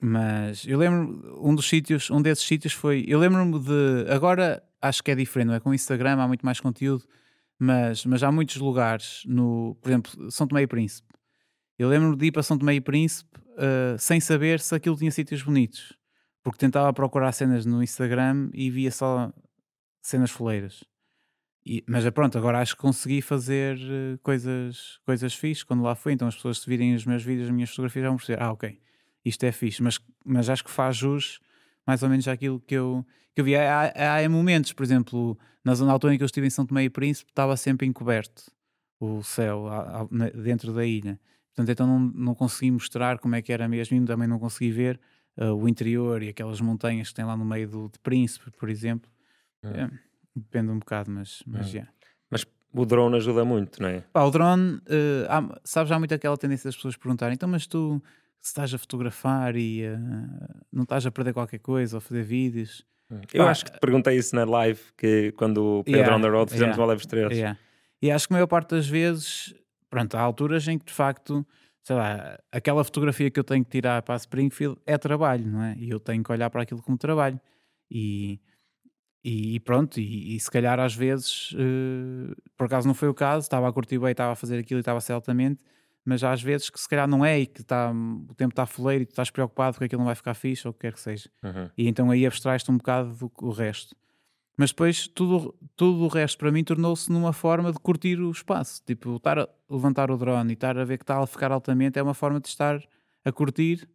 mas 0.00 0.66
eu 0.66 0.78
lembro 0.78 1.40
um 1.42 1.54
dos 1.54 1.68
sítios, 1.68 2.10
um 2.10 2.20
desses 2.20 2.44
sítios 2.44 2.72
foi, 2.72 3.04
eu 3.06 3.18
lembro-me 3.18 3.58
de, 3.60 4.10
agora 4.10 4.62
acho 4.80 5.02
que 5.02 5.10
é 5.10 5.14
diferente, 5.14 5.48
não 5.48 5.54
é? 5.54 5.60
Com 5.60 5.70
o 5.70 5.74
Instagram 5.74 6.20
há 6.20 6.26
muito 6.26 6.44
mais 6.44 6.60
conteúdo, 6.60 7.04
mas, 7.64 8.04
mas 8.04 8.24
há 8.24 8.32
muitos 8.32 8.56
lugares, 8.56 9.22
no, 9.24 9.76
por 9.80 9.88
exemplo, 9.88 10.30
São 10.32 10.48
Tomé 10.48 10.62
e 10.62 10.66
Príncipe. 10.66 11.08
Eu 11.78 11.88
lembro-me 11.88 12.16
de 12.16 12.26
ir 12.26 12.32
para 12.32 12.42
São 12.42 12.58
Tomé 12.58 12.74
e 12.74 12.80
Príncipe 12.80 13.38
uh, 13.38 13.96
sem 14.00 14.20
saber 14.20 14.58
se 14.58 14.74
aquilo 14.74 14.96
tinha 14.96 15.12
sítios 15.12 15.42
bonitos, 15.42 15.96
porque 16.42 16.58
tentava 16.58 16.92
procurar 16.92 17.30
cenas 17.30 17.64
no 17.64 17.80
Instagram 17.80 18.50
e 18.52 18.68
via 18.68 18.90
só 18.90 19.32
cenas 20.00 20.32
foleiras. 20.32 20.82
E, 21.64 21.84
mas 21.88 22.04
é 22.04 22.10
pronto, 22.10 22.36
agora 22.36 22.58
acho 22.58 22.74
que 22.74 22.82
consegui 22.82 23.22
fazer 23.22 23.76
uh, 23.76 24.18
coisas, 24.24 24.98
coisas 25.06 25.32
fixes 25.32 25.62
quando 25.62 25.84
lá 25.84 25.94
fui. 25.94 26.14
Então 26.14 26.26
as 26.26 26.34
pessoas, 26.34 26.58
se 26.58 26.68
virem 26.68 26.96
os 26.96 27.06
meus 27.06 27.22
vídeos, 27.22 27.46
as 27.46 27.54
minhas 27.54 27.70
fotografias, 27.70 28.04
vão 28.06 28.16
perceber: 28.16 28.42
ah, 28.42 28.50
ok, 28.50 28.76
isto 29.24 29.44
é 29.44 29.52
fixe. 29.52 29.80
Mas, 29.80 30.00
mas 30.24 30.50
acho 30.50 30.64
que 30.64 30.70
faz 30.70 30.96
jus 30.96 31.38
mais 31.86 32.02
ou 32.02 32.08
menos 32.08 32.26
àquilo 32.28 32.60
que 32.60 32.74
eu, 32.74 33.04
que 33.34 33.40
eu 33.40 33.44
vi. 33.44 33.56
Há, 33.56 34.18
há, 34.18 34.28
momentos, 34.28 34.72
por 34.72 34.82
exemplo, 34.82 35.38
na 35.64 35.74
zona 35.74 35.92
altura 35.92 36.14
em 36.14 36.16
que 36.16 36.22
eu 36.22 36.26
estive 36.26 36.46
em 36.46 36.50
São 36.50 36.66
Tomé 36.66 36.84
e 36.84 36.90
Príncipe, 36.90 37.30
estava 37.30 37.56
sempre 37.56 37.86
encoberto 37.86 38.50
o 39.00 39.22
céu 39.22 39.66
a, 39.66 40.02
a, 40.02 40.04
dentro 40.42 40.72
da 40.72 40.84
ilha. 40.84 41.18
Portanto, 41.54 41.70
então 41.70 41.86
não, 41.86 41.98
não 41.98 42.34
consegui 42.34 42.70
mostrar 42.70 43.18
como 43.18 43.34
é 43.34 43.42
que 43.42 43.52
era 43.52 43.68
mesmo 43.68 43.96
e 43.96 44.04
também 44.04 44.26
não 44.26 44.38
consegui 44.38 44.70
ver 44.70 45.00
uh, 45.36 45.52
o 45.52 45.68
interior 45.68 46.22
e 46.22 46.28
aquelas 46.28 46.60
montanhas 46.60 47.08
que 47.08 47.14
tem 47.14 47.24
lá 47.24 47.36
no 47.36 47.44
meio 47.44 47.68
do, 47.68 47.88
de 47.88 47.98
Príncipe, 47.98 48.50
por 48.52 48.70
exemplo. 48.70 49.10
Hum. 49.64 49.70
É, 49.70 49.90
depende 50.34 50.70
um 50.70 50.78
bocado, 50.78 51.10
mas, 51.10 51.42
mas 51.46 51.66
hum. 51.66 51.70
já. 51.70 51.88
Mas 52.30 52.46
o 52.72 52.86
drone 52.86 53.16
ajuda 53.16 53.44
muito, 53.44 53.82
não 53.82 53.88
é? 53.88 54.00
Pá, 54.12 54.22
o 54.22 54.30
drone, 54.30 54.76
uh, 54.76 55.26
há, 55.28 55.60
sabes, 55.62 55.92
há 55.92 55.98
muito 55.98 56.14
aquela 56.14 56.38
tendência 56.38 56.68
das 56.68 56.76
pessoas 56.76 56.96
perguntarem, 56.96 57.34
então, 57.34 57.48
mas 57.48 57.66
tu 57.66 58.02
se 58.42 58.48
estás 58.50 58.74
a 58.74 58.78
fotografar 58.78 59.56
e 59.56 59.86
uh, 59.86 60.64
não 60.72 60.82
estás 60.82 61.06
a 61.06 61.12
perder 61.12 61.32
qualquer 61.32 61.60
coisa 61.60 61.96
ou 61.96 62.00
fazer 62.00 62.24
vídeos. 62.24 62.84
Hum. 63.08 63.20
Eu 63.32 63.44
Pá, 63.44 63.50
acho 63.52 63.64
que 63.64 63.72
te 63.72 63.78
perguntei 63.78 64.16
isso 64.16 64.34
na 64.34 64.44
live, 64.44 64.80
que 64.98 65.30
quando 65.32 65.78
o 65.78 65.84
Pedro 65.84 66.00
yeah, 66.00 66.16
on 66.16 66.20
the 66.20 66.28
Road 66.28 66.50
fizemos 66.50 66.72
yeah, 66.72 66.84
o 66.84 66.86
Live 66.86 67.00
Estrelas. 67.00 67.36
Yeah. 67.36 67.58
E 68.02 68.10
acho 68.10 68.26
que 68.26 68.34
a 68.34 68.36
maior 68.36 68.48
parte 68.48 68.70
das 68.70 68.88
vezes, 68.88 69.54
pronto, 69.88 70.16
há 70.16 70.20
alturas 70.20 70.66
em 70.66 70.76
que 70.76 70.86
de 70.86 70.92
facto, 70.92 71.46
sei 71.84 71.94
lá, 71.94 72.36
aquela 72.50 72.82
fotografia 72.82 73.30
que 73.30 73.38
eu 73.38 73.44
tenho 73.44 73.64
que 73.64 73.70
tirar 73.70 74.02
para 74.02 74.16
a 74.16 74.18
Springfield 74.18 74.76
é 74.84 74.98
trabalho, 74.98 75.46
não 75.46 75.62
é? 75.62 75.76
E 75.78 75.88
eu 75.88 76.00
tenho 76.00 76.24
que 76.24 76.32
olhar 76.32 76.50
para 76.50 76.62
aquilo 76.62 76.82
como 76.82 76.98
trabalho. 76.98 77.40
E 77.88 78.40
e, 79.24 79.60
pronto, 79.60 80.00
e, 80.00 80.34
e, 80.34 80.40
se 80.40 80.50
calhar 80.50 80.80
às 80.80 80.96
vezes, 80.96 81.52
uh, 81.52 82.34
por 82.56 82.66
acaso 82.66 82.88
não 82.88 82.94
foi 82.94 83.08
o 83.08 83.14
caso, 83.14 83.44
estava 83.44 83.68
a 83.68 83.72
curtir 83.72 83.96
bem, 83.96 84.10
estava 84.10 84.32
a 84.32 84.34
fazer 84.34 84.58
aquilo 84.58 84.78
e 84.78 84.82
estava 84.82 84.98
a 84.98 85.00
ser 85.00 85.12
altamente, 85.12 85.60
mas 86.04 86.24
às 86.24 86.42
vezes 86.42 86.68
que 86.68 86.80
se 86.80 86.88
calhar 86.88 87.08
não 87.08 87.24
é 87.24 87.40
e 87.40 87.46
que 87.46 87.62
tá, 87.62 87.92
o 87.92 88.34
tempo 88.34 88.52
está 88.52 88.66
foleiro 88.66 89.02
e 89.02 89.06
tu 89.06 89.10
estás 89.10 89.30
preocupado 89.30 89.78
que 89.78 89.84
aquilo 89.84 90.00
não 90.00 90.06
vai 90.06 90.14
ficar 90.14 90.34
fixe 90.34 90.66
ou 90.66 90.70
o 90.70 90.74
que 90.74 90.80
quer 90.80 90.92
que 90.92 91.00
seja. 91.00 91.30
Uhum. 91.42 91.70
E 91.76 91.88
então 91.88 92.10
aí 92.10 92.26
abstrais-te 92.26 92.70
um 92.70 92.76
bocado 92.76 93.14
do, 93.14 93.32
do 93.40 93.50
resto. 93.50 93.94
Mas 94.56 94.70
depois 94.70 95.06
tudo, 95.06 95.54
tudo 95.76 96.04
o 96.04 96.08
resto 96.08 96.38
para 96.38 96.52
mim 96.52 96.62
tornou-se 96.62 97.10
numa 97.10 97.32
forma 97.32 97.72
de 97.72 97.78
curtir 97.78 98.20
o 98.20 98.30
espaço. 98.30 98.82
Tipo, 98.84 99.16
estar 99.16 99.38
a 99.38 99.48
levantar 99.70 100.10
o 100.10 100.16
drone 100.16 100.50
e 100.50 100.54
estar 100.54 100.76
a 100.76 100.84
ver 100.84 100.98
que 100.98 101.04
está 101.04 101.22
a 101.22 101.26
ficar 101.26 101.50
altamente 101.50 101.98
é 101.98 102.02
uma 102.02 102.14
forma 102.14 102.40
de 102.40 102.48
estar 102.48 102.82
a 103.24 103.32
curtir 103.32 103.88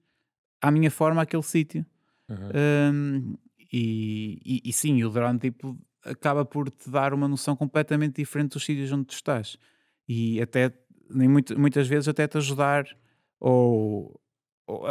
à 0.61 0.71
minha 0.71 0.89
forma 0.89 1.21
aquele 1.21 1.43
sítio. 1.43 1.85
Uhum. 2.29 2.93
Um, 2.93 3.37
e, 3.71 4.41
e, 4.45 4.69
e, 4.69 4.73
sim, 4.73 5.03
o 5.03 5.09
drone 5.09 5.39
tipo, 5.39 5.77
acaba 6.03 6.43
por 6.43 6.69
te 6.69 6.89
dar 6.89 7.13
uma 7.13 7.27
noção 7.27 7.55
completamente 7.55 8.15
diferente 8.15 8.53
dos 8.53 8.65
sítios 8.65 8.91
onde 8.91 9.05
tu 9.05 9.13
estás. 9.13 9.57
E 10.07 10.41
até, 10.41 10.73
nem 11.09 11.27
muito, 11.27 11.59
muitas 11.59 11.87
vezes, 11.87 12.07
até 12.07 12.27
te 12.27 12.37
ajudar, 12.37 12.85
ou, 13.39 14.19
ou, 14.65 14.83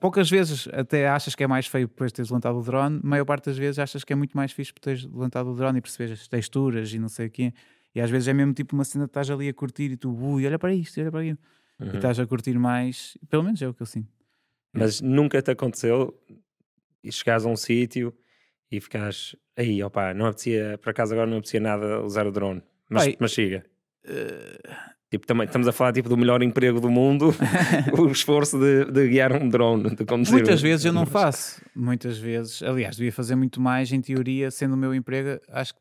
poucas 0.00 0.28
vezes 0.30 0.68
até 0.72 1.08
achas 1.08 1.34
que 1.34 1.44
é 1.44 1.46
mais 1.46 1.66
feio 1.66 1.86
depois 1.86 2.10
de 2.10 2.16
teres 2.16 2.30
levantado 2.30 2.58
o 2.58 2.62
drone, 2.62 3.00
maior 3.02 3.24
parte 3.24 3.46
das 3.46 3.58
vezes 3.58 3.78
achas 3.78 4.04
que 4.04 4.12
é 4.12 4.16
muito 4.16 4.36
mais 4.36 4.52
fixe 4.52 4.72
por 4.72 4.80
teres 4.80 5.04
levantado 5.04 5.50
o 5.50 5.54
drone 5.54 5.78
e 5.78 5.80
perceberes 5.80 6.20
as 6.20 6.28
texturas 6.28 6.92
e 6.92 6.98
não 6.98 7.08
sei 7.08 7.26
o 7.26 7.30
quê. 7.30 7.52
E 7.94 8.00
às 8.00 8.10
vezes 8.10 8.28
é 8.28 8.32
mesmo 8.32 8.52
tipo 8.52 8.74
uma 8.74 8.84
cena 8.84 9.04
que 9.04 9.10
estás 9.10 9.30
ali 9.30 9.48
a 9.48 9.54
curtir 9.54 9.90
e 9.90 9.96
tu, 9.96 10.14
ui, 10.14 10.46
olha 10.46 10.58
para 10.58 10.72
isto, 10.72 11.00
olha 11.00 11.10
para 11.10 11.20
aquilo. 11.20 11.38
Uhum. 11.80 11.92
E 11.92 11.96
estás 11.96 12.20
a 12.20 12.26
curtir 12.26 12.58
mais, 12.58 13.16
pelo 13.28 13.42
menos 13.42 13.60
é 13.62 13.68
o 13.68 13.74
que 13.74 13.82
eu 13.82 13.86
sinto. 13.86 14.08
Mas 14.72 15.00
nunca 15.00 15.42
te 15.42 15.50
aconteceu 15.50 16.16
e 17.02 17.10
chegares 17.10 17.44
a 17.44 17.48
um 17.48 17.56
sítio 17.56 18.14
e 18.70 18.80
ficas 18.80 19.34
aí, 19.56 19.82
opá, 19.82 20.14
não 20.14 20.26
apetecia, 20.26 20.78
por 20.80 20.90
acaso 20.90 21.12
agora 21.12 21.28
não 21.28 21.38
apetecia 21.38 21.60
nada 21.60 22.02
usar 22.02 22.26
o 22.26 22.30
drone, 22.30 22.62
mas, 22.88 23.04
Pai, 23.04 23.16
mas 23.18 23.32
chega. 23.32 23.64
Uh... 24.04 24.99
Tipo, 25.10 25.26
também 25.26 25.44
estamos 25.44 25.66
a 25.66 25.72
falar 25.72 25.92
tipo, 25.92 26.08
do 26.08 26.16
melhor 26.16 26.40
emprego 26.40 26.80
do 26.80 26.88
mundo, 26.88 27.34
o 27.98 28.06
esforço 28.12 28.56
de, 28.60 28.84
de, 28.92 29.08
guiar 29.08 29.32
um 29.32 29.48
drone, 29.48 29.96
de 29.96 30.04
conduzir. 30.04 30.34
Muitas 30.34 30.60
um... 30.60 30.62
vezes 30.62 30.86
eu 30.86 30.92
não 30.92 31.04
faço, 31.04 31.60
muitas 31.74 32.16
vezes, 32.16 32.62
aliás, 32.62 32.96
devia 32.96 33.12
fazer 33.12 33.34
muito 33.34 33.60
mais 33.60 33.92
em 33.92 34.00
teoria, 34.00 34.52
sendo 34.52 34.74
o 34.74 34.76
meu 34.76 34.94
emprego, 34.94 35.40
acho 35.48 35.74
que 35.74 35.80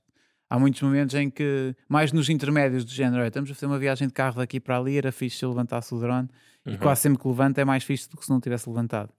há 0.49 0.57
muitos 0.57 0.81
momentos 0.81 1.13
em 1.13 1.29
que, 1.29 1.75
mais 1.87 2.11
nos 2.11 2.27
intermédios 2.27 2.83
do 2.83 2.91
género, 2.91 3.23
estamos 3.23 3.51
a 3.51 3.53
fazer 3.53 3.67
uma 3.67 3.77
viagem 3.77 4.07
de 4.07 4.13
carro 4.15 4.37
daqui 4.37 4.59
para 4.59 4.79
ali, 4.79 4.97
era 4.97 5.11
fixe 5.11 5.37
se 5.37 5.45
eu 5.45 5.49
levantasse 5.49 5.93
o 5.93 5.99
drone, 5.99 6.27
uhum. 6.65 6.73
e 6.73 6.77
quase 6.79 7.01
sempre 7.01 7.21
que 7.21 7.27
levanta 7.27 7.61
é 7.61 7.65
mais 7.65 7.83
fixe 7.83 8.09
do 8.09 8.17
que 8.17 8.25
se 8.25 8.31
não 8.31 8.41
tivesse 8.41 8.67
levantado. 8.67 9.13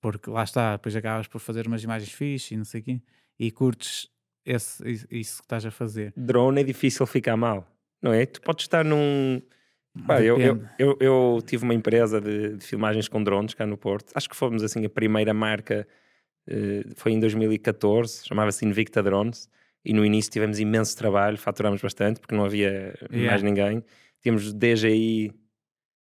Porque 0.00 0.30
lá 0.30 0.44
está, 0.44 0.76
depois 0.76 0.94
acabas 0.94 1.26
por 1.26 1.40
fazer 1.40 1.66
umas 1.66 1.82
imagens 1.82 2.12
fixe 2.12 2.54
e 2.54 2.56
não 2.56 2.64
sei 2.64 2.80
o 2.80 2.84
quê, 2.84 3.02
e 3.40 3.50
curtes 3.50 4.08
esse, 4.46 4.82
isso 5.10 5.38
que 5.38 5.46
estás 5.46 5.66
a 5.66 5.72
fazer. 5.72 6.12
Drone 6.16 6.60
é 6.60 6.64
difícil 6.64 7.04
ficar 7.06 7.36
mal, 7.36 7.66
não 8.02 8.12
é? 8.12 8.26
Tu 8.26 8.40
podes 8.40 8.64
estar 8.64 8.84
num. 8.84 9.40
Pá, 10.06 10.22
eu, 10.22 10.38
eu, 10.40 10.64
eu, 10.78 10.96
eu, 11.00 11.42
tive 11.44 11.64
uma 11.64 11.74
empresa 11.74 12.20
de, 12.20 12.56
de, 12.56 12.64
filmagens 12.64 13.08
com 13.08 13.22
drones 13.22 13.54
cá 13.54 13.66
no 13.66 13.76
Porto. 13.76 14.12
Acho 14.14 14.28
que 14.28 14.36
fomos 14.36 14.62
assim 14.62 14.84
a 14.84 14.88
primeira 14.88 15.34
marca, 15.34 15.86
uh, 16.48 16.94
foi 16.94 17.12
em 17.12 17.20
2014, 17.20 18.26
chamava-se 18.26 18.64
Invicta 18.64 19.02
Drones. 19.02 19.48
E 19.84 19.92
no 19.92 20.04
início 20.04 20.30
tivemos 20.30 20.60
imenso 20.60 20.96
trabalho, 20.96 21.36
faturámos 21.36 21.80
bastante 21.80 22.20
porque 22.20 22.34
não 22.34 22.44
havia 22.44 22.94
yeah. 23.10 23.30
mais 23.30 23.42
ninguém. 23.42 23.82
Tínhamos 24.20 24.52
DJI 24.52 25.32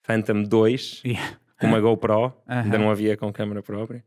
Phantom 0.03 0.43
2, 0.43 1.03
yeah. 1.05 1.39
com 1.59 1.69
uma 1.69 1.81
GoPro, 1.81 2.27
uh 2.27 2.29
-huh. 2.29 2.33
ainda 2.47 2.79
não 2.79 2.91
havia 2.91 3.17
com 3.17 3.33
câmera 3.33 3.63
própria. 3.63 4.05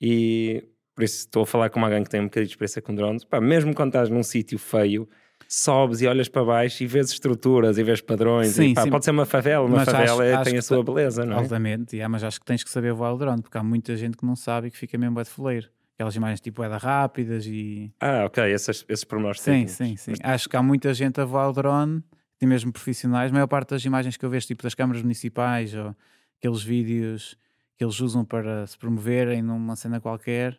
E 0.00 0.64
por 0.94 1.04
isso 1.04 1.20
estou 1.20 1.42
a 1.42 1.46
falar 1.46 1.70
com 1.70 1.82
alguém 1.84 2.04
que 2.04 2.10
tem 2.10 2.20
um 2.20 2.24
bocadinho 2.24 2.46
de 2.46 2.52
experiência 2.52 2.82
com 2.82 2.94
drones. 2.94 3.24
Pá, 3.24 3.40
mesmo 3.40 3.74
quando 3.74 3.88
estás 3.88 4.08
num 4.08 4.22
sítio 4.22 4.58
feio, 4.58 5.08
sobes 5.52 6.00
e 6.00 6.06
olhas 6.06 6.28
para 6.28 6.44
baixo 6.44 6.84
e 6.84 6.86
vês 6.86 7.10
estruturas 7.10 7.76
e 7.76 7.82
vês 7.82 8.00
padrões. 8.00 8.48
Sim, 8.50 8.70
e, 8.70 8.74
pá, 8.74 8.84
sim. 8.84 8.90
Pode 8.90 9.04
ser 9.04 9.10
uma 9.10 9.26
favela, 9.26 9.66
uma 9.66 9.78
mas 9.78 9.84
favela 9.86 10.22
acho, 10.22 10.22
é, 10.22 10.42
tem 10.44 10.56
a 10.56 10.62
sua 10.62 10.84
beleza, 10.84 11.24
não 11.24 11.34
é? 11.34 11.38
Altamente, 11.40 11.96
yeah, 11.96 12.08
mas 12.08 12.22
acho 12.22 12.38
que 12.38 12.46
tens 12.46 12.62
que 12.62 12.70
saber 12.70 12.92
voar 12.92 13.12
o 13.12 13.18
drone, 13.18 13.42
porque 13.42 13.58
há 13.58 13.62
muita 13.62 13.96
gente 13.96 14.16
que 14.16 14.24
não 14.24 14.36
sabe 14.36 14.68
e 14.68 14.70
que 14.70 14.76
fica 14.76 14.96
mesmo 14.96 15.18
a 15.18 15.24
de 15.24 15.30
foleiro. 15.30 15.68
Aquelas 15.94 16.14
imagens 16.14 16.40
tipo 16.40 16.62
da 16.62 16.78
rápidas 16.78 17.44
e. 17.46 17.92
Ah, 18.00 18.24
ok, 18.24 18.44
esses, 18.44 18.86
esses 18.88 19.04
pormenores 19.04 19.40
Sim, 19.40 19.66
sim, 19.66 19.96
sim. 19.96 20.12
Mas... 20.12 20.20
Acho 20.22 20.48
que 20.48 20.56
há 20.56 20.62
muita 20.62 20.94
gente 20.94 21.20
a 21.20 21.24
voar 21.24 21.50
o 21.50 21.52
drone, 21.52 22.02
e 22.40 22.46
mesmo 22.46 22.72
profissionais. 22.72 23.30
A 23.30 23.34
maior 23.34 23.46
parte 23.46 23.70
das 23.70 23.84
imagens 23.84 24.16
que 24.16 24.24
eu 24.24 24.30
vejo, 24.30 24.46
tipo 24.46 24.62
das 24.62 24.74
câmaras 24.74 25.02
municipais 25.02 25.74
ou 25.74 25.94
aqueles 26.38 26.62
vídeos 26.62 27.36
que 27.76 27.84
eles 27.84 28.00
usam 28.00 28.24
para 28.24 28.66
se 28.66 28.78
promoverem 28.78 29.42
numa 29.42 29.76
cena 29.76 30.00
qualquer 30.00 30.58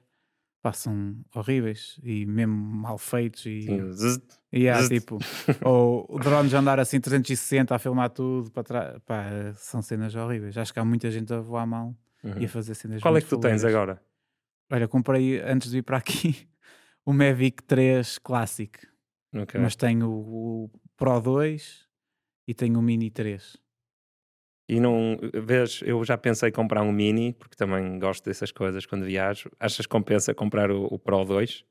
passam 0.61 1.15
horríveis 1.34 1.99
e 2.03 2.23
mesmo 2.26 2.53
mal 2.53 2.97
feitos 2.97 3.45
e, 3.47 3.63
Sim. 3.63 3.91
E 4.51 4.67
há, 4.67 4.87
tipo 4.87 5.17
ou 5.63 6.05
o 6.09 6.19
drone 6.19 6.49
de 6.49 6.55
andar 6.55 6.79
assim 6.79 6.99
360 6.99 7.73
a 7.73 7.79
filmar 7.79 8.09
tudo 8.09 8.51
para 8.51 8.63
trás 8.63 8.99
pá, 9.05 9.25
são 9.55 9.81
cenas 9.81 10.15
horríveis 10.15 10.57
acho 10.57 10.73
que 10.73 10.79
há 10.79 10.85
muita 10.85 11.09
gente 11.09 11.33
a 11.33 11.39
voar 11.39 11.65
mal 11.65 11.95
uhum. 12.23 12.37
e 12.37 12.45
a 12.45 12.49
fazer 12.49 12.75
cenas 12.75 13.01
qual 13.01 13.15
é 13.15 13.21
que 13.21 13.27
tu 13.27 13.39
tens 13.39 13.63
agora? 13.63 14.01
olha, 14.71 14.87
comprei 14.87 15.41
antes 15.41 15.71
de 15.71 15.77
ir 15.77 15.83
para 15.83 15.97
aqui 15.97 16.47
o 17.05 17.13
Mavic 17.13 17.63
3 17.63 18.19
Classic 18.19 18.79
okay. 19.33 19.59
mas 19.59 19.75
tenho 19.75 20.09
o, 20.09 20.65
o 20.65 20.69
Pro 20.97 21.19
2 21.19 21.87
e 22.47 22.53
tenho 22.53 22.79
o 22.79 22.81
Mini 22.81 23.09
3 23.09 23.57
e 24.71 24.79
não, 24.79 25.17
vês, 25.33 25.81
eu 25.83 26.01
já 26.05 26.17
pensei 26.17 26.47
em 26.47 26.51
comprar 26.53 26.81
um 26.81 26.93
Mini, 26.93 27.33
porque 27.33 27.57
também 27.57 27.99
gosto 27.99 28.23
dessas 28.23 28.53
coisas 28.53 28.85
quando 28.85 29.03
viajo. 29.03 29.51
Achas 29.59 29.85
que 29.85 29.91
compensa 29.91 30.33
comprar 30.33 30.71
o, 30.71 30.85
o 30.85 30.97
Pro 30.97 31.25
2 31.25 31.65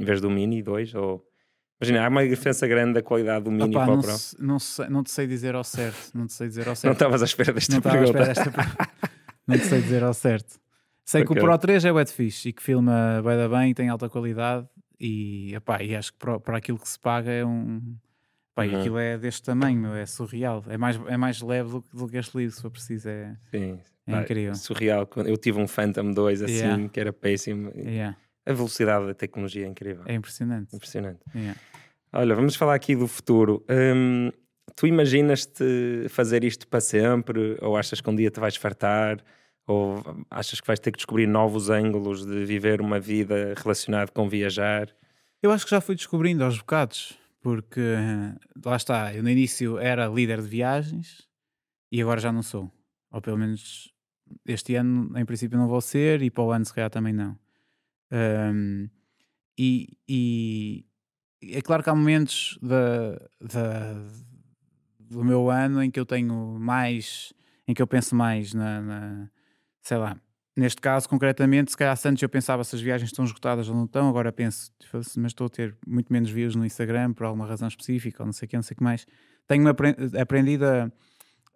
em 0.00 0.04
vez 0.04 0.20
do 0.20 0.28
Mini 0.28 0.60
2? 0.60 0.92
Ou... 0.96 1.24
Imagina, 1.82 2.04
há 2.04 2.08
uma 2.08 2.28
diferença 2.28 2.66
grande 2.66 2.94
da 2.94 3.02
qualidade 3.02 3.44
do 3.44 3.50
Mini 3.50 3.74
Opa, 3.74 3.84
para 3.84 3.94
o 3.94 4.00
Pro. 4.00 4.14
Não, 4.38 4.58
sei, 4.58 4.88
não 4.88 5.02
te 5.02 5.10
sei 5.10 5.26
dizer 5.26 5.54
ao 5.54 5.64
certo. 5.64 6.10
Não 6.14 6.26
te 6.26 6.32
sei 6.32 6.46
dizer 6.46 6.68
ao 6.68 6.76
certo. 6.76 6.84
não 6.86 6.92
estavas 6.92 7.22
à 7.22 7.24
espera 7.24 7.52
desta 7.52 7.74
não 7.74 7.82
pergunta. 7.82 8.24
Desta... 8.24 8.52
não 9.46 9.58
te 9.58 9.64
sei 9.64 9.82
dizer 9.82 10.04
ao 10.04 10.14
certo. 10.14 10.60
Sei 11.04 11.22
okay. 11.22 11.34
que 11.34 11.40
o 11.40 11.44
Pro 11.44 11.58
3 11.58 11.84
é 11.84 11.92
wet 11.92 12.12
fixe 12.12 12.50
e 12.50 12.52
que 12.52 12.62
filma 12.62 13.20
bem, 13.24 13.48
bem, 13.48 13.74
tem 13.74 13.88
alta 13.88 14.08
qualidade 14.08 14.68
e, 15.00 15.52
epá, 15.54 15.82
e 15.82 15.96
acho 15.96 16.12
que 16.12 16.18
para, 16.18 16.38
para 16.38 16.56
aquilo 16.58 16.78
que 16.78 16.88
se 16.88 16.98
paga 16.98 17.30
é 17.30 17.44
um 17.44 17.96
Pá, 18.54 18.66
uhum. 18.66 18.80
aquilo 18.80 18.98
é 18.98 19.16
deste 19.16 19.42
tamanho, 19.42 19.94
é 19.94 20.04
surreal. 20.04 20.62
É 20.68 20.76
mais, 20.76 21.00
é 21.06 21.16
mais 21.16 21.40
leve 21.40 21.70
do, 21.70 21.84
do 21.92 22.08
que 22.08 22.18
este 22.18 22.36
livro, 22.36 22.54
se 22.54 22.60
for 22.60 22.70
preciso. 22.70 23.08
É, 23.08 23.34
Sim, 23.50 23.80
é 24.06 24.12
pá, 24.12 24.22
incrível. 24.22 24.54
Surreal. 24.54 25.08
Eu 25.24 25.36
tive 25.38 25.58
um 25.58 25.66
Phantom 25.66 26.10
2 26.10 26.42
assim, 26.42 26.52
yeah. 26.52 26.88
que 26.88 27.00
era 27.00 27.12
péssimo. 27.12 27.72
Yeah. 27.74 28.16
A 28.44 28.52
velocidade 28.52 29.06
da 29.06 29.14
tecnologia 29.14 29.64
é 29.64 29.68
incrível. 29.68 30.02
É 30.06 30.14
impressionante. 30.14 30.76
Impressionante. 30.76 31.20
Yeah. 31.34 31.58
Olha, 32.14 32.34
vamos 32.34 32.56
falar 32.56 32.74
aqui 32.74 32.94
do 32.94 33.08
futuro. 33.08 33.64
Hum, 33.70 34.30
tu 34.76 34.86
imaginas-te 34.86 36.06
fazer 36.10 36.44
isto 36.44 36.68
para 36.68 36.80
sempre? 36.80 37.56
Ou 37.62 37.74
achas 37.74 38.02
que 38.02 38.10
um 38.10 38.14
dia 38.14 38.30
te 38.30 38.38
vais 38.38 38.54
fartar? 38.54 39.24
Ou 39.66 40.02
achas 40.30 40.60
que 40.60 40.66
vais 40.66 40.78
ter 40.78 40.90
que 40.90 40.98
descobrir 40.98 41.26
novos 41.26 41.70
ângulos 41.70 42.26
de 42.26 42.44
viver 42.44 42.82
uma 42.82 43.00
vida 43.00 43.54
relacionada 43.56 44.12
com 44.12 44.28
viajar? 44.28 44.94
Eu 45.42 45.50
acho 45.50 45.64
que 45.64 45.70
já 45.70 45.80
fui 45.80 45.94
descobrindo 45.94 46.44
aos 46.44 46.58
bocados 46.58 47.18
porque 47.40 47.80
lá 48.64 48.76
está, 48.76 49.12
eu 49.14 49.22
no 49.22 49.30
início 49.30 49.78
era 49.78 50.06
líder 50.06 50.40
de 50.42 50.48
viagens 50.48 51.26
e 51.90 52.00
agora 52.02 52.20
já 52.20 52.30
não 52.30 52.42
sou. 52.42 52.70
Ou 53.10 53.22
pelo 53.22 53.38
menos 53.38 53.90
este 54.46 54.74
ano, 54.74 55.18
em 55.18 55.24
princípio, 55.24 55.58
não 55.58 55.66
vou 55.66 55.80
ser 55.80 56.20
e 56.20 56.30
para 56.30 56.44
o 56.44 56.52
ano, 56.52 56.64
se 56.64 56.74
calhar, 56.74 56.90
também 56.90 57.12
não. 57.12 57.38
Um, 58.12 58.88
e, 59.58 59.96
e, 60.08 60.84
é 61.42 61.60
claro 61.60 61.82
que 61.82 61.90
há 61.90 61.94
momentos 61.94 62.58
do 64.98 65.24
meu 65.24 65.50
ano 65.50 65.82
em 65.82 65.90
que 65.90 65.98
eu 65.98 66.06
tenho 66.06 66.34
mais, 66.58 67.32
em 67.66 67.74
que 67.74 67.82
eu 67.82 67.86
penso 67.86 68.14
mais 68.14 68.54
na, 68.54 68.80
na 68.80 69.30
sei 69.82 69.96
lá, 69.96 70.16
neste 70.56 70.80
caso, 70.80 71.08
concretamente, 71.08 71.72
se 71.72 71.76
calhar 71.76 71.98
antes 72.04 72.22
eu 72.22 72.28
pensava 72.28 72.62
se 72.64 72.76
as 72.76 72.80
viagens 72.80 73.10
estão 73.10 73.24
esgotadas 73.24 73.68
ou 73.68 73.74
não 73.74 73.84
estão, 73.84 74.08
agora 74.08 74.30
penso, 74.32 74.70
mas 75.16 75.32
estou 75.32 75.46
a 75.46 75.50
ter 75.50 75.76
muito 75.86 76.12
menos 76.12 76.30
views 76.30 76.54
no 76.54 76.64
Instagram 76.64 77.12
por 77.12 77.24
alguma 77.24 77.46
razão 77.46 77.68
específica 77.68 78.22
ou 78.22 78.26
não 78.26 78.32
sei 78.32 78.46
o 78.46 78.48
que, 78.48 78.56
não 78.56 78.62
sei 78.62 78.74
o 78.74 78.78
que 78.78 78.84
mais. 78.84 79.06
Tenho 79.48 79.64
aprendido 80.20 80.64
a, 80.64 80.90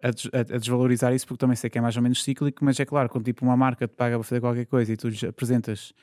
a, 0.03 0.39
a, 0.39 0.57
desvalorizar 0.57 1.13
isso 1.13 1.25
porque 1.25 1.39
também 1.39 1.55
sei 1.55 1.69
que 1.69 1.77
é 1.77 1.81
mais 1.81 1.95
ou 1.95 2.03
menos 2.03 2.23
cíclico, 2.23 2.63
mas 2.63 2.79
é 2.79 2.85
claro, 2.85 3.09
quando 3.09 3.25
tipo 3.25 3.45
uma 3.45 3.55
marca 3.55 3.87
te 3.87 3.95
paga 3.95 4.17
para 4.17 4.23
fazer 4.23 4.41
qualquer 4.41 4.65
coisa 4.65 4.91
e 4.91 4.97
tu 4.97 5.07
lhes 5.07 5.23
apresentas 5.23 5.93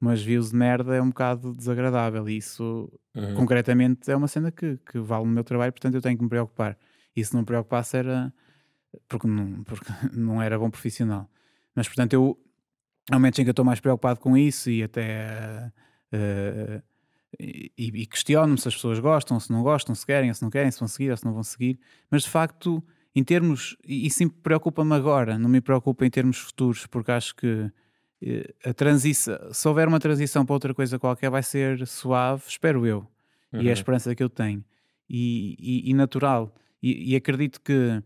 umas 0.00 0.22
views 0.22 0.50
de 0.50 0.56
merda 0.56 0.94
é 0.94 1.02
um 1.02 1.08
bocado 1.08 1.54
desagradável 1.54 2.28
e 2.28 2.36
isso 2.36 2.90
uhum. 3.14 3.34
concretamente 3.34 4.10
é 4.10 4.16
uma 4.16 4.28
cena 4.28 4.50
que, 4.50 4.78
que 4.78 4.98
vale 4.98 5.24
o 5.24 5.28
meu 5.28 5.42
trabalho, 5.42 5.72
portanto 5.72 5.94
eu 5.94 6.02
tenho 6.02 6.16
que 6.16 6.22
me 6.22 6.28
preocupar. 6.28 6.76
E 7.14 7.24
se 7.24 7.32
não 7.32 7.40
me 7.40 7.46
preocupasse 7.46 7.96
era 7.96 8.32
porque 9.08 9.26
não, 9.26 9.62
porque 9.64 9.86
não 10.12 10.40
era 10.40 10.58
bom 10.58 10.70
profissional. 10.70 11.28
Mas, 11.74 11.86
portanto, 11.86 12.12
eu 12.14 12.38
há 13.10 13.16
momentos 13.16 13.38
em 13.38 13.44
que 13.44 13.50
eu 13.50 13.52
estou 13.52 13.64
mais 13.64 13.80
preocupado 13.80 14.20
com 14.20 14.36
isso 14.36 14.70
e 14.70 14.82
até. 14.82 15.72
Uh, 16.12 16.82
e, 17.38 17.72
e 17.76 18.06
questiono-me 18.06 18.58
se 18.58 18.66
as 18.66 18.74
pessoas 18.74 18.98
gostam, 18.98 19.38
se 19.38 19.52
não 19.52 19.62
gostam, 19.62 19.94
se 19.94 20.06
querem, 20.06 20.32
se 20.32 20.42
não 20.42 20.48
querem, 20.48 20.70
se 20.70 20.78
vão 20.78 20.88
seguir 20.88 21.10
ou 21.10 21.16
se 21.16 21.24
não 21.24 21.34
vão 21.34 21.42
seguir. 21.42 21.78
Mas, 22.10 22.22
de 22.22 22.30
facto, 22.30 22.82
em 23.14 23.22
termos. 23.22 23.76
E 23.84 24.10
sim 24.10 24.28
preocupa-me 24.28 24.94
agora, 24.94 25.38
não 25.38 25.48
me 25.48 25.60
preocupa 25.60 26.06
em 26.06 26.10
termos 26.10 26.38
futuros, 26.38 26.86
porque 26.86 27.10
acho 27.10 27.34
que 27.34 27.70
a 28.64 28.72
transição, 28.72 29.38
se 29.52 29.68
houver 29.68 29.86
uma 29.86 30.00
transição 30.00 30.44
para 30.44 30.54
outra 30.54 30.74
coisa 30.74 30.98
qualquer, 30.98 31.30
vai 31.30 31.42
ser 31.42 31.86
suave, 31.86 32.42
espero 32.48 32.86
eu. 32.86 33.06
Uhum. 33.52 33.60
E 33.60 33.60
é 33.60 33.60
a 33.60 33.64
uhum. 33.64 33.72
esperança 33.72 34.14
que 34.14 34.22
eu 34.22 34.28
tenho. 34.28 34.64
E, 35.08 35.56
e, 35.58 35.90
e 35.90 35.94
natural. 35.94 36.54
E, 36.82 37.12
e, 37.12 37.16
acredito 37.16 37.60
que 37.60 38.02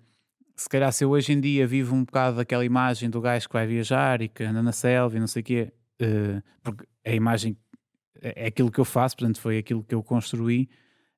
se 0.57 0.69
calhar 0.69 0.93
se 0.93 1.05
eu 1.05 1.11
hoje 1.11 1.33
em 1.33 1.41
dia 1.41 1.67
vivo 1.67 1.95
um 1.95 2.05
bocado 2.05 2.37
daquela 2.37 2.65
imagem 2.65 3.09
do 3.09 3.21
gajo 3.21 3.49
que 3.49 3.53
vai 3.53 3.67
viajar 3.67 4.21
e 4.21 4.29
que 4.29 4.45
anda 4.45 4.63
na 4.63 4.73
selva 4.73 5.17
e 5.17 5.21
não 5.21 5.27
sei 5.27 5.41
o 5.41 5.45
quê, 5.45 5.73
uh, 6.03 6.43
porque 6.63 6.85
a 7.05 7.13
imagem 7.13 7.57
é, 8.21 8.45
é 8.45 8.47
aquilo 8.49 8.71
que 8.71 8.79
eu 8.79 8.85
faço, 8.85 9.17
portanto 9.17 9.41
foi 9.41 9.59
aquilo 9.59 9.83
que 9.83 9.95
eu 9.95 10.03
construí. 10.03 10.69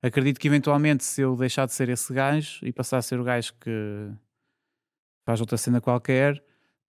Acredito 0.01 0.39
que 0.39 0.49
eventualmente 0.49 1.05
se 1.05 1.23
eu 1.23 1.37
deixar 1.37 1.67
de 1.67 1.73
ser 1.73 1.89
esse 1.89 2.13
gajo 2.13 2.65
e 2.65 2.73
passar 2.73 2.99
a 2.99 3.03
ser 3.03 3.19
o 3.19 3.25
gajo 3.25 3.53
que 3.61 4.11
faz 5.25 5.41
outra 5.41 5.57
cena 5.57 5.81
qualquer, 5.81 6.43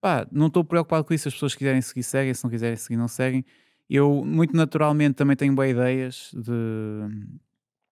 pá, 0.04 0.28
não 0.32 0.48
estou 0.48 0.64
preocupado 0.64 1.06
com 1.06 1.14
isso. 1.14 1.28
As 1.28 1.34
pessoas 1.34 1.56
quiserem 1.56 1.82
seguir, 1.82 2.04
seguem, 2.04 2.34
se 2.34 2.44
não 2.44 2.52
quiserem 2.52 2.76
seguir, 2.76 2.98
não 2.98 3.08
seguem. 3.08 3.46
Eu, 3.90 4.24
muito 4.26 4.56
naturalmente, 4.56 5.16
também 5.16 5.36
tenho 5.36 5.56
boas 5.56 5.72
ideias 5.72 6.32
de... 6.34 6.52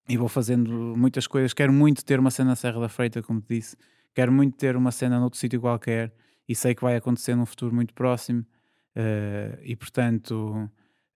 e 0.08 0.16
vou 0.16 0.28
fazendo 0.28 0.94
muitas 0.96 1.26
coisas. 1.26 1.52
Quero 1.52 1.72
muito 1.72 2.04
ter 2.04 2.20
uma 2.20 2.30
cena 2.30 2.54
Serra 2.54 2.80
da 2.80 2.88
Freita, 2.88 3.22
como 3.22 3.40
te 3.40 3.54
disse 3.54 3.76
quero 4.14 4.32
muito 4.32 4.56
ter 4.56 4.76
uma 4.76 4.90
cena 4.90 5.18
noutro 5.18 5.38
sítio 5.38 5.60
qualquer 5.60 6.12
e 6.48 6.54
sei 6.54 6.74
que 6.74 6.82
vai 6.82 6.96
acontecer 6.96 7.34
num 7.34 7.46
futuro 7.46 7.74
muito 7.74 7.94
próximo 7.94 8.44
uh, 8.96 9.58
e 9.62 9.74
portanto 9.76 10.68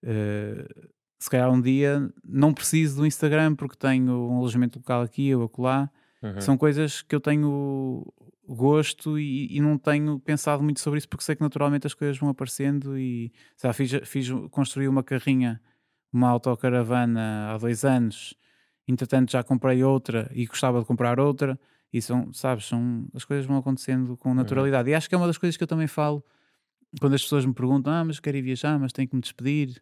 uh, 0.03 0.89
se 1.19 1.29
calhar 1.29 1.51
um 1.51 1.61
dia 1.61 2.11
não 2.23 2.53
preciso 2.53 2.97
do 2.97 3.05
Instagram 3.05 3.55
porque 3.55 3.75
tenho 3.75 4.29
um 4.29 4.37
alojamento 4.37 4.79
local 4.79 5.01
aqui 5.01 5.33
ou 5.35 5.43
acolá 5.43 5.89
uhum. 6.21 6.41
são 6.41 6.57
coisas 6.57 7.01
que 7.01 7.15
eu 7.15 7.19
tenho 7.19 8.05
gosto 8.55 9.19
e, 9.19 9.55
e, 9.55 9.61
não 9.61 9.77
tenho 9.77 10.19
pensado 10.19 10.63
muito 10.63 10.79
sobre 10.79 10.99
isso 10.99 11.09
porque 11.09 11.23
sei 11.23 11.35
que 11.35 11.41
naturalmente 11.41 11.87
as 11.87 11.93
coisas 11.93 12.17
vão 12.17 12.29
aparecendo 12.29 12.97
e 12.97 13.31
sabe, 13.55 13.73
fiz, 13.75 13.91
fiz, 14.05 14.29
construí 14.51 14.87
uma 14.87 15.03
carrinha 15.03 15.61
uma 16.11 16.29
autocaravana 16.29 17.51
há 17.51 17.57
dois 17.57 17.83
anos 17.83 18.33
entretanto 18.87 19.31
já 19.31 19.43
comprei 19.43 19.83
outra 19.83 20.31
e 20.33 20.45
gostava 20.45 20.79
de 20.79 20.85
comprar 20.85 21.19
outra 21.19 21.59
e 21.91 22.01
são, 22.01 22.31
sabes, 22.33 22.65
são, 22.65 23.07
as 23.13 23.23
coisas 23.23 23.45
vão 23.45 23.57
acontecendo 23.57 24.17
com 24.17 24.33
naturalidade. 24.33 24.89
Uhum. 24.89 24.93
E 24.93 24.95
acho 24.95 25.07
que 25.07 25.15
é 25.15 25.17
uma 25.17 25.27
das 25.27 25.37
coisas 25.37 25.55
que 25.55 25.63
eu 25.63 25.67
também 25.67 25.87
falo 25.87 26.23
quando 26.99 27.13
as 27.13 27.23
pessoas 27.23 27.45
me 27.45 27.53
perguntam: 27.53 27.93
Ah, 27.93 28.03
mas 28.03 28.19
quero 28.19 28.37
ir 28.37 28.41
viajar, 28.41 28.77
mas 28.79 28.91
tenho 28.91 29.07
que 29.07 29.15
me 29.15 29.21
despedir. 29.21 29.81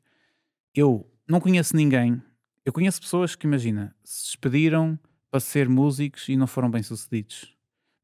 Eu 0.73 1.09
não 1.27 1.39
conheço 1.39 1.75
ninguém 1.75 2.21
Eu 2.65 2.73
conheço 2.73 3.01
pessoas 3.01 3.35
que, 3.35 3.47
imagina, 3.47 3.95
se 4.03 4.25
despediram 4.25 4.99
para 5.31 5.39
ser 5.39 5.69
músicos 5.69 6.27
e 6.29 6.35
não 6.35 6.47
foram 6.47 6.69
bem 6.69 6.83
sucedidos. 6.83 7.54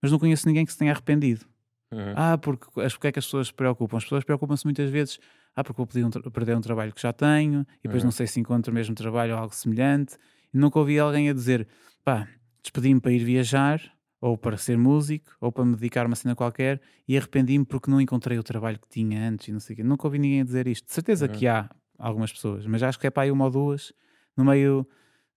Mas 0.01 0.11
não 0.11 0.19
conheço 0.19 0.47
ninguém 0.47 0.65
que 0.65 0.71
se 0.71 0.77
tenha 0.77 0.91
arrependido. 0.91 1.45
Uhum. 1.91 2.13
Ah, 2.15 2.37
porque, 2.37 2.65
porque 2.71 3.07
é 3.07 3.11
que 3.11 3.19
as 3.19 3.25
pessoas 3.25 3.47
se 3.47 3.53
preocupam? 3.53 3.97
As 3.97 4.03
pessoas 4.03 4.23
preocupam-se 4.23 4.65
muitas 4.65 4.89
vezes. 4.89 5.19
Ah, 5.55 5.63
porque 5.63 5.77
vou 5.77 6.07
um, 6.07 6.31
perder 6.31 6.55
um 6.55 6.61
trabalho 6.61 6.93
que 6.93 7.01
já 7.01 7.11
tenho 7.11 7.65
e 7.79 7.83
depois 7.83 8.01
uhum. 8.01 8.07
não 8.07 8.11
sei 8.11 8.25
se 8.25 8.39
encontro 8.39 8.71
o 8.71 8.75
mesmo 8.75 8.95
trabalho 8.95 9.33
ou 9.33 9.39
algo 9.39 9.53
semelhante. 9.53 10.15
E 10.53 10.57
nunca 10.57 10.79
ouvi 10.79 10.97
alguém 10.97 11.29
a 11.29 11.33
dizer: 11.33 11.67
pá, 12.03 12.27
despedi-me 12.63 13.01
para 13.01 13.11
ir 13.11 13.23
viajar, 13.23 13.81
ou 14.21 14.37
para 14.37 14.55
ser 14.55 14.77
músico, 14.77 15.35
ou 15.41 15.51
para 15.51 15.65
me 15.65 15.75
dedicar 15.75 16.03
a 16.03 16.07
uma 16.07 16.15
cena 16.15 16.35
qualquer 16.35 16.79
e 17.07 17.17
arrependi-me 17.17 17.65
porque 17.65 17.89
não 17.89 17.99
encontrei 17.99 18.37
o 18.37 18.43
trabalho 18.43 18.79
que 18.79 18.87
tinha 18.87 19.27
antes 19.27 19.47
e 19.47 19.51
não 19.51 19.59
sei 19.59 19.73
o 19.73 19.77
quê. 19.77 19.83
Nunca 19.83 20.07
ouvi 20.07 20.19
ninguém 20.19 20.41
a 20.41 20.43
dizer 20.43 20.67
isto. 20.67 20.85
De 20.85 20.93
certeza 20.93 21.25
uhum. 21.25 21.31
que 21.31 21.47
há 21.47 21.69
algumas 21.97 22.31
pessoas, 22.31 22.65
mas 22.65 22.81
acho 22.83 22.99
que 22.99 23.07
é 23.07 23.09
para 23.09 23.23
aí 23.23 23.31
uma 23.31 23.45
ou 23.45 23.51
duas 23.51 23.91
no 24.37 24.45
meio 24.45 24.87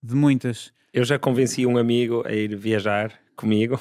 de 0.02 0.14
muitas. 0.14 0.72
Eu 0.92 1.04
já 1.04 1.18
convenci 1.18 1.66
um 1.66 1.76
amigo 1.78 2.22
a 2.26 2.32
ir 2.32 2.54
viajar 2.54 3.12
comigo 3.34 3.80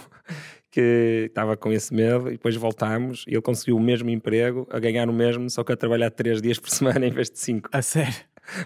que 0.73 1.27
estava 1.27 1.55
com 1.55 1.71
esse 1.71 1.93
medo 1.93 2.29
e 2.29 2.31
depois 2.31 2.55
voltámos 2.55 3.25
e 3.27 3.35
ele 3.35 3.41
conseguiu 3.43 3.77
o 3.77 3.79
mesmo 3.79 4.09
emprego, 4.09 4.67
a 4.71 4.79
ganhar 4.79 5.07
o 5.07 5.13
mesmo, 5.13 5.47
só 5.47 5.63
que 5.63 5.71
a 5.71 5.77
trabalhar 5.77 6.09
três 6.09 6.41
dias 6.41 6.57
por 6.57 6.71
semana 6.73 7.05
em 7.05 7.11
vez 7.11 7.29
de 7.29 7.37
cinco. 7.37 7.69
A 7.71 7.83
sério? 7.83 8.15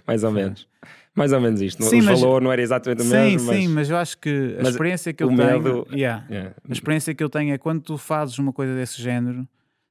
Mais 0.07 0.23
ou 0.23 0.31
menos. 0.31 0.65
Mais 1.13 1.33
ou 1.33 1.41
menos 1.41 1.61
isto. 1.61 1.83
Sim, 1.83 1.99
o 1.99 2.05
mas, 2.05 2.21
valor 2.21 2.41
não 2.41 2.49
era 2.49 2.61
exatamente 2.61 3.01
o 3.01 3.05
mesmo. 3.05 3.39
Sim, 3.39 3.45
mas, 3.45 3.55
sim, 3.57 3.67
mas 3.67 3.89
eu 3.89 3.97
acho 3.97 4.17
que 4.19 4.55
a 4.57 4.69
experiência 4.69 5.11
que 5.11 5.21
eu 5.21 5.27
tenho. 5.27 5.37
Medo, 5.37 5.87
yeah, 5.91 6.25
yeah. 6.29 6.55
A 6.67 6.71
experiência 6.71 7.13
que 7.13 7.21
eu 7.21 7.29
tenho 7.29 7.53
é 7.53 7.57
quando 7.57 7.81
tu 7.81 7.97
fazes 7.97 8.39
uma 8.39 8.53
coisa 8.53 8.73
desse 8.73 9.01
género, 9.01 9.45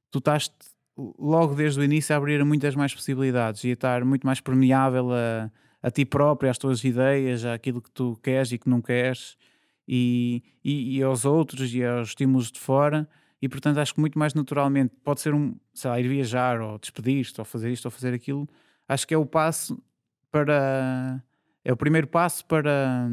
tu 0.09 0.17
estás 0.17 0.51
logo 1.19 1.53
desde 1.53 1.79
o 1.79 1.83
início 1.83 2.15
a 2.15 2.17
abrir 2.17 2.43
muitas 2.43 2.73
mais 2.73 2.95
possibilidades 2.95 3.63
e 3.63 3.69
a 3.69 3.73
estar 3.73 4.03
muito 4.03 4.25
mais 4.25 4.41
permeável 4.41 5.11
a, 5.13 5.51
a 5.83 5.91
ti 5.91 6.03
próprio, 6.03 6.49
às 6.49 6.57
tuas 6.57 6.83
ideias, 6.83 7.45
àquilo 7.45 7.79
que 7.79 7.91
tu 7.91 8.19
queres 8.23 8.51
e 8.53 8.57
que 8.57 8.67
não 8.67 8.81
queres 8.81 9.37
e, 9.87 10.43
e, 10.63 10.97
e, 10.97 11.03
aos 11.03 11.25
outros 11.25 11.73
e 11.73 11.83
aos 11.83 12.09
estímulos 12.09 12.51
de 12.51 12.59
fora. 12.59 13.07
E 13.41 13.47
portanto 13.47 13.77
acho 13.77 13.93
que 13.93 13.99
muito 13.99 14.17
mais 14.17 14.33
naturalmente 14.33 14.95
pode 15.03 15.21
ser 15.21 15.33
um, 15.33 15.55
sei 15.73 15.91
lá, 15.91 15.99
ir 15.99 16.07
viajar 16.07 16.59
ou 16.59 16.79
despedir-te 16.79 17.39
ou 17.39 17.45
fazer 17.45 17.71
isto 17.71 17.85
ou 17.85 17.91
fazer 17.91 18.13
aquilo. 18.13 18.47
Acho 18.87 19.07
que 19.07 19.13
é 19.13 19.17
o 19.17 19.25
passo 19.25 19.81
para. 20.31 21.23
É 21.63 21.71
o 21.71 21.77
primeiro 21.77 22.07
passo 22.07 22.45
para, 22.45 23.09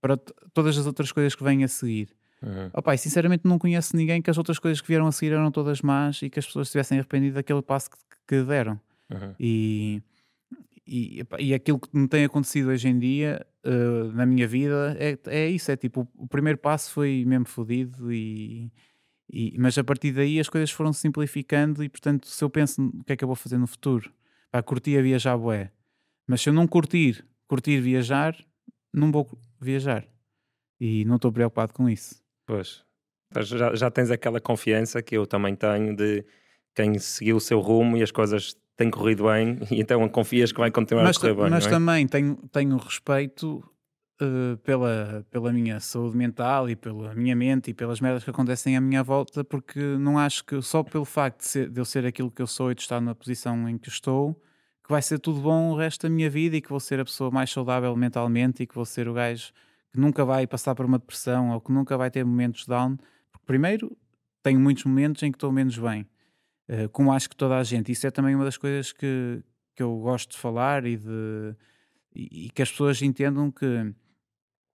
para 0.00 0.16
todas 0.54 0.78
as 0.78 0.86
outras 0.86 1.10
coisas 1.10 1.34
que 1.34 1.42
vêm 1.42 1.64
a 1.64 1.68
seguir. 1.68 2.08
Uhum. 2.42 2.70
Opa, 2.72 2.94
e 2.94 2.98
sinceramente 2.98 3.46
não 3.46 3.58
conheço 3.58 3.96
ninguém 3.96 4.22
que 4.22 4.30
as 4.30 4.38
outras 4.38 4.58
coisas 4.58 4.80
que 4.80 4.88
vieram 4.88 5.06
a 5.06 5.12
seguir 5.12 5.32
eram 5.32 5.50
todas 5.50 5.82
más 5.82 6.22
e 6.22 6.30
que 6.30 6.38
as 6.38 6.46
pessoas 6.46 6.68
se 6.68 6.72
tivessem 6.72 6.98
arrependido 6.98 7.34
daquele 7.34 7.60
passo 7.60 7.90
que, 7.90 7.98
que 8.28 8.42
deram. 8.44 8.80
Uhum. 9.10 9.34
E, 9.38 10.02
e, 10.86 11.22
e 11.38 11.54
aquilo 11.54 11.78
que 11.78 11.88
me 11.96 12.08
tem 12.08 12.24
acontecido 12.24 12.70
hoje 12.70 12.88
em 12.88 12.98
dia 12.98 13.46
uh, 13.64 14.12
na 14.12 14.26
minha 14.26 14.46
vida 14.46 14.96
é, 14.98 15.18
é 15.26 15.48
isso: 15.48 15.70
é 15.70 15.76
tipo, 15.76 16.08
o, 16.16 16.26
primeiro 16.26 16.58
passo 16.58 16.92
foi 16.92 17.24
mesmo 17.26 17.46
fodido, 17.46 18.12
e, 18.12 18.72
e, 19.32 19.56
mas 19.58 19.76
a 19.78 19.84
partir 19.84 20.12
daí 20.12 20.40
as 20.40 20.48
coisas 20.48 20.70
foram 20.70 20.92
simplificando. 20.92 21.84
E 21.84 21.88
portanto, 21.88 22.26
se 22.26 22.42
eu 22.42 22.50
penso 22.50 22.82
no 22.82 23.04
que 23.04 23.12
é 23.12 23.16
que 23.16 23.24
eu 23.24 23.28
vou 23.28 23.36
fazer 23.36 23.58
no 23.58 23.66
futuro, 23.66 24.12
pá, 24.50 24.62
curtir 24.62 24.98
a 24.98 25.02
viajar, 25.02 25.36
boé, 25.36 25.70
mas 26.26 26.40
se 26.40 26.48
eu 26.48 26.52
não 26.52 26.66
curtir, 26.66 27.24
curtir 27.46 27.80
viajar, 27.80 28.36
não 28.92 29.12
vou 29.12 29.28
viajar 29.60 30.06
e 30.80 31.04
não 31.04 31.16
estou 31.16 31.30
preocupado 31.30 31.74
com 31.74 31.88
isso. 31.88 32.22
Pois, 32.46 32.84
já, 33.42 33.74
já 33.74 33.90
tens 33.90 34.10
aquela 34.10 34.40
confiança 34.40 35.02
que 35.02 35.16
eu 35.16 35.26
também 35.26 35.54
tenho 35.54 35.94
de 35.94 36.24
quem 36.74 36.98
seguiu 36.98 37.36
o 37.36 37.40
seu 37.40 37.60
rumo 37.60 37.96
e 37.96 38.02
as 38.02 38.10
coisas 38.10 38.56
tem 38.80 38.90
corrido 38.90 39.24
bem 39.24 39.58
e 39.70 39.78
então 39.78 40.08
confias 40.08 40.50
que 40.52 40.58
vai 40.58 40.70
continuar 40.70 41.04
mas, 41.04 41.18
a 41.18 41.20
correr 41.20 41.34
bem. 41.34 41.50
Mas 41.50 41.66
é? 41.66 41.70
também 41.70 42.06
tenho, 42.06 42.36
tenho 42.50 42.78
respeito 42.78 43.62
uh, 44.22 44.56
pela, 44.64 45.26
pela 45.30 45.52
minha 45.52 45.78
saúde 45.80 46.16
mental 46.16 46.70
e 46.70 46.74
pela 46.74 47.14
minha 47.14 47.36
mente 47.36 47.70
e 47.70 47.74
pelas 47.74 48.00
merdas 48.00 48.24
que 48.24 48.30
acontecem 48.30 48.78
à 48.78 48.80
minha 48.80 49.02
volta, 49.02 49.44
porque 49.44 49.78
não 49.78 50.18
acho 50.18 50.42
que 50.46 50.62
só 50.62 50.82
pelo 50.82 51.04
facto 51.04 51.40
de, 51.40 51.46
ser, 51.46 51.68
de 51.68 51.78
eu 51.78 51.84
ser 51.84 52.06
aquilo 52.06 52.30
que 52.30 52.40
eu 52.40 52.46
sou 52.46 52.72
e 52.72 52.74
de 52.74 52.80
estar 52.80 53.02
na 53.02 53.14
posição 53.14 53.68
em 53.68 53.76
que 53.76 53.90
estou, 53.90 54.34
que 54.82 54.90
vai 54.90 55.02
ser 55.02 55.18
tudo 55.18 55.40
bom 55.40 55.72
o 55.72 55.76
resto 55.76 56.08
da 56.08 56.08
minha 56.08 56.30
vida 56.30 56.56
e 56.56 56.62
que 56.62 56.70
vou 56.70 56.80
ser 56.80 57.00
a 57.00 57.04
pessoa 57.04 57.30
mais 57.30 57.50
saudável 57.50 57.94
mentalmente 57.94 58.62
e 58.62 58.66
que 58.66 58.74
vou 58.74 58.86
ser 58.86 59.06
o 59.08 59.12
gajo 59.12 59.52
que 59.92 60.00
nunca 60.00 60.24
vai 60.24 60.46
passar 60.46 60.74
por 60.74 60.86
uma 60.86 60.98
depressão 60.98 61.50
ou 61.50 61.60
que 61.60 61.70
nunca 61.70 61.98
vai 61.98 62.10
ter 62.10 62.24
momentos 62.24 62.64
down. 62.64 62.96
Porque, 63.30 63.44
primeiro, 63.44 63.94
tenho 64.42 64.58
muitos 64.58 64.84
momentos 64.84 65.22
em 65.22 65.30
que 65.30 65.36
estou 65.36 65.52
menos 65.52 65.76
bem 65.76 66.06
eh, 66.72 66.86
como 66.86 67.12
acho 67.12 67.28
que 67.28 67.34
toda 67.34 67.58
a 67.58 67.64
gente. 67.64 67.90
Isso 67.90 68.06
é 68.06 68.12
também 68.12 68.32
uma 68.36 68.44
das 68.44 68.56
coisas 68.56 68.92
que, 68.92 69.42
que 69.74 69.82
eu 69.82 69.98
gosto 69.98 70.30
de 70.30 70.38
falar 70.38 70.86
e, 70.86 70.96
de, 70.96 71.56
e, 72.14 72.48
que 72.50 72.62
as 72.62 72.70
pessoas 72.70 73.02
entendam 73.02 73.50
que, 73.50 73.92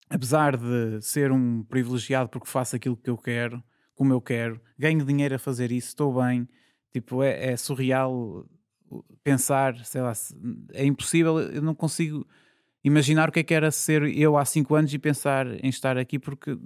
apesar 0.09 0.57
de 0.57 1.03
ser 1.03 1.33
um 1.33 1.65
privilegiado 1.65 2.29
porque 2.29 2.47
faço 2.47 2.77
aquilo 2.77 2.97
que 2.97 3.11
eu 3.11 3.19
quero, 3.19 3.61
como 3.93 4.13
eu 4.13 4.21
quero, 4.21 4.61
ganho 4.79 5.05
dinheiro 5.05 5.35
a 5.35 5.39
fazer 5.39 5.73
isso, 5.73 5.89
estou 5.89 6.15
bem, 6.23 6.49
tipo, 6.93 7.25
é, 7.25 7.53
é 7.53 7.57
surreal 7.57 8.47
pensar, 9.25 9.85
sei 9.85 10.01
lá, 10.01 10.13
é 10.73 10.87
impossível, 10.87 11.41
eu 11.41 11.61
não 11.61 11.75
consigo 11.75 12.25
imaginar 12.85 13.29
o 13.29 13.33
que 13.33 13.41
é 13.41 13.43
que 13.43 13.53
era 13.53 13.71
ser 13.73 14.05
eu 14.17 14.39
há 14.39 14.45
5 14.45 14.75
anos 14.77 14.95
e 14.95 14.99
pensar 14.99 15.47
em 15.65 15.69
estar 15.69 15.99
aqui, 15.99 16.21
porque 16.21 16.57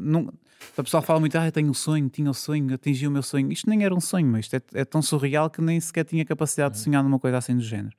a 0.77 0.83
pessoa 0.83 1.03
fala 1.03 1.21
muito, 1.21 1.37
ah, 1.37 1.47
eu 1.47 1.53
tenho 1.53 1.71
um 1.71 1.75
sonho, 1.75 2.09
tinha 2.09 2.29
o 2.29 2.31
um 2.31 2.35
sonho, 2.35 2.75
atingi 2.75 3.07
o 3.07 3.11
meu 3.11 3.23
sonho. 3.23 3.51
Isto 3.53 3.69
nem 3.69 3.85
era 3.85 3.95
um 3.95 4.01
sonho, 4.01 4.27
mas 4.27 4.47
isto 4.47 4.55
é, 4.55 4.63
é, 4.75 4.85
tão 4.85 5.01
surreal 5.01 5.49
que 5.51 5.61
nem 5.61 5.79
sequer 5.81 6.05
tinha 6.05 6.25
capacidade 6.25 6.75
de 6.75 6.81
uhum. 6.81 6.85
sonhar 6.85 7.03
numa 7.03 7.19
coisa 7.19 7.39
assim 7.39 7.57
do 7.57 7.63
género. 7.63 7.95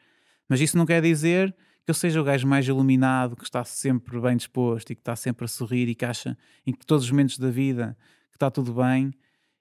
Mas 0.47 0.61
isso 0.61 0.77
não 0.77 0.85
quer 0.85 1.01
dizer 1.01 1.55
que 1.83 1.91
eu 1.91 1.93
seja 1.93 2.19
o 2.19 2.23
gajo 2.23 2.47
mais 2.47 2.67
iluminado, 2.67 3.35
que 3.35 3.43
está 3.43 3.63
sempre 3.63 4.19
bem 4.19 4.35
disposto 4.35 4.91
e 4.91 4.95
que 4.95 5.01
está 5.01 5.15
sempre 5.15 5.45
a 5.45 5.47
sorrir 5.47 5.87
e 5.87 5.95
que 5.95 6.03
acha 6.03 6.37
em 6.65 6.73
que 6.73 6.85
todos 6.85 7.05
os 7.05 7.11
momentos 7.11 7.37
da 7.37 7.49
vida 7.49 7.97
que 8.31 8.37
está 8.37 8.49
tudo 8.49 8.73
bem. 8.73 9.13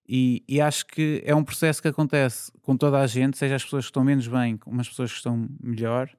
E, 0.07 0.45
e, 0.47 0.61
acho 0.61 0.87
que 0.87 1.23
é 1.25 1.35
um 1.35 1.43
processo 1.43 1.81
que 1.81 1.89
acontece 1.89 2.53
com 2.61 2.77
toda 2.77 3.01
a 3.01 3.07
gente, 3.07 3.39
seja 3.39 3.55
as 3.55 3.65
pessoas 3.65 3.87
que 3.87 3.91
estão 3.91 4.05
menos 4.05 4.29
bem, 4.29 4.57
como 4.57 4.79
as 4.81 4.89
pessoas 4.89 5.11
que 5.11 5.17
estão 5.17 5.49
melhor, 5.63 6.11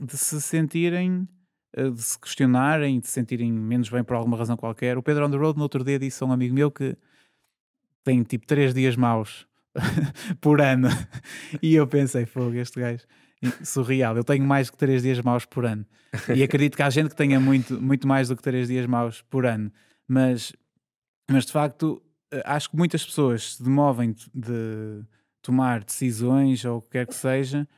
de 0.00 0.16
se 0.16 0.40
sentirem 0.40 1.28
de 1.76 2.02
se 2.02 2.18
questionarem, 2.18 2.98
de 3.00 3.06
se 3.06 3.12
sentirem 3.12 3.52
menos 3.52 3.88
bem 3.88 4.02
por 4.02 4.16
alguma 4.16 4.36
razão 4.36 4.56
qualquer. 4.56 4.96
O 4.96 5.02
Pedro 5.02 5.26
on 5.26 5.30
the 5.30 5.36
road 5.36 5.56
no 5.56 5.62
outro 5.62 5.84
dia 5.84 5.98
disse 5.98 6.22
a 6.22 6.26
um 6.26 6.32
amigo 6.32 6.54
meu 6.54 6.70
que 6.70 6.96
tem 8.02 8.22
tipo 8.22 8.46
três 8.46 8.72
dias 8.72 8.96
maus 8.96 9.46
por 10.40 10.60
ano. 10.60 10.88
e 11.62 11.74
eu 11.74 11.86
pensei, 11.86 12.26
fogo, 12.26 12.54
este 12.54 12.80
gajo 12.80 13.04
surreal. 13.62 14.16
Eu 14.16 14.24
tenho 14.24 14.44
mais 14.44 14.70
que 14.70 14.76
três 14.76 15.02
dias 15.02 15.20
maus 15.20 15.44
por 15.44 15.64
ano. 15.64 15.86
E 16.34 16.42
acredito 16.42 16.76
que 16.76 16.82
há 16.82 16.90
gente 16.90 17.10
que 17.10 17.16
tenha 17.16 17.38
muito, 17.38 17.80
muito 17.80 18.08
mais 18.08 18.28
do 18.28 18.36
que 18.36 18.42
três 18.42 18.68
dias 18.68 18.86
maus 18.86 19.22
por 19.22 19.46
ano. 19.46 19.70
Mas, 20.08 20.52
mas 21.30 21.46
de 21.46 21.52
facto, 21.52 22.02
eh, 22.32 22.42
acho 22.44 22.70
que 22.70 22.76
muitas 22.76 23.04
pessoas 23.04 23.54
se 23.54 23.62
demovem 23.62 24.14
de 24.34 25.04
tomar 25.42 25.84
decisões 25.84 26.64
ou 26.64 26.78
o 26.78 26.82
que 26.82 26.90
quer 26.90 27.06
que 27.06 27.14
seja 27.14 27.68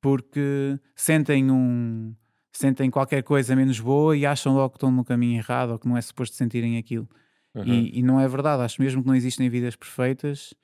porque 0.00 0.78
sentem 0.96 1.50
um, 1.50 2.14
sentem 2.52 2.90
qualquer 2.90 3.22
coisa 3.22 3.54
menos 3.54 3.78
boa 3.80 4.16
e 4.16 4.26
acham 4.26 4.54
logo 4.54 4.70
que 4.70 4.76
estão 4.76 4.90
no 4.90 5.04
caminho 5.04 5.38
errado 5.38 5.70
ou 5.70 5.78
que 5.78 5.88
não 5.88 5.96
é 5.96 6.00
suposto 6.00 6.36
sentirem 6.36 6.78
aquilo. 6.78 7.08
Uhum. 7.54 7.64
E, 7.64 7.98
e, 7.98 8.02
não 8.02 8.20
é 8.20 8.28
verdade. 8.28 8.62
Acho 8.62 8.80
mesmo 8.80 9.02
que 9.02 9.08
não 9.08 9.14
existem 9.14 9.48
vidas 9.48 9.76
perfeitas 9.76 10.54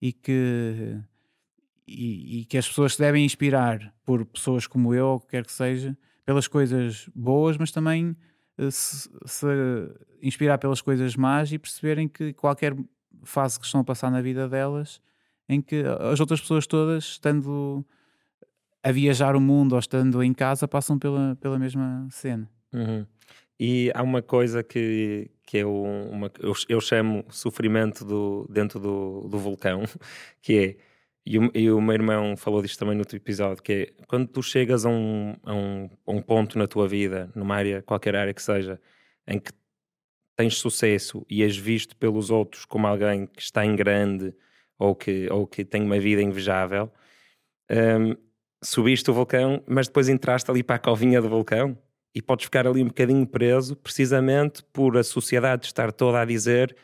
e 0.00 0.12
que, 0.12 0.98
e, 1.86 2.40
e, 2.40 2.44
que 2.44 2.58
as 2.58 2.68
pessoas 2.68 2.94
se 2.94 3.00
devem 3.00 3.24
inspirar 3.24 3.94
por 4.04 4.24
pessoas 4.24 4.66
como 4.66 4.94
eu, 4.94 5.06
ou 5.06 5.20
quer 5.20 5.44
que 5.44 5.52
seja, 5.52 5.96
pelas 6.24 6.48
coisas 6.48 7.08
boas, 7.14 7.56
mas 7.56 7.70
também 7.70 8.16
eh, 8.58 8.70
se, 8.70 9.08
se 9.24 9.46
inspirar 10.22 10.58
pelas 10.58 10.80
coisas 10.80 11.16
más 11.16 11.52
e 11.52 11.58
perceberem 11.58 12.08
que 12.08 12.32
qualquer 12.32 12.76
fase 13.24 13.58
que 13.58 13.66
estão 13.66 13.80
a 13.80 13.84
passar 13.84 14.10
na 14.10 14.20
vida 14.20 14.48
delas, 14.48 15.00
em 15.48 15.60
que 15.60 15.82
as 16.10 16.20
outras 16.20 16.40
pessoas 16.40 16.66
todas, 16.66 17.04
estando 17.04 17.84
a 18.86 18.92
viajar 18.92 19.34
o 19.34 19.40
mundo 19.40 19.72
ou 19.72 19.80
estando 19.80 20.22
em 20.22 20.32
casa 20.32 20.68
passam 20.68 20.96
pela, 20.96 21.34
pela 21.40 21.58
mesma 21.58 22.06
cena. 22.08 22.48
Uhum. 22.72 23.04
E 23.58 23.90
há 23.92 24.00
uma 24.00 24.22
coisa 24.22 24.62
que, 24.62 25.28
que 25.44 25.58
é 25.58 25.66
uma, 25.66 26.30
eu, 26.38 26.52
eu 26.68 26.80
chamo 26.80 27.24
sofrimento 27.28 28.04
do, 28.04 28.46
dentro 28.48 28.78
do, 28.78 29.26
do 29.28 29.38
vulcão, 29.38 29.82
que 30.40 30.56
é, 30.56 30.76
e 31.26 31.36
o, 31.36 31.50
e 31.52 31.68
o 31.68 31.80
meu 31.80 31.94
irmão 31.94 32.36
falou 32.36 32.62
disto 32.62 32.78
também 32.78 32.94
no 32.94 33.00
outro 33.00 33.16
episódio, 33.16 33.60
que 33.60 33.72
é 33.72 34.04
quando 34.06 34.28
tu 34.28 34.40
chegas 34.40 34.86
a 34.86 34.88
um, 34.88 35.34
a 35.42 35.52
um, 35.52 35.90
a 36.06 36.12
um 36.12 36.22
ponto 36.22 36.56
na 36.56 36.68
tua 36.68 36.86
vida, 36.86 37.28
numa 37.34 37.56
área, 37.56 37.82
qualquer 37.82 38.14
área 38.14 38.32
que 38.32 38.42
seja, 38.42 38.80
em 39.26 39.40
que 39.40 39.50
tens 40.36 40.58
sucesso 40.58 41.26
e 41.28 41.42
és 41.42 41.56
visto 41.56 41.96
pelos 41.96 42.30
outros 42.30 42.64
como 42.64 42.86
alguém 42.86 43.26
que 43.26 43.42
está 43.42 43.66
em 43.66 43.74
grande 43.74 44.32
ou 44.78 44.94
que, 44.94 45.28
ou 45.28 45.44
que 45.44 45.64
tem 45.64 45.82
uma 45.82 45.98
vida 45.98 46.22
invejável, 46.22 46.92
um, 47.68 48.25
subiste 48.66 49.10
o 49.10 49.14
vulcão, 49.14 49.62
mas 49.66 49.86
depois 49.86 50.08
entraste 50.08 50.50
ali 50.50 50.62
para 50.62 50.76
a 50.76 50.78
covinha 50.78 51.22
do 51.22 51.28
vulcão 51.28 51.78
e 52.14 52.20
podes 52.20 52.46
ficar 52.46 52.66
ali 52.66 52.82
um 52.82 52.88
bocadinho 52.88 53.26
preso, 53.26 53.76
precisamente 53.76 54.62
por 54.72 54.96
a 54.96 55.04
sociedade 55.04 55.66
estar 55.66 55.92
toda 55.92 56.20
a 56.20 56.24
dizer 56.24 56.74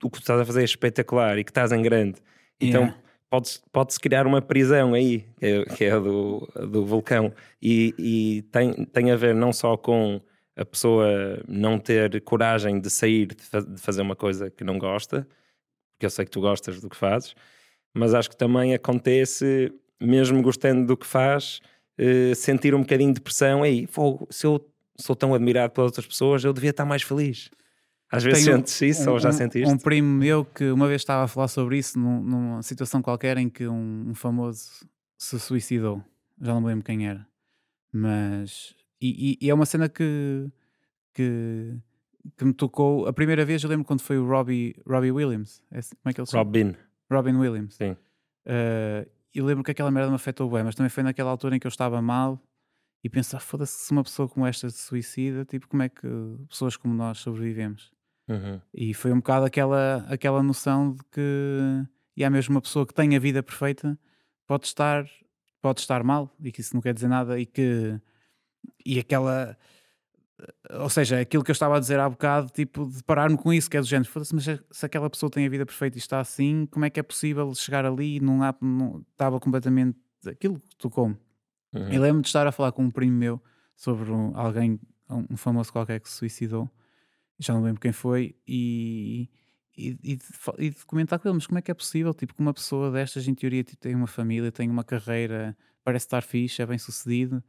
que 0.00 0.06
o 0.06 0.10
que 0.10 0.18
tu 0.18 0.22
estás 0.22 0.40
a 0.40 0.44
fazer 0.44 0.62
é 0.62 0.64
espetacular 0.64 1.38
e 1.38 1.44
que 1.44 1.50
estás 1.50 1.70
em 1.72 1.82
grande. 1.82 2.20
Então 2.60 2.82
yeah. 2.82 2.98
pode-se 3.30 3.60
pode 3.70 3.98
criar 4.00 4.26
uma 4.26 4.42
prisão 4.42 4.94
aí, 4.94 5.26
que 5.38 5.46
é, 5.46 5.64
que 5.64 5.84
é 5.84 6.00
do, 6.00 6.48
do 6.70 6.84
vulcão, 6.84 7.32
e, 7.62 7.94
e, 7.98 8.42
tem, 8.50 8.84
tem 8.86 9.10
a 9.10 9.16
ver 9.16 9.34
não 9.34 9.52
só 9.52 9.76
com 9.76 10.20
a 10.56 10.64
pessoa 10.64 11.40
não 11.46 11.78
ter 11.78 12.20
coragem 12.22 12.80
de 12.80 12.90
sair 12.90 13.26
de, 13.26 13.42
fa 13.44 13.60
de 13.60 13.80
fazer 13.80 14.02
uma 14.02 14.16
coisa 14.16 14.50
que 14.50 14.64
não 14.64 14.76
gosta, 14.76 15.28
porque 15.92 16.06
eu 16.06 16.10
sei 16.10 16.24
que 16.24 16.30
tu 16.32 16.40
gostas 16.40 16.80
do 16.80 16.88
que 16.88 16.96
fazes, 16.96 17.34
mas 17.94 18.12
acho 18.12 18.28
que 18.28 18.36
também 18.36 18.74
acontece, 18.74 19.72
mesmo 20.00 20.40
gostando 20.42 20.86
do 20.86 20.96
que 20.96 21.06
faz, 21.06 21.60
uh, 21.98 22.34
sentir 22.34 22.74
um 22.74 22.80
bocadinho 22.80 23.12
de 23.12 23.20
pressão. 23.20 23.62
Aí, 23.62 23.88
se 24.30 24.46
eu 24.46 24.64
sou 24.96 25.14
tão 25.14 25.34
admirado 25.34 25.72
pelas 25.72 25.88
outras 25.88 26.06
pessoas, 26.06 26.44
eu 26.44 26.52
devia 26.52 26.70
estar 26.70 26.84
mais 26.84 27.02
feliz. 27.02 27.50
Às 28.10 28.24
vezes 28.24 28.44
Tenho 28.44 28.56
sentes 28.56 28.80
isso 28.80 29.08
um, 29.08 29.12
ou 29.12 29.18
já 29.18 29.32
sentiste? 29.32 29.68
Um 29.68 29.76
primo 29.76 30.08
meu 30.08 30.44
que 30.44 30.70
uma 30.70 30.88
vez 30.88 31.02
estava 31.02 31.24
a 31.24 31.28
falar 31.28 31.48
sobre 31.48 31.78
isso 31.78 31.98
num, 31.98 32.22
numa 32.22 32.62
situação 32.62 33.02
qualquer 33.02 33.36
em 33.36 33.50
que 33.50 33.68
um, 33.68 34.06
um, 34.08 34.14
famoso 34.14 34.86
se 35.18 35.38
suicidou. 35.38 36.02
Já 36.40 36.54
não 36.54 36.62
me 36.62 36.68
lembro 36.68 36.84
quem 36.84 37.06
era. 37.06 37.26
Mas. 37.92 38.74
E, 39.00 39.38
e, 39.40 39.46
e 39.46 39.50
é 39.50 39.54
uma 39.54 39.66
cena 39.66 39.88
que, 39.90 40.48
que, 41.12 41.74
que, 42.36 42.44
me 42.44 42.54
tocou. 42.54 43.06
A 43.06 43.12
primeira 43.12 43.44
vez 43.44 43.62
eu 43.62 43.68
lembro 43.68 43.84
quando 43.84 44.00
foi 44.00 44.18
o 44.18 44.26
Robbie, 44.26 44.74
Robbie 44.86 45.12
Williams. 45.12 45.62
É, 45.70 45.78
assim, 45.78 45.94
como 46.02 46.10
é 46.10 46.14
que 46.14 46.20
ele 46.20 46.26
se 46.26 46.32
chama? 46.32 46.44
Robin. 46.44 46.74
Robin 47.10 47.36
Williams. 47.36 47.74
Sim. 47.74 47.90
Uh, 48.46 49.06
e 49.34 49.40
lembro 49.40 49.62
que 49.64 49.70
aquela 49.70 49.90
merda 49.90 50.08
me 50.08 50.16
afetou 50.16 50.50
bem, 50.50 50.64
mas 50.64 50.74
também 50.74 50.90
foi 50.90 51.02
naquela 51.02 51.30
altura 51.30 51.56
em 51.56 51.58
que 51.58 51.66
eu 51.66 51.70
estava 51.70 52.00
mal 52.00 52.42
e 53.02 53.08
pensar, 53.08 53.38
ah, 53.38 53.40
foda-se, 53.40 53.86
se 53.86 53.92
uma 53.92 54.02
pessoa 54.02 54.28
como 54.28 54.46
esta 54.46 54.68
se 54.70 54.82
suicida, 54.82 55.44
tipo, 55.44 55.68
como 55.68 55.82
é 55.82 55.88
que 55.88 56.06
pessoas 56.48 56.76
como 56.76 56.94
nós 56.94 57.18
sobrevivemos? 57.18 57.92
Uhum. 58.28 58.60
E 58.74 58.92
foi 58.92 59.12
um 59.12 59.16
bocado 59.16 59.46
aquela, 59.46 60.04
aquela 60.08 60.42
noção 60.42 60.92
de 60.92 61.02
que 61.04 61.86
e 62.16 62.24
há 62.24 62.30
mesmo 62.30 62.56
uma 62.56 62.60
pessoa 62.60 62.84
que 62.86 62.92
tem 62.92 63.14
a 63.14 63.18
vida 63.20 63.42
perfeita 63.42 63.98
pode 64.46 64.66
estar, 64.66 65.08
pode 65.62 65.80
estar 65.80 66.02
mal 66.02 66.34
e 66.42 66.50
que 66.50 66.60
isso 66.60 66.74
não 66.74 66.82
quer 66.82 66.92
dizer 66.92 67.08
nada 67.08 67.38
e 67.38 67.46
que 67.46 68.00
e 68.84 68.98
aquela 68.98 69.56
ou 70.70 70.88
seja, 70.88 71.20
aquilo 71.20 71.42
que 71.42 71.50
eu 71.50 71.54
estava 71.54 71.76
a 71.76 71.80
dizer 71.80 71.98
há 71.98 72.08
bocado, 72.08 72.48
tipo, 72.50 72.86
de 72.86 73.02
parar-me 73.02 73.36
com 73.36 73.52
isso, 73.52 73.68
que 73.68 73.76
é 73.76 73.80
do 73.80 73.86
género, 73.86 74.08
foda-se, 74.08 74.34
mas 74.34 74.44
se 74.44 74.86
aquela 74.86 75.10
pessoa 75.10 75.30
tem 75.30 75.44
a 75.46 75.48
vida 75.48 75.66
perfeita 75.66 75.96
e 75.96 76.00
está 76.00 76.20
assim, 76.20 76.66
como 76.66 76.84
é 76.84 76.90
que 76.90 77.00
é 77.00 77.02
possível 77.02 77.52
chegar 77.54 77.84
ali 77.84 78.16
e 78.16 78.20
não, 78.20 78.42
há, 78.42 78.54
não 78.60 79.04
estava 79.10 79.40
completamente 79.40 79.98
aquilo 80.26 80.60
que 80.60 80.76
tocou-me. 80.76 81.16
Uhum. 81.72 81.92
E 81.92 81.98
lembro-me 81.98 82.22
de 82.22 82.28
estar 82.28 82.46
a 82.46 82.52
falar 82.52 82.72
com 82.72 82.84
um 82.84 82.90
primo 82.90 83.16
meu 83.16 83.42
sobre 83.76 84.10
um, 84.10 84.36
alguém, 84.36 84.80
um 85.08 85.36
famoso 85.36 85.72
qualquer 85.72 86.00
que 86.00 86.08
se 86.08 86.16
suicidou, 86.16 86.70
já 87.38 87.54
não 87.54 87.62
lembro 87.62 87.80
quem 87.80 87.92
foi, 87.92 88.36
e, 88.46 89.28
e, 89.76 89.98
e, 90.02 90.16
de, 90.16 90.24
e, 90.58 90.70
de, 90.70 90.86
comentar 90.86 91.18
com 91.18 91.28
ele, 91.28 91.34
mas 91.36 91.46
como 91.46 91.58
é 91.58 91.62
que 91.62 91.70
é 91.70 91.74
possível, 91.74 92.14
tipo, 92.14 92.34
que 92.34 92.40
uma 92.40 92.54
pessoa 92.54 92.90
destas, 92.90 93.26
em 93.26 93.34
teoria, 93.34 93.64
tipo, 93.64 93.80
tem 93.80 93.94
uma 93.94 94.06
família, 94.06 94.52
tem 94.52 94.68
uma 94.68 94.84
carreira, 94.84 95.56
parece 95.84 96.06
estar 96.06 96.22
fixe, 96.22 96.62
é 96.62 96.66
bem 96.66 96.78
sucedido, 96.78 97.42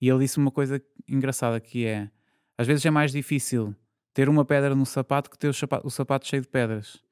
e 0.00 0.08
ele 0.08 0.20
disse 0.20 0.38
uma 0.38 0.50
coisa 0.50 0.82
engraçada 1.08 1.60
que 1.60 1.86
é 1.86 2.10
às 2.58 2.66
vezes 2.66 2.84
é 2.84 2.90
mais 2.90 3.12
difícil 3.12 3.74
ter 4.14 4.28
uma 4.28 4.44
pedra 4.44 4.74
no 4.74 4.86
sapato 4.86 5.30
que 5.30 5.38
ter 5.38 5.48
o 5.48 5.54
sapato, 5.54 5.86
o 5.86 5.90
sapato 5.90 6.26
cheio 6.26 6.42
de 6.42 6.48
pedras. 6.48 7.02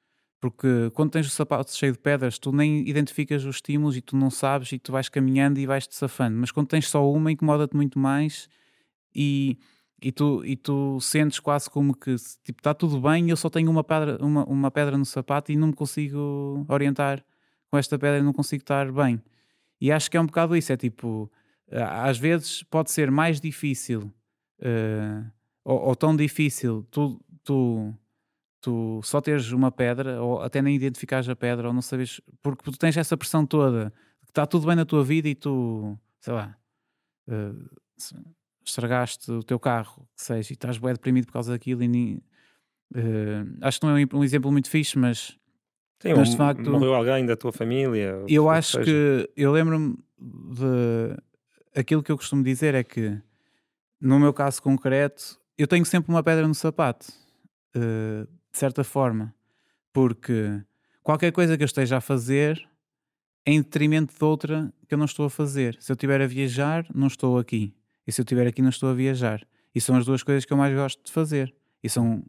Porque 0.41 0.91
quando 0.95 1.11
tens 1.11 1.27
o 1.27 1.31
sapato 1.31 1.75
cheio 1.75 1.93
de 1.93 1.99
pedras, 1.99 2.39
tu 2.39 2.53
nem 2.53 2.87
identificas 2.89 3.45
os 3.45 3.57
estímulos 3.57 3.97
e 3.97 4.01
tu 4.01 4.16
não 4.16 4.31
sabes 4.31 4.73
e 4.73 4.79
tu 4.79 4.93
vais 4.93 5.09
caminhando 5.09 5.59
e 5.59 5.66
vais-te 5.66 5.95
safando. 5.95 6.39
Mas 6.39 6.51
quando 6.51 6.69
tens 6.69 6.89
só 6.89 7.11
uma, 7.11 7.33
incomoda-te 7.33 7.77
muito 7.77 7.99
mais 7.99 8.49
e, 9.15 9.59
e, 10.03 10.12
tu, 10.12 10.43
e 10.45 10.57
tu 10.57 10.99
sentes 11.01 11.41
quase 11.41 11.69
como 11.71 11.95
que 11.95 12.15
tipo, 12.43 12.61
está 12.61 12.75
tudo 12.75 13.01
bem, 13.01 13.31
eu 13.31 13.37
só 13.37 13.49
tenho 13.49 13.71
uma 13.71 13.85
pedra, 13.85 14.19
uma, 14.23 14.45
uma 14.45 14.71
pedra 14.71 14.99
no 14.99 15.05
sapato 15.05 15.53
e 15.53 15.57
não 15.57 15.69
me 15.69 15.75
consigo 15.75 16.65
orientar 16.69 17.25
com 17.71 17.79
esta 17.79 17.99
pedra, 17.99 18.23
não 18.23 18.33
consigo 18.33 18.62
estar 18.62 18.91
bem. 18.93 19.23
E 19.81 19.91
acho 19.93 20.11
que 20.11 20.16
é 20.16 20.21
um 20.21 20.27
bocado 20.27 20.57
isso, 20.57 20.73
é 20.73 20.77
tipo, 20.77 21.31
às 21.71 22.19
vezes 22.19 22.62
pode 22.65 22.91
ser 22.91 23.11
mais 23.11 23.41
difícil 23.41 24.12
uh, 24.61 25.31
ou, 25.65 25.89
ou, 25.89 25.97
tão 25.97 26.15
difícil 26.15 26.87
tu, 26.91 27.21
tu, 27.43 27.95
tu 28.61 29.01
só 29.03 29.21
teres 29.21 29.51
uma 29.53 29.71
pedra, 29.71 30.23
ou 30.23 30.43
até 30.43 30.61
nem 30.61 30.75
identificares 30.75 31.29
a 31.29 31.37
pedra, 31.37 31.69
ou 31.69 31.75
não 31.75 31.83
sabes, 31.83 32.21
porque 32.43 32.63
tu 32.63 32.77
tens 32.77 32.97
essa 32.97 33.17
pressão 33.17 33.47
toda, 33.47 33.93
que 34.25 34.31
está 34.31 34.47
tudo 34.47 34.67
bem 34.67 34.77
na 34.77 34.85
tua 34.85 35.05
vida 35.05 35.29
e 35.29 35.35
tu, 35.35 35.99
sei 36.21 36.33
lá, 36.33 36.57
uh, 37.29 37.71
estragaste 38.65 39.31
o 39.31 39.43
teu 39.43 39.59
carro, 39.59 40.09
que 40.17 40.23
seja, 40.23 40.53
e 40.53 40.55
estás 40.55 40.79
bem 40.79 40.93
deprimido 40.93 41.27
por 41.27 41.33
causa 41.33 41.53
daquilo 41.53 41.83
e 41.83 41.89
nem, 41.89 42.15
uh, 42.95 43.59
acho 43.63 43.81
que 43.81 43.87
não 43.87 43.97
é 43.97 44.05
um 44.13 44.25
exemplo 44.25 44.51
muito 44.51 44.69
fixe, 44.71 44.99
mas 44.99 45.39
Sim, 46.01 46.15
mas 46.15 46.31
de 46.31 46.37
facto, 46.37 46.71
morreu 46.71 46.95
alguém 46.95 47.25
da 47.25 47.37
tua 47.37 47.53
família. 47.53 48.23
Eu 48.29 48.51
acho 48.51 48.79
que, 48.81 48.85
que 48.85 49.31
eu 49.37 49.53
lembro-me 49.53 49.97
de 50.19 51.17
aquilo 51.75 52.03
que 52.03 52.13
eu 52.13 52.17
costumo 52.17 52.43
dizer 52.43 52.75
é 52.75 52.85
que 52.85 53.19
no 54.05 54.21
meu 54.21 54.35
caso 54.35 54.61
concreto, 54.61 55.41
eu 55.57 55.67
tenho 55.67 55.85
sempre 55.87 56.13
uma 56.13 56.23
pedra 56.23 56.47
no 56.47 56.55
sapato, 56.55 57.07
uh, 57.75 58.27
de 58.53 58.59
certa 58.59 58.85
forma, 58.85 59.35
porque 59.95 60.63
qualquer 61.03 61.33
coisa 61.33 61.57
que 61.57 61.63
eu 61.63 61.67
esteja 61.67 61.97
a 61.97 62.01
fazer 62.03 62.69
é 63.47 63.53
em 63.53 63.63
detrimento 63.63 64.15
de 64.15 64.23
outra 64.23 64.71
que 64.87 64.93
eu 64.93 64.99
não 64.99 65.07
estou 65.07 65.25
a 65.25 65.31
fazer. 65.31 65.79
Se 65.81 65.91
eu 65.91 65.95
estiver 65.95 66.21
a 66.21 66.27
viajar, 66.27 66.87
não 66.95 67.07
estou 67.07 67.39
aqui. 67.39 67.75
E 68.07 68.13
se 68.13 68.21
eu 68.21 68.25
estiver 68.25 68.47
aqui, 68.47 68.61
não 68.61 68.69
estou 68.69 68.91
a 68.91 68.95
viajar. 68.95 69.47
E 69.75 69.81
são 69.81 69.97
as 69.97 70.05
duas 70.05 70.23
coisas 70.23 70.45
que 70.45 70.53
eu 70.53 70.57
mais 70.57 70.75
gosto 70.75 71.03
de 71.03 71.11
fazer. 71.11 71.55
E 71.83 71.89
são 71.89 72.25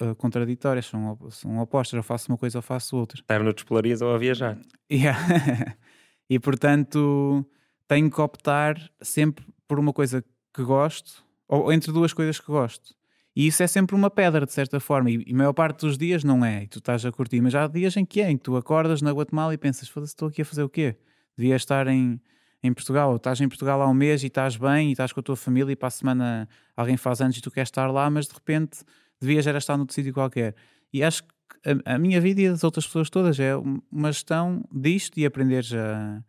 uh, 0.00 0.14
contraditórias, 0.16 0.86
são, 0.86 1.18
são 1.30 1.58
opostas. 1.58 1.96
Eu 1.96 2.02
faço 2.02 2.32
uma 2.32 2.38
coisa 2.38 2.58
ou 2.58 2.62
faço 2.62 2.96
outra. 2.96 3.20
Estar 3.20 3.42
no 3.42 3.52
despolarias 3.52 4.00
ou 4.00 4.14
a 4.14 4.18
viajar. 4.18 4.58
Yeah. 4.90 5.76
e 6.28 6.38
portanto, 6.38 7.46
tenho 7.86 8.10
que 8.10 8.20
optar 8.20 8.76
sempre 9.02 9.44
por 9.66 9.78
uma 9.78 9.92
coisa 9.92 10.24
que 10.58 10.64
gosto, 10.64 11.24
ou 11.46 11.72
entre 11.72 11.92
duas 11.92 12.12
coisas 12.12 12.40
que 12.40 12.46
gosto. 12.48 12.92
E 13.34 13.46
isso 13.46 13.62
é 13.62 13.68
sempre 13.68 13.94
uma 13.94 14.10
pedra, 14.10 14.44
de 14.44 14.52
certa 14.52 14.80
forma. 14.80 15.08
E, 15.08 15.24
a 15.30 15.36
maior 15.36 15.52
parte 15.52 15.86
dos 15.86 15.96
dias 15.96 16.24
não 16.24 16.44
é. 16.44 16.64
E 16.64 16.66
tu 16.66 16.80
estás 16.80 17.06
a 17.06 17.12
curtir. 17.12 17.40
Mas 17.40 17.54
há 17.54 17.68
dias 17.68 17.96
em 17.96 18.04
que 18.04 18.20
é, 18.20 18.28
em 18.28 18.36
que 18.36 18.42
tu 18.42 18.56
acordas 18.56 19.00
na 19.00 19.12
Guatemala 19.12 19.54
e 19.54 19.56
pensas: 19.56 19.88
foda-se, 19.88 20.14
estou 20.14 20.26
aqui 20.26 20.42
a 20.42 20.44
fazer 20.44 20.64
o 20.64 20.68
quê? 20.68 20.96
Devia 21.36 21.54
estar 21.54 21.86
em, 21.86 22.20
em 22.60 22.72
Portugal. 22.72 23.10
Ou 23.10 23.16
estás 23.16 23.40
em 23.40 23.48
Portugal 23.48 23.80
há 23.80 23.88
um 23.88 23.94
mês 23.94 24.24
e 24.24 24.26
estás 24.26 24.56
bem 24.56 24.88
e 24.88 24.92
estás 24.92 25.12
com 25.12 25.20
a 25.20 25.22
tua 25.22 25.36
família 25.36 25.70
e 25.70 25.76
para 25.76 25.86
a 25.86 25.90
semana 25.92 26.48
alguém 26.76 26.96
faz 26.96 27.20
anos 27.20 27.36
e 27.36 27.40
tu 27.40 27.52
queres 27.52 27.68
estar 27.68 27.86
lá, 27.86 28.10
mas 28.10 28.26
de 28.26 28.34
repente 28.34 28.80
devias 29.20 29.46
era 29.46 29.58
estar 29.58 29.76
noutro 29.76 29.94
sítio 29.94 30.12
qualquer. 30.12 30.56
E 30.92 31.04
acho 31.04 31.22
que 31.22 31.30
a, 31.64 31.94
a, 31.94 31.98
minha 31.98 32.20
vida 32.20 32.40
e 32.40 32.48
das 32.48 32.64
outras 32.64 32.84
pessoas 32.84 33.08
todas 33.08 33.38
é 33.38 33.52
uma 33.92 34.10
gestão 34.10 34.64
disto 34.72 35.16
e 35.20 35.24
aprenderes 35.24 35.72
a. 35.72 36.20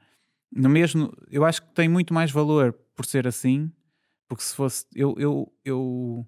No 0.55 0.69
mesmo, 0.69 1.11
eu 1.31 1.43
acho 1.43 1.63
que 1.63 1.73
tem 1.73 1.89
muito 1.89 2.13
mais 2.13 2.29
valor 2.31 2.73
por 2.95 3.05
ser 3.07 3.27
assim 3.27 3.71
porque 4.29 4.43
se 4.43 4.55
fosse. 4.55 4.85
Eu, 4.95 5.15
eu, 5.17 5.51
eu, 5.65 6.27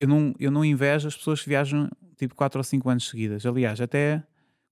eu, 0.00 0.08
não, 0.08 0.32
eu 0.38 0.50
não 0.50 0.64
invejo 0.64 1.08
as 1.08 1.16
pessoas 1.16 1.42
que 1.42 1.48
viajam 1.48 1.90
tipo 2.16 2.34
4 2.34 2.58
ou 2.58 2.64
5 2.64 2.88
anos 2.88 3.08
seguidas. 3.08 3.44
Aliás, 3.44 3.80
até 3.80 4.22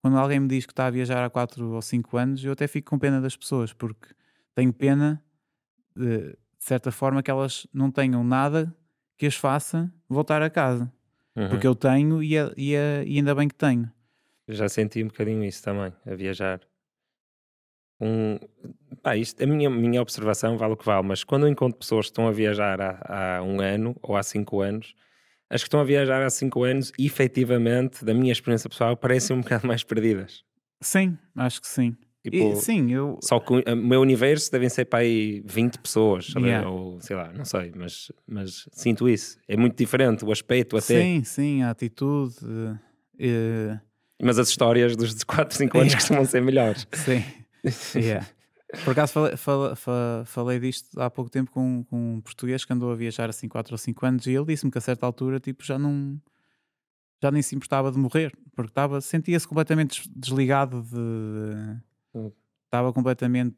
quando 0.00 0.16
alguém 0.16 0.38
me 0.38 0.46
diz 0.48 0.64
que 0.64 0.72
está 0.72 0.86
a 0.86 0.90
viajar 0.90 1.24
há 1.24 1.28
4 1.28 1.68
ou 1.68 1.82
5 1.82 2.16
anos, 2.16 2.44
eu 2.44 2.52
até 2.52 2.68
fico 2.68 2.88
com 2.88 2.98
pena 2.98 3.20
das 3.20 3.36
pessoas, 3.36 3.72
porque 3.72 4.14
tenho 4.54 4.72
pena 4.72 5.22
de, 5.94 6.30
de 6.30 6.36
certa 6.60 6.92
forma 6.92 7.22
que 7.22 7.30
elas 7.30 7.66
não 7.74 7.90
tenham 7.90 8.22
nada 8.22 8.74
que 9.18 9.26
as 9.26 9.34
faça 9.34 9.92
voltar 10.08 10.40
a 10.40 10.48
casa. 10.48 10.90
Uhum. 11.34 11.48
Porque 11.48 11.66
eu 11.66 11.74
tenho 11.74 12.22
e, 12.22 12.38
a, 12.38 12.52
e, 12.56 12.76
a, 12.76 13.02
e 13.04 13.16
ainda 13.16 13.34
bem 13.34 13.48
que 13.48 13.56
tenho. 13.56 13.90
já 14.48 14.68
senti 14.68 15.02
um 15.02 15.08
bocadinho 15.08 15.44
isso 15.44 15.62
também, 15.64 15.92
a 16.06 16.14
viajar 16.14 16.60
um. 18.04 18.38
Pá, 19.02 19.16
isto, 19.16 19.42
a 19.42 19.46
minha, 19.46 19.68
minha 19.68 20.00
observação 20.00 20.56
vale 20.56 20.74
o 20.74 20.76
que 20.76 20.84
vale, 20.84 21.06
mas 21.06 21.24
quando 21.24 21.46
eu 21.46 21.52
encontro 21.52 21.78
pessoas 21.78 22.06
que 22.06 22.12
estão 22.12 22.26
a 22.26 22.32
viajar 22.32 22.80
há, 22.80 23.38
há 23.38 23.42
um 23.42 23.60
ano 23.60 23.96
ou 24.02 24.16
há 24.16 24.22
cinco 24.22 24.60
anos, 24.60 24.94
as 25.50 25.62
que 25.62 25.68
estão 25.68 25.80
a 25.80 25.84
viajar 25.84 26.22
há 26.22 26.30
cinco 26.30 26.64
anos, 26.64 26.92
efetivamente, 26.98 28.04
da 28.04 28.14
minha 28.14 28.32
experiência 28.32 28.68
pessoal, 28.68 28.96
parecem 28.96 29.36
um 29.36 29.40
bocado 29.40 29.66
mais 29.66 29.84
perdidas. 29.84 30.42
Sim, 30.80 31.18
acho 31.36 31.60
que 31.60 31.68
sim. 31.68 31.96
Tipo, 32.24 32.36
e, 32.36 32.56
sim, 32.56 32.90
eu... 32.90 33.18
Só 33.22 33.38
que 33.38 33.52
o 33.52 33.76
meu 33.76 34.00
universo 34.00 34.50
devem 34.50 34.70
ser 34.70 34.86
para 34.86 35.00
aí 35.00 35.42
20 35.44 35.78
pessoas, 35.78 36.28
yeah. 36.36 36.66
ou 36.66 36.98
sei 37.00 37.14
lá, 37.14 37.30
não 37.32 37.44
sei, 37.44 37.70
mas, 37.76 38.10
mas 38.26 38.66
sinto 38.72 39.06
isso. 39.06 39.38
É 39.46 39.56
muito 39.58 39.76
diferente 39.76 40.24
o 40.24 40.32
aspecto 40.32 40.78
até. 40.78 41.02
Sim, 41.02 41.22
sim, 41.22 41.62
a 41.62 41.70
atitude. 41.70 42.34
Uh, 42.42 43.78
mas 44.22 44.38
as 44.38 44.48
histórias 44.48 44.96
dos 44.96 45.22
4, 45.22 45.54
5 45.54 45.76
anos 45.76 45.92
yeah. 45.92 46.00
costumam 46.00 46.24
ser 46.24 46.40
melhores. 46.40 46.88
Sim. 46.92 47.22
Yeah. 47.94 48.26
Por 48.84 48.90
acaso 48.90 49.12
falei, 49.12 49.36
falei, 49.36 49.74
falei, 50.24 50.58
disto 50.58 51.00
há 51.00 51.08
pouco 51.08 51.30
tempo 51.30 51.50
com, 51.52 51.84
com 51.84 52.14
um 52.16 52.20
português 52.20 52.64
que 52.64 52.72
andou 52.72 52.90
a 52.90 52.96
viajar 52.96 53.30
assim 53.30 53.46
4 53.48 53.74
ou 53.74 53.78
5 53.78 54.06
anos 54.06 54.26
e 54.26 54.32
ele 54.32 54.46
disse-me 54.46 54.72
que 54.72 54.78
a 54.78 54.80
certa 54.80 55.06
altura 55.06 55.38
tipo, 55.38 55.64
já 55.64 55.78
não 55.78 56.20
já 57.22 57.30
nem 57.30 57.40
se 57.40 57.54
importava 57.54 57.90
de 57.90 57.98
morrer, 57.98 58.36
porque 58.54 58.70
estava, 58.70 59.00
sentia-se 59.00 59.48
completamente 59.48 60.10
desligado 60.14 60.82
de 60.82 60.98
hum. 62.14 62.30
estava 62.66 62.92
completamente 62.92 63.56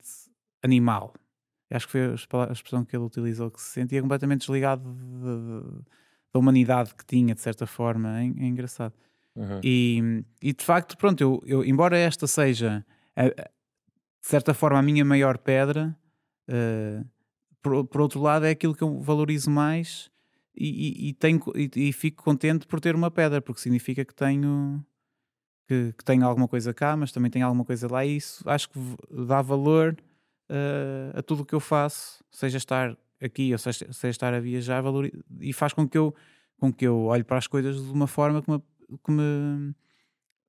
animal. 0.62 1.12
Acho 1.68 1.86
que 1.86 1.92
foi 1.92 2.00
a 2.48 2.52
expressão 2.52 2.84
que 2.84 2.94
ele 2.94 3.04
utilizou, 3.04 3.50
que 3.50 3.60
se 3.60 3.70
sentia 3.70 4.00
completamente 4.00 4.40
desligado 4.40 4.88
de, 4.92 5.00
de, 5.00 5.84
da 6.32 6.38
humanidade 6.38 6.94
que 6.94 7.04
tinha, 7.04 7.34
de 7.34 7.40
certa 7.40 7.66
forma. 7.66 8.20
É, 8.20 8.24
é 8.24 8.46
engraçado. 8.46 8.94
Uhum. 9.34 9.60
E, 9.64 10.24
e 10.40 10.52
de 10.52 10.64
facto, 10.64 10.96
pronto, 10.96 11.20
eu, 11.20 11.42
eu 11.44 11.64
embora 11.64 11.98
esta 11.98 12.28
seja 12.28 12.86
a, 13.16 13.50
de 14.26 14.30
certa 14.30 14.52
forma, 14.52 14.76
a 14.76 14.82
minha 14.82 15.04
maior 15.04 15.38
pedra, 15.38 15.96
uh, 16.48 17.08
por, 17.62 17.86
por, 17.86 18.00
outro 18.00 18.20
lado, 18.20 18.44
é 18.44 18.50
aquilo 18.50 18.74
que 18.74 18.82
eu 18.82 18.98
valorizo 18.98 19.48
mais 19.48 20.10
e, 20.52 21.10
e, 21.10 21.12
tenho, 21.12 21.40
e, 21.54 21.70
e, 21.76 21.92
fico 21.92 22.24
contente 22.24 22.66
por 22.66 22.80
ter 22.80 22.96
uma 22.96 23.08
pedra, 23.08 23.40
porque 23.40 23.60
significa 23.60 24.04
que 24.04 24.12
tenho 24.12 24.84
que, 25.68 25.94
que, 25.96 26.04
tenho 26.04 26.26
alguma 26.26 26.48
coisa 26.48 26.74
cá, 26.74 26.96
mas 26.96 27.12
também 27.12 27.30
tenho 27.30 27.46
alguma 27.46 27.64
coisa 27.64 27.86
lá, 27.88 28.04
e 28.04 28.16
isso 28.16 28.42
acho 28.50 28.68
que 28.68 28.80
dá 29.28 29.40
valor 29.40 29.96
uh, 30.50 31.16
a 31.16 31.22
tudo 31.22 31.44
o 31.44 31.46
que 31.46 31.54
eu 31.54 31.60
faço, 31.60 32.24
seja 32.28 32.58
estar 32.58 32.98
aqui 33.22 33.52
ou 33.52 33.58
seja, 33.58 33.92
seja 33.92 34.10
estar 34.10 34.34
a 34.34 34.40
viajar, 34.40 34.80
valor, 34.80 35.08
e 35.38 35.52
faz 35.52 35.72
com 35.72 35.88
que 35.88 35.96
eu 35.96 36.12
com 36.58 36.72
que 36.72 36.84
eu 36.84 37.04
olhe 37.04 37.22
para 37.22 37.38
as 37.38 37.46
coisas 37.46 37.76
de 37.76 37.92
uma 37.92 38.08
forma 38.08 38.42
que 38.42 38.50
me, 38.50 38.58
que 39.04 39.12
me 39.12 39.72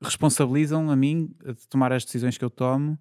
responsabilizam 0.02 0.90
a 0.90 0.96
mim 0.96 1.32
de 1.46 1.68
tomar 1.68 1.94
as 1.94 2.04
decisões 2.04 2.40
que 2.40 2.46
eu 2.46 2.50
tomo, 2.50 2.98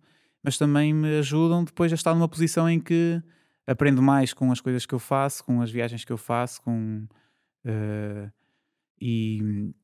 mas 0.46 0.56
também 0.56 0.94
me 0.94 1.18
ajudam 1.18 1.64
depois 1.64 1.90
a 1.90 1.96
estar 1.96 2.14
numa 2.14 2.28
posição 2.28 2.70
em 2.70 2.78
que 2.78 3.20
aprendo 3.66 4.00
mais 4.00 4.32
com 4.32 4.52
as 4.52 4.60
coisas 4.60 4.86
que 4.86 4.94
eu 4.94 4.98
faço, 5.00 5.42
com 5.42 5.60
as 5.60 5.72
viagens 5.72 6.04
que 6.04 6.12
eu 6.12 6.16
faço, 6.16 6.62
com 6.62 7.04
uh, 7.64 8.32
e, 9.00 9.74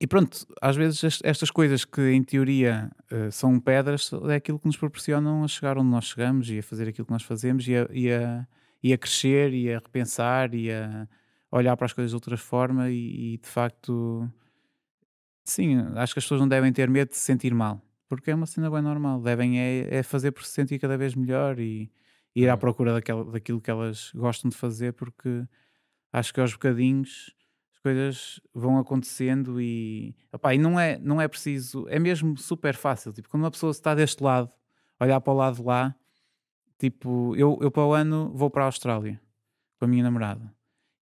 e 0.00 0.06
pronto, 0.08 0.44
às 0.60 0.74
vezes 0.74 1.20
estas 1.22 1.48
coisas 1.48 1.84
que 1.84 2.10
em 2.10 2.24
teoria 2.24 2.90
uh, 3.12 3.30
são 3.30 3.60
pedras 3.60 4.10
é 4.28 4.34
aquilo 4.34 4.58
que 4.58 4.66
nos 4.66 4.76
proporcionam 4.76 5.44
a 5.44 5.46
chegar 5.46 5.78
onde 5.78 5.90
nós 5.90 6.06
chegamos 6.06 6.50
e 6.50 6.58
a 6.58 6.62
fazer 6.64 6.88
aquilo 6.88 7.06
que 7.06 7.12
nós 7.12 7.22
fazemos 7.22 7.68
e 7.68 7.76
a, 7.76 7.86
e 7.92 8.10
a, 8.10 8.48
e 8.82 8.92
a 8.92 8.98
crescer 8.98 9.54
e 9.54 9.72
a 9.72 9.78
repensar 9.78 10.52
e 10.56 10.72
a 10.72 11.06
olhar 11.52 11.76
para 11.76 11.86
as 11.86 11.92
coisas 11.92 12.10
de 12.10 12.16
outra 12.16 12.36
forma 12.36 12.90
e, 12.90 13.34
e 13.34 13.38
de 13.38 13.46
facto 13.48 14.28
sim, 15.44 15.76
acho 15.94 16.14
que 16.14 16.18
as 16.18 16.24
pessoas 16.24 16.40
não 16.40 16.48
devem 16.48 16.72
ter 16.72 16.90
medo 16.90 17.10
de 17.10 17.16
se 17.16 17.22
sentir 17.22 17.54
mal 17.54 17.80
porque 18.08 18.30
é 18.30 18.34
uma 18.34 18.46
cena 18.46 18.70
bem 18.70 18.82
normal, 18.82 19.20
devem 19.20 19.58
é, 19.58 19.96
é 19.96 20.02
fazer 20.02 20.32
por 20.32 20.44
se 20.44 20.52
sentir 20.52 20.78
cada 20.78 20.96
vez 20.96 21.14
melhor 21.14 21.58
e 21.58 21.90
ir 22.34 22.48
à 22.48 22.56
procura 22.56 22.92
daquela, 22.92 23.24
daquilo 23.24 23.60
que 23.60 23.70
elas 23.70 24.10
gostam 24.14 24.48
de 24.48 24.56
fazer, 24.56 24.92
porque 24.92 25.46
acho 26.12 26.34
que 26.34 26.40
aos 26.40 26.52
bocadinhos 26.52 27.34
as 27.72 27.78
coisas 27.80 28.40
vão 28.52 28.78
acontecendo 28.78 29.60
e, 29.60 30.14
opá, 30.32 30.54
e 30.54 30.58
não, 30.58 30.78
é, 30.78 30.98
não 30.98 31.20
é 31.20 31.28
preciso, 31.28 31.86
é 31.88 31.98
mesmo 31.98 32.36
super 32.36 32.74
fácil. 32.74 33.12
Tipo, 33.12 33.28
quando 33.28 33.44
uma 33.44 33.50
pessoa 33.50 33.70
está 33.70 33.94
deste 33.94 34.22
lado, 34.22 34.50
olhar 35.00 35.20
para 35.20 35.32
o 35.32 35.36
lado 35.36 35.56
de 35.56 35.62
lá, 35.62 35.94
tipo, 36.78 37.34
eu, 37.36 37.58
eu 37.60 37.70
para 37.70 37.84
o 37.84 37.92
ano 37.92 38.32
vou 38.34 38.50
para 38.50 38.64
a 38.64 38.66
Austrália 38.66 39.20
com 39.78 39.84
a 39.84 39.88
minha 39.88 40.02
namorada 40.02 40.52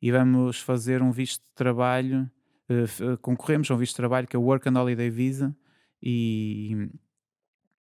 e 0.00 0.10
vamos 0.10 0.60
fazer 0.60 1.02
um 1.02 1.12
visto 1.12 1.40
de 1.40 1.54
trabalho. 1.54 2.30
Uh, 2.68 3.18
concorremos 3.18 3.70
a 3.70 3.74
um 3.74 3.76
visto 3.76 3.92
de 3.92 3.96
trabalho 3.96 4.26
que 4.26 4.34
é 4.34 4.38
o 4.38 4.42
Work 4.42 4.68
and 4.68 4.80
Holiday 4.80 5.10
Visa 5.10 5.54
e 6.02 6.88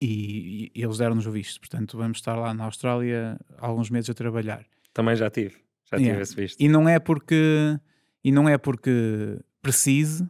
e, 0.02 0.72
e 0.74 0.82
eles 0.82 0.98
deram-nos 0.98 1.26
o 1.26 1.30
visto. 1.30 1.60
Portanto, 1.60 1.96
vamos 1.96 2.18
estar 2.18 2.34
lá 2.34 2.54
na 2.54 2.64
Austrália 2.64 3.38
alguns 3.58 3.90
meses 3.90 4.08
a 4.08 4.14
trabalhar. 4.14 4.64
Também 4.94 5.14
já 5.14 5.28
tive, 5.28 5.56
já 5.90 5.96
tive 5.96 6.04
yeah. 6.04 6.22
esse 6.22 6.34
visto. 6.34 6.60
E 6.60 6.68
não 6.68 6.88
é 6.88 6.98
porque, 6.98 7.78
e 8.24 8.32
não 8.32 8.48
é 8.48 8.56
porque 8.56 9.38
precise. 9.60 10.24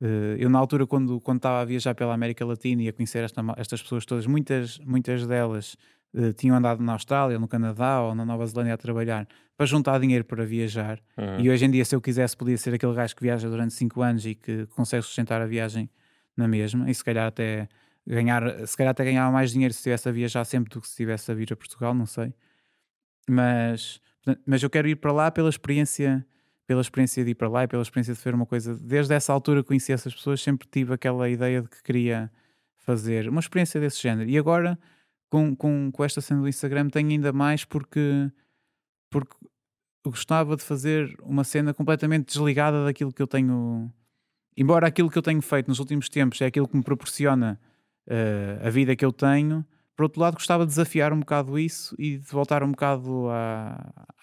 Uh, 0.00 0.34
eu, 0.36 0.50
na 0.50 0.58
altura, 0.58 0.86
quando, 0.86 1.20
quando 1.20 1.38
estava 1.38 1.60
a 1.60 1.64
viajar 1.64 1.94
pela 1.94 2.12
América 2.12 2.44
Latina 2.44 2.82
e 2.82 2.88
a 2.88 2.92
conhecer 2.92 3.22
esta, 3.22 3.40
estas 3.56 3.80
pessoas 3.80 4.04
todas, 4.04 4.26
muitas, 4.26 4.78
muitas 4.80 5.24
delas 5.24 5.76
uh, 6.12 6.32
tinham 6.32 6.56
andado 6.56 6.82
na 6.82 6.94
Austrália, 6.94 7.38
no 7.38 7.46
Canadá 7.46 8.02
ou 8.02 8.12
na 8.12 8.24
Nova 8.24 8.44
Zelândia 8.44 8.74
a 8.74 8.76
trabalhar 8.76 9.28
para 9.56 9.64
juntar 9.64 10.00
dinheiro 10.00 10.24
para 10.24 10.44
viajar. 10.44 11.00
Uhum. 11.16 11.40
E 11.40 11.50
hoje 11.50 11.64
em 11.64 11.70
dia, 11.70 11.84
se 11.84 11.94
eu 11.94 12.00
quisesse, 12.00 12.36
podia 12.36 12.58
ser 12.58 12.74
aquele 12.74 12.92
gajo 12.92 13.14
que 13.14 13.22
viaja 13.22 13.48
durante 13.48 13.74
5 13.74 14.02
anos 14.02 14.26
e 14.26 14.34
que 14.34 14.66
consegue 14.66 15.04
sustentar 15.04 15.40
a 15.40 15.46
viagem 15.46 15.88
na 16.36 16.48
mesma, 16.48 16.90
e 16.90 16.94
se 16.94 17.04
calhar 17.04 17.26
até 17.26 17.68
ganhar, 18.06 18.66
se 18.66 18.76
calhar 18.76 18.90
até 18.90 19.04
ganhava 19.04 19.30
mais 19.30 19.52
dinheiro 19.52 19.72
se 19.72 19.80
estivesse 19.80 20.08
a 20.08 20.12
viajar 20.12 20.44
sempre 20.44 20.70
do 20.70 20.80
que 20.80 20.86
se 20.86 20.92
estivesse 20.92 21.30
a 21.30 21.34
vir 21.34 21.52
a 21.52 21.56
Portugal, 21.56 21.94
não 21.94 22.06
sei. 22.06 22.34
Mas, 23.28 24.00
mas 24.46 24.62
eu 24.62 24.70
quero 24.70 24.88
ir 24.88 24.96
para 24.96 25.12
lá 25.12 25.30
pela 25.30 25.48
experiência, 25.48 26.26
pela 26.66 26.80
experiência 26.80 27.24
de 27.24 27.30
ir 27.30 27.34
para 27.34 27.48
lá 27.48 27.64
e 27.64 27.68
pela 27.68 27.82
experiência 27.82 28.14
de 28.14 28.20
fazer 28.20 28.34
uma 28.34 28.46
coisa. 28.46 28.74
Desde 28.76 29.14
essa 29.14 29.32
altura 29.32 29.62
que 29.62 29.68
conheci 29.68 29.92
essas 29.92 30.14
pessoas, 30.14 30.40
sempre 30.42 30.66
tive 30.68 30.94
aquela 30.94 31.28
ideia 31.28 31.62
de 31.62 31.68
que 31.68 31.82
queria 31.82 32.30
fazer 32.78 33.28
uma 33.28 33.40
experiência 33.40 33.80
desse 33.80 34.00
género. 34.02 34.28
E 34.28 34.36
agora, 34.36 34.78
com, 35.30 35.54
com, 35.54 35.90
com 35.92 36.04
esta 36.04 36.20
cena 36.20 36.40
do 36.40 36.48
Instagram, 36.48 36.88
tenho 36.88 37.10
ainda 37.10 37.32
mais 37.32 37.64
porque, 37.64 38.30
porque 39.10 39.36
gostava 40.04 40.56
de 40.56 40.62
fazer 40.64 41.16
uma 41.22 41.44
cena 41.44 41.72
completamente 41.72 42.26
desligada 42.26 42.84
daquilo 42.84 43.12
que 43.12 43.22
eu 43.22 43.26
tenho. 43.26 43.92
Embora 44.56 44.86
aquilo 44.86 45.10
que 45.10 45.18
eu 45.18 45.22
tenho 45.22 45.40
feito 45.40 45.68
nos 45.68 45.78
últimos 45.78 46.08
tempos 46.08 46.40
é 46.40 46.46
aquilo 46.46 46.68
que 46.68 46.76
me 46.76 46.82
proporciona 46.82 47.58
uh, 48.06 48.66
a 48.66 48.70
vida 48.70 48.94
que 48.94 49.04
eu 49.04 49.12
tenho. 49.12 49.64
Por 49.96 50.04
outro 50.04 50.20
lado, 50.20 50.34
gostava 50.34 50.64
de 50.64 50.70
desafiar 50.70 51.12
um 51.12 51.20
bocado 51.20 51.58
isso 51.58 51.94
e 51.98 52.18
de 52.18 52.26
voltar 52.26 52.62
um 52.62 52.70
bocado 52.70 53.26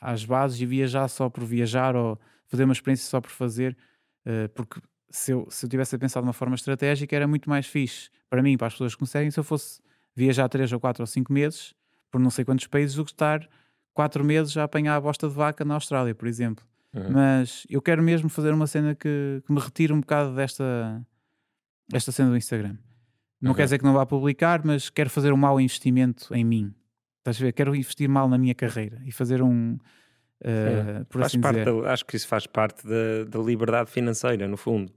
às 0.01 0.26
bases 0.26 0.60
e 0.60 0.65
viajar 0.65 1.07
só 1.07 1.30
por 1.30 1.43
viajar 1.43 1.95
ou 1.95 2.19
fazer 2.47 2.64
uma 2.64 2.73
experiência 2.73 3.07
só 3.07 3.22
por 3.22 3.30
fazer, 3.30 3.77
uh, 4.26 4.49
porque 4.49 4.81
se 5.10 5.31
eu, 5.31 5.47
se 5.49 5.65
eu 5.65 5.69
tivesse 5.69 5.95
a 5.95 5.99
pensar 5.99 6.19
de 6.22 6.27
uma 6.27 6.34
forma 6.34 6.56
estratégica 6.56 7.15
era 7.15 7.27
muito 7.27 7.49
mais 7.49 7.65
fixe 7.65 8.10
para 8.30 8.41
mim, 8.41 8.57
para 8.57 8.68
as 8.68 8.73
pessoas 8.73 8.93
que 8.93 8.99
conseguem, 8.99 9.31
se 9.31 9.39
eu 9.39 9.43
fosse 9.43 9.81
viajar 10.15 10.47
3 10.47 10.72
ou 10.73 10.80
4 10.80 11.01
ou 11.01 11.07
5 11.07 11.31
meses 11.31 11.73
por 12.11 12.19
não 12.19 12.30
sei 12.30 12.43
quantos 12.43 12.68
países 12.68 12.95
do 12.95 13.06
que 13.06 13.11
estar 13.11 13.47
4 13.93 14.23
meses 14.23 14.56
a 14.57 14.64
apanhar 14.64 14.95
a 14.95 15.01
bosta 15.01 15.27
de 15.27 15.34
vaca 15.34 15.64
na 15.65 15.76
Austrália, 15.76 16.14
por 16.14 16.27
exemplo. 16.27 16.65
Uhum. 16.94 17.11
Mas 17.11 17.66
eu 17.70 17.82
quero 17.82 18.02
mesmo 18.02 18.30
fazer 18.30 18.53
uma 18.53 18.68
cena 18.68 18.95
que, 18.95 19.41
que 19.45 19.53
me 19.53 19.60
retire 19.60 19.94
um 19.94 19.99
bocado 19.99 20.36
desta 20.36 21.06
esta 21.94 22.11
cena 22.11 22.30
do 22.30 22.38
Instagram. 22.38 22.78
Não 23.41 23.52
uhum. 23.52 23.56
quer 23.56 23.64
dizer 23.64 23.78
que 23.78 23.86
não 23.86 23.94
vá 23.94 24.06
publicar, 24.06 24.61
mas 24.64 24.90
quero 24.90 25.10
fazer 25.10 25.32
um 25.32 25.38
mau 25.38 25.60
investimento 25.60 26.34
em 26.36 26.44
mim. 26.44 26.74
Estás 27.20 27.38
a 27.38 27.45
ver? 27.45 27.53
Quero 27.53 27.76
investir 27.76 28.10
mal 28.10 28.28
na 28.28 28.38
minha 28.38 28.53
carreira 28.53 29.02
e 29.06 29.11
fazer 29.11 29.41
um. 29.41 29.78
Uh, 30.41 31.06
por 31.06 31.20
faz 31.20 31.28
assim 31.28 31.41
parte. 31.41 31.64
Da, 31.64 31.91
acho 31.91 32.06
que 32.06 32.16
isso 32.16 32.28
faz 32.28 32.48
parte 32.48 32.86
da, 32.88 33.26
da 33.28 33.40
liberdade 33.40 33.90
financeira, 33.90 34.48
no 34.48 34.57
fundo. 34.57 34.91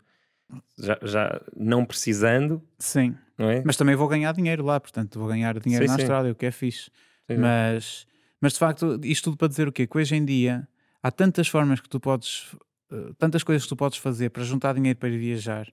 Já, 0.78 0.98
já, 1.02 1.40
não 1.56 1.85
precisando. 1.85 2.62
Sim. 2.78 3.16
Não 3.39 3.48
é? 3.48 3.62
Mas 3.64 3.77
também 3.77 3.94
vou 3.94 4.06
ganhar 4.06 4.32
dinheiro 4.32 4.64
lá, 4.64 4.78
portanto 4.78 5.19
vou 5.19 5.28
ganhar 5.28 5.59
dinheiro 5.59 5.85
sim, 5.85 5.89
na 5.89 5.94
Austrália, 5.94 6.28
sim. 6.28 6.32
o 6.32 6.35
que 6.35 6.47
é 6.47 6.51
fixe. 6.51 6.90
Sim, 7.31 7.39
mas, 7.39 8.06
mas 8.40 8.52
de 8.52 8.59
facto, 8.59 9.01
isto 9.02 9.24
tudo 9.24 9.36
para 9.36 9.48
dizer 9.48 9.66
o 9.66 9.73
quê? 9.73 9.86
Que 9.86 9.98
hoje 9.98 10.14
em 10.14 10.24
dia 10.24 10.69
há 11.02 11.10
tantas 11.10 11.48
formas 11.48 11.80
que 11.80 11.88
tu 11.88 11.98
podes, 11.98 12.52
uh, 12.90 13.12
tantas 13.18 13.42
coisas 13.42 13.64
que 13.64 13.68
tu 13.68 13.76
podes 13.76 13.98
fazer 13.98 14.30
para 14.30 14.44
juntar 14.44 14.74
dinheiro 14.74 14.98
para 14.98 15.08
viajar. 15.10 15.68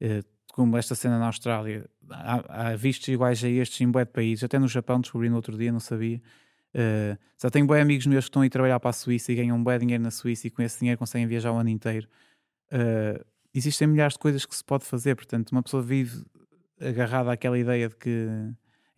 Uh, 0.00 0.24
como 0.52 0.76
esta 0.76 0.94
cena 0.94 1.18
na 1.18 1.26
Austrália, 1.26 1.88
há, 2.10 2.70
há 2.70 2.76
vistos 2.76 3.06
iguais 3.06 3.42
a 3.44 3.48
estes 3.48 3.80
em 3.80 3.88
bué 3.88 4.04
de 4.04 4.10
países, 4.10 4.42
até 4.42 4.58
no 4.58 4.66
Japão 4.66 5.00
descobri 5.00 5.28
no 5.28 5.36
outro 5.36 5.56
dia, 5.56 5.70
não 5.70 5.78
sabia. 5.78 6.20
Uh, 6.74 7.18
já 7.40 7.50
tenho 7.50 7.66
bué 7.66 7.80
amigos 7.80 8.06
meus 8.06 8.24
que 8.24 8.30
estão 8.30 8.42
a 8.42 8.46
ir 8.46 8.50
trabalhar 8.50 8.80
para 8.80 8.90
a 8.90 8.92
Suíça 8.92 9.30
e 9.30 9.36
ganham 9.36 9.62
bué 9.62 9.78
dinheiro 9.78 10.02
na 10.02 10.10
Suíça 10.10 10.46
e 10.46 10.50
com 10.50 10.62
esse 10.62 10.78
dinheiro 10.78 10.98
conseguem 10.98 11.26
viajar 11.26 11.52
o 11.52 11.56
ano 11.56 11.68
inteiro. 11.68 12.08
Existem 13.52 13.88
milhares 13.88 14.12
de 14.12 14.20
coisas 14.20 14.46
que 14.46 14.54
se 14.54 14.62
pode 14.62 14.84
fazer, 14.84 15.16
portanto, 15.16 15.50
uma 15.50 15.60
pessoa 15.60 15.82
vive 15.82 16.24
agarrada 16.80 17.32
àquela 17.32 17.58
ideia 17.58 17.88
de 17.88 17.96
que 17.96 18.28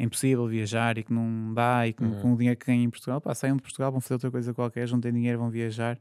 é 0.02 0.04
impossível 0.04 0.46
viajar 0.48 0.98
e 0.98 1.04
que 1.04 1.12
não 1.12 1.54
dá 1.54 1.86
e 1.86 1.92
que 1.92 2.02
uhum. 2.02 2.20
com 2.20 2.32
o 2.32 2.36
dinheiro 2.36 2.58
que 2.58 2.66
ganham 2.66 2.82
em 2.82 2.90
Portugal, 2.90 3.20
pá, 3.20 3.34
saiam 3.34 3.56
de 3.56 3.62
Portugal, 3.62 3.92
vão 3.92 4.00
fazer 4.00 4.14
outra 4.14 4.30
coisa 4.30 4.52
qualquer, 4.52 4.88
não 4.88 5.00
têm 5.00 5.12
dinheiro, 5.12 5.38
vão 5.38 5.48
viajar 5.48 5.98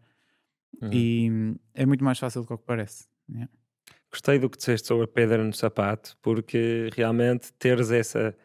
uhum. 0.81 0.89
e 0.91 1.55
é 1.75 1.85
muito 1.85 2.03
mais 2.03 2.17
fácil 2.17 2.41
do 2.41 2.47
que 2.47 2.53
o 2.53 2.57
que 2.57 2.65
parece. 2.65 3.05
Yeah. 3.29 3.49
Gostei 4.11 4.39
do 4.39 4.49
que 4.49 4.57
disseste 4.57 4.87
sobre 4.87 5.05
a 5.05 5.07
pedra 5.07 5.43
no 5.43 5.53
sapato, 5.53 6.17
porque 6.21 6.89
realmente 6.95 7.53
teres 7.53 7.91
essa 7.91 8.35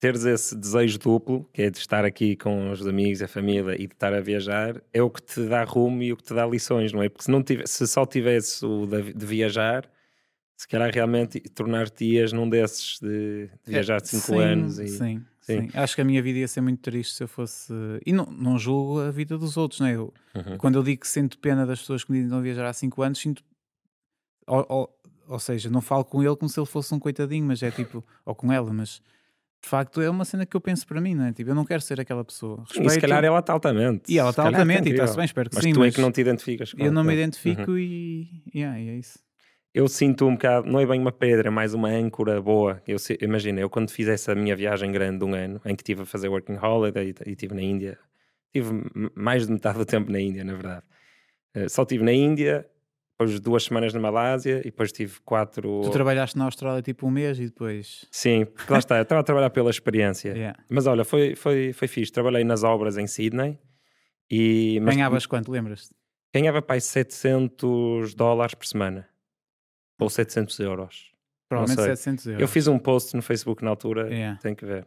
teres 0.00 0.24
esse 0.24 0.54
desejo 0.54 0.98
duplo, 0.98 1.48
que 1.52 1.62
é 1.62 1.70
de 1.70 1.78
estar 1.78 2.04
aqui 2.04 2.36
com 2.36 2.70
os 2.70 2.86
amigos, 2.86 3.22
a 3.22 3.28
família 3.28 3.74
e 3.74 3.86
de 3.86 3.94
estar 3.94 4.12
a 4.12 4.20
viajar, 4.20 4.82
é 4.92 5.02
o 5.02 5.08
que 5.08 5.22
te 5.22 5.46
dá 5.46 5.64
rumo 5.64 6.02
e 6.02 6.12
o 6.12 6.16
que 6.16 6.22
te 6.22 6.34
dá 6.34 6.46
lições, 6.46 6.92
não 6.92 7.02
é? 7.02 7.08
Porque 7.08 7.24
se, 7.24 7.30
não 7.30 7.42
tivesse, 7.42 7.72
se 7.72 7.86
só 7.86 8.04
tivesse 8.04 8.64
o 8.66 8.86
de 8.86 9.24
viajar, 9.24 9.88
se 10.64 10.68
calhar 10.68 10.90
realmente 10.90 11.38
tornar-te-ias 11.50 12.32
num 12.32 12.48
desses 12.48 12.98
de, 12.98 13.48
de 13.48 13.50
é, 13.66 13.70
viajar 13.72 14.00
de 14.00 14.08
5 14.08 14.38
anos. 14.38 14.78
E, 14.78 14.88
sim, 14.88 14.96
sim, 14.96 15.68
sim, 15.68 15.70
Acho 15.74 15.94
que 15.94 16.00
a 16.00 16.04
minha 16.06 16.22
vida 16.22 16.38
ia 16.38 16.48
ser 16.48 16.62
muito 16.62 16.80
triste 16.80 17.16
se 17.16 17.22
eu 17.22 17.28
fosse. 17.28 17.70
E 18.06 18.14
não, 18.14 18.24
não 18.24 18.58
julgo 18.58 19.00
a 19.00 19.10
vida 19.10 19.36
dos 19.36 19.58
outros, 19.58 19.80
não 19.80 19.86
é? 19.86 19.94
Eu, 19.94 20.14
uhum. 20.34 20.56
Quando 20.56 20.76
eu 20.76 20.82
digo 20.82 21.02
que 21.02 21.06
sinto 21.06 21.38
pena 21.38 21.66
das 21.66 21.80
pessoas 21.80 22.02
que 22.02 22.10
me 22.10 22.16
dizem 22.16 22.30
não 22.30 22.40
viajar 22.40 22.66
há 22.66 22.72
5 22.72 23.02
anos, 23.02 23.18
sinto 23.18 23.44
ou, 24.46 24.64
ou, 24.66 24.98
ou, 25.28 25.38
seja, 25.38 25.68
não 25.68 25.82
falo 25.82 26.02
com 26.02 26.22
ele 26.22 26.34
como 26.34 26.48
se 26.48 26.58
ele 26.58 26.66
fosse 26.66 26.94
um 26.94 26.98
coitadinho, 26.98 27.44
mas 27.44 27.62
é 27.62 27.70
tipo, 27.70 28.02
ou 28.24 28.34
com 28.34 28.50
ela, 28.50 28.72
mas 28.72 29.02
de 29.62 29.68
facto 29.68 30.00
é 30.00 30.08
uma 30.08 30.24
cena 30.24 30.46
que 30.46 30.56
eu 30.56 30.62
penso 30.62 30.86
para 30.86 30.98
mim, 30.98 31.14
não 31.14 31.26
é? 31.26 31.32
Tipo, 31.34 31.50
eu 31.50 31.54
não 31.54 31.66
quero 31.66 31.82
ser 31.82 32.00
aquela 32.00 32.24
pessoa. 32.24 32.60
Respeito, 32.60 32.86
e 32.86 32.90
se 32.90 33.00
calhar 33.02 33.22
ela 33.22 33.40
está 33.40 33.52
altamente. 33.52 34.10
E 34.10 34.18
ela 34.18 34.30
está 34.30 34.44
altamente, 34.46 34.88
e 34.88 34.92
está-se 34.92 35.14
bem, 35.14 35.26
espero 35.26 35.50
que 35.50 35.56
mas 35.56 35.62
sim. 35.62 35.70
Mas 35.72 35.78
tu 35.78 35.84
é 35.84 35.90
que 35.90 36.00
não 36.00 36.10
te 36.10 36.22
identificas. 36.22 36.72
Eu 36.78 36.90
não 36.90 37.04
me 37.04 37.12
identifico 37.12 37.72
uhum. 37.72 37.78
e, 37.78 38.42
yeah, 38.54 38.80
e 38.80 38.88
é 38.88 38.96
isso. 38.96 39.18
Eu 39.74 39.88
sinto 39.88 40.26
um 40.26 40.34
bocado, 40.34 40.70
não 40.70 40.78
é 40.78 40.86
bem 40.86 41.00
uma 41.00 41.10
pedra, 41.10 41.48
é 41.48 41.50
mais 41.50 41.74
uma 41.74 41.88
âncora 41.88 42.40
boa. 42.40 42.80
Eu 42.86 42.96
imagina, 43.20 43.60
eu 43.60 43.68
quando 43.68 43.90
fiz 43.90 44.06
essa 44.06 44.32
minha 44.32 44.54
viagem 44.54 44.92
grande 44.92 45.18
de 45.18 45.24
um 45.24 45.34
ano, 45.34 45.60
em 45.64 45.74
que 45.74 45.82
estive 45.82 46.02
a 46.02 46.06
fazer 46.06 46.28
working 46.28 46.56
holiday 46.56 47.12
e 47.26 47.30
estive 47.30 47.54
na 47.54 47.62
Índia, 47.62 47.98
tive 48.52 48.70
mais 49.16 49.46
de 49.46 49.52
metade 49.52 49.78
do 49.78 49.84
tempo 49.84 50.12
na 50.12 50.20
Índia, 50.20 50.44
na 50.44 50.52
verdade. 50.52 50.84
Uh, 51.56 51.68
só 51.68 51.82
estive 51.82 52.04
na 52.04 52.12
Índia 52.12 52.64
depois 53.18 53.40
duas 53.40 53.64
semanas 53.64 53.92
na 53.92 54.00
Malásia 54.00 54.60
e 54.60 54.64
depois 54.64 54.92
tive 54.92 55.18
quatro. 55.24 55.80
Tu 55.82 55.90
trabalhaste 55.90 56.38
na 56.38 56.44
Austrália 56.44 56.80
tipo 56.80 57.06
um 57.06 57.10
mês 57.10 57.38
e 57.40 57.46
depois. 57.46 58.06
Sim, 58.12 58.46
lá 58.68 58.78
está, 58.78 58.98
eu 58.98 59.02
estava 59.02 59.20
a 59.22 59.24
trabalhar 59.24 59.50
pela 59.50 59.70
experiência. 59.70 60.34
Yeah. 60.44 60.58
Mas 60.68 60.86
olha, 60.86 61.04
foi, 61.04 61.34
foi, 61.34 61.72
foi 61.72 61.88
fixe. 61.88 62.12
Trabalhei 62.12 62.44
nas 62.44 62.64
obras 62.64 62.98
em 62.98 63.06
Sydney 63.06 63.58
e. 64.30 64.78
Mas... 64.82 64.94
Ganhavas 64.94 65.26
quanto, 65.26 65.50
lembras-te? 65.50 65.94
ganhava 66.34 66.60
para 66.60 66.74
aí 66.74 66.80
700 66.80 68.14
dólares 68.14 68.54
por 68.54 68.66
semana. 68.66 69.08
Ou 69.98 70.10
700 70.10 70.58
euros. 70.60 71.12
Provavelmente 71.48 71.76
sei. 71.82 71.96
700 71.96 72.26
euros. 72.26 72.40
Eu 72.42 72.48
fiz 72.48 72.66
um 72.66 72.78
post 72.78 73.14
no 73.14 73.22
Facebook 73.22 73.62
na 73.64 73.70
altura, 73.70 74.08
Yeah. 74.08 74.38
tem 74.40 74.54
que 74.54 74.64
ver. 74.64 74.86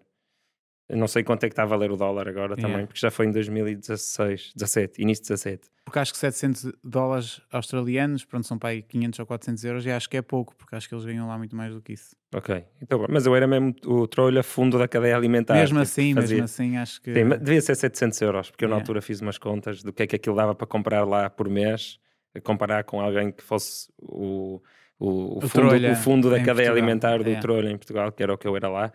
Eu 0.89 0.95
não 0.97 1.07
sei 1.07 1.21
quanto 1.21 1.43
é 1.43 1.49
que 1.49 1.53
está 1.53 1.63
a 1.63 1.65
valer 1.65 1.91
o 1.91 1.97
dólar 1.97 2.29
agora 2.29 2.55
também, 2.55 2.71
Yeah. 2.71 2.87
porque 2.87 2.99
já 2.99 3.11
foi 3.11 3.25
em 3.25 3.31
2016, 3.31 4.53
17, 4.55 5.01
início 5.01 5.21
de 5.23 5.29
17. 5.29 5.69
Porque 5.83 5.99
acho 5.99 6.11
que 6.13 6.17
700 6.17 6.71
dólares 6.83 7.41
australianos, 7.51 8.23
pronto, 8.25 8.45
são 8.47 8.57
para 8.57 8.69
aí 8.69 8.81
500 8.81 9.19
ou 9.19 9.25
400 9.25 9.63
euros, 9.65 9.85
e 9.85 9.91
acho 9.91 10.09
que 10.09 10.17
é 10.17 10.21
pouco, 10.21 10.55
porque 10.55 10.75
acho 10.75 10.87
que 10.87 10.95
eles 10.95 11.05
ganham 11.05 11.27
lá 11.27 11.37
muito 11.37 11.55
mais 11.55 11.73
do 11.73 11.81
que 11.81 11.93
isso. 11.93 12.15
Ok, 12.33 12.63
então, 12.81 13.05
mas 13.09 13.25
eu 13.25 13.35
era 13.35 13.45
mesmo 13.47 13.73
o 13.85 14.07
trolho 14.07 14.39
a 14.39 14.43
fundo 14.43 14.77
da 14.77 14.87
cadeia 14.87 15.15
alimentar. 15.15 15.53
mesmo 15.55 15.75
tipo, 15.77 15.81
assim, 15.81 16.13
fazia- 16.13 16.35
mesmo 16.35 16.45
assim, 16.45 16.77
acho 16.77 17.01
que. 17.01 17.13
Sim, 17.13 17.29
devia 17.41 17.61
ser 17.61 17.75
700 17.75 18.21
euros, 18.21 18.49
porque 18.51 18.63
eu 18.65 18.69
na 18.69 18.75
Yeah. 18.75 18.83
altura 18.83 19.01
fiz 19.01 19.21
umas 19.21 19.37
contas 19.37 19.83
do 19.83 19.91
que 19.93 20.03
é 20.03 20.07
que 20.07 20.15
aquilo 20.15 20.35
dava 20.35 20.53
para 20.55 20.67
comprar 20.67 21.05
lá 21.05 21.29
por 21.29 21.49
mês, 21.49 21.99
comparar 22.43 22.83
com 22.85 22.99
alguém 23.01 23.31
que 23.31 23.43
fosse 23.43 23.89
o, 23.97 24.61
o, 24.99 25.07
o 25.07 25.37
O 25.37 25.41
fundo, 25.41 25.51
trolha 25.51 25.91
o 25.91 25.95
fundo 25.95 26.29
da 26.29 26.39
em 26.39 26.43
cadeia 26.43 26.67
Portugal, 26.69 26.73
alimentar 26.73 27.17
do 27.17 27.29
yeah. 27.29 27.41
trolho 27.41 27.69
em 27.69 27.77
Portugal, 27.77 28.11
que 28.11 28.23
era 28.23 28.33
o 28.33 28.37
que 28.37 28.47
eu 28.47 28.55
era 28.55 28.67
lá. 28.67 28.91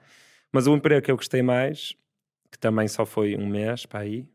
Mas 0.52 0.66
o 0.66 0.74
emprego 0.74 1.04
que 1.04 1.10
eu 1.10 1.16
gostei 1.16 1.42
mais, 1.42 1.94
que 2.50 2.58
também 2.58 2.88
só 2.88 3.06
foi 3.06 3.36
um 3.36 3.46
mês 3.46 3.86
para 3.86 4.00
aí, 4.00 4.26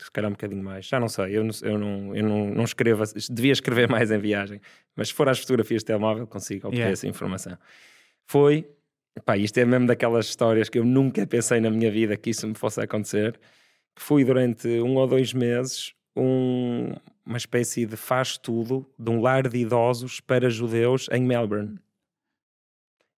se 0.00 0.10
calhar 0.10 0.30
um 0.30 0.32
bocadinho 0.32 0.62
mais, 0.62 0.86
já 0.86 0.98
não 0.98 1.08
sei, 1.08 1.36
eu 1.36 1.44
não, 1.44 1.52
eu 1.62 1.78
não, 1.78 2.16
eu 2.16 2.24
não, 2.24 2.50
não 2.50 2.64
escrevo, 2.64 3.02
devia 3.28 3.52
escrever 3.52 3.88
mais 3.90 4.10
em 4.10 4.18
viagem, 4.18 4.60
mas 4.96 5.08
se 5.08 5.14
for 5.14 5.28
às 5.28 5.38
fotografias 5.38 5.82
de 5.82 5.86
telemóvel 5.86 6.26
consigo 6.26 6.68
obter 6.68 6.78
Yeah. 6.78 6.92
essa 6.92 7.06
informação. 7.06 7.58
Foi, 8.26 8.66
pá, 9.24 9.36
isto 9.36 9.58
é 9.58 9.64
mesmo 9.64 9.86
daquelas 9.86 10.26
histórias 10.26 10.68
que 10.68 10.78
eu 10.78 10.84
nunca 10.84 11.26
pensei 11.26 11.60
na 11.60 11.70
minha 11.70 11.90
vida 11.90 12.16
que 12.16 12.30
isso 12.30 12.46
me 12.46 12.54
fosse 12.54 12.80
acontecer, 12.80 13.38
que 13.94 14.02
fui 14.02 14.24
durante 14.24 14.66
um 14.80 14.94
ou 14.94 15.06
dois 15.06 15.34
meses 15.34 15.92
um- 16.16 16.94
uma 17.24 17.36
espécie 17.36 17.86
de 17.86 17.96
faz 17.96 18.36
tudo 18.36 18.86
de 18.98 19.10
um 19.10 19.20
lar 19.20 19.48
de 19.48 19.58
idosos 19.58 20.20
para 20.20 20.50
judeus 20.50 21.08
em 21.12 21.22
Melbourne. 21.22 21.78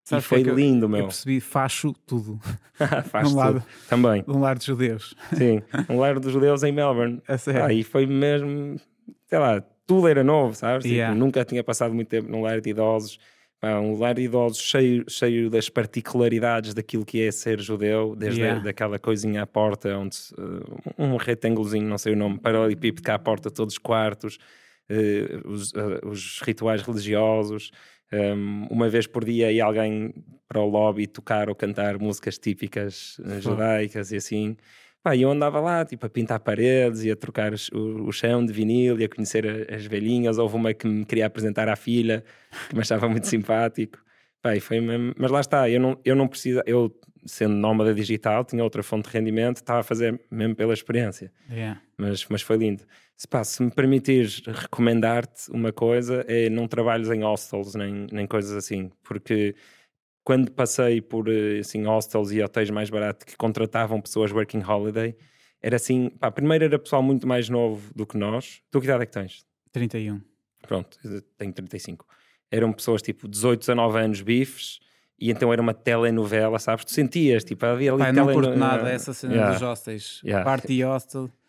Sabes 0.05 0.25
e 0.25 0.27
é 0.27 0.29
foi 0.29 0.49
eu- 0.51 0.55
lindo, 0.55 0.87
Eu 0.87 0.89
meu. 0.89 1.05
percebi, 1.05 1.41
facho 1.41 1.93
tudo. 2.07 2.39
faz 3.11 3.33
Num 3.33 3.41
tudo. 3.41 3.65
Também, 3.89 4.25
um 4.27 4.41
lar 4.41 4.59
de 4.59 4.67
judeus. 4.67 5.15
sim. 5.37 5.63
Um 5.89 5.99
lar 5.99 6.19
de 6.19 6.29
judeus 6.31 6.63
em 6.65 6.73
Melbourne. 6.73 7.23
A 7.29 7.39
sério. 7.39 7.65
Ah, 7.65 7.73
e 7.73 7.83
foi 7.85 8.05
mesmo, 8.07 8.77
sei 9.27 9.39
lá, 9.39 9.61
tudo 9.87 10.09
era 10.09 10.25
novo, 10.25 10.55
sabes? 10.55 10.83
Tipo, 10.85 10.95
Yeah. 10.95 11.15
nunca 11.17 11.45
tinha 11.45 11.63
passado 11.63 11.95
muito 11.95 12.09
tempo 12.09 12.29
num 12.31 12.43
lar 12.43 12.61
de 12.61 12.71
idosos. 12.71 13.19
Pá, 13.63 13.79
um 13.79 13.97
lar 13.97 14.15
de 14.17 14.23
idosos 14.23 14.61
cheio, 14.61 15.05
cheio 15.09 15.49
das 15.49 15.69
particularidades 15.69 16.75
daquilo 16.75 17.05
que 17.05 17.23
é 17.23 17.31
ser 17.31 17.61
judeu, 17.61 18.17
desde 18.17 18.41
Yeah. 18.41 18.61
a, 18.61 18.65
daquela 18.65 18.99
coisinha 18.99 19.43
à 19.43 19.47
porta, 19.47 19.97
onde 19.97 20.17
uh, 20.37 20.93
um 20.99 21.15
retângulozinho, 21.15 21.87
não 21.89 21.97
sei 21.97 22.13
o 22.15 22.17
nome, 22.17 22.41
paralelepípedo 22.41 23.03
cá 23.05 23.15
à 23.15 23.19
porta, 23.21 23.53
todos 23.53 23.75
os 23.75 23.79
quartos, 23.79 24.37
uh, 24.91 25.49
os, 25.49 25.71
uh, 25.75 26.01
os 26.05 26.41
rituais 26.43 26.83
religiosos. 26.83 27.71
Um, 28.13 28.67
uma 28.69 28.89
vez 28.89 29.07
por 29.07 29.25
dia 29.25 29.53
ia 29.53 29.65
alguém 29.65 30.13
para 30.49 30.61
o 30.61 30.67
lobby 30.69 31.07
tocar 31.07 31.49
ou 31.49 31.55
cantar 31.55 31.99
músicas 32.01 32.39
típicas 32.39 33.17
uh, 33.21 33.41
judaicas 33.41 34.11
e 34.11 34.17
assim. 34.17 34.57
Pá, 35.03 35.17
eu 35.17 35.31
andava 35.31 35.59
lá, 35.61 35.85
tipo, 35.85 36.07
a 36.07 36.09
pintar 36.09 36.39
paredes 36.41 37.03
e 37.03 37.11
a 37.11 37.17
trocar 37.17 37.53
o, 37.73 38.07
o 38.07 38.13
chão 38.13 38.45
de 38.45 38.53
vinil 38.53 39.01
e 39.01 39.05
a 39.05 39.09
conhecer 39.09 39.45
a- 39.47 39.75
as 39.75 39.85
velhinhas. 39.85 40.39
Houve 40.39 40.55
uma 40.57 40.73
que 40.73 40.87
me 40.87 41.05
queria 41.05 41.27
apresentar 41.27 41.69
à 41.69 41.75
filha, 41.75 42.23
que 42.69 42.75
me 42.75 42.81
achava 42.83 43.09
muito 43.09 43.27
simpático. 43.27 43.99
Pá, 44.41 44.59
foi 44.61 44.81
mesmo... 44.81 45.13
Mas 45.17 45.31
lá 45.31 45.41
está, 45.41 45.69
eu 45.69 45.81
não, 45.81 45.99
eu 46.05 46.15
não 46.15 46.29
preciso... 46.29 46.63
Eu, 46.67 46.95
sendo 47.25 47.55
nómada 47.55 47.95
digital, 47.95 48.45
tinha 48.45 48.65
outra 48.65 48.83
fonte 48.83 49.09
de 49.09 49.17
rendimento, 49.17 49.59
estava 49.59 49.81
a 49.81 49.83
fazer 49.85 50.21
mesmo 50.31 50.57
pela 50.57 50.75
experiência. 50.75 51.33
Yeah. 51.49 51.81
Mas, 51.97 52.27
mas 52.29 52.43
foi 52.43 52.57
lindo. 52.57 52.83
Se, 53.17 53.29
pá, 53.29 53.45
se 53.45 53.63
me 53.63 53.71
permitires 53.71 54.43
recomendar-te 54.45 55.49
uma 55.53 55.73
coisa, 55.73 56.25
é 56.27 56.51
não 56.51 56.67
trabalhes 56.67 57.09
em 57.11 57.23
hostels 57.23 57.77
nem, 57.77 58.09
nem 58.11 58.27
coisas 58.27 58.51
assim, 58.57 58.91
porque 59.05 59.55
quando 60.25 60.51
passei 60.53 61.01
por 61.01 61.29
eh, 61.29 61.59
assim, 61.61 61.85
hostels 61.85 62.31
e 62.31 62.41
hotéis 62.43 62.71
mais 62.71 62.91
baratos 62.91 63.25
que 63.25 63.37
contratavam 63.37 64.01
pessoas 64.01 64.31
working 64.33 64.63
holiday, 64.63 65.17
era 65.61 65.77
assim, 65.77 66.11
pá, 66.11 66.31
primeiro 66.31 66.65
era 66.65 66.79
pessoal 66.79 67.03
muito 67.03 67.27
mais 67.27 67.49
novo 67.49 67.93
do 67.95 68.05
que 68.07 68.17
nós. 68.17 68.61
Tu 68.71 68.81
que 68.81 68.87
idade 68.87 69.03
é 69.03 69.07
que 69.07 69.13
tens? 69.13 69.45
31. 69.73 70.21
Pronto, 70.67 70.99
tenho 71.37 71.53
35. 71.53 72.07
Eram 72.51 72.73
pessoas 72.73 73.01
tipo 73.03 73.27
18, 73.29 73.61
19 73.61 73.99
anos, 73.99 74.21
bifes, 74.21 74.79
e 75.19 75.31
então 75.31 75.53
era 75.53 75.63
uma 75.63 75.73
telenovela, 75.73 76.59
sabes? 76.59 76.85
Tu 76.85 76.91
sentias, 76.93 77.45
tipo, 77.45 77.65
havia 77.65 77.93
ali 77.93 78.03
eu 78.07 78.13
não 78.13 78.33
curto 78.33 78.57
nada 78.57 78.91
essa 78.91 79.15
cena 79.15 79.35
Yeah. 79.35 79.53
dos 79.53 79.63
hostels. 79.63 80.21
Yeah. 80.25 80.45
Party 80.45 80.83
hostel, 80.83 81.31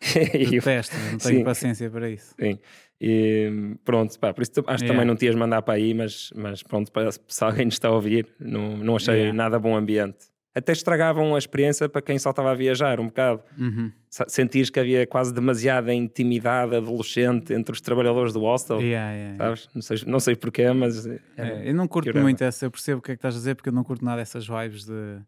detesto, 0.50 0.96
não 1.10 1.18
tenho 1.18 1.38
Sim. 1.38 1.44
paciência 1.44 1.90
para 1.90 2.08
isso. 2.08 2.34
Sim. 2.38 2.58
E, 3.00 3.76
pronto, 3.84 4.18
pá, 4.18 4.32
por 4.32 4.42
isso 4.42 4.52
acho 4.58 4.64
que 4.64 4.70
Yeah. 4.84 4.88
também 4.88 5.04
não 5.06 5.16
te 5.16 5.26
ias 5.26 5.34
mandar 5.34 5.62
para 5.62 5.74
aí, 5.74 5.92
mas, 5.92 6.32
mas 6.34 6.62
pronto, 6.62 6.90
para- 6.92 7.10
se 7.12 7.44
alguém 7.44 7.64
nos 7.66 7.74
está 7.74 7.88
a 7.88 7.92
ouvir, 7.92 8.26
não, 8.40 8.76
não 8.76 8.96
achei 8.96 9.14
Yeah. 9.14 9.32
nada 9.36 9.58
bom 9.58 9.76
ambiente. 9.76 10.32
Até 10.56 10.70
estragavam 10.70 11.34
a 11.34 11.38
experiência 11.38 11.88
para 11.88 12.00
quem 12.00 12.16
só 12.16 12.30
estava 12.30 12.52
a 12.52 12.54
viajar 12.54 13.00
um 13.00 13.06
bocado. 13.06 13.42
Uhum. 13.58 13.90
Sentias 14.28 14.70
que 14.70 14.78
havia 14.78 15.04
quase 15.04 15.34
demasiada 15.34 15.92
intimidade 15.92 16.76
adolescente 16.76 17.52
entre 17.52 17.72
os 17.72 17.80
trabalhadores 17.80 18.32
do 18.32 18.38
hostel, 18.40 18.80
Yeah, 18.80 19.36
sabes? 19.36 19.68
Não 19.74 19.82
sei, 19.82 19.96
não 20.06 20.20
sei 20.20 20.36
porquê, 20.36 20.70
mas... 20.70 21.04
era- 21.06 21.20
É, 21.36 21.68
eu 21.70 21.74
não 21.74 21.88
curto 21.88 22.16
muito 22.16 22.42
essa, 22.44 22.64
eu 22.66 22.70
percebo 22.70 23.00
o 23.00 23.02
que 23.02 23.10
é 23.10 23.14
que 23.16 23.18
estás 23.18 23.34
a 23.34 23.38
dizer, 23.38 23.56
porque 23.56 23.68
eu 23.68 23.72
não 23.72 23.82
curto 23.82 24.04
nada 24.04 24.18
dessas 24.18 24.46
vibes 24.46 24.84
de 24.84 25.18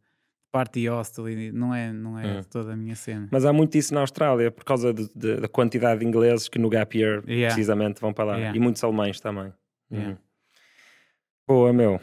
party 0.57 0.89
hostel 0.89 1.28
e 1.28 1.53
não 1.53 1.74
é, 1.74 1.93
não 1.93 2.19
é 2.19 2.39
Hum. 2.39 2.43
toda 2.51 2.73
a 2.73 2.77
minha 2.77 2.97
cena. 2.97 3.28
Mas 3.31 3.45
há 3.45 3.53
muito 3.53 3.77
isso 3.77 3.93
na 3.93 4.01
Austrália, 4.01 4.51
por 4.51 4.65
causa 4.65 4.93
de- 4.95 5.11
de- 5.15 5.37
da 5.41 5.49
quantidade 5.49 6.01
de 6.01 6.07
ingleses 6.07 6.49
que 6.49 6.59
no 6.59 6.69
Gap 6.70 6.97
Year, 6.99 7.23
Yeah. 7.27 7.55
precisamente, 7.55 8.01
vão 8.01 8.12
para 8.12 8.24
lá. 8.24 8.37
Yeah. 8.37 8.57
E 8.57 8.61
muitos 8.61 8.83
alemães 8.83 9.20
também. 9.20 9.53
Yeah. 9.93 10.12
Uhum. 10.12 10.16
Boa, 11.47 11.73
meu. 11.73 12.01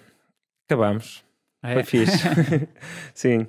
Acabamos. 0.68 1.24
É? 1.64 1.74
Foi 1.74 1.84
fixe. 1.84 2.14
Sim. 3.14 3.48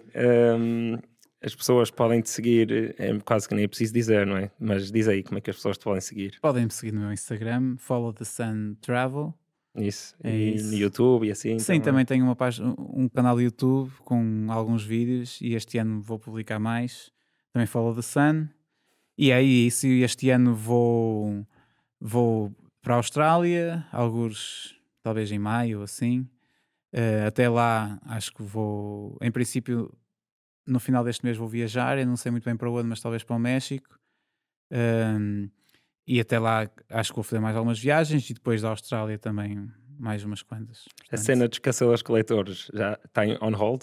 hum, 0.58 0.98
as 1.42 1.54
pessoas 1.54 1.90
podem 1.90 2.20
te 2.22 2.30
seguir, 2.30 2.94
é 2.98 3.18
quase 3.24 3.46
que 3.48 3.54
nem 3.54 3.64
é 3.64 3.68
preciso 3.68 3.92
dizer, 3.92 4.26
não 4.26 4.36
é? 4.36 4.50
Mas 4.58 4.90
diz 4.90 5.06
aí 5.08 5.22
como 5.22 5.36
é 5.38 5.40
que 5.40 5.50
as 5.50 5.56
pessoas 5.56 5.76
te 5.76 5.84
podem 5.84 6.00
seguir. 6.00 6.38
Podem 6.40 6.64
me 6.64 6.70
seguir 6.70 6.92
no 6.92 7.00
meu 7.02 7.12
Instagram, 7.12 7.76
Follow 7.78 8.12
the 8.12 8.24
Sun 8.24 8.76
Travel. 8.80 9.34
Isso. 9.76 10.14
É 10.22 10.30
e 10.30 10.54
isso. 10.54 10.70
no 10.70 10.74
YouTube 10.74 11.26
e 11.26 11.30
assim. 11.30 11.58
Sim, 11.58 11.80
também 11.80 12.04
tenho 12.04 12.24
uma 12.24 12.36
página, 12.36 12.74
um 12.78 13.08
canal 13.08 13.40
YouTube 13.40 13.90
com 14.04 14.46
alguns 14.48 14.84
vídeos 14.84 15.40
e 15.40 15.54
este 15.54 15.78
ano 15.78 16.00
vou 16.00 16.18
publicar 16.18 16.58
mais. 16.58 17.10
Também 17.52 17.66
Follow 17.66 17.94
the 17.94 18.02
Sun. 18.02 18.48
E 19.16 19.30
é 19.30 19.42
isso, 19.42 19.86
este 19.86 20.30
ano 20.30 20.54
vou, 20.54 21.46
vou 22.00 22.52
para 22.82 22.94
a 22.94 22.96
Austrália, 22.96 23.86
alguns 23.92 24.76
talvez 25.02 25.30
em 25.30 25.38
maio, 25.38 25.82
assim. 25.82 26.28
Eh, 26.92 27.24
até 27.26 27.48
lá, 27.48 28.00
acho 28.06 28.32
que 28.32 28.42
vou, 28.42 29.16
em 29.20 29.30
princípio, 29.30 29.92
no 30.66 30.80
final 30.80 31.04
deste 31.04 31.24
mês 31.24 31.36
vou 31.36 31.48
viajar. 31.48 31.98
Eu 31.98 32.06
não 32.06 32.16
sei 32.16 32.32
muito 32.32 32.44
bem 32.44 32.56
para 32.56 32.70
onde, 32.70 32.88
mas 32.88 33.00
talvez 33.00 33.22
para 33.22 33.36
o 33.36 33.38
México. 33.38 33.98
E 36.06 36.20
até 36.20 36.38
lá, 36.38 36.68
acho 36.90 37.10
que 37.10 37.16
vou 37.16 37.24
fazer 37.24 37.40
mais 37.40 37.56
algumas 37.56 37.78
viagens 37.78 38.28
e 38.30 38.34
depois 38.34 38.62
da 38.62 38.68
Austrália 38.70 39.18
também 39.18 39.68
mais 39.98 40.24
umas 40.24 40.42
quantas. 40.42 40.84
A 40.86 41.00
Portanto, 41.10 41.20
cena 41.24 41.48
dos 41.48 41.58
caçadores 41.58 42.02
coletores 42.02 42.70
já 42.74 42.98
está 43.04 43.22
on 43.40 43.52
hold? 43.54 43.82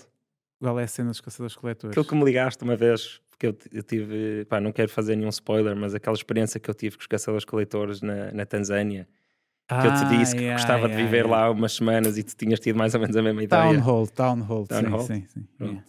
Qual 0.60 0.80
é 0.80 0.84
a 0.84 0.88
cena 0.88 1.10
dos 1.10 1.22
caçadores 1.22 1.56
coletores? 1.56 1.92
Aquilo 1.98 2.06
que 2.06 2.16
me 2.16 2.24
ligaste 2.26 2.64
uma 2.64 2.76
vez, 2.76 3.20
porque 3.30 3.48
eu, 3.48 3.58
eu 3.72 3.82
tive, 3.82 4.46
pá, 4.46 4.60
não 4.62 4.72
quero 4.72 4.90
fazer 4.92 5.16
nenhum 5.16 5.30
spoiler, 5.30 5.76
mas 5.76 5.96
aquela 5.96 6.16
experiência 6.16 6.60
que 6.60 6.70
eu 6.70 6.74
tive 6.76 6.98
com 6.98 7.02
os 7.02 7.08
caçadores 7.08 7.46
coletores 7.46 8.02
na, 8.02 8.32
na 8.32 8.46
Tanzânia, 8.46 9.08
que 9.68 9.88
eu 9.88 9.94
te 9.94 10.04
Ah, 10.04 10.18
disse 10.18 10.36
que 10.36 10.42
yeah, 10.42 10.62
gostava 10.62 10.88
de 10.88 10.94
yeah, 10.94 11.06
viver 11.06 11.26
yeah. 11.26 11.46
lá 11.46 11.50
umas 11.50 11.72
semanas 11.74 12.18
e 12.18 12.24
tu 12.24 12.36
tinhas 12.36 12.60
tido 12.60 12.78
mais 12.78 12.94
ou 12.94 13.00
menos 13.00 13.16
a 13.16 13.22
mesma 13.24 13.48
Town 13.48 13.70
ideia. 13.72 13.80
Hall, 13.82 14.06
Town 14.08 14.42
Hall, 14.42 14.68
Town 14.68 14.80
sim, 14.82 14.90
Hall? 14.90 15.00
sim, 15.00 15.26
sim. 15.28 15.82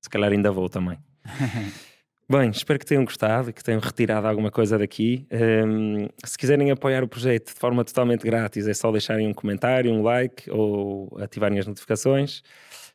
Se 0.00 0.08
calhar 0.10 0.32
ainda 0.32 0.50
vou 0.50 0.68
também. 0.68 0.98
Bem, 2.32 2.48
espero 2.48 2.78
que 2.78 2.86
tenham 2.86 3.04
gostado 3.04 3.50
e 3.50 3.52
que 3.52 3.62
tenham 3.62 3.78
retirado 3.78 4.26
alguma 4.26 4.50
coisa 4.50 4.78
daqui. 4.78 5.26
Hum, 5.30 6.08
se 6.24 6.38
quiserem 6.38 6.70
apoiar 6.70 7.04
o 7.04 7.06
projeto 7.06 7.52
de 7.52 7.60
forma 7.60 7.84
totalmente 7.84 8.22
grátis, 8.22 8.66
é 8.66 8.72
só 8.72 8.90
deixarem 8.90 9.28
um 9.28 9.34
comentário, 9.34 9.92
um 9.92 10.00
like 10.02 10.50
ou 10.50 11.14
ativarem 11.20 11.58
as 11.58 11.66
notificações. 11.66 12.42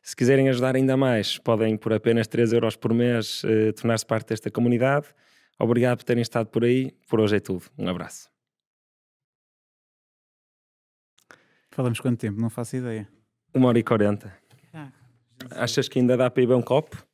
Se 0.02 0.16
quiserem 0.16 0.48
ajudar 0.48 0.74
ainda 0.74 0.96
mais, 0.96 1.38
podem, 1.38 1.76
por 1.76 1.92
apenas 1.92 2.26
3 2.26 2.52
euros 2.52 2.74
por 2.74 2.92
mês, 2.92 3.42
eh, 3.44 3.70
tornar-se 3.70 4.04
parte 4.04 4.30
desta 4.30 4.50
comunidade. 4.50 5.06
Obrigado 5.56 5.98
por 5.98 6.04
terem 6.04 6.22
estado 6.22 6.48
por 6.48 6.64
aí. 6.64 6.90
Por 7.08 7.20
hoje 7.20 7.36
é 7.36 7.40
tudo. 7.40 7.66
Um 7.78 7.86
abraço. 7.86 8.28
Falamos 11.70 12.00
quanto 12.00 12.18
tempo? 12.18 12.40
Não 12.40 12.50
faço 12.50 12.74
ideia. 12.74 13.08
Uma 13.54 13.68
hora 13.68 13.78
e 13.78 13.84
quarenta. 13.84 14.36
Ah, 14.74 14.90
Achas 15.52 15.88
que 15.88 16.00
ainda 16.00 16.16
dá 16.16 16.28
para 16.28 16.42
ir 16.42 16.46
beber 16.46 16.58
um 16.58 16.62
copo? 16.62 17.06